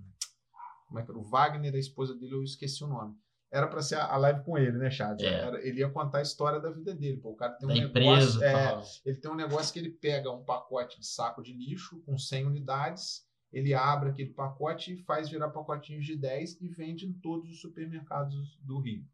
Como 0.89 0.99
é 0.99 1.05
que 1.05 1.11
era? 1.11 1.19
O 1.19 1.23
Wagner, 1.25 1.75
a 1.75 1.79
esposa 1.79 2.15
dele, 2.15 2.35
eu 2.35 2.43
esqueci 2.43 2.83
o 2.83 2.89
nome. 2.89 3.15
Era 3.51 3.69
para 3.69 3.81
ser 3.81 3.95
a 3.97 4.17
live 4.17 4.43
com 4.43 4.59
ele, 4.59 4.77
né, 4.77 4.91
Chad? 4.91 5.21
É. 5.23 5.27
Era- 5.27 5.67
ele 5.67 5.81
ia 5.81 5.89
contar 5.89 6.19
a 6.19 6.23
história 6.23 6.59
da 6.61 6.71
vida 6.71 6.95
dele. 6.95 7.17
Pô, 7.19 7.31
o 7.31 7.37
cara 7.37 7.53
tem 7.53 7.69
um 7.69 7.69
da 7.69 7.75
negócio... 7.81 8.37
empresa. 8.39 8.45
é, 8.45 8.83
ele 9.09 9.17
tem 9.19 9.31
um 9.31 9.37
negócio 9.37 9.73
que 9.73 9.79
ele 9.79 9.91
pega 9.91 10.31
um 10.33 10.45
pacote 10.45 10.99
de 10.99 11.07
saco 11.07 11.43
de 11.43 11.53
lixo 11.53 12.01
com 12.05 12.19
100 12.19 12.47
unidades, 12.47 13.25
ele 13.53 13.73
abre 13.73 14.11
aquele 14.11 14.31
pacote 14.31 14.93
e 14.93 14.97
faz 15.05 15.29
virar 15.29 15.51
pacotinhos 15.51 16.05
de 16.05 16.17
10 16.17 16.61
e 16.61 16.69
vende 16.69 17.07
em 17.07 17.13
todos 17.13 17.49
os 17.51 17.61
supermercados 17.61 18.59
do 18.63 18.79
Rio. 18.81 19.05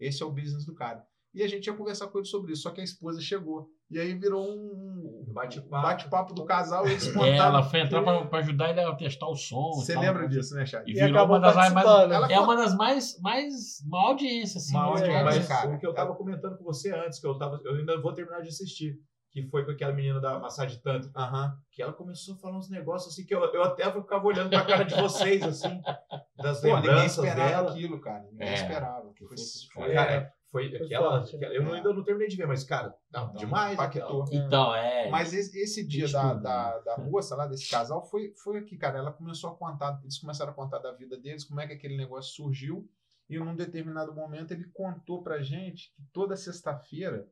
Esse 0.00 0.22
é 0.22 0.26
o 0.26 0.32
business 0.32 0.64
do 0.64 0.74
cara. 0.74 1.06
E 1.34 1.42
a 1.42 1.48
gente 1.48 1.66
ia 1.66 1.74
conversar 1.74 2.06
com 2.08 2.18
ele 2.18 2.26
sobre 2.26 2.52
isso, 2.52 2.62
só 2.62 2.70
que 2.70 2.80
a 2.80 2.84
esposa 2.84 3.20
chegou. 3.20 3.68
E 3.90 3.98
aí 4.00 4.14
virou 4.14 4.42
um 4.48 5.24
bate-papo. 5.32 5.82
bate-papo 5.82 6.34
do 6.34 6.44
casal 6.44 6.86
e 6.88 6.92
eles 6.92 7.06
É, 7.08 7.12
contaram. 7.12 7.34
ela 7.36 7.62
foi 7.62 7.80
entrar 7.80 8.02
pra, 8.02 8.24
pra 8.24 8.38
ajudar 8.40 8.70
ele 8.70 8.80
a 8.80 8.94
testar 8.94 9.26
o 9.28 9.36
som. 9.36 9.72
Você 9.74 9.92
tal. 9.92 10.02
lembra 10.02 10.28
disso, 10.28 10.54
né, 10.54 10.64
Chad? 10.66 10.82
E 10.88 10.92
E 10.92 10.94
virou 10.94 11.26
uma 11.26 11.38
das 11.38 11.54
mais. 11.54 11.74
Ela 11.74 12.32
É 12.32 12.40
uma 12.40 12.56
das 12.56 12.74
mais, 12.74 13.20
mais 13.20 13.52
maior 13.86 14.08
audiência, 14.08 14.58
assim. 14.58 14.74
Uma 14.74 14.94
né? 14.98 15.08
É, 15.12 15.22
mas 15.22 15.46
cara. 15.46 15.70
o 15.70 15.78
que 15.78 15.86
eu 15.86 15.94
tava 15.94 16.14
comentando 16.14 16.56
com 16.56 16.64
você 16.64 16.92
antes, 16.92 17.18
que 17.20 17.26
eu, 17.26 17.36
tava, 17.38 17.60
eu 17.64 17.74
ainda 17.76 18.00
vou 18.00 18.12
terminar 18.14 18.40
de 18.40 18.48
assistir, 18.48 18.98
que 19.30 19.42
foi 19.50 19.64
com 19.64 19.70
aquela 19.72 19.92
menina 19.92 20.18
da 20.20 20.38
massagem 20.40 20.80
tântrica, 20.80 21.12
Aham. 21.20 21.54
que 21.70 21.82
ela 21.82 21.92
começou 21.92 22.34
a 22.34 22.38
falar 22.38 22.56
uns 22.58 22.70
negócios 22.70 23.12
assim, 23.12 23.24
que 23.26 23.34
eu, 23.34 23.44
eu 23.52 23.62
até 23.62 23.84
ficava 23.92 24.26
olhando 24.26 24.48
pra 24.50 24.64
cara 24.64 24.84
de 24.84 24.94
vocês, 25.00 25.42
assim, 25.44 25.80
das 26.38 26.60
Pô, 26.60 26.68
ninguém 26.68 26.80
lembranças 26.90 27.18
esperava 27.18 27.48
dela. 27.50 27.70
aquilo, 27.70 28.00
cara. 28.00 28.24
Ninguém 28.32 28.48
É. 28.48 28.54
esperava. 28.54 29.12
Foi, 29.16 29.28
Foi- 29.28 29.36
foi- 29.84 29.94
Cara, 29.94 30.32
foi 30.56 30.76
Foi 30.78 30.86
aquela, 30.86 31.10
forte, 31.18 31.36
aquela- 31.36 31.52
né? 31.52 31.58
eu 31.58 31.62
não- 31.64 31.72
ainda 31.74 31.92
não 31.92 32.02
terminei 32.02 32.28
de 32.28 32.36
ver, 32.36 32.46
mas, 32.46 32.64
cara, 32.64 32.94
não, 33.12 33.26
Não, 33.28 33.34
demais. 33.34 33.74
impactou. 33.74 34.22
aquela. 34.22 34.46
Então, 34.46 34.74
é. 34.74 35.10
Mas 35.10 35.32
esse, 35.34 35.58
esse 35.58 35.86
dia 35.86 36.04
Tem 36.04 36.12
da, 36.12 36.22
estudo, 36.28 36.42
da, 36.42 36.78
da 36.80 36.98
moça 36.98 37.36
lá, 37.36 37.46
desse 37.46 37.68
casal, 37.70 38.02
foi, 38.08 38.32
foi 38.42 38.58
aqui, 38.58 38.76
cara. 38.76 38.98
Ela 38.98 39.12
começou 39.12 39.50
a 39.50 39.54
contar, 39.56 39.98
eles 40.02 40.18
começaram 40.18 40.52
a 40.52 40.54
contar 40.54 40.78
da 40.78 40.92
vida 40.92 41.16
deles, 41.18 41.44
como 41.44 41.60
é 41.60 41.66
que 41.66 41.72
aquele 41.74 41.96
negócio 41.96 42.34
surgiu. 42.34 42.88
E 43.28 43.38
num 43.38 43.56
determinado 43.56 44.14
momento 44.14 44.52
ele 44.52 44.64
contou 44.72 45.22
pra 45.22 45.42
gente 45.42 45.92
que 45.94 46.02
toda 46.12 46.36
sexta-feira. 46.36 47.28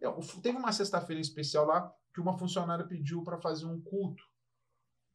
eu- 0.00 0.18
Teve 0.42 0.58
uma 0.58 0.70
sexta-feira 0.72 1.18
em 1.18 1.22
especial 1.22 1.64
lá 1.64 1.90
que 2.12 2.20
uma 2.20 2.36
funcionária 2.36 2.84
pediu 2.86 3.22
para 3.24 3.38
fazer 3.40 3.64
um 3.64 3.80
culto 3.80 4.22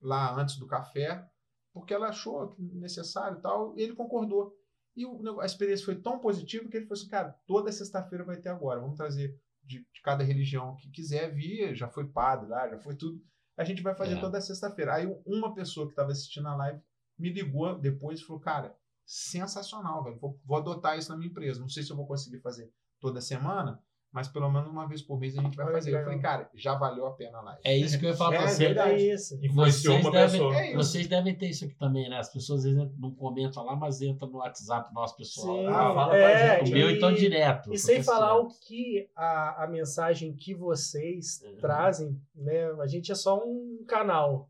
lá 0.02 0.34
antes 0.36 0.58
do 0.58 0.66
café, 0.66 1.30
porque 1.74 1.94
ela 1.94 2.08
achou 2.10 2.56
necessário 2.58 3.38
e 3.38 3.42
tal, 3.42 3.78
e 3.78 3.82
ele 3.84 3.94
concordou. 3.96 4.58
E 4.96 5.06
o 5.06 5.40
a 5.40 5.46
experiência 5.46 5.86
foi 5.86 5.96
tão 5.96 6.20
positiva 6.20 6.68
que 6.70 6.78
ele 6.78 6.86
falou 6.86 7.00
assim, 7.00 7.10
cara, 7.10 7.36
toda 7.48 7.72
sexta-feira 7.72 8.24
vai 8.24 8.38
ter 8.38 8.50
agora. 8.50 8.80
Vamos 8.82 8.98
trazer 8.98 9.40
de, 9.64 9.80
de 9.80 10.02
cada 10.04 10.24
religião 10.24 10.76
que 10.76 10.90
quiser 10.90 11.34
vir, 11.34 11.76
já 11.76 11.88
foi 11.88 12.08
padre 12.08 12.48
lá, 12.50 12.68
já 12.70 12.80
foi 12.80 12.96
tudo. 12.96 13.22
A 13.58 13.64
gente 13.64 13.82
vai 13.82 13.96
fazer 13.96 14.16
É. 14.16 14.20
toda 14.20 14.42
sexta-feira. 14.42 14.96
Aí 14.96 15.06
uma 15.26 15.54
pessoa 15.54 15.86
que 15.86 15.92
estava 15.94 16.12
assistindo 16.12 16.48
a 16.48 16.56
live 16.56 16.82
me 17.18 17.32
ligou 17.32 17.78
depois 17.78 18.20
e 18.20 18.24
falou, 18.24 18.42
cara, 18.42 18.76
sensacional, 19.06 20.04
velho. 20.04 20.18
Vou, 20.20 20.40
vou 20.46 20.58
adotar 20.58 20.98
isso 20.98 21.10
na 21.12 21.18
minha 21.18 21.30
empresa. 21.30 21.60
Não 21.60 21.70
sei 21.70 21.84
se 21.84 21.92
eu 21.92 21.96
vou 21.96 22.08
conseguir 22.08 22.40
fazer 22.40 22.72
toda 23.00 23.22
semana, 23.22 23.82
mas 24.12 24.28
pelo 24.28 24.50
menos 24.52 24.68
uma 24.70 24.88
vez 24.88 25.02
por 25.02 25.20
mês 25.20 25.38
a 25.38 25.42
gente 25.42 25.56
vai 25.56 25.72
fazer. 25.72 25.94
Eu 25.96 26.04
falei, 26.04 26.20
cara, 26.20 26.50
já 26.56 26.74
valeu 26.76 27.06
a 27.06 27.12
pena 27.14 27.38
a 27.38 27.42
live. 27.42 27.62
É 27.64 27.78
isso 27.78 28.00
que 28.00 28.06
eu 28.06 28.10
ia 28.10 28.16
falar 28.16 28.36
É 28.36 28.38
pra 28.40 28.48
você. 28.48 28.66
verdade. 28.66 28.94
É 29.10 29.14
isso. 29.14 29.40
Influenciou 29.44 29.94
Vocês 29.94 30.06
uma 30.06 30.12
devem, 30.12 30.32
pessoa. 30.40 30.56
É 30.60 30.68
isso. 30.68 30.76
vocês 30.78 31.08
devem 31.08 31.36
ter 31.38 31.50
isso 31.50 31.66
aqui 31.66 31.76
também, 31.76 32.10
né? 32.10 32.18
As 32.18 32.32
pessoas 32.34 32.66
às 32.66 32.74
vezes 32.74 32.92
não 32.98 33.12
comentam 33.14 33.64
lá, 33.64 33.76
mas 33.76 34.02
entram 34.02 34.30
no 34.30 34.38
WhatsApp 34.40 34.94
nosso 34.94 35.16
pessoal. 35.16 35.58
Sim, 35.58 35.68
Ah, 35.68 35.94
fala 35.94 36.10
pra 36.10 36.18
é, 36.20 36.56
O 36.62 36.66
gente. 36.66 36.74
meu 36.74 36.90
e- 36.90 36.98
então 36.98 37.14
direto. 37.14 37.74
E 37.74 37.78
sem 37.78 38.02
falar 38.04 38.38
o 38.40 38.48
que 38.68 39.08
a, 39.16 39.64
a 39.64 39.68
mensagem 39.68 40.34
que 40.36 40.56
vocês 40.56 41.42
Uhum. 41.44 41.58
trazem, 41.58 42.22
né? 42.36 42.66
A 42.82 42.88
gente 42.88 43.12
é 43.12 43.16
só 43.16 43.38
um 43.46 43.84
canal 43.88 44.50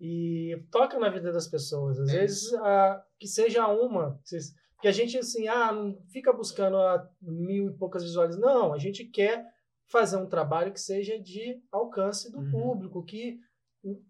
e 0.00 0.62
toca 0.70 0.98
na 0.98 1.10
vida 1.10 1.32
das 1.32 1.48
pessoas. 1.48 1.98
Às 1.98 2.08
É 2.10 2.20
vezes 2.20 2.54
a- 2.54 3.02
que 3.18 3.26
seja 3.26 3.66
uma, 3.66 4.12
que 4.22 4.28
vocês- 4.28 4.54
que 4.80 4.88
a 4.88 4.92
gente 4.92 5.18
assim, 5.18 5.48
ah, 5.48 5.72
não 5.72 6.00
fica 6.12 6.32
buscando 6.32 6.76
a 6.76 7.08
mil 7.20 7.68
e 7.70 7.72
poucas 7.76 8.02
visualizações. 8.02 8.54
Não, 8.54 8.72
a 8.72 8.78
gente 8.78 9.04
quer 9.04 9.44
fazer 9.90 10.16
um 10.16 10.26
trabalho 10.28 10.72
que 10.72 10.80
seja 10.80 11.18
de 11.18 11.60
alcance 11.72 12.30
do 12.30 12.38
Uhum. 12.38 12.50
público, 12.50 13.04
que 13.04 13.38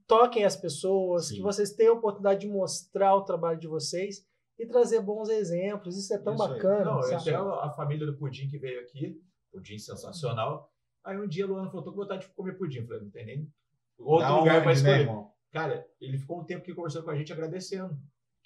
toquem 0.06 0.44
as 0.44 0.56
pessoas, 0.56 1.28
Sim. 1.28 1.36
que 1.36 1.42
vocês 1.42 1.72
tenham 1.72 1.94
a 1.94 1.98
oportunidade 1.98 2.40
de 2.40 2.48
mostrar 2.48 3.14
o 3.14 3.22
trabalho 3.24 3.58
de 3.58 3.68
vocês 3.68 4.26
e 4.58 4.66
trazer 4.66 5.00
bons 5.00 5.28
exemplos. 5.28 5.96
Isso 5.96 6.12
é 6.12 6.18
tão 6.18 6.34
Isso 6.34 6.42
aí. 6.42 6.50
bacana. 6.50 6.84
Não, 6.84 7.02
sabe? 7.02 7.14
até 7.14 7.34
a 7.34 7.42
a 7.66 7.70
família 7.70 8.06
do 8.06 8.16
Pudim 8.16 8.48
que 8.48 8.58
veio 8.58 8.80
aqui, 8.80 9.22
Pudim 9.52 9.78
sensacional. 9.78 10.72
Aí 11.04 11.16
um 11.18 11.28
dia 11.28 11.44
a 11.44 11.48
Luana 11.48 11.68
falou, 11.70 11.84
tô 11.84 11.92
com 11.92 11.98
vontade 11.98 12.26
de 12.26 12.34
comer 12.34 12.54
pudim. 12.58 12.80
Eu 12.80 12.86
falei, 12.86 13.02
não 13.02 13.10
tem 13.10 13.24
nem 13.24 13.52
outro 13.98 14.36
lugar 14.36 14.62
pra 14.62 14.66
né, 14.66 14.72
escolher. 14.72 15.08
Cara, 15.52 15.86
ele 16.00 16.18
ficou 16.18 16.40
um 16.40 16.44
tempo 16.44 16.62
aqui 16.62 16.74
conversando 16.74 17.04
com 17.04 17.10
a 17.10 17.16
gente, 17.16 17.32
agradecendo. 17.32 17.96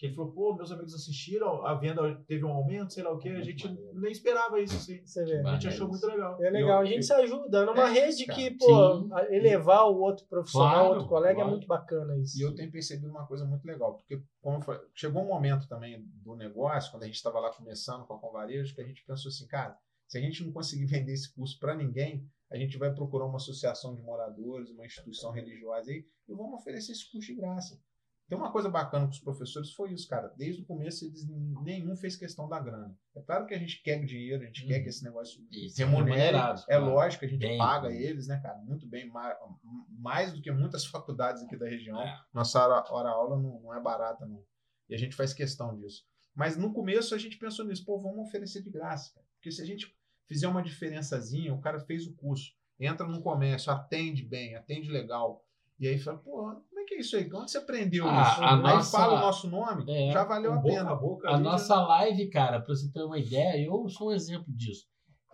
Que 0.02 0.06
ele 0.06 0.16
falou, 0.16 0.32
pô, 0.32 0.52
meus 0.56 0.72
amigos 0.72 0.92
assistiram, 0.96 1.64
a 1.64 1.74
venda 1.74 2.16
teve 2.26 2.44
um 2.44 2.48
aumento, 2.50 2.92
sei 2.92 3.04
lá 3.04 3.12
o 3.12 3.18
quê. 3.18 3.28
A 3.28 3.40
gente 3.40 3.68
nem 3.94 4.10
esperava 4.10 4.60
isso, 4.60 4.74
assim. 4.74 5.00
Você 5.06 5.24
vê. 5.24 5.38
A 5.46 5.52
gente 5.52 5.68
achou 5.68 5.86
muito 5.86 6.04
legal. 6.04 6.42
É 6.42 6.50
legal, 6.50 6.70
eu- 6.70 6.78
a 6.80 6.84
gente 6.84 6.96
eu- 6.96 7.02
se 7.04 7.12
ajuda 7.12 7.64
numa 7.64 7.88
É 7.88 7.92
rede 7.92 8.08
isso, 8.08 8.26
cara. 8.26 8.36
que, 8.40 8.50
pô, 8.50 8.98
Sim. 8.98 9.10
elevar 9.30 9.88
o 9.88 10.00
outro 10.00 10.26
profissional, 10.26 10.72
Claro, 10.86 10.94
outro 10.94 11.08
colega 11.08 11.32
é 11.34 11.34
claro. 11.36 11.50
muito 11.52 11.68
bacana 11.68 12.18
isso. 12.18 12.36
E 12.36 12.42
eu 12.42 12.52
tenho 12.52 12.68
percebido 12.72 13.08
uma 13.12 13.24
coisa 13.28 13.44
muito 13.44 13.64
legal, 13.64 13.94
porque 13.94 14.20
falei, 14.64 14.80
chegou 14.92 15.22
um 15.22 15.28
momento 15.28 15.68
também 15.68 16.04
do 16.16 16.34
negócio, 16.34 16.90
quando 16.90 17.04
a 17.04 17.06
gente 17.06 17.14
estava 17.14 17.38
lá 17.38 17.52
começando 17.52 18.04
com 18.04 18.14
a 18.14 18.18
Convarejo, 18.18 18.74
que 18.74 18.80
a 18.80 18.84
gente 18.84 19.04
pensou 19.06 19.28
assim, 19.28 19.46
cara, 19.46 19.78
se 20.08 20.18
a 20.18 20.20
gente 20.20 20.42
não 20.44 20.50
conseguir 20.52 20.84
vender 21.06 21.12
esse 21.12 21.32
curso 21.32 21.56
para 21.60 21.76
ninguém, 21.76 22.26
a 22.50 22.56
gente 22.56 22.76
vai 22.76 22.92
procurar 22.92 23.26
uma 23.26 23.36
associação 23.36 23.94
de 23.94 24.02
moradores, 24.02 24.68
uma 24.70 24.84
instituição 24.84 25.30
religiosa 25.30 25.92
aí, 25.92 26.04
e 26.28 26.34
vamos 26.34 26.54
oferecer 26.54 26.90
esse 26.90 27.08
curso 27.08 27.28
de 27.28 27.36
graça. 27.36 27.80
Tem 28.32 28.38
uma 28.40 28.50
coisa 28.50 28.70
bacana 28.70 29.04
com 29.04 29.10
os 29.12 29.18
professores, 29.20 29.74
foi 29.74 29.92
isso, 29.92 30.08
cara. 30.08 30.32
Desde 30.38 30.62
o 30.62 30.64
começo, 30.64 31.04
eles, 31.04 31.28
nenhum 31.62 31.94
fez 31.94 32.16
questão 32.16 32.48
da 32.48 32.58
grana. 32.58 32.96
É 33.14 33.20
claro 33.20 33.44
que 33.44 33.52
a 33.52 33.58
gente 33.58 33.82
quer 33.82 34.02
dinheiro, 34.02 34.42
a 34.42 34.46
gente 34.46 34.66
quer 34.66 34.78
Uhum. 34.78 34.82
que 34.84 34.88
esse 34.88 35.04
negócio 35.04 35.46
Isso, 35.50 35.76
remunere. 35.76 36.34
É 36.66 36.78
lógico 36.78 37.26
a 37.26 37.28
gente 37.28 37.40
Bem, 37.40 37.58
paga 37.58 37.88
bem. 37.88 37.98
eles, 38.00 38.28
né, 38.28 38.40
cara? 38.42 38.56
Muito 38.62 38.86
bem, 38.86 39.06
ma- 39.06 39.36
mais 39.98 40.32
do 40.32 40.40
que 40.40 40.50
muitas 40.50 40.86
faculdades 40.88 41.42
aqui 41.42 41.58
da 41.58 41.68
região. 41.68 42.00
É. 42.00 42.18
Nossa 42.32 42.58
hora, 42.66 42.90
hora 42.90 43.10
aula 43.10 43.38
não, 43.38 43.60
não 43.60 43.74
é 43.74 43.82
barata, 43.82 44.24
não. 44.24 44.42
E 44.88 44.94
a 44.94 44.98
gente 44.98 45.14
faz 45.14 45.34
questão 45.34 45.76
disso. 45.76 46.02
Mas 46.34 46.56
no 46.56 46.72
começo 46.72 47.14
a 47.14 47.18
gente 47.18 47.36
pensou 47.36 47.66
nisso, 47.66 47.84
pô, 47.84 47.98
vamos 48.00 48.26
oferecer 48.26 48.62
de 48.62 48.70
graça, 48.70 49.12
cara. 49.14 49.26
Porque 49.36 49.50
se 49.52 49.60
a 49.60 49.66
gente 49.66 49.94
fizer 50.26 50.48
uma 50.48 50.62
diferençazinha, 50.62 51.52
o 51.52 51.60
cara 51.60 51.78
fez 51.80 52.06
o 52.06 52.14
curso, 52.14 52.50
entra 52.80 53.06
no 53.06 53.20
comércio, 53.20 53.70
atende 53.70 54.24
bem, 54.24 54.54
atende 54.56 54.90
legal. 54.90 55.44
E 55.78 55.86
aí 55.86 55.98
fala, 55.98 56.16
pô, 56.16 56.62
como 56.82 56.84
é 56.84 56.88
que 56.88 56.94
é 56.94 57.00
isso 57.00 57.16
aí? 57.16 57.30
Onde 57.32 57.50
você 57.50 57.58
aprendeu 57.58 58.06
Ah, 58.08 58.22
isso? 58.32 58.42
a 58.42 58.54
aí 58.54 58.60
nossa- 58.62 58.98
fala 58.98 59.14
o 59.16 59.20
nosso 59.20 59.48
nome, 59.48 59.84
É, 59.88 60.12
já 60.12 60.24
valeu 60.24 60.52
a 60.52 60.56
boca 60.56 60.68
pena. 60.74 60.90
a 60.90 60.94
boca 60.94 61.28
A 61.28 61.34
ali 61.34 61.42
nossa 61.42 61.80
live, 61.80 62.28
cara, 62.30 62.60
pra 62.60 62.74
você 62.74 62.90
ter 62.90 63.02
uma 63.02 63.18
ideia, 63.18 63.64
eu 63.64 63.88
sou 63.88 64.08
um 64.08 64.12
exemplo 64.12 64.46
disso. 64.54 64.84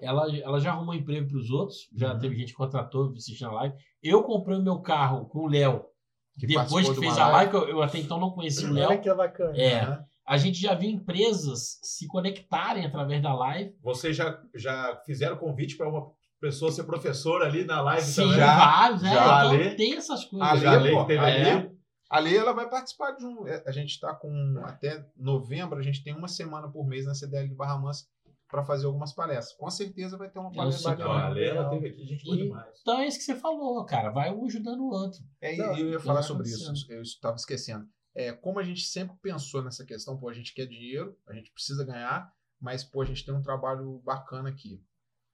Ela, 0.01 0.27
ela 0.39 0.61
já 0.61 0.71
arrumou 0.73 0.95
emprego 0.95 1.29
pros 1.29 1.51
outros, 1.51 1.89
já 1.97 2.13
Uhum. 2.13 2.19
teve 2.21 2.37
gente 2.37 2.53
que 2.53 2.57
contratou, 2.59 3.13
assistindo 3.17 3.49
a 3.51 3.55
live. 3.55 3.75
Eu 4.03 4.23
comprei 4.23 4.57
o 4.57 4.63
meu 4.63 4.79
carro 4.81 5.27
com 5.27 5.41
o 5.41 5.49
Léo. 5.49 5.85
Que 6.39 6.47
Depois 6.47 6.87
que 6.89 6.95
de 6.95 7.01
fez 7.01 7.19
a 7.19 7.29
live, 7.31 7.51
que 7.51 7.57
eu, 7.57 7.69
eu 7.69 7.83
até 7.83 7.99
então 7.99 8.21
não 8.21 8.31
conhecia 8.31 8.69
o 8.69 8.71
Olha 8.71 8.89
Léo. 8.91 9.01
que 9.01 9.13
bacana. 9.13 9.57
É, 9.59 9.81
Aham. 9.81 10.05
a 10.25 10.37
gente 10.37 10.61
já 10.61 10.73
viu 10.73 10.89
empresas 10.89 11.81
se 11.83 12.07
conectarem 12.07 12.87
através 12.87 13.21
da 13.21 13.35
live. 13.35 13.75
Vocês 13.83 14.17
já, 14.17 14.41
já 14.55 15.03
fizeram 15.05 15.37
convite 15.37 15.77
para 15.77 15.89
uma 15.89 16.13
pessoa 16.41 16.71
ser 16.73 16.85
professora 16.85 17.47
ali 17.47 17.65
na 17.65 17.81
live 17.83 18.03
Sim, 18.07 18.23
também? 18.23 18.37
já, 18.37 18.57
vários, 18.59 19.03
né? 19.03 19.11
já, 19.11 19.23
Então 19.25 19.51
Ale. 19.51 19.75
tem 19.77 19.95
essas 19.95 20.25
coisas. 20.25 20.49
A 20.49 20.57
Já 20.57 20.81
Lê, 20.81 20.93
pô, 20.93 21.05
teve 21.05 21.19
a 21.19 21.27
ali. 21.27 21.43
Lê- 21.45 21.71
A 22.11 22.19
Lei 22.21 22.37
ela 22.37 22.53
vai 22.53 22.69
participar 22.71 23.13
de 23.13 23.25
um. 23.27 23.47
é, 23.47 23.63
A 23.67 23.73
gente 23.73 23.91
está 23.91 24.15
com 24.15 24.61
até 24.65 25.05
novembro, 25.17 25.79
a 25.79 25.83
gente 25.83 26.03
tem 26.03 26.15
uma 26.15 26.29
semana 26.29 26.69
por 26.69 26.87
mês 26.87 27.05
na 27.07 27.15
CDL 27.15 27.49
de 27.49 27.55
Barra 27.55 27.77
Mansa 27.79 28.07
para 28.49 28.65
fazer 28.65 28.87
algumas 28.87 29.13
palestras. 29.13 29.53
Com 29.59 29.71
certeza 29.71 30.17
vai 30.17 30.31
ter 30.31 30.39
uma 30.39 30.51
palestra 30.51 30.97
bacana. 30.97 31.25
a 31.27 31.29
Lê, 31.29 31.49
ela 31.49 31.69
teve 31.69 31.89
aqui, 31.89 32.07
gente 32.07 32.25
boa 32.25 32.37
E- 32.37 32.43
demais. 32.45 32.79
Então 32.81 32.99
é 32.99 33.07
isso 33.07 33.19
que 33.19 33.25
você 33.25 33.35
falou, 33.37 33.85
cara. 33.85 34.11
Vai 34.11 34.33
um 34.35 34.47
ajudando 34.47 34.81
o 34.81 34.91
outro. 34.91 35.21
É, 35.41 35.55
Não, 35.57 35.77
eu 35.77 35.91
ia 35.91 36.01
falar 36.01 36.23
sobre 36.23 36.49
isso, 36.49 36.73
eu 36.89 37.03
estava 37.03 37.37
esquecendo. 37.37 37.87
É, 38.15 38.33
como 38.33 38.59
a 38.59 38.63
gente 38.63 38.81
sempre 38.87 39.15
pensou 39.23 39.63
nessa 39.63 39.85
questão, 39.85 40.17
pô, 40.17 40.29
a 40.31 40.33
gente 40.33 40.55
quer 40.55 40.67
dinheiro, 40.67 41.15
a 41.29 41.35
gente 41.35 41.53
precisa 41.53 41.85
ganhar, 41.85 42.33
mas 42.59 42.83
pô, 42.83 43.03
a 43.03 43.05
gente 43.05 43.25
tem 43.25 43.35
um 43.35 43.43
trabalho 43.43 44.01
bacana 44.05 44.49
aqui. 44.49 44.83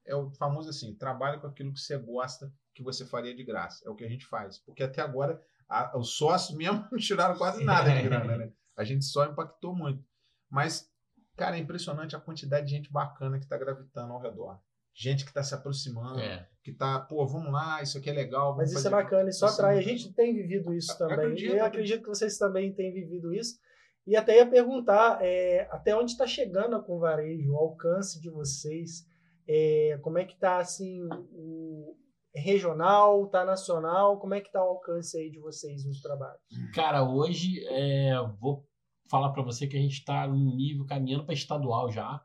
É 0.07 0.15
o 0.15 0.31
famoso 0.33 0.69
assim, 0.69 0.95
trabalhe 0.95 1.39
com 1.41 1.47
aquilo 1.47 1.73
que 1.73 1.81
você 1.81 1.97
gosta, 1.97 2.53
que 2.75 2.83
você 2.83 3.07
faria 3.07 3.35
de 3.35 3.43
graça. 3.45 3.83
É 3.87 3.91
o 3.91 3.95
que 3.95 4.05
a 4.05 4.09
gente 4.09 4.27
faz. 4.27 4.59
Porque 4.59 4.83
até 4.83 5.01
agora 5.01 5.41
a- 5.69 5.97
os 5.99 6.17
sócios 6.17 6.57
mesmo 6.59 6.87
não 6.91 6.99
tiraram 6.99 7.37
quase 7.37 7.65
nada 7.65 7.91
de 7.91 8.03
grana, 8.03 8.37
né? 8.37 8.53
A 8.77 8.85
gente 8.85 9.05
só 9.05 9.25
impactou 9.25 9.75
muito. 9.75 10.05
Mas, 10.51 10.91
cara, 11.37 11.57
é 11.57 11.61
impressionante 11.61 12.15
a 12.17 12.21
quantidade 12.21 12.67
de 12.67 12.73
gente 12.73 12.93
bacana 12.93 13.39
que 13.39 13.45
está 13.45 13.57
gravitando 13.57 14.13
ao 14.13 14.21
redor. 14.21 14.59
Gente 14.97 15.25
que 15.25 15.31
está 15.31 15.43
se 15.43 15.55
aproximando, 15.55 16.21
É. 16.21 16.47
que 16.63 16.73
tá, 16.73 17.01
pô, 17.01 17.27
vamos 17.27 17.53
lá, 17.53 17.83
isso 17.83 17.99
aqui 17.99 18.11
é 18.11 18.13
legal. 18.13 18.53
Vamos 18.55 18.71
Mas 18.71 18.79
isso 18.79 18.87
é 18.87 18.91
bacana, 18.91 19.29
isso 19.29 19.45
atrai. 19.45 19.79
A 19.79 19.83
gente 19.83 20.13
tem 20.13 20.33
vivido 20.35 20.73
isso 20.73 20.93
Eu 20.93 20.99
também. 20.99 21.17
acredito, 21.17 21.55
eu 21.57 21.65
acredito 21.65 22.03
que 22.03 22.09
vocês 22.09 22.39
também 22.39 22.73
têm 22.73 22.93
vivido 22.93 23.35
isso. 23.35 23.59
E 24.07 24.15
até 24.17 24.37
ia 24.37 24.47
perguntar 24.49 25.19
é, 25.23 25.67
até 25.73 25.97
onde 25.97 26.13
está 26.13 26.27
chegando 26.27 26.77
a 26.77 26.83
Convarejo, 26.83 27.53
o 27.53 27.57
alcance 27.57 28.21
de 28.21 28.29
vocês, 28.31 29.05
é, 29.47 29.99
como 30.03 30.19
é 30.19 30.25
que 30.25 30.35
está 30.35 30.59
assim, 30.59 31.03
o 31.33 31.97
regional, 32.35 33.29
tá 33.29 33.45
nacional, 33.45 34.19
como 34.19 34.35
é 34.35 34.41
que 34.41 34.49
está 34.49 34.63
o 34.63 34.69
alcance 34.69 35.17
aí 35.17 35.31
de 35.31 35.39
vocês 35.39 35.85
nos 35.85 36.01
trabalhos? 36.01 36.41
Cara, 36.75 37.09
hoje 37.09 37.65
é, 37.69 38.15
vou 38.41 38.67
falar 39.09 39.31
para 39.31 39.43
você 39.43 39.67
que 39.67 39.77
a 39.77 39.81
gente 39.81 39.99
está 39.99 40.27
num 40.27 40.55
nível 40.57 40.85
caminhando 40.85 41.25
para 41.25 41.35
estadual 41.35 41.91
já. 41.91 42.25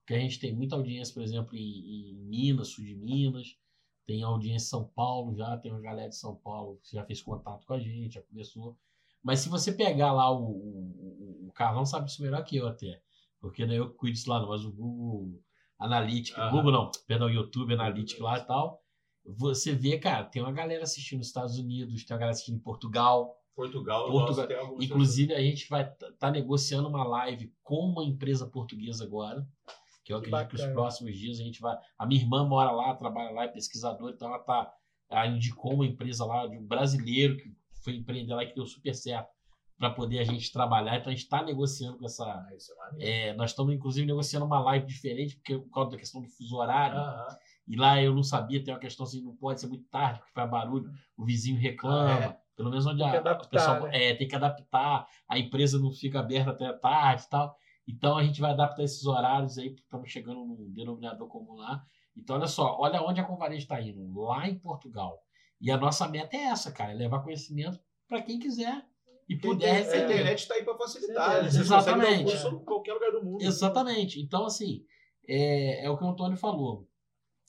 Porque 0.00 0.14
a 0.14 0.18
gente 0.18 0.38
tem 0.38 0.54
muita 0.54 0.76
audiência, 0.76 1.14
por 1.14 1.22
exemplo, 1.22 1.56
em, 1.56 2.10
em 2.10 2.14
Minas, 2.26 2.68
sul 2.68 2.84
de 2.84 2.94
Minas. 2.94 3.56
Tem 4.06 4.22
audiência 4.22 4.66
em 4.66 4.70
São 4.70 4.84
Paulo 4.88 5.34
já, 5.34 5.56
tem 5.56 5.72
uma 5.72 5.80
galera 5.80 6.10
de 6.10 6.16
São 6.16 6.36
Paulo 6.36 6.78
que 6.82 6.94
já 6.94 7.04
fez 7.04 7.22
contato 7.22 7.66
com 7.66 7.72
a 7.72 7.78
gente, 7.78 8.14
já 8.14 8.22
começou. 8.22 8.76
Mas 9.22 9.40
se 9.40 9.48
você 9.48 9.72
pegar 9.72 10.12
lá 10.12 10.30
o, 10.30 10.44
o, 10.44 11.48
o 11.48 11.52
Carlão 11.54 11.86
sabe 11.86 12.10
isso 12.10 12.22
melhor 12.22 12.44
que 12.44 12.56
eu 12.56 12.68
até. 12.68 13.02
Porque 13.40 13.64
não 13.64 13.72
é 13.72 13.78
eu 13.78 13.90
que 13.90 13.96
cuido 13.96 14.14
disso 14.14 14.28
lá, 14.28 14.46
mas 14.46 14.62
o 14.62 14.70
Google 14.70 15.42
Analytics, 15.84 16.38
Aham. 16.38 16.50
Google 16.50 16.72
não, 16.72 16.90
perdão, 17.06 17.28
YouTube 17.30 17.74
Analytics 17.74 18.20
lá 18.20 18.38
e 18.38 18.44
tal. 18.44 18.82
Você 19.26 19.74
vê, 19.74 19.98
cara, 19.98 20.24
tem 20.24 20.42
uma 20.42 20.52
galera 20.52 20.82
assistindo 20.82 21.18
nos 21.18 21.28
Estados 21.28 21.58
Unidos, 21.58 22.04
tem 22.04 22.14
uma 22.14 22.20
galera 22.20 22.32
assistindo 22.32 22.56
em 22.56 22.60
Portugal. 22.62 23.36
Portugal, 23.54 24.10
Portugal. 24.10 24.66
nossa, 24.66 24.84
Inclusive, 24.84 25.32
a 25.34 25.40
gente 25.40 25.68
vai 25.68 25.82
estar 25.88 26.10
tá 26.18 26.30
negociando 26.30 26.88
uma 26.88 27.04
live 27.04 27.52
com 27.62 27.76
uma 27.90 28.04
empresa 28.04 28.46
portuguesa 28.46 29.04
agora. 29.04 29.46
Que 30.04 30.12
eu 30.12 30.20
Que 30.20 30.26
acredito 30.28 30.48
que 30.50 30.54
os 30.56 30.60
bacana. 30.60 30.74
próximos 30.74 31.16
dias 31.16 31.38
a 31.40 31.42
gente 31.42 31.60
vai. 31.60 31.76
A 31.98 32.04
minha 32.04 32.20
irmã 32.20 32.44
mora 32.46 32.70
lá, 32.70 32.94
trabalha 32.94 33.30
lá, 33.30 33.44
é 33.44 33.48
pesquisadora, 33.48 34.12
então 34.14 34.28
ela 34.28 34.40
tá. 34.40 34.70
Ela 35.08 35.26
indicou 35.28 35.74
uma 35.74 35.86
empresa 35.86 36.24
lá 36.26 36.46
de 36.46 36.58
um 36.58 36.66
brasileiro 36.66 37.36
que 37.36 37.54
foi 37.82 37.94
empreender 37.96 38.34
lá 38.34 38.42
e 38.42 38.48
que 38.48 38.54
deu 38.54 38.66
super 38.66 38.94
certo 38.94 39.33
para 39.84 39.90
poder 39.90 40.18
a 40.18 40.24
gente 40.24 40.50
trabalhar. 40.50 40.96
Então 40.96 41.12
a 41.12 41.14
gente 41.14 41.24
está 41.24 41.42
negociando 41.42 41.98
com 41.98 42.06
essa. 42.06 42.24
Ah, 42.24 42.48
é 42.98 43.28
é, 43.28 43.34
nós 43.34 43.50
estamos, 43.50 43.74
inclusive, 43.74 44.06
negociando 44.06 44.46
uma 44.46 44.58
live 44.60 44.86
diferente, 44.86 45.36
porque 45.36 45.58
por 45.58 45.70
causa 45.70 45.90
da 45.90 45.96
questão 45.98 46.22
do 46.22 46.28
fuso 46.28 46.56
horário. 46.56 46.98
E 47.68 47.76
lá 47.76 48.00
eu 48.00 48.14
não 48.14 48.22
sabia, 48.22 48.62
tem 48.62 48.72
uma 48.72 48.80
questão 48.80 49.04
assim, 49.04 49.22
não 49.22 49.36
pode 49.36 49.60
ser 49.60 49.66
muito 49.66 49.84
tarde, 49.88 50.20
porque 50.20 50.32
faz 50.32 50.50
barulho, 50.50 50.90
o 51.16 51.24
vizinho 51.24 51.58
reclama. 51.58 52.24
É. 52.24 52.38
Pelo 52.56 52.70
menos 52.70 52.86
onde 52.86 52.98
Tem 52.98 53.10
que 53.10 53.16
a, 53.16 53.20
adaptar, 53.20 53.46
o 53.46 53.50
pessoal 53.50 53.82
né? 53.82 54.10
é, 54.10 54.14
tem 54.14 54.28
que 54.28 54.36
adaptar, 54.36 55.06
a 55.28 55.38
empresa 55.38 55.78
não 55.78 55.90
fica 55.90 56.20
aberta 56.20 56.50
até 56.50 56.72
tarde 56.72 57.24
e 57.24 57.28
tal. 57.28 57.56
Então 57.86 58.16
a 58.16 58.22
gente 58.22 58.40
vai 58.40 58.52
adaptar 58.52 58.84
esses 58.84 59.04
horários 59.04 59.58
aí, 59.58 59.70
porque 59.70 59.82
estamos 59.82 60.10
chegando 60.10 60.46
num 60.46 60.70
denominador 60.72 61.26
comum 61.28 61.54
lá. 61.54 61.82
Então, 62.16 62.36
olha 62.36 62.46
só, 62.46 62.78
olha 62.78 63.02
onde 63.02 63.20
a 63.20 63.24
Convarejo 63.24 63.62
está 63.62 63.80
indo, 63.80 64.20
lá 64.20 64.48
em 64.48 64.56
Portugal. 64.56 65.18
E 65.60 65.70
a 65.70 65.76
nossa 65.76 66.06
meta 66.06 66.36
é 66.36 66.44
essa, 66.44 66.70
cara, 66.70 66.92
é 66.92 66.94
levar 66.94 67.24
conhecimento 67.24 67.78
para 68.08 68.22
quem 68.22 68.38
quiser 68.38 68.86
e 69.28 69.36
puder 69.36 69.88
tem- 69.90 70.00
A 70.00 70.04
internet 70.04 70.38
está 70.40 70.54
aí 70.54 70.64
para 70.64 70.76
facilitar. 70.76 71.50
Certeza. 71.50 71.58
né? 71.58 71.60
Um 71.60 71.62
Exatamente. 71.62 72.24
curso 72.24 72.48
em 72.48 72.64
qualquer 72.64 72.92
lugar 72.94 73.10
do 73.12 73.24
mundo. 73.24 73.42
Exatamente. 73.42 74.20
Então, 74.20 74.44
assim, 74.46 74.84
é, 75.26 75.84
é 75.86 75.90
o 75.90 75.96
que 75.96 76.04
o 76.04 76.08
Antônio 76.08 76.36
falou. 76.36 76.88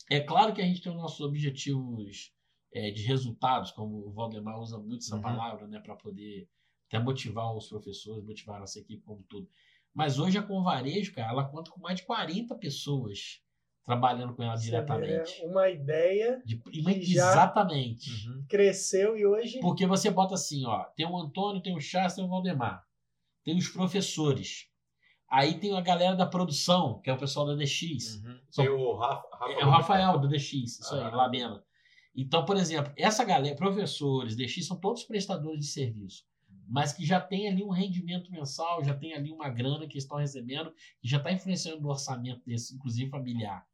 É 0.10 0.20
claro 0.20 0.54
que 0.54 0.62
a 0.62 0.66
gente 0.66 0.82
tem 0.82 0.92
os 0.92 0.98
nossos 0.98 1.20
objetivos 1.22 2.32
é, 2.74 2.92
de 2.92 3.04
resultados, 3.04 3.72
como 3.72 4.06
o 4.08 4.12
Valdemar 4.12 4.60
usa 4.60 4.78
muito 4.78 5.00
essa 5.04 5.16
Uhum. 5.16 5.22
palavra, 5.22 5.66
né, 5.68 5.80
para 5.80 5.96
poder 5.96 6.48
até 6.88 7.00
motivar 7.00 7.56
os 7.56 7.68
professores, 7.70 8.24
motivar 8.24 8.58
a 8.58 8.60
nossa 8.60 8.80
equipe 8.80 9.02
como 9.04 9.24
tudo. 9.30 9.48
Mas 9.94 10.20
hoje 10.20 10.38
a 10.38 10.44
Convarejo, 10.44 11.14
cara, 11.14 11.32
ela 11.32 11.46
conta 11.46 11.72
com 11.72 11.80
mais 11.80 11.96
de 12.02 12.06
40 12.06 12.54
pessoas 12.56 13.42
trabalhando 13.86 14.34
com 14.36 14.44
ela 14.44 14.58
Você 14.58 14.66
diretamente. 14.66 15.42
vê, 15.42 15.48
Uma 15.48 15.70
ideia 15.70 16.42
De- 16.46 16.62
Exatamente. 17.14 18.10
Uhum. 18.28 18.46
cresceu 18.50 19.18
e 19.18 19.26
hoje 19.26 19.60
Porque 19.60 19.86
você 19.86 20.10
bota 20.10 20.34
assim, 20.36 20.66
ó, 20.66 20.84
tem 20.96 21.06
o 21.06 21.18
Antônio, 21.18 21.62
tem 21.62 21.76
o 21.76 21.80
Chas, 21.82 22.16
tem 22.16 22.24
o 22.26 22.28
Valdemar. 22.28 22.84
Tem 23.44 23.56
os 23.58 23.68
professores. 23.70 24.68
Aí 25.30 25.60
tem 25.60 25.76
a 25.78 25.82
galera 25.82 26.16
da 26.16 26.26
produção, 26.26 27.00
que 27.02 27.10
é 27.10 27.14
o 27.14 27.18
pessoal 27.18 27.46
da 27.46 27.56
DX. 27.56 28.16
Uhum. 28.24 28.40
Tem 28.56 28.70
o 28.70 28.96
Rafa. 28.96 29.28
Rafa 29.32 29.52
É 29.54 29.66
o 29.66 29.70
Rafael 29.70 30.20
do 30.20 30.28
DX, 30.28 30.54
isso 30.80 30.96
aí, 30.96 31.02
Ah. 31.02 31.10
Lamena. 31.16 31.64
Então, 32.16 32.46
por 32.46 32.56
exemplo, 32.58 32.92
essa 32.98 33.24
galera, 33.26 33.56
professores, 33.56 34.36
DX, 34.36 34.66
são 34.66 34.80
todos 34.80 35.04
prestadores 35.04 35.60
de 35.60 35.66
serviço, 35.68 36.24
mas 36.68 36.94
que 36.94 37.06
já 37.06 37.20
tem 37.20 37.48
ali 37.50 37.62
um 37.64 37.70
rendimento 37.72 38.32
mensal, 38.32 38.84
já 38.84 38.94
tem 38.96 39.14
ali 39.14 39.30
uma 39.32 39.50
grana 39.50 39.86
que 39.88 39.98
estão 39.98 40.18
recebendo, 40.18 40.72
que 41.02 41.08
já 41.10 41.18
está 41.18 41.32
influenciando 41.32 41.82
no 41.82 41.90
orçamento 41.90 42.42
desse, 42.46 42.74
inclusive 42.76 43.10
familiar. 43.12 43.68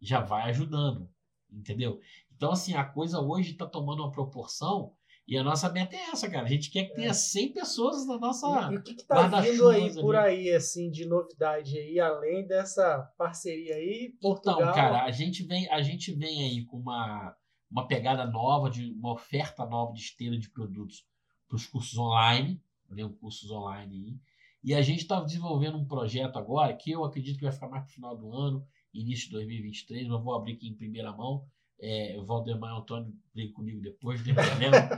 Já 0.00 0.20
vai 0.20 0.50
ajudando, 0.50 1.08
entendeu? 1.50 2.00
Então, 2.36 2.52
assim, 2.52 2.74
a 2.74 2.84
coisa 2.84 3.20
hoje 3.20 3.52
está 3.52 3.66
tomando 3.66 4.00
uma 4.02 4.12
proporção 4.12 4.92
e 5.28 5.36
a 5.36 5.44
nossa 5.44 5.70
meta 5.70 5.94
é 5.94 6.10
essa, 6.10 6.30
cara. 6.30 6.46
A 6.46 6.48
gente 6.48 6.70
quer 6.70 6.84
que 6.84 6.94
tenha 6.94 7.12
100 7.12 7.52
pessoas 7.52 8.06
na 8.06 8.16
nossa. 8.16 8.72
E 8.72 8.76
o 8.76 8.82
que, 8.82 8.94
que 8.94 9.04
tá 9.04 9.16
guarda-chuvas 9.16 9.52
vindo 9.52 9.68
aí 9.68 9.82
ali. 9.82 10.00
por 10.00 10.16
aí, 10.16 10.54
assim, 10.54 10.90
de 10.90 11.04
novidade 11.04 11.76
aí, 11.76 12.00
além 12.00 12.46
dessa 12.46 13.12
parceria 13.18 13.74
aí, 13.74 14.16
Portugal? 14.22 14.62
Então, 14.62 14.72
cara, 14.72 15.04
a 15.04 15.10
gente 15.10 15.42
vem, 15.42 15.68
a 15.68 15.82
gente 15.82 16.14
vem 16.14 16.44
aí 16.44 16.64
com 16.64 16.78
uma, 16.78 17.36
uma 17.70 17.86
pegada 17.86 18.24
nova, 18.24 18.70
de 18.70 18.90
uma 18.92 19.12
oferta 19.12 19.66
nova 19.66 19.92
de 19.92 20.00
esteira 20.00 20.38
de 20.38 20.48
produtos 20.48 21.04
para 21.46 21.56
os 21.56 21.66
cursos 21.66 21.98
online, 21.98 22.58
vem 22.88 23.06
cursos 23.12 23.50
online 23.50 23.96
aí. 23.96 24.18
E 24.64 24.74
a 24.74 24.80
gente 24.80 25.02
está 25.02 25.20
desenvolvendo 25.20 25.76
um 25.76 25.86
projeto 25.86 26.38
agora 26.38 26.74
que 26.74 26.90
eu 26.90 27.04
acredito 27.04 27.36
que 27.36 27.44
vai 27.44 27.52
ficar 27.52 27.68
mais 27.68 27.82
para 27.82 27.90
o 27.90 27.94
final 27.94 28.16
do 28.16 28.32
ano, 28.32 28.66
início 28.92 29.26
de 29.26 29.32
2023, 29.32 30.08
mas 30.08 30.22
vou 30.22 30.34
abrir 30.34 30.54
aqui 30.54 30.68
em 30.68 30.74
primeira 30.74 31.12
mão. 31.12 31.44
É, 31.80 32.16
o 32.18 32.24
Valdemar 32.24 32.70
e 32.70 32.74
o 32.74 32.78
Antônio 32.78 33.12
brigam 33.32 33.54
comigo 33.54 33.80
depois, 33.80 34.18
não 34.18 34.24
tem 34.24 34.34
problema. 34.34 34.88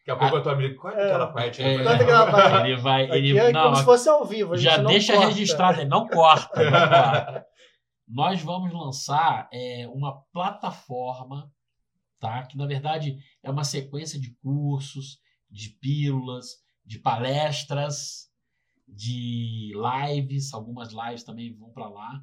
Daqui 0.00 0.10
a 0.10 0.16
pouco 0.16 0.36
a 0.36 0.40
tua 0.40 0.52
amiga. 0.52 0.74
Qual 0.76 0.92
é 0.92 1.04
aquela 1.04 1.26
parte? 1.26 1.62
É, 1.62 1.78
né? 1.78 1.84
Corta 1.84 2.02
aquela 2.02 2.30
parte. 2.30 2.66
ele 2.68 2.80
vai. 2.80 3.10
Ele, 3.10 3.38
é 3.38 3.52
não, 3.52 3.62
como 3.64 3.76
se 3.76 3.84
fosse 3.84 4.08
ao 4.08 4.24
vivo, 4.24 4.54
a 4.54 4.56
gente 4.56 4.64
já 4.64 4.78
não 4.78 4.90
deixa 4.90 5.12
corta. 5.12 5.28
registrado, 5.28 5.84
não 5.84 6.08
corta, 6.08 6.62
não 6.62 6.70
corta. 6.70 7.46
Nós 8.08 8.42
vamos 8.42 8.72
lançar 8.72 9.48
é, 9.52 9.86
uma 9.88 10.22
plataforma, 10.32 11.52
tá? 12.18 12.42
Que 12.44 12.56
na 12.56 12.66
verdade 12.66 13.18
é 13.42 13.50
uma 13.50 13.62
sequência 13.62 14.18
de 14.18 14.34
cursos, 14.42 15.20
de 15.48 15.68
pílulas, 15.68 16.56
de 16.84 16.98
palestras, 16.98 18.30
de 18.88 19.72
lives, 19.74 20.52
algumas 20.52 20.92
lives 20.92 21.22
também 21.22 21.56
vão 21.56 21.70
para 21.70 21.88
lá, 21.88 22.20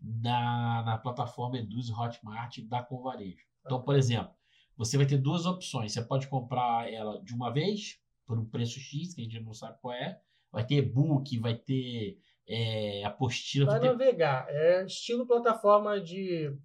na, 0.00 0.82
na 0.84 0.98
plataforma 0.98 1.58
Eduz 1.58 1.90
Hotmart 1.90 2.60
da 2.60 2.82
Convarejo. 2.82 3.44
Então, 3.64 3.82
por 3.82 3.96
exemplo, 3.96 4.32
você 4.76 4.96
vai 4.96 5.06
ter 5.06 5.18
duas 5.18 5.44
opções. 5.44 5.92
Você 5.92 6.02
pode 6.02 6.28
comprar 6.28 6.90
ela 6.92 7.22
de 7.22 7.34
uma 7.34 7.52
vez, 7.52 7.98
por 8.26 8.38
um 8.38 8.44
preço 8.44 8.78
X, 8.78 9.14
que 9.14 9.20
a 9.20 9.24
gente 9.24 9.40
não 9.40 9.52
sabe 9.52 9.78
qual 9.80 9.92
é. 9.92 10.20
Vai 10.52 10.64
ter 10.64 10.76
e-book, 10.76 11.38
vai 11.38 11.54
ter 11.54 12.18
é, 12.46 13.04
apostila. 13.04 13.66
Vai 13.66 13.80
ter... 13.80 13.88
navegar. 13.88 14.46
É 14.48 14.84
estilo 14.84 15.26
plataforma 15.26 16.00
de 16.00 16.56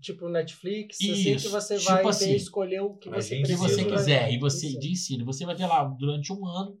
tipo 0.00 0.28
Netflix, 0.28 0.96
assim 0.96 1.12
que 1.12 1.30
Isso, 1.30 1.50
você 1.50 1.78
tipo 1.78 1.90
vai 1.90 2.02
ter 2.02 2.08
assim, 2.08 2.34
escolher 2.34 2.80
o 2.80 2.94
que 2.94 3.08
você 3.08 3.42
que 3.42 3.54
você 3.54 3.84
quiser 3.84 4.32
e 4.32 4.38
você 4.38 4.78
de 4.78 4.92
ensino. 4.92 5.24
Você 5.24 5.44
vai 5.44 5.56
ter 5.56 5.66
lá 5.66 5.84
durante 5.84 6.32
um 6.32 6.46
ano 6.46 6.78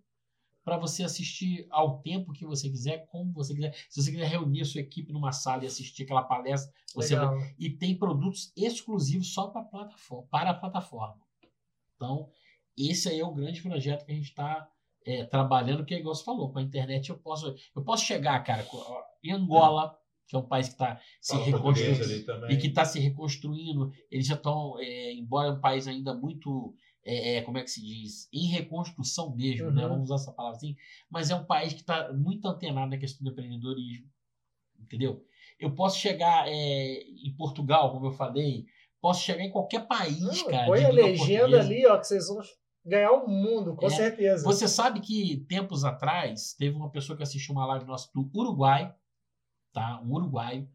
para 0.66 0.76
você 0.76 1.04
assistir 1.04 1.64
ao 1.70 2.00
tempo 2.02 2.32
que 2.32 2.44
você 2.44 2.68
quiser, 2.68 3.06
como 3.06 3.32
você 3.32 3.54
quiser. 3.54 3.72
Se 3.88 4.02
você 4.02 4.10
quiser 4.10 4.26
reunir 4.26 4.62
a 4.62 4.64
sua 4.64 4.80
equipe 4.80 5.12
numa 5.12 5.30
sala 5.30 5.62
e 5.62 5.68
assistir 5.68 6.02
aquela 6.02 6.24
palestra, 6.24 6.74
você 6.92 7.14
vai... 7.14 7.54
E 7.56 7.70
tem 7.70 7.96
produtos 7.96 8.52
exclusivos 8.56 9.32
só 9.32 9.46
para 9.46 9.62
plataforma, 9.62 10.26
para 10.28 10.50
a 10.50 10.54
plataforma. 10.54 11.20
Então, 11.94 12.28
esse 12.76 13.08
aí 13.08 13.20
é 13.20 13.24
o 13.24 13.32
grande 13.32 13.62
projeto 13.62 14.04
que 14.04 14.10
a 14.10 14.14
gente 14.16 14.30
está 14.30 14.68
trabalhando, 15.30 15.84
que 15.84 15.94
é 15.94 16.00
igual 16.00 16.16
você 16.16 16.24
falou, 16.24 16.52
com 16.52 16.58
a 16.58 16.62
internet 16.62 17.10
eu 17.10 17.16
posso 17.16 17.54
eu 17.76 17.84
posso 17.84 18.04
chegar, 18.04 18.42
cara, 18.42 18.66
em 19.22 19.30
Angola, 19.30 19.96
que 20.26 20.34
é 20.34 20.38
um 20.40 20.48
país 20.48 20.66
que 20.66 20.74
está 20.74 21.00
se 21.20 21.36
reconstruindo 21.36 22.02
ali 22.02 22.24
também. 22.24 22.50
e 22.50 22.56
que 22.58 22.66
está 22.66 22.84
se 22.84 22.98
reconstruindo. 22.98 23.92
Eles 24.10 24.26
já 24.26 24.34
estão, 24.34 24.74
é, 24.80 25.12
embora 25.12 25.50
é 25.50 25.52
um 25.52 25.60
país 25.60 25.86
ainda 25.86 26.12
muito, 26.12 26.74
é, 27.06 27.36
é, 27.36 27.42
como 27.42 27.56
é 27.58 27.62
que 27.62 27.70
se 27.70 27.80
diz, 27.80 28.28
em 28.32 28.48
reconstrução 28.48 29.34
mesmo, 29.34 29.70
né? 29.70 29.84
Uhum. 29.84 29.88
Vamos 29.90 30.04
usar 30.10 30.16
essa 30.16 30.32
palavra 30.32 30.56
assim. 30.56 30.74
Mas 31.08 31.30
é 31.30 31.34
um 31.36 31.44
país 31.44 31.72
que 31.72 31.80
está 31.80 32.12
muito 32.12 32.46
antenado 32.48 32.90
na 32.90 32.98
questão 32.98 33.24
do 33.24 33.30
empreendedorismo, 33.30 34.06
entendeu? 34.80 35.24
Eu 35.58 35.74
posso 35.74 35.98
chegar 35.98 36.46
é, 36.48 37.00
em 37.02 37.34
Portugal, 37.36 37.92
como 37.92 38.06
eu 38.06 38.12
falei, 38.12 38.66
posso 39.00 39.22
chegar 39.22 39.42
em 39.44 39.50
qualquer 39.50 39.86
país, 39.86 40.20
Não, 40.20 40.48
cara. 40.48 40.66
põe 40.66 40.84
a 40.84 40.88
legenda 40.90 41.16
portuguesa. 41.46 41.60
ali, 41.60 41.86
ó, 41.86 41.98
que 41.98 42.06
vocês 42.06 42.26
vão 42.26 42.40
ganhar 42.84 43.12
o 43.12 43.28
mundo, 43.28 43.74
com 43.76 43.86
É. 43.86 43.90
certeza. 43.90 44.44
Você 44.44 44.66
sabe 44.68 45.00
que 45.00 45.44
tempos 45.48 45.84
atrás 45.84 46.54
teve 46.58 46.76
uma 46.76 46.90
pessoa 46.90 47.16
que 47.16 47.22
assistiu 47.22 47.54
uma 47.54 47.66
live 47.66 47.84
nossa 47.86 48.10
do 48.14 48.28
Uruguai, 48.34 48.94
tá? 49.72 50.00
Um 50.02 50.12
uruguaio, 50.12 50.68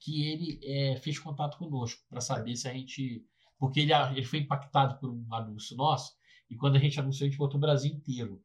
que 0.00 0.24
ele 0.30 0.60
é, 0.62 0.96
fez 0.96 1.18
contato 1.18 1.58
conosco 1.58 2.00
para 2.08 2.20
saber 2.20 2.54
se 2.56 2.68
a 2.68 2.72
gente. 2.72 3.24
Porque 3.58 3.80
ele, 3.80 3.92
ele 3.92 4.24
foi 4.24 4.40
impactado 4.40 4.98
por 4.98 5.10
um 5.10 5.34
anúncio 5.34 5.76
nosso, 5.76 6.12
e 6.50 6.56
quando 6.56 6.76
a 6.76 6.78
gente 6.78 6.98
anunciou, 6.98 7.26
a 7.26 7.30
gente 7.30 7.38
botou 7.38 7.58
o 7.58 7.60
Brasil 7.60 7.92
inteiro. 7.92 8.42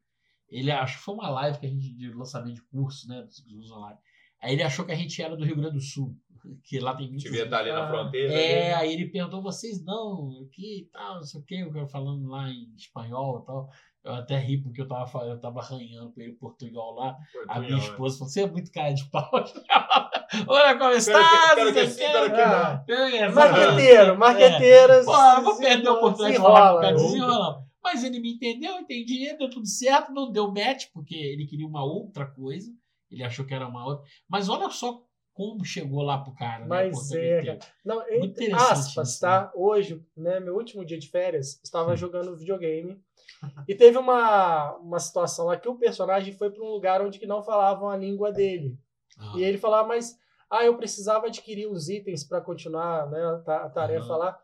Ele 0.48 0.70
acho 0.70 0.98
que 0.98 1.04
foi 1.04 1.14
uma 1.14 1.30
live 1.30 1.58
que 1.58 1.66
a 1.66 1.68
gente 1.68 1.94
de 1.94 2.12
lançamento 2.12 2.56
de 2.56 2.62
curso, 2.62 3.08
né? 3.08 3.22
Dos 3.22 3.40
cursos 3.40 3.70
online. 3.70 3.98
Aí 4.40 4.52
ele 4.52 4.62
achou 4.62 4.84
que 4.84 4.92
a 4.92 4.96
gente 4.96 5.20
era 5.22 5.36
do 5.36 5.44
Rio 5.44 5.56
Grande 5.56 5.76
do 5.76 5.80
Sul, 5.80 6.14
que 6.62 6.78
lá 6.78 6.94
tem 6.94 7.06
muitos. 7.06 7.24
Devia 7.24 7.44
estar 7.44 7.60
ali 7.60 7.72
na 7.72 7.88
fronteira. 7.88 8.32
É, 8.32 8.74
ali. 8.74 8.82
aí 8.82 8.92
ele 8.92 9.10
perguntou, 9.10 9.42
vocês 9.42 9.82
não, 9.82 10.44
aqui 10.46 10.82
e 10.82 10.84
tal, 10.92 11.16
não 11.16 11.22
sei 11.22 11.40
o 11.40 11.44
que, 11.44 11.54
eu 11.54 11.88
falando 11.88 12.28
lá 12.28 12.50
em 12.50 12.74
espanhol 12.76 13.40
e 13.42 13.46
tal. 13.46 13.70
Eu 14.04 14.12
até 14.14 14.36
ri 14.38 14.58
porque 14.60 14.82
eu 14.82 14.86
tava, 14.86 15.06
fa- 15.06 15.24
eu 15.24 15.40
tava 15.40 15.60
arranhando 15.60 16.12
com 16.12 16.20
ele 16.20 16.32
em 16.32 16.36
portunhol 16.36 16.94
lá. 16.94 17.16
A 17.48 17.58
minha 17.58 17.74
é. 17.76 17.78
esposa 17.78 18.18
falou, 18.18 18.30
você 18.30 18.42
é 18.42 18.46
muito 18.50 18.70
cara 18.70 18.92
de 18.92 19.04
pau. 19.10 19.30
Olha 20.46 20.76
como 20.78 20.90
está, 20.92 21.18
que- 21.18 21.54
quero 21.54 21.64
não 21.66 21.72
que 21.72 21.78
sei 21.80 21.84
o 21.86 21.90
sim, 21.90 21.96
quê. 21.98 22.12
quero 22.12 22.34
que 22.34 22.40
Ah, 22.40 22.84
É, 22.88 23.28
Marqueteiro, 23.30 24.18
marqueteiras. 24.18 25.04
Pô, 25.06 25.42
vou 25.42 25.56
perder 25.58 25.88
a 25.88 25.92
oportunidade 25.92 26.36
de 26.36 26.42
falar 26.42 26.80
com 26.80 26.86
o 26.92 26.96
desenrola. 26.96 27.64
Mas 27.82 28.02
ele 28.04 28.18
me 28.20 28.32
entendeu, 28.34 28.78
entendi, 28.78 29.36
deu 29.36 29.48
tudo 29.50 29.66
certo, 29.66 30.12
não 30.12 30.30
deu 30.32 30.50
match, 30.50 30.86
porque 30.92 31.14
ele 31.14 31.46
queria 31.46 31.66
uma 31.66 31.84
outra 31.84 32.26
coisa. 32.26 32.70
Ele 33.10 33.22
achou 33.22 33.44
que 33.44 33.54
era 33.54 33.66
uma 33.68 33.84
outra. 33.86 34.04
Mas 34.28 34.48
olha 34.48 34.68
só 34.70 35.02
como 35.34 35.64
chegou 35.64 36.02
lá 36.02 36.18
pro 36.18 36.32
cara, 36.32 36.60
né? 36.60 36.66
Mas 36.68 36.96
Porto 36.96 37.14
é, 37.16 37.38
Alegre. 37.38 37.58
Não, 37.84 38.00
entre 38.08 38.44
interessante 38.44 38.70
aspas, 38.72 39.08
isso, 39.10 39.20
tá? 39.20 39.52
Hoje, 39.54 40.02
né, 40.16 40.40
meu 40.40 40.54
último 40.56 40.84
dia 40.84 40.96
de 40.98 41.08
férias, 41.10 41.60
estava 41.62 41.90
Sim. 41.90 42.00
jogando 42.00 42.36
videogame. 42.36 43.02
E 43.68 43.74
teve 43.74 43.98
uma, 43.98 44.76
uma 44.76 44.98
situação 44.98 45.46
lá 45.46 45.56
que 45.56 45.68
o 45.68 45.76
personagem 45.76 46.32
foi 46.32 46.50
para 46.50 46.62
um 46.62 46.68
lugar 46.68 47.02
onde 47.02 47.18
que 47.18 47.26
não 47.26 47.42
falavam 47.42 47.88
a 47.88 47.96
língua 47.96 48.30
dele. 48.32 48.78
Ah, 49.18 49.32
E 49.36 49.42
ele 49.42 49.58
falava, 49.58 49.88
mas 49.88 50.16
ah, 50.48 50.64
eu 50.64 50.76
precisava 50.76 51.26
adquirir 51.26 51.66
os 51.66 51.88
itens 51.88 52.24
para 52.24 52.40
continuar 52.40 53.10
né, 53.10 53.22
a, 53.24 53.38
ta- 53.40 53.62
a 53.64 53.70
tarefa 53.70 54.16
lá. 54.16 54.38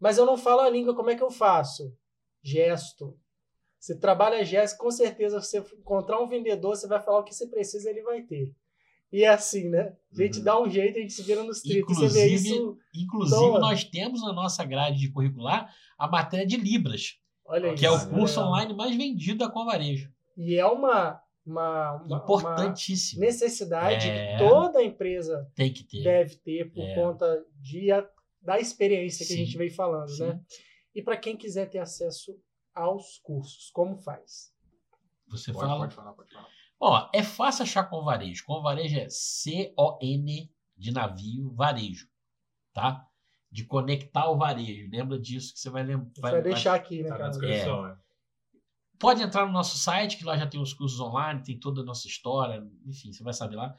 Mas 0.00 0.18
eu 0.18 0.26
não 0.26 0.36
falo 0.36 0.60
a 0.60 0.68
língua, 0.70 0.94
como 0.94 1.10
é 1.10 1.16
que 1.16 1.22
eu 1.22 1.30
faço? 1.30 1.92
Gesto. 2.42 3.16
Você 3.78 3.96
trabalha 3.98 4.44
gesto, 4.44 4.76
com 4.78 4.90
certeza 4.90 5.40
você 5.40 5.58
encontrar 5.78 6.20
um 6.20 6.26
vendedor, 6.26 6.76
você 6.76 6.86
vai 6.86 7.00
falar 7.00 7.20
o 7.20 7.24
que 7.24 7.34
você 7.34 7.46
precisa, 7.46 7.88
ele 7.88 8.02
vai 8.02 8.22
ter. 8.22 8.52
E 9.10 9.24
é 9.24 9.28
assim, 9.28 9.68
né? 9.70 9.96
A 10.12 10.22
gente 10.22 10.38
Uhum. 10.38 10.44
dá 10.44 10.60
um 10.60 10.68
jeito, 10.70 10.98
a 10.98 11.00
gente 11.00 11.12
se 11.14 11.22
vira 11.22 11.42
nos 11.42 11.62
30. 11.62 11.86
Você 11.86 12.08
vê 12.08 12.26
Inclusive- 12.34 12.34
isso. 12.34 12.78
Inclusive, 12.94 13.36
Então, 13.44 13.58
nós 13.60 13.84
temos 13.84 14.20
na 14.22 14.32
nossa 14.32 14.64
grade 14.64 14.98
de 14.98 15.10
curricular 15.10 15.74
a 15.98 16.06
matéria 16.06 16.46
de 16.46 16.56
Libras, 16.56 17.18
Olha 17.46 17.74
que 17.74 17.86
é 17.86 17.94
isso, 17.94 18.06
o 18.06 18.10
curso 18.10 18.38
legal. 18.38 18.52
online 18.52 18.74
mais 18.74 18.94
vendido 18.96 19.38
da 19.38 19.50
Convarejo. 19.50 20.12
E 20.36 20.54
é 20.56 20.66
uma, 20.66 21.20
uma, 21.46 22.02
uma- 22.02 22.24
uma 22.26 22.74
necessidade 23.16 24.08
É. 24.08 24.32
que 24.36 24.38
toda 24.38 24.82
empresa 24.82 25.50
Tem 25.54 25.72
que 25.72 25.84
ter. 25.84 26.02
deve 26.02 26.36
ter 26.36 26.70
por 26.72 26.82
É. 26.84 26.94
conta 26.94 27.44
de, 27.60 27.88
da 28.42 28.58
experiência 28.60 29.26
que 29.26 29.32
Sim. 29.32 29.42
a 29.42 29.44
gente 29.46 29.56
vem 29.56 29.70
falando, 29.70 30.10
Sim. 30.10 30.24
né? 30.26 30.40
E 30.94 31.02
para 31.02 31.16
quem 31.16 31.36
quiser 31.36 31.66
ter 31.70 31.78
acesso 31.78 32.38
aos 32.74 33.18
cursos, 33.22 33.70
como 33.72 33.96
faz? 33.96 34.52
Você 35.28 35.52
Pode, 35.52 35.66
fala. 35.66 35.80
pode 35.80 35.94
falar, 35.94 36.12
pode 36.12 36.30
falar. 36.32 36.48
Ó, 36.80 37.08
é 37.12 37.22
fácil 37.22 37.64
achar 37.64 37.84
com 37.84 38.04
varejo. 38.04 38.44
Com 38.44 38.62
varejo 38.62 38.98
é 38.98 39.08
C-O-N 39.08 40.50
de 40.76 40.92
navio, 40.92 41.52
varejo. 41.54 42.08
Tá? 42.72 43.06
De 43.50 43.64
conectar 43.64 44.30
o 44.30 44.36
varejo. 44.36 44.88
Lembra 44.90 45.18
disso 45.18 45.52
que 45.52 45.60
você 45.60 45.70
vai 45.70 45.82
lembrar. 45.82 46.10
Você 46.14 46.20
vai 46.20 46.42
deixar 46.42 46.74
aqui, 46.74 47.02
né, 47.02 47.08
Tá 47.08 47.18
na 47.18 47.28
descrição, 47.28 47.86
é. 47.86 47.96
Pode 48.98 49.22
entrar 49.22 49.46
no 49.46 49.52
nosso 49.52 49.78
site, 49.78 50.16
que 50.16 50.24
lá 50.24 50.36
já 50.36 50.46
tem 50.46 50.60
os 50.60 50.74
cursos 50.74 50.98
online, 50.98 51.42
tem 51.42 51.58
toda 51.58 51.82
a 51.82 51.84
nossa 51.84 52.08
história, 52.08 52.66
enfim, 52.84 53.12
você 53.12 53.22
vai 53.22 53.32
saber 53.32 53.54
lá. 53.54 53.72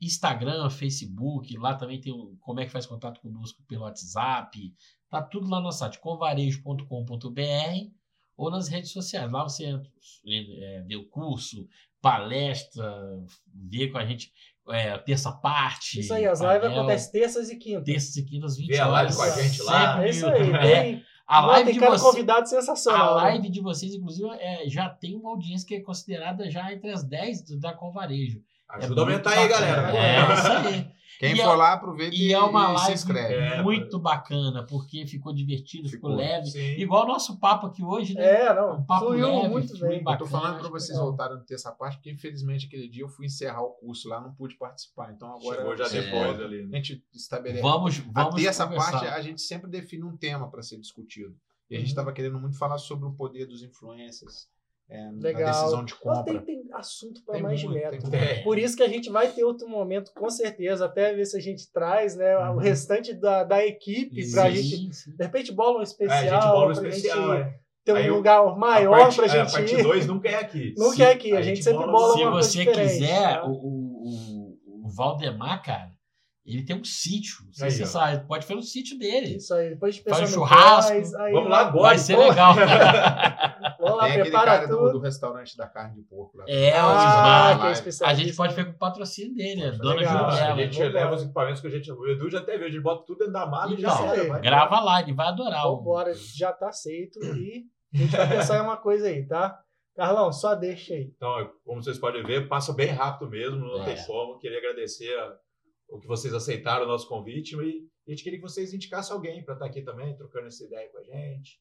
Instagram, 0.00 0.68
Facebook, 0.68 1.56
lá 1.56 1.76
também 1.76 2.00
tem 2.00 2.12
o, 2.12 2.36
como 2.40 2.58
é 2.58 2.66
que 2.66 2.72
faz 2.72 2.84
contato 2.84 3.20
conosco 3.20 3.62
pelo 3.68 3.82
WhatsApp. 3.82 4.74
Tá 5.08 5.22
tudo 5.22 5.48
lá 5.48 5.58
no 5.58 5.64
nosso 5.64 5.78
site, 5.78 6.00
convarejo.com.br 6.00 7.94
ou 8.36 8.50
nas 8.50 8.68
redes 8.68 8.90
sociais. 8.92 9.30
Lá 9.30 9.42
você 9.42 9.64
entra, 9.66 9.90
é, 10.26 10.82
vê 10.86 10.96
o 10.96 11.06
curso, 11.08 11.66
palestra, 12.00 12.90
vê 13.52 13.88
com 13.88 13.98
a 13.98 14.04
gente 14.06 14.32
é, 14.68 14.96
terça 14.98 15.30
parte. 15.32 16.00
Isso 16.00 16.14
aí, 16.14 16.26
as 16.26 16.40
lives 16.40 16.64
acontecem 16.64 17.12
terças 17.12 17.50
e 17.50 17.56
quintas. 17.56 17.84
Terças 17.84 18.16
e 18.16 18.24
quintas, 18.24 18.56
20 18.56 18.68
Vê 18.68 18.78
a 18.78 18.86
live 18.86 19.14
horas. 19.14 19.16
com 19.16 19.22
a 19.40 19.42
gente 19.42 19.62
lá. 19.62 19.92
sempre 19.92 20.06
É 20.06 20.10
isso 20.10 20.26
aí. 20.26 20.40
YouTube. 20.40 20.58
Tem, 20.60 21.02
A 21.26 21.40
live 21.46 21.64
tem 21.64 21.74
de 21.74 21.80
cada 21.80 21.98
você, 21.98 22.04
convidado 22.04 22.40
a 22.42 22.46
sensacional. 22.46 23.16
né? 23.16 23.22
live 23.22 23.48
de 23.50 23.60
vocês, 23.60 23.94
inclusive, 23.94 24.28
é, 24.38 24.68
já 24.68 24.88
tem 24.88 25.16
uma 25.16 25.30
audiência 25.30 25.66
que 25.66 25.74
é 25.74 25.80
considerada 25.80 26.50
já 26.50 26.72
entre 26.72 26.90
as 26.90 27.02
10 27.04 27.42
do- 27.44 27.58
da 27.60 27.72
Convarejo. 27.74 28.42
Ajuda 28.76 29.00
a 29.00 29.04
É 29.04 29.06
muito 29.08 29.26
aumentar 29.28 29.30
aí, 29.30 29.48
bacana. 29.48 29.82
galera. 29.82 29.96
É, 29.98 30.34
isso 30.34 30.68
aí. 30.68 30.94
Quem 31.16 31.32
E 31.32 31.36
for 31.36 31.42
é- 31.52 31.54
lá, 31.56 31.72
aproveita 31.74 32.12
E 32.14 32.26
e, 32.28 32.32
é 32.32 32.40
uma 32.40 32.64
e 32.64 32.66
se 32.66 32.74
live 32.74 32.92
inscreve. 32.94 33.34
É, 33.34 33.62
muito 33.62 34.00
bacana, 34.00 34.66
porque 34.66 35.06
ficou 35.06 35.32
divertido, 35.32 35.88
ficou, 35.88 36.10
Ficou. 36.10 36.24
leve. 36.24 36.46
Sim. 36.50 36.74
Igual 36.76 37.04
o 37.04 37.06
nosso 37.06 37.38
papo 37.38 37.68
aqui 37.68 37.84
hoje, 37.84 38.14
né? 38.14 38.24
É, 38.46 38.52
não. 38.54 38.78
Um 38.80 38.84
papo 38.84 39.06
fluiu 39.06 39.28
leve, 39.28 39.48
muito 39.48 39.78
bem. 39.78 39.92
Eu 39.92 39.98
tô 39.98 40.04
bacana, 40.04 40.30
falando 40.30 40.58
para 40.58 40.68
vocês 40.70 40.90
legal. 40.90 41.06
voltarem 41.06 41.36
no 41.38 41.44
terça 41.44 41.70
parte, 41.70 41.98
porque 41.98 42.10
infelizmente 42.10 42.66
aquele 42.66 42.88
dia 42.88 43.04
eu 43.04 43.08
fui 43.08 43.26
encerrar 43.26 43.62
o 43.62 43.70
curso 43.74 44.08
lá, 44.08 44.20
não 44.20 44.34
pude 44.34 44.56
participar. 44.56 45.12
Então 45.12 45.28
agora 45.32 45.56
Chegou 45.58 45.76
já 45.76 45.86
É. 45.86 45.88
depois 46.02 46.40
ali. 46.40 46.62
a 46.62 46.66
né? 46.66 46.76
gente 46.82 47.04
estabelece. 47.14 47.62
Vamos, 47.62 48.02
A 48.12 48.22
vamos 48.24 48.42
terça 48.42 48.64
conversar. 48.64 48.90
parte 48.90 49.06
a 49.06 49.20
gente 49.22 49.40
sempre 49.40 49.70
define 49.70 50.02
um 50.02 50.16
tema 50.16 50.50
para 50.50 50.62
ser 50.62 50.78
discutido. 50.80 51.32
E 51.70 51.76
a 51.76 51.78
gente 51.78 51.86
Uhum. 51.86 51.92
estava 51.92 52.12
querendo 52.12 52.40
muito 52.40 52.58
falar 52.58 52.76
sobre 52.76 53.06
o 53.06 53.12
poder 53.12 53.46
dos 53.46 53.62
influencers 53.62 54.48
é, 54.88 55.10
Legal. 55.12 55.50
decisão 55.52 55.84
de 55.84 55.94
compra. 55.94 56.40
tem, 56.42 56.62
tem 56.62 56.62
assunto 56.74 57.22
para 57.24 57.38
mais 57.38 57.58
de 57.60 57.66
muito, 57.66 57.80
metro. 57.80 58.10
tem 58.10 58.20
muito. 58.20 58.42
Por 58.44 58.58
isso 58.58 58.76
que 58.76 58.82
a 58.82 58.88
gente 58.88 59.08
vai 59.10 59.28
ter 59.32 59.42
outro 59.44 59.68
momento, 59.68 60.12
com 60.14 60.28
certeza, 60.28 60.84
até 60.86 61.12
ver 61.14 61.24
se 61.24 61.36
a 61.36 61.40
gente 61.40 61.70
traz 61.72 62.14
né, 62.16 62.36
o 62.38 62.52
Uhum. 62.52 62.56
restante 62.58 63.14
da, 63.14 63.44
da 63.44 63.64
equipe 63.64 64.30
para 64.32 64.44
a 64.44 64.50
Sim, 64.50 64.56
gente, 64.62 64.94
sim. 64.96 65.10
de 65.16 65.24
repente, 65.24 65.52
bola 65.52 65.78
um 65.78 65.80
É, 65.80 65.84
especial, 65.84 66.20
gente, 66.20 66.42
bola 66.52 66.72
pra 66.74 66.88
especial, 66.88 67.32
gente 67.36 67.42
é. 67.48 67.54
ter 67.84 67.92
um 67.92 67.98
eu- 67.98 68.14
lugar 68.16 68.56
maior 68.58 68.94
a 68.94 68.98
parte, 69.04 69.16
para 69.16 69.26
é, 69.26 69.28
a 69.28 69.32
a 69.32 69.44
gente 69.44 69.52
parte 69.52 69.74
ir. 69.74 69.82
2 69.82 70.06
nunca 70.06 70.28
é 70.28 70.34
aqui. 70.36 70.74
Não 70.76 70.90
Se- 70.90 70.96
quer 70.96 71.12
aqui, 71.12 71.32
a, 71.32 71.38
a 71.38 71.42
gente, 71.42 71.56
gente 71.56 71.64
sempre 71.64 71.86
bola- 71.86 71.92
bola 72.16 72.42
Se 72.42 72.58
você 72.64 72.66
quiser, 72.66 73.40
o, 73.42 73.50
o, 73.50 74.02
o, 74.04 74.58
o 74.84 74.88
Valdemar, 74.94 75.62
cara, 75.62 75.90
ele 76.46 76.62
tem 76.64 76.76
um 76.76 76.84
sítio. 76.84 77.38
Aí, 77.62 77.70
você 77.70 77.86
sabe, 77.86 78.26
pode 78.26 78.44
fazer 78.44 78.54
no 78.56 78.62
sítio 78.62 78.98
dele. 78.98 79.36
Isso 79.36 79.54
aí, 79.54 79.70
depois 79.70 79.94
a 79.94 79.96
gente 79.96 80.04
Faz 80.04 80.18
pensa 80.20 80.30
no 80.30 80.36
churrasco. 80.46 80.92
aí 81.18 81.32
Vamos 81.32 81.48
lá 81.50 81.60
agora, 81.60 81.82
Vai 81.88 81.98
ser 81.98 82.12
então. 82.14 82.28
legal. 82.28 82.54
Vamos 83.80 83.96
lá, 83.98 84.04
Tem 84.08 84.20
prepara 84.22 84.50
cara 84.52 84.66
do, 84.66 84.76
tudo. 84.78 84.92
do 84.92 84.98
restaurante 85.00 85.56
da 85.56 85.66
carne 85.66 85.94
de 85.96 86.02
porco 86.02 86.38
lá. 86.38 86.44
É, 86.48 86.72
o 86.82 86.86
ah, 86.86 86.94
Ismar. 86.94 87.58
que 87.60 87.64
é 87.64 87.68
A 87.68 87.72
especialista. 87.72 88.06
A 88.06 88.14
gente 88.26 88.36
pode 88.36 88.54
ver 88.54 88.64
com 88.66 88.70
o 88.72 88.78
patrocínio 88.78 89.34
dele, 89.34 89.64
a 89.64 89.70
dona 89.70 89.94
Legal. 89.96 90.24
A 90.26 90.30
Jurubela. 90.30 90.56
gente 90.56 90.82
leva 90.84 91.14
os 91.14 91.22
equipamentos 91.22 91.60
que 91.60 91.66
a 91.66 91.70
gente. 91.70 91.92
O 91.92 92.06
Edu 92.08 92.30
já 92.30 92.40
teve, 92.42 92.64
a 92.64 92.68
gente 92.68 92.80
bota 92.82 93.04
tudo 93.06 93.18
dentro 93.18 93.32
da 93.32 93.46
mala 93.46 93.72
e 93.74 93.80
já 93.80 93.92
Então, 93.92 94.12
era, 94.12 94.28
vai. 94.28 94.40
grava 94.40 94.80
lá, 94.80 95.00
ele 95.02 95.12
vai 95.12 95.26
adorar. 95.28 95.66
o- 95.70 95.76
Vambora, 95.78 96.12
já 96.14 96.52
tá 96.52 96.68
aceito 96.68 97.18
e 97.24 97.64
a 97.94 97.96
gente 97.98 98.16
vai 98.16 98.28
pensar 98.28 98.58
em 98.58 98.62
uma 98.62 98.76
coisa 98.76 99.06
aí, 99.08 99.26
tá? 99.26 99.58
Carlão, 99.96 100.32
só 100.32 100.54
deixa 100.56 100.92
aí. 100.94 101.12
Então, 101.16 101.50
como 101.64 101.82
vocês 101.82 101.98
podem 101.98 102.24
ver, 102.24 102.48
passa 102.48 102.72
bem 102.72 102.88
rápido 102.88 103.30
mesmo, 103.30 103.58
não 103.60 103.82
É. 103.82 103.94
tem 103.94 104.04
como. 104.06 104.38
Queria 104.38 104.58
agradecer 104.58 105.14
a- 105.18 105.32
o 105.94 106.00
que 106.00 106.06
vocês 106.06 106.34
aceitaram 106.34 106.84
o 106.84 106.88
nosso 106.88 107.08
convite 107.08 107.54
e 107.56 107.88
a 108.06 108.10
gente 108.10 108.22
queria 108.22 108.38
que 108.38 108.42
vocês 108.44 108.72
indicassem 108.74 109.14
alguém 109.14 109.42
para 109.44 109.54
estar 109.54 109.66
aqui 109.66 109.82
também, 109.82 110.14
trocando 110.16 110.46
essa 110.48 110.64
ideia 110.64 110.88
com 110.90 110.98
a 110.98 111.02
gente. 111.02 111.58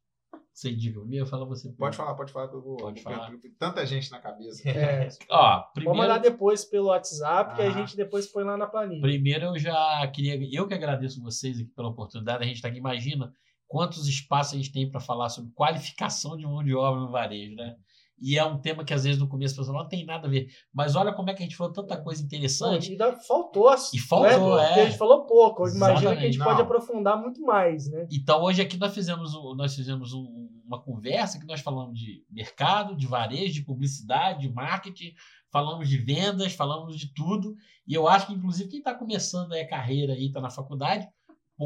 Você 0.54 0.70
indica 0.72 1.00
o 1.00 1.06
meu, 1.06 1.26
fala 1.26 1.46
você. 1.46 1.72
Pode 1.74 1.96
falar, 1.98 2.14
pode 2.16 2.32
falar 2.32 2.48
que 2.48 2.56
eu 2.56 2.62
vou. 2.62 2.78
Pode 2.78 3.02
falar. 3.02 3.32
Tem 3.40 3.52
tanta 3.58 3.86
gente 3.86 4.12
na 4.12 4.20
cabeça. 4.20 4.68
É, 4.70 5.08
Ó, 5.30 5.56
Vou 5.58 5.74
primeiro, 5.74 5.98
mandar 5.98 6.18
depois 6.20 6.64
pelo 6.66 6.88
WhatsApp, 6.88 7.56
que 7.56 7.62
a 7.62 7.68
Ah. 7.68 7.72
gente 7.72 7.96
depois 7.96 8.28
põe 8.28 8.44
lá 8.44 8.56
na 8.58 8.68
planilha. 8.68 9.02
primeiro 9.02 9.46
eu 9.46 9.58
já 9.60 10.06
queria. 10.14 10.38
Eu 10.56 10.68
que 10.68 10.74
agradeço 10.74 11.22
vocês 11.22 11.60
aqui 11.60 11.70
pela 11.76 11.90
oportunidade. 11.90 12.44
A 12.44 12.46
gente 12.48 12.58
está 12.58 12.68
aqui. 12.68 12.78
Imagina 12.78 13.34
quantos 13.68 14.08
espaços 14.08 14.54
a 14.54 14.58
gente 14.58 14.72
tem 14.72 14.90
para 14.90 15.00
falar 15.00 15.30
sobre 15.30 15.52
qualificação 15.54 16.36
de 16.38 16.44
mão 16.44 16.64
de 16.64 16.76
obra 16.76 17.00
no 17.02 17.10
varejo, 17.12 17.56
né? 17.56 17.76
E 18.24 18.38
é 18.38 18.46
um 18.46 18.58
tema 18.58 18.86
que 18.86 18.94
às 18.94 19.04
vezes 19.04 19.20
no 19.20 19.28
começo 19.28 19.54
a 19.56 19.58
pessoa 19.58 19.78
não 19.78 19.88
tem 19.90 20.06
nada 20.06 20.28
a 20.28 20.32
ver. 20.32 20.48
Mas 20.74 20.96
olha 20.96 21.12
como 21.12 21.30
é 21.30 21.34
que 21.34 21.44
a 21.44 21.46
gente 21.46 21.58
falou 21.58 21.74
tanta 21.74 22.02
coisa 22.02 22.24
interessante. 22.24 22.88
E 22.88 22.92
ainda 22.92 23.12
faltou. 23.20 23.70
E 23.94 24.00
faltou, 24.00 24.56
né? 24.56 24.64
Porque 24.68 24.80
é. 24.80 24.84
a 24.84 24.86
gente 24.86 24.98
falou 24.98 25.26
pouco. 25.26 25.68
Eu 25.68 25.76
imagino 25.76 26.00
que 26.00 26.08
a 26.08 26.22
gente 26.22 26.36
Exatamente, 26.36 26.40
pode 26.40 26.58
não. 26.60 26.66
aprofundar 26.66 27.22
muito 27.22 27.42
mais, 27.42 27.92
né? 27.92 28.08
Então, 28.10 28.42
hoje 28.42 28.62
aqui 28.62 28.78
nós 28.78 28.94
fizemos, 28.94 29.34
nós 29.58 29.76
fizemos 29.76 30.14
um- 30.14 30.48
uma 30.66 30.82
conversa 30.82 31.38
que 31.38 31.46
nós 31.46 31.60
falamos 31.60 32.00
de 32.00 32.24
mercado, 32.32 32.96
de 32.96 33.06
varejo, 33.06 33.54
de 33.54 33.66
publicidade, 33.66 34.48
de 34.48 34.54
marketing, 34.54 35.14
falamos 35.52 35.90
de 35.90 35.98
vendas, 35.98 36.54
falamos 36.54 36.98
de 36.98 37.14
tudo. 37.14 37.54
E 37.86 37.94
eu 37.94 38.08
acho 38.08 38.28
que, 38.28 38.34
inclusive, 38.34 38.70
quem 38.70 38.80
está 38.80 38.96
começando 38.96 39.52
aí 39.52 39.62
a 39.62 39.68
carreira 39.68 40.14
aí, 40.14 40.28
está 40.28 40.40
na 40.40 40.50
faculdade, 40.50 41.06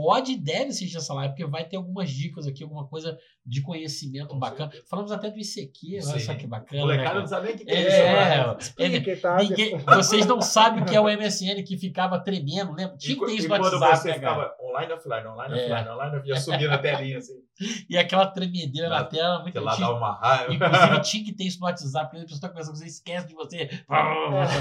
pode 0.02 0.34
e 0.34 0.38
deve 0.38 0.66
assistir 0.70 0.98
essa 0.98 1.14
live, 1.14 1.34
porque 1.34 1.46
vai 1.50 1.66
ter 1.68 1.78
algumas 1.78 2.10
dicas 2.12 2.46
aqui, 2.46 2.62
alguma 2.64 2.88
coisa 2.88 3.18
de 3.46 3.62
conhecimento 3.62 4.28
Com 4.28 4.40
bacana. 4.40 4.70
certeza. 4.72 4.88
Falamos 4.90 5.12
até 5.12 5.32
do 5.32 5.40
ICQ, 5.40 6.00
olha 6.08 6.20
só 6.20 6.36
que 6.36 6.46
bacana. 6.46 6.84
O 6.84 6.88
né, 6.88 6.94
molecada 6.94 7.10
cara? 7.10 7.20
não 7.22 7.28
sabe 7.28 7.48
nem 7.48 7.56
o 7.56 7.58
que 7.60 7.72
É, 7.72 7.74
é 7.76 7.80
isso. 7.82 7.98
né? 7.98 8.38
é, 8.38 8.58
Explique, 8.60 9.16
tá? 9.18 9.38
Ninguém, 9.38 9.78
vocês 9.80 10.26
não 10.26 10.42
sabem 10.42 10.84
o 10.84 10.86
que 10.86 10.96
é 10.96 11.02
o 11.02 11.06
MSN 11.10 11.64
que 11.64 11.78
ficava 11.78 12.20
tremendo, 12.20 12.74
lembra? 12.74 12.96
Tinha 12.98 13.18
que 13.18 13.26
ter 13.26 13.32
isso 13.34 13.48
no 13.48 13.56
quando 13.56 13.64
WhatsApp, 13.74 13.98
você 13.98 14.08
né, 14.10 14.14
ficava 14.16 14.54
online, 14.62 14.94
offline, 14.94 15.28
online, 15.28 15.60
É. 15.60 15.64
offline, 15.74 15.90
online, 15.90 16.22
ia 16.30 16.36
subindo 16.40 16.72
a 16.72 16.78
telinha 16.78 17.18
assim. 17.18 17.34
E 17.90 17.98
aquela 17.98 18.28
tremedeira 18.28 18.88
na 18.88 19.04
tela, 19.04 19.42
muito 19.42 19.60
lá, 19.60 19.74
tinha- 19.76 19.88
dava 19.88 19.98
uma 19.98 20.14
raiva. 20.20 20.54
Inclusive, 20.54 21.02
tinha 21.02 21.26
que 21.26 21.34
ter 21.34 21.46
isso 21.46 21.60
no 21.60 21.66
WhatsApp, 21.66 22.12
quando 22.12 22.22
a 22.22 22.26
pessoa 22.26 22.38
está 22.38 22.50
conversando 22.50 22.74
com 22.74 22.80
você, 22.80 22.86
esquece 22.86 23.28
de 23.28 23.34
você. 23.34 23.68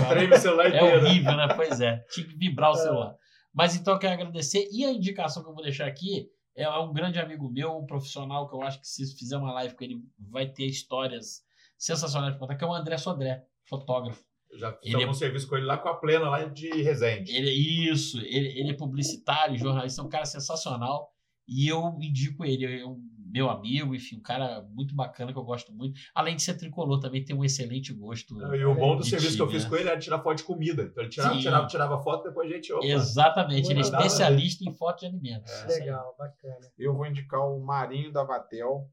Treme 0.09 0.35
o 0.35 0.39
celular 0.39 0.65
É 0.73 0.77
inteiro. 0.77 1.05
horrível, 1.07 1.37
né? 1.37 1.49
Pois 1.55 1.81
é. 1.81 1.99
Tinha 2.11 2.27
que 2.27 2.37
vibrar 2.37 2.71
o 2.71 2.75
É. 2.75 2.79
celular. 2.79 3.15
Mas 3.57 3.75
então 3.75 3.95
eu 3.95 3.99
quero 3.99 4.13
agradecer. 4.13 4.69
E 4.71 4.85
a 4.85 4.93
indicação 4.93 5.43
que 5.43 5.49
eu 5.49 5.55
vou 5.55 5.63
deixar 5.63 5.87
aqui 5.87 6.31
é 6.55 6.69
um 6.69 6.93
grande 6.93 7.19
amigo 7.19 7.49
meu, 7.49 7.79
um 7.79 7.87
profissional 7.87 8.47
que 8.47 8.55
eu 8.55 8.61
acho 8.63 8.79
que 8.81 8.87
se 8.87 9.17
fizer 9.17 9.39
uma 9.39 9.53
live 9.55 9.75
com 9.75 9.83
ele, 9.83 10.05
vai 10.19 10.47
ter 10.47 10.67
histórias 10.67 11.43
sensacionais 11.79 12.33
para 12.33 12.41
contar, 12.41 12.57
que 12.57 12.65
é 12.65 12.67
o 12.67 12.75
André 12.75 12.99
Sodré, 12.99 13.47
fotógrafo. 13.65 14.23
Eu 14.51 14.59
já 14.59 14.73
fiz 14.75 14.93
Ele 14.93 15.05
é- 15.05 15.13
serviço 15.15 15.49
com 15.49 15.57
ele 15.57 15.65
lá 15.65 15.79
com 15.79 15.89
a 15.89 15.95
plena, 15.95 16.29
lá 16.29 16.45
de 16.45 16.69
Resende. 16.83 17.35
Ele 17.35 17.49
é 17.49 17.93
isso, 17.93 18.19
ele, 18.19 18.61
ele 18.61 18.71
é 18.71 18.75
publicitário, 18.75 19.57
jornalista, 19.57 20.03
é 20.03 20.05
um 20.05 20.09
cara 20.09 20.27
sensacional. 20.27 21.11
E 21.49 21.67
eu 21.67 21.97
indico 22.01 22.45
ele, 22.45 22.81
é 22.81 22.87
um 22.87 23.01
meu 23.37 23.51
amigo, 23.51 23.95
enfim, 23.95 24.17
um 24.17 24.23
cara 24.23 24.63
muito 24.71 24.95
bacana 24.95 25.31
que 25.33 25.39
eu 25.39 25.45
gosto 25.45 25.71
muito. 25.73 26.01
Além 26.15 26.37
de 26.37 26.43
ser 26.43 26.55
tricolor, 26.55 26.99
também 27.01 27.23
tem 27.25 27.37
um 27.37 27.45
excelente 27.45 27.93
gosto. 27.93 28.35
E 28.55 28.65
o 28.65 28.75
bom 28.75 28.97
do 28.97 29.05
serviço 29.05 29.37
que 29.37 29.43
eu 29.43 29.47
time, 29.47 29.59
fiz 29.59 29.65
né? 29.65 29.71
com 29.71 29.77
ele 29.77 29.89
era 29.91 29.99
tirar 29.99 30.23
foto 30.23 30.39
de 30.39 30.45
comida. 30.45 30.83
Então 30.85 31.03
ele 31.03 31.11
tirava, 31.11 31.35
Sim. 31.35 31.41
tirava, 31.41 31.67
tirava 31.67 32.03
foto, 32.03 32.25
depois 32.29 32.51
a 32.51 32.55
gente. 32.55 32.73
Opa, 32.73 32.85
Exatamente, 32.87 33.71
ele 33.71 33.81
é 33.81 33.83
especialista 33.83 34.65
em 34.65 34.73
foto 34.73 35.01
de 35.01 35.07
alimentos. 35.07 35.53
É. 35.53 35.67
Legal, 35.67 36.15
bacana. 36.19 36.73
Eu 36.79 36.95
vou 36.95 37.07
indicar 37.07 37.41
o 37.47 37.61
Marinho 37.61 38.11
da 38.11 38.25
Vatel. 38.25 38.89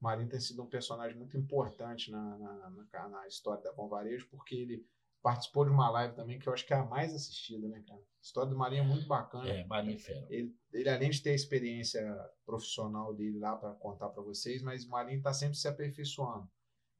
O 0.00 0.04
Marinho 0.04 0.28
tem 0.28 0.38
sido 0.38 0.62
um 0.62 0.66
personagem 0.66 1.16
muito 1.16 1.36
importante 1.36 2.10
na, 2.10 2.20
na, 2.38 2.70
na- 2.70 3.08
na 3.08 3.26
história 3.26 3.62
da 3.62 3.72
Bom 3.72 3.88
Varejo, 3.88 4.28
porque 4.30 4.54
ele 4.54 4.84
participou 5.22 5.64
de 5.64 5.70
uma 5.70 5.90
live 5.90 6.14
também 6.14 6.38
que 6.38 6.48
eu 6.48 6.52
acho 6.52 6.66
que 6.66 6.72
é 6.72 6.76
a 6.76 6.84
mais 6.84 7.14
assistida, 7.14 7.68
né, 7.68 7.82
cara? 7.86 8.00
A 8.00 8.22
história 8.22 8.50
do 8.50 8.56
Marinho 8.56 8.84
é 8.84 8.86
muito 8.86 9.06
bacana. 9.06 9.48
É, 9.48 9.64
Maria 9.64 9.98
Fera. 9.98 10.26
Ele, 10.30 10.54
ele, 10.72 10.88
além 10.88 11.10
de 11.10 11.22
ter 11.22 11.30
a 11.30 11.34
experiência 11.34 12.30
profissional 12.44 13.14
dele 13.14 13.38
lá 13.38 13.56
para 13.56 13.72
contar 13.74 14.08
para 14.08 14.22
vocês, 14.22 14.62
mas 14.62 14.84
o 14.84 14.90
Marinho 14.90 15.18
está 15.18 15.32
sempre 15.32 15.56
se 15.56 15.68
aperfeiçoando. 15.68 16.48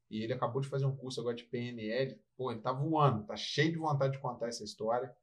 E 0.09 0.23
ele 0.23 0.33
acabou 0.33 0.61
de 0.61 0.67
fazer 0.67 0.85
um 0.85 0.95
curso 0.95 1.19
agora 1.19 1.35
de 1.35 1.43
PNL. 1.43 2.19
Pô, 2.35 2.51
ele 2.51 2.61
tá 2.61 2.71
voando, 2.71 3.25
tá 3.25 3.35
cheio 3.35 3.71
de 3.71 3.77
vontade 3.77 4.13
de 4.13 4.19
contar 4.19 4.47
essa 4.47 4.63
história. 4.63 5.15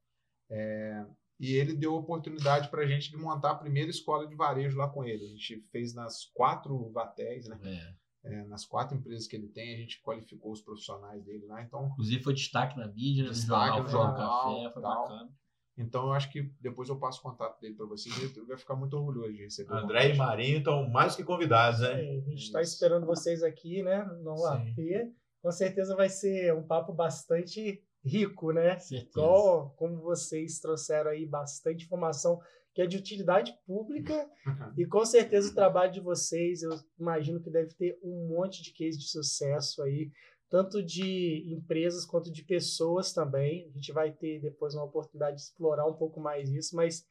É, 0.48 1.04
e 1.40 1.54
ele 1.54 1.74
deu 1.74 1.94
oportunidade 1.94 2.68
para 2.70 2.82
a 2.82 2.86
gente 2.86 3.10
de 3.10 3.16
montar 3.16 3.50
a 3.50 3.56
primeira 3.56 3.90
escola 3.90 4.26
de 4.26 4.34
varejo 4.34 4.78
lá 4.78 4.88
com 4.88 5.04
ele. 5.04 5.24
A 5.24 5.28
gente 5.28 5.60
fez 5.72 5.92
nas 5.92 6.24
quatro 6.26 6.90
vatéis, 6.90 7.48
né? 7.48 7.58
É. 7.64 8.05
É, 8.26 8.44
nas 8.44 8.64
quatro 8.64 8.96
empresas 8.96 9.26
que 9.26 9.36
ele 9.36 9.48
tem, 9.48 9.74
a 9.74 9.78
gente 9.78 10.00
qualificou 10.02 10.52
os 10.52 10.60
profissionais 10.60 11.22
dele 11.24 11.46
lá. 11.46 11.62
Então, 11.62 11.86
Inclusive 11.92 12.22
foi 12.22 12.34
destaque 12.34 12.76
na 12.78 12.86
mídia, 12.88 13.22
né, 13.22 13.28
no 13.28 13.34
Destaque 13.34 13.66
jornal, 13.66 13.82
no 13.82 13.88
Fora 13.88 14.12
do 14.12 14.18
jornal, 14.18 14.54
Café, 14.62 14.72
foi 14.72 14.82
tal. 14.82 15.02
bacana. 15.02 15.30
então 15.78 16.06
eu 16.06 16.12
acho 16.12 16.32
que 16.32 16.42
depois 16.60 16.88
eu 16.88 16.98
passo 16.98 17.20
o 17.20 17.22
contato 17.22 17.60
dele 17.60 17.74
para 17.74 17.86
vocês. 17.86 18.16
Ele 18.36 18.46
vai 18.46 18.56
ficar 18.56 18.74
muito 18.74 18.96
orgulhoso 18.96 19.32
de 19.32 19.42
receber. 19.42 19.72
o 19.72 19.76
André 19.76 20.14
e. 20.14 20.16
Marinho 20.16 20.58
estão 20.58 20.88
mais 20.90 21.14
que 21.14 21.22
convidados, 21.24 21.80
né? 21.80 21.92
É, 22.04 22.18
a 22.18 22.30
gente 22.30 22.42
está 22.44 22.60
esperando 22.62 23.06
vocês 23.06 23.42
aqui, 23.42 23.82
né? 23.82 24.04
No 24.22 24.36
Sim. 24.36 24.46
AP. 24.48 25.12
Com 25.42 25.52
certeza 25.52 25.94
vai 25.94 26.08
ser 26.08 26.52
um 26.54 26.62
papo 26.66 26.92
bastante 26.92 27.82
rico, 28.04 28.52
né? 28.52 28.78
Certeza. 28.78 29.10
Igual 29.20 29.70
como 29.76 30.00
vocês 30.00 30.58
trouxeram 30.58 31.10
aí 31.10 31.26
bastante 31.26 31.84
informação 31.84 32.40
que 32.76 32.82
é 32.82 32.86
de 32.86 32.98
utilidade 32.98 33.58
pública 33.66 34.28
e 34.76 34.84
com 34.84 35.02
certeza 35.02 35.50
o 35.50 35.54
trabalho 35.54 35.90
de 35.90 35.98
vocês, 35.98 36.62
eu 36.62 36.78
imagino 37.00 37.40
que 37.40 37.48
deve 37.48 37.72
ter 37.72 37.98
um 38.04 38.28
monte 38.28 38.62
de 38.62 38.70
case 38.70 38.98
de 38.98 39.08
sucesso 39.08 39.82
aí, 39.82 40.10
tanto 40.50 40.82
de 40.82 41.50
empresas 41.50 42.04
quanto 42.04 42.30
de 42.30 42.44
pessoas 42.44 43.14
também. 43.14 43.66
A 43.70 43.78
gente 43.78 43.92
vai 43.92 44.12
ter 44.12 44.42
depois 44.42 44.74
uma 44.74 44.84
oportunidade 44.84 45.36
de 45.36 45.42
explorar 45.44 45.86
um 45.86 45.94
pouco 45.94 46.20
mais 46.20 46.50
isso, 46.50 46.76
mas 46.76 47.02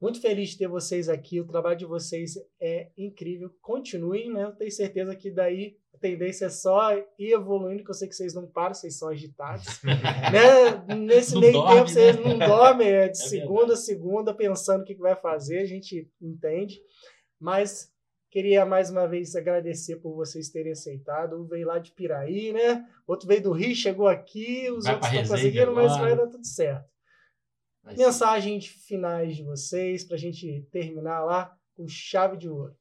muito 0.00 0.20
feliz 0.20 0.50
de 0.50 0.58
ter 0.58 0.68
vocês 0.68 1.08
aqui. 1.08 1.40
O 1.40 1.46
trabalho 1.46 1.76
de 1.76 1.84
vocês 1.84 2.34
é 2.58 2.88
incrível. 2.96 3.50
Continuem, 3.60 4.32
né? 4.32 4.44
Eu 4.44 4.52
tenho 4.52 4.70
certeza 4.70 5.14
que 5.14 5.30
daí 5.30 5.76
a 5.94 5.98
tendência 5.98 6.46
é 6.46 6.48
só 6.48 6.96
ir 6.96 7.32
evoluindo, 7.32 7.84
que 7.84 7.90
eu 7.90 7.94
sei 7.94 8.08
que 8.08 8.14
vocês 8.14 8.32
não 8.32 8.46
param, 8.46 8.72
vocês 8.72 8.96
são 8.96 9.08
agitados. 9.08 9.66
né? 9.84 10.96
Nesse 10.96 11.34
Não 11.34 11.40
meio 11.42 11.52
dorme, 11.52 11.74
tempo, 11.74 11.88
vocês 11.88 12.16
né? 12.16 12.22
não 12.22 12.38
dormem, 12.38 12.88
é 12.88 13.08
de 13.08 13.18
É 13.18 13.22
segunda 13.28 13.74
a 13.74 13.76
segunda, 13.76 14.34
pensando 14.34 14.82
o 14.82 14.84
que 14.84 14.94
vai 14.94 15.14
fazer, 15.14 15.58
a 15.58 15.66
gente 15.66 16.10
entende. 16.20 16.80
Mas 17.38 17.92
queria 18.30 18.64
mais 18.64 18.90
uma 18.90 19.06
vez 19.06 19.36
agradecer 19.36 19.96
por 19.96 20.14
vocês 20.14 20.48
terem 20.48 20.72
aceitado. 20.72 21.38
Um 21.38 21.46
veio 21.46 21.66
lá 21.66 21.78
de 21.78 21.92
Piraí, 21.92 22.52
né? 22.52 22.86
Outro 23.06 23.28
veio 23.28 23.42
do 23.42 23.52
Rio, 23.52 23.74
chegou 23.74 24.06
aqui, 24.08 24.70
os 24.70 24.84
Vai 24.84 24.94
outros 24.94 25.12
estão 25.12 25.36
conseguindo, 25.36 25.74
mas 25.74 25.96
vai 25.98 26.16
dar 26.16 26.26
tudo 26.28 26.46
certo. 26.46 26.88
Ser. 27.84 27.96
Mensagens 27.96 28.66
finais 28.66 29.36
de 29.36 29.42
vocês, 29.42 30.04
para 30.04 30.16
a 30.16 30.18
gente 30.18 30.66
terminar 30.70 31.24
lá 31.24 31.56
com 31.74 31.88
chave 31.88 32.36
de 32.36 32.48
ouro. 32.48 32.76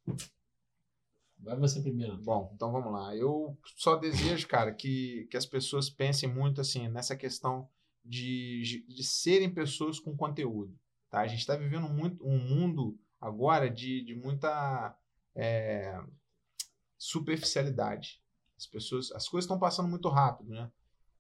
Vai 1.40 1.58
você 1.58 1.82
primeiro. 1.82 2.18
Bom, 2.18 2.52
então 2.54 2.72
vamos 2.72 2.92
lá. 2.92 3.16
Eu 3.16 3.58
só 3.78 3.96
desejo, 3.96 4.48
cara, 4.48 4.74
que, 4.74 5.28
que 5.32 5.38
as 5.38 5.46
pessoas 5.46 5.90
pensem 5.90 6.28
muito 6.28 6.60
assim 6.60 6.90
nessa 6.90 7.16
questão 7.16 7.70
de, 8.04 8.86
de 8.88 9.04
serem 9.04 9.54
pessoas 9.54 10.00
com 10.00 10.18
conteúdo. 10.18 10.78
Tá? 11.10 11.22
A 11.22 11.28
gente 11.28 11.40
está 11.40 11.56
vivendo 11.56 11.88
muito, 11.88 12.26
um 12.26 12.38
mundo 12.38 13.00
agora 13.22 13.70
de, 13.70 14.04
de 14.04 14.16
muita 14.16 14.96
é, 15.34 15.98
superficialidade. 16.98 18.22
As 18.58 18.68
pessoas, 18.68 19.12
as 19.14 19.28
coisas 19.30 19.46
estão 19.46 19.58
passando 19.58 19.88
muito 19.88 20.10
rápido, 20.10 20.50
né? 20.50 20.70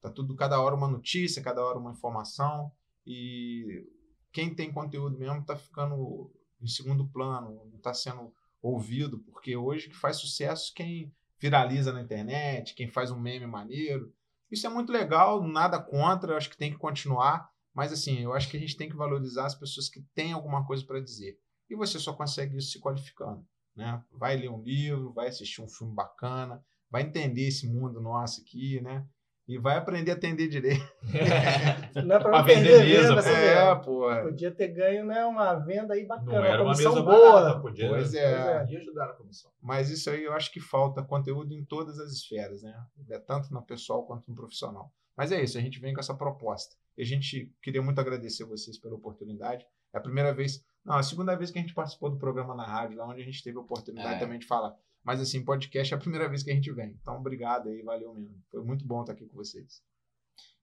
Tá 0.01 0.09
tudo 0.09 0.35
cada 0.35 0.61
hora 0.61 0.75
uma 0.75 0.87
notícia, 0.87 1.41
cada 1.41 1.63
hora 1.63 1.79
uma 1.79 1.91
informação 1.91 2.71
e 3.11 3.83
quem 4.31 4.53
tem 4.53 4.71
conteúdo 4.71 5.17
mesmo 5.17 5.43
tá 5.43 5.55
ficando 5.55 6.31
em 6.61 6.67
segundo 6.67 7.09
plano, 7.09 7.65
não 7.65 7.77
está 7.77 7.91
sendo 7.91 8.31
ouvido, 8.61 9.17
porque 9.17 9.57
hoje 9.57 9.89
que 9.89 9.95
faz 9.95 10.17
sucesso 10.17 10.71
quem 10.75 11.11
viraliza 11.39 11.91
na 11.91 12.03
internet, 12.03 12.75
quem 12.75 12.87
faz 12.87 13.09
um 13.09 13.19
meme 13.19 13.47
maneiro. 13.47 14.13
Isso 14.51 14.67
é 14.67 14.69
muito 14.69 14.91
legal, 14.91 15.41
nada 15.41 15.81
contra, 15.81 16.37
acho 16.37 16.51
que 16.51 16.57
tem 16.57 16.71
que 16.71 16.77
continuar, 16.77 17.49
mas 17.73 17.91
assim, 17.91 18.19
eu 18.19 18.31
acho 18.31 18.47
que 18.47 18.57
a 18.57 18.59
gente 18.59 18.77
tem 18.77 18.87
que 18.87 18.95
valorizar 18.95 19.47
as 19.47 19.55
pessoas 19.55 19.89
que 19.89 20.01
têm 20.13 20.33
alguma 20.33 20.63
coisa 20.67 20.85
para 20.85 21.01
dizer. 21.01 21.39
E 21.67 21.75
você 21.75 21.97
só 21.97 22.13
consegue 22.13 22.57
isso 22.57 22.71
se 22.71 22.79
qualificando, 22.79 23.43
né? 23.75 24.03
Vai 24.11 24.37
ler 24.37 24.51
um 24.51 24.61
livro, 24.61 25.13
vai 25.13 25.29
assistir 25.29 25.63
um 25.63 25.69
filme 25.69 25.95
bacana, 25.95 26.63
vai 26.91 27.01
entender 27.01 27.47
esse 27.47 27.67
mundo 27.67 27.99
nosso 27.99 28.41
aqui, 28.41 28.79
né? 28.81 29.03
E 29.49 29.57
vai 29.57 29.77
aprender 29.77 30.11
a 30.11 30.13
atender 30.13 30.47
direito. 30.47 30.87
Não 32.05 32.15
é 32.15 32.19
para 32.19 32.29
Pra 32.29 32.37
não 32.39 32.43
vender 32.45 32.69
perder 32.69 32.85
mesa, 32.85 33.09
venda, 33.09 33.21
você 33.23 33.29
É, 33.31 33.75
vê. 33.75 33.81
pô. 33.83 34.21
Podia 34.21 34.51
ter 34.51 34.67
ganho 34.67 35.05
né, 35.05 35.25
uma 35.25 35.55
venda 35.55 35.95
aí 35.95 36.05
bacana, 36.05 36.31
Não 36.33 36.45
era 36.45 36.61
uma 36.63 36.71
comissão 36.73 36.93
mesa 36.93 37.03
boa. 37.03 37.41
barata, 37.41 37.59
podia. 37.59 37.89
Pois 37.89 38.13
é. 38.13 38.57
Pois 38.59 38.69
Ia 38.71 38.79
ajudar 38.79 39.07
na 39.07 39.13
comissão. 39.13 39.51
Mas 39.59 39.89
isso 39.89 40.07
aí 40.09 40.23
eu 40.23 40.33
acho 40.33 40.51
que 40.53 40.59
falta 40.59 41.01
conteúdo 41.01 41.51
em 41.51 41.65
todas 41.65 41.99
as 41.99 42.11
esferas, 42.11 42.61
né? 42.61 42.73
É 43.09 43.17
tanto 43.17 43.51
no 43.51 43.61
pessoal 43.63 44.03
quanto 44.05 44.23
no 44.29 44.35
profissional. 44.35 44.91
Mas 45.17 45.31
é 45.31 45.41
isso, 45.43 45.57
a 45.57 45.61
gente 45.61 45.79
vem 45.79 45.93
com 45.95 45.99
essa 45.99 46.13
proposta. 46.13 46.75
E 46.95 47.01
a 47.01 47.05
gente 47.05 47.51
queria 47.61 47.81
muito 47.81 47.99
agradecer 47.99 48.43
vocês 48.45 48.77
pela 48.77 48.95
oportunidade. 48.95 49.65
É 49.91 49.97
a 49.97 50.01
primeira 50.01 50.31
vez, 50.31 50.63
não, 50.85 50.95
a 50.95 51.01
segunda 51.03 51.35
vez 51.35 51.49
que 51.49 51.57
a 51.57 51.61
gente 51.61 51.73
participou 51.73 52.09
do 52.11 52.17
programa 52.17 52.53
na 52.55 52.65
rádio, 52.67 52.97
lá 52.99 53.07
onde 53.07 53.21
a 53.21 53.25
gente 53.25 53.43
teve 53.43 53.57
a 53.57 53.61
oportunidade 53.61 54.13
É. 54.15 54.19
também 54.19 54.37
de 54.37 54.45
falar. 54.45 54.75
Mas 55.09 55.21
assim, 55.21 55.43
podcast 55.43 55.91
é 55.91 55.97
a 55.97 55.99
primeira 55.99 56.29
vez 56.29 56.43
que 56.43 56.51
a 56.51 56.53
gente 56.53 56.71
vem. 56.71 56.95
Então, 57.01 57.15
obrigado 57.17 57.67
aí, 57.67 57.81
valeu 57.81 58.13
mesmo. 58.13 58.37
Foi 58.51 58.63
muito 58.63 58.85
bom 58.85 59.01
estar 59.01 59.13
aqui 59.13 59.25
com 59.25 59.37
vocês. 59.37 59.81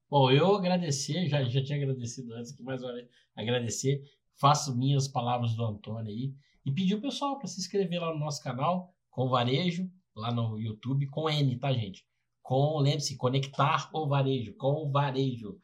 Bom, 0.09 0.31
eu 0.31 0.55
agradecer, 0.55 1.27
já, 1.27 1.43
já 1.43 1.65
tinha 1.65 1.77
agradecido 1.77 2.33
antes 2.33 2.53
aqui, 2.53 2.63
mais 2.63 2.81
uma 2.81 2.93
vez, 2.93 3.09
agradecer. 3.35 4.01
Faço 4.41 4.77
minhas 4.77 5.09
palavras 5.09 5.57
do 5.57 5.65
Antônio 5.65 6.13
aí 6.13 6.33
e 6.65 6.71
pedir 6.71 6.95
o 6.95 7.01
pessoal 7.01 7.41
para 7.41 7.49
se 7.49 7.59
inscrever 7.59 8.01
lá 8.01 8.13
no 8.15 8.21
nosso 8.21 8.41
canal, 8.41 8.95
com 9.11 9.29
varejo, 9.29 9.91
lá 10.15 10.33
no 10.33 10.61
YouTube, 10.61 11.09
com 11.09 11.29
N, 11.29 11.59
tá, 11.59 11.73
gente? 11.73 12.07
Com, 12.41 12.79
lembre-se, 12.79 13.17
conectar 13.17 13.91
o 13.93 14.07
varejo, 14.07 14.55
com 14.55 14.87
o 14.87 14.93
varejo. 14.93 15.59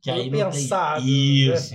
Que 0.00 0.12
aí 0.12 0.30
não 0.30 0.48
Pensado, 0.48 1.04
tem. 1.04 1.52
Isso. 1.52 1.74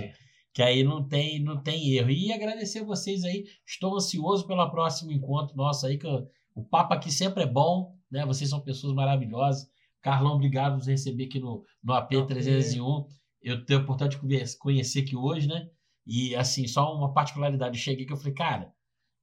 Que 0.54 0.62
aí 0.62 0.82
não 0.82 1.06
tem, 1.06 1.44
não 1.44 1.62
tem 1.62 1.90
erro. 1.98 2.10
E 2.10 2.32
agradecer 2.32 2.86
vocês 2.86 3.26
aí. 3.26 3.44
Estou 3.68 3.98
ansioso 3.98 4.48
pelo 4.48 4.72
próximo 4.72 5.12
encontro 5.12 5.58
nosso 5.58 5.86
aí, 5.86 5.98
que 5.98 6.08
eu- 6.08 6.26
o 6.56 6.64
papo 6.64 6.94
aqui 6.94 7.12
sempre 7.12 7.44
é 7.44 7.48
bom, 7.48 7.96
né? 8.12 8.26
Vocês 8.26 8.50
são 8.50 8.60
pessoas 8.62 8.94
maravilhosas. 8.94 9.68
Carlão, 10.02 10.34
obrigado 10.36 10.72
por 10.74 10.78
nos 10.80 10.88
receber 10.88 11.26
aqui 11.26 11.40
no, 11.40 11.64
no 11.84 11.94
AP 11.94 12.10
301. 12.28 13.06
Eu 13.42 13.66
tenho 13.66 13.80
a 13.80 13.84
oportunidade 13.84 14.22
de 14.22 14.58
conhecer 14.58 15.00
aqui 15.02 15.16
hoje, 15.16 15.48
né? 15.48 15.68
E 16.06 16.36
assim, 16.36 16.68
só 16.68 16.94
uma 16.94 17.14
particularidade. 17.14 17.78
Eu 17.78 17.82
cheguei 17.84 18.06
que 18.06 18.12
eu 18.14 18.18
falei, 18.18 18.34
cara, 18.34 18.72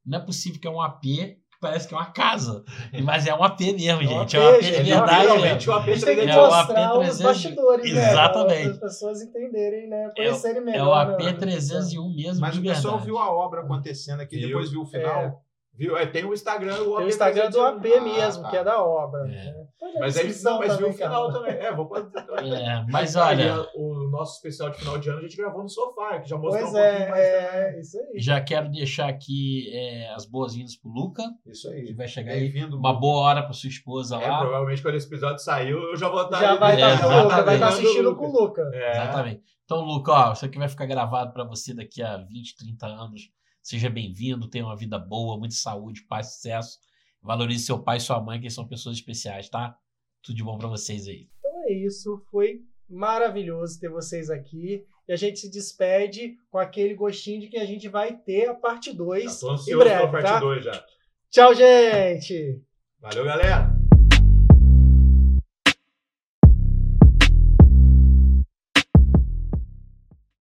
não 0.04 0.18
é 0.18 0.24
possível 0.24 0.58
que 0.60 0.66
é 0.66 0.70
um 0.70 0.80
AP 0.80 1.02
que 1.02 1.38
parece 1.60 1.86
que 1.86 1.92
é 1.94 1.96
uma 1.98 2.10
casa. 2.10 2.64
Mas 3.04 3.26
é 3.26 3.34
um 3.34 3.42
AP 3.44 3.60
mesmo, 3.60 3.84
É 3.88 3.94
um 3.96 4.00
gente. 4.00 4.36
AP, 4.36 4.42
É 4.42 4.46
um 4.46 4.48
AP 4.54 4.60
de 4.60 4.66
gente, 4.66 4.82
verdade. 4.84 5.26
Realmente 5.26 5.68
mesmo. 5.68 5.72
o 5.72 5.76
A 5.76 5.80
gente 5.86 6.04
tem 6.04 6.16
que 6.16 6.20
É 6.30 6.36
o 6.38 6.40
mostrar 6.46 6.86
AP 6.86 6.98
os 6.98 7.04
300. 7.18 7.20
bastidores, 7.22 7.92
né? 7.94 8.10
Exatamente. 8.10 8.62
Para 8.62 8.70
as 8.72 8.78
pessoas 8.80 9.22
entenderem, 9.22 9.88
né? 9.88 10.04
É 10.04 10.10
Conhecerem 10.14 10.56
É 10.56 10.64
melhor. 10.64 10.88
o 10.88 10.94
AP 10.94 11.22
né? 11.22 11.32
301 11.34 12.14
mesmo. 12.16 12.40
Mas 12.40 12.54
de 12.54 12.60
o 12.60 12.62
pessoal 12.62 12.94
verdade. 12.94 13.04
viu 13.06 13.18
a 13.18 13.30
obra 13.30 13.60
acontecendo 13.60 14.20
aqui, 14.20 14.40
depois 14.40 14.70
viu 14.70 14.80
o 14.82 14.86
final. 14.86 15.42
Viu? 15.80 15.96
É, 15.96 16.04
tem 16.04 16.26
o 16.26 16.34
Instagram, 16.34 16.82
o 16.82 16.96
Tem 16.98 17.06
o 17.06 17.08
Instagram 17.08 17.48
do 17.48 17.58
AP 17.62 17.86
Ah, 17.96 18.00
mesmo, 18.02 18.42
tá. 18.42 18.50
que 18.50 18.56
é 18.58 18.62
da 18.64 18.84
obra. 18.84 19.22
É. 19.22 19.26
né? 19.32 19.66
Mas 19.98 20.14
aí 20.18 20.30
não, 20.44 20.58
mas 20.58 20.76
viu 20.76 20.90
o 20.90 20.92
final 20.92 21.32
também. 21.32 21.54
É, 21.54 21.74
vou. 21.74 21.90
É, 21.96 22.84
mas 22.90 23.16
olha, 23.16 23.66
o 23.74 24.10
nosso 24.10 24.36
especial 24.36 24.68
de 24.68 24.78
final 24.78 24.98
de 24.98 25.08
ano 25.08 25.20
a 25.20 25.22
gente 25.22 25.38
gravou 25.38 25.62
no 25.62 25.68
sofá, 25.70 26.20
que 26.20 26.28
já 26.28 26.36
mostrou 26.36 26.70
Pois 26.70 26.74
um 26.74 26.86
pouquinho 26.86 27.08
mais 27.10 27.22
é, 27.24 27.74
é, 27.76 27.80
isso 27.80 27.98
aí. 27.98 28.20
já 28.20 28.40
quero 28.42 28.70
deixar 28.70 29.08
aqui 29.08 29.70
é, 29.72 30.12
as 30.14 30.26
boas-vindas 30.26 30.76
pro 30.76 30.90
Luca, 30.90 31.22
Isso 31.46 31.68
que 31.70 31.74
aí. 31.76 31.94
vai 31.94 32.06
chegar 32.06 32.32
aí. 32.32 32.52
Uma 32.66 32.92
boa 32.92 33.22
hora 33.22 33.42
pra 33.42 33.54
sua 33.54 33.70
esposa 33.70 34.16
É, 34.20 34.28
lá. 34.28 34.40
provavelmente 34.40 34.82
quando 34.82 34.96
esse 34.96 35.06
episódio 35.06 35.38
saiu, 35.38 35.78
eu 35.78 35.96
já 35.96 36.08
vou 36.10 36.22
estar 36.24 36.40
Já 36.40 36.54
vai 36.56 36.72
É, 36.80 36.92
estar 36.94 37.08
com 37.08 37.14
o 37.14 37.22
Luca, 37.22 37.42
vai 37.42 37.54
estar 37.54 37.68
assistindo 37.68 38.16
com 38.16 38.26
o 38.28 38.32
Luca. 38.32 38.70
É. 38.74 38.90
Exatamente. 38.90 39.42
Então, 39.64 39.80
Luca, 39.80 40.12
ó, 40.12 40.32
isso 40.32 40.44
aqui 40.44 40.58
vai 40.58 40.68
ficar 40.68 40.84
gravado 40.84 41.32
para 41.32 41.44
você 41.44 41.72
daqui 41.72 42.02
a 42.02 42.16
20, 42.18 42.56
30 42.56 42.86
anos. 42.86 43.30
Seja 43.62 43.90
bem-vindo, 43.90 44.48
tenha 44.48 44.64
uma 44.64 44.76
vida 44.76 44.98
boa, 44.98 45.38
muita 45.38 45.54
saúde, 45.54 46.02
paz, 46.02 46.34
sucesso. 46.34 46.78
Valorize 47.22 47.64
seu 47.64 47.78
pai 47.82 47.98
e 47.98 48.00
sua 48.00 48.20
mãe, 48.20 48.40
que 48.40 48.48
são 48.48 48.66
pessoas 48.66 48.96
especiais, 48.96 49.48
tá? 49.48 49.76
Tudo 50.22 50.36
de 50.36 50.42
bom 50.42 50.56
para 50.56 50.68
vocês 50.68 51.06
aí. 51.06 51.28
Então 51.38 51.64
é 51.68 51.72
isso, 51.72 52.22
foi 52.30 52.62
maravilhoso 52.88 53.78
ter 53.78 53.90
vocês 53.90 54.30
aqui. 54.30 54.84
E 55.06 55.12
a 55.12 55.16
gente 55.16 55.40
se 55.40 55.50
despede 55.50 56.36
com 56.50 56.58
aquele 56.58 56.94
gostinho 56.94 57.40
de 57.40 57.48
que 57.48 57.58
a 57.58 57.66
gente 57.66 57.88
vai 57.88 58.16
ter 58.16 58.48
a 58.48 58.54
parte 58.54 58.92
2 58.92 59.24
Já 59.24 59.40
tô 59.40 59.54
em 59.54 59.76
breve, 59.76 60.12
parte 60.12 60.24
tá? 60.24 60.40
2 60.40 60.64
já. 60.64 60.86
Tchau, 61.30 61.54
gente! 61.54 62.62
Valeu, 63.00 63.24
galera! 63.24 63.79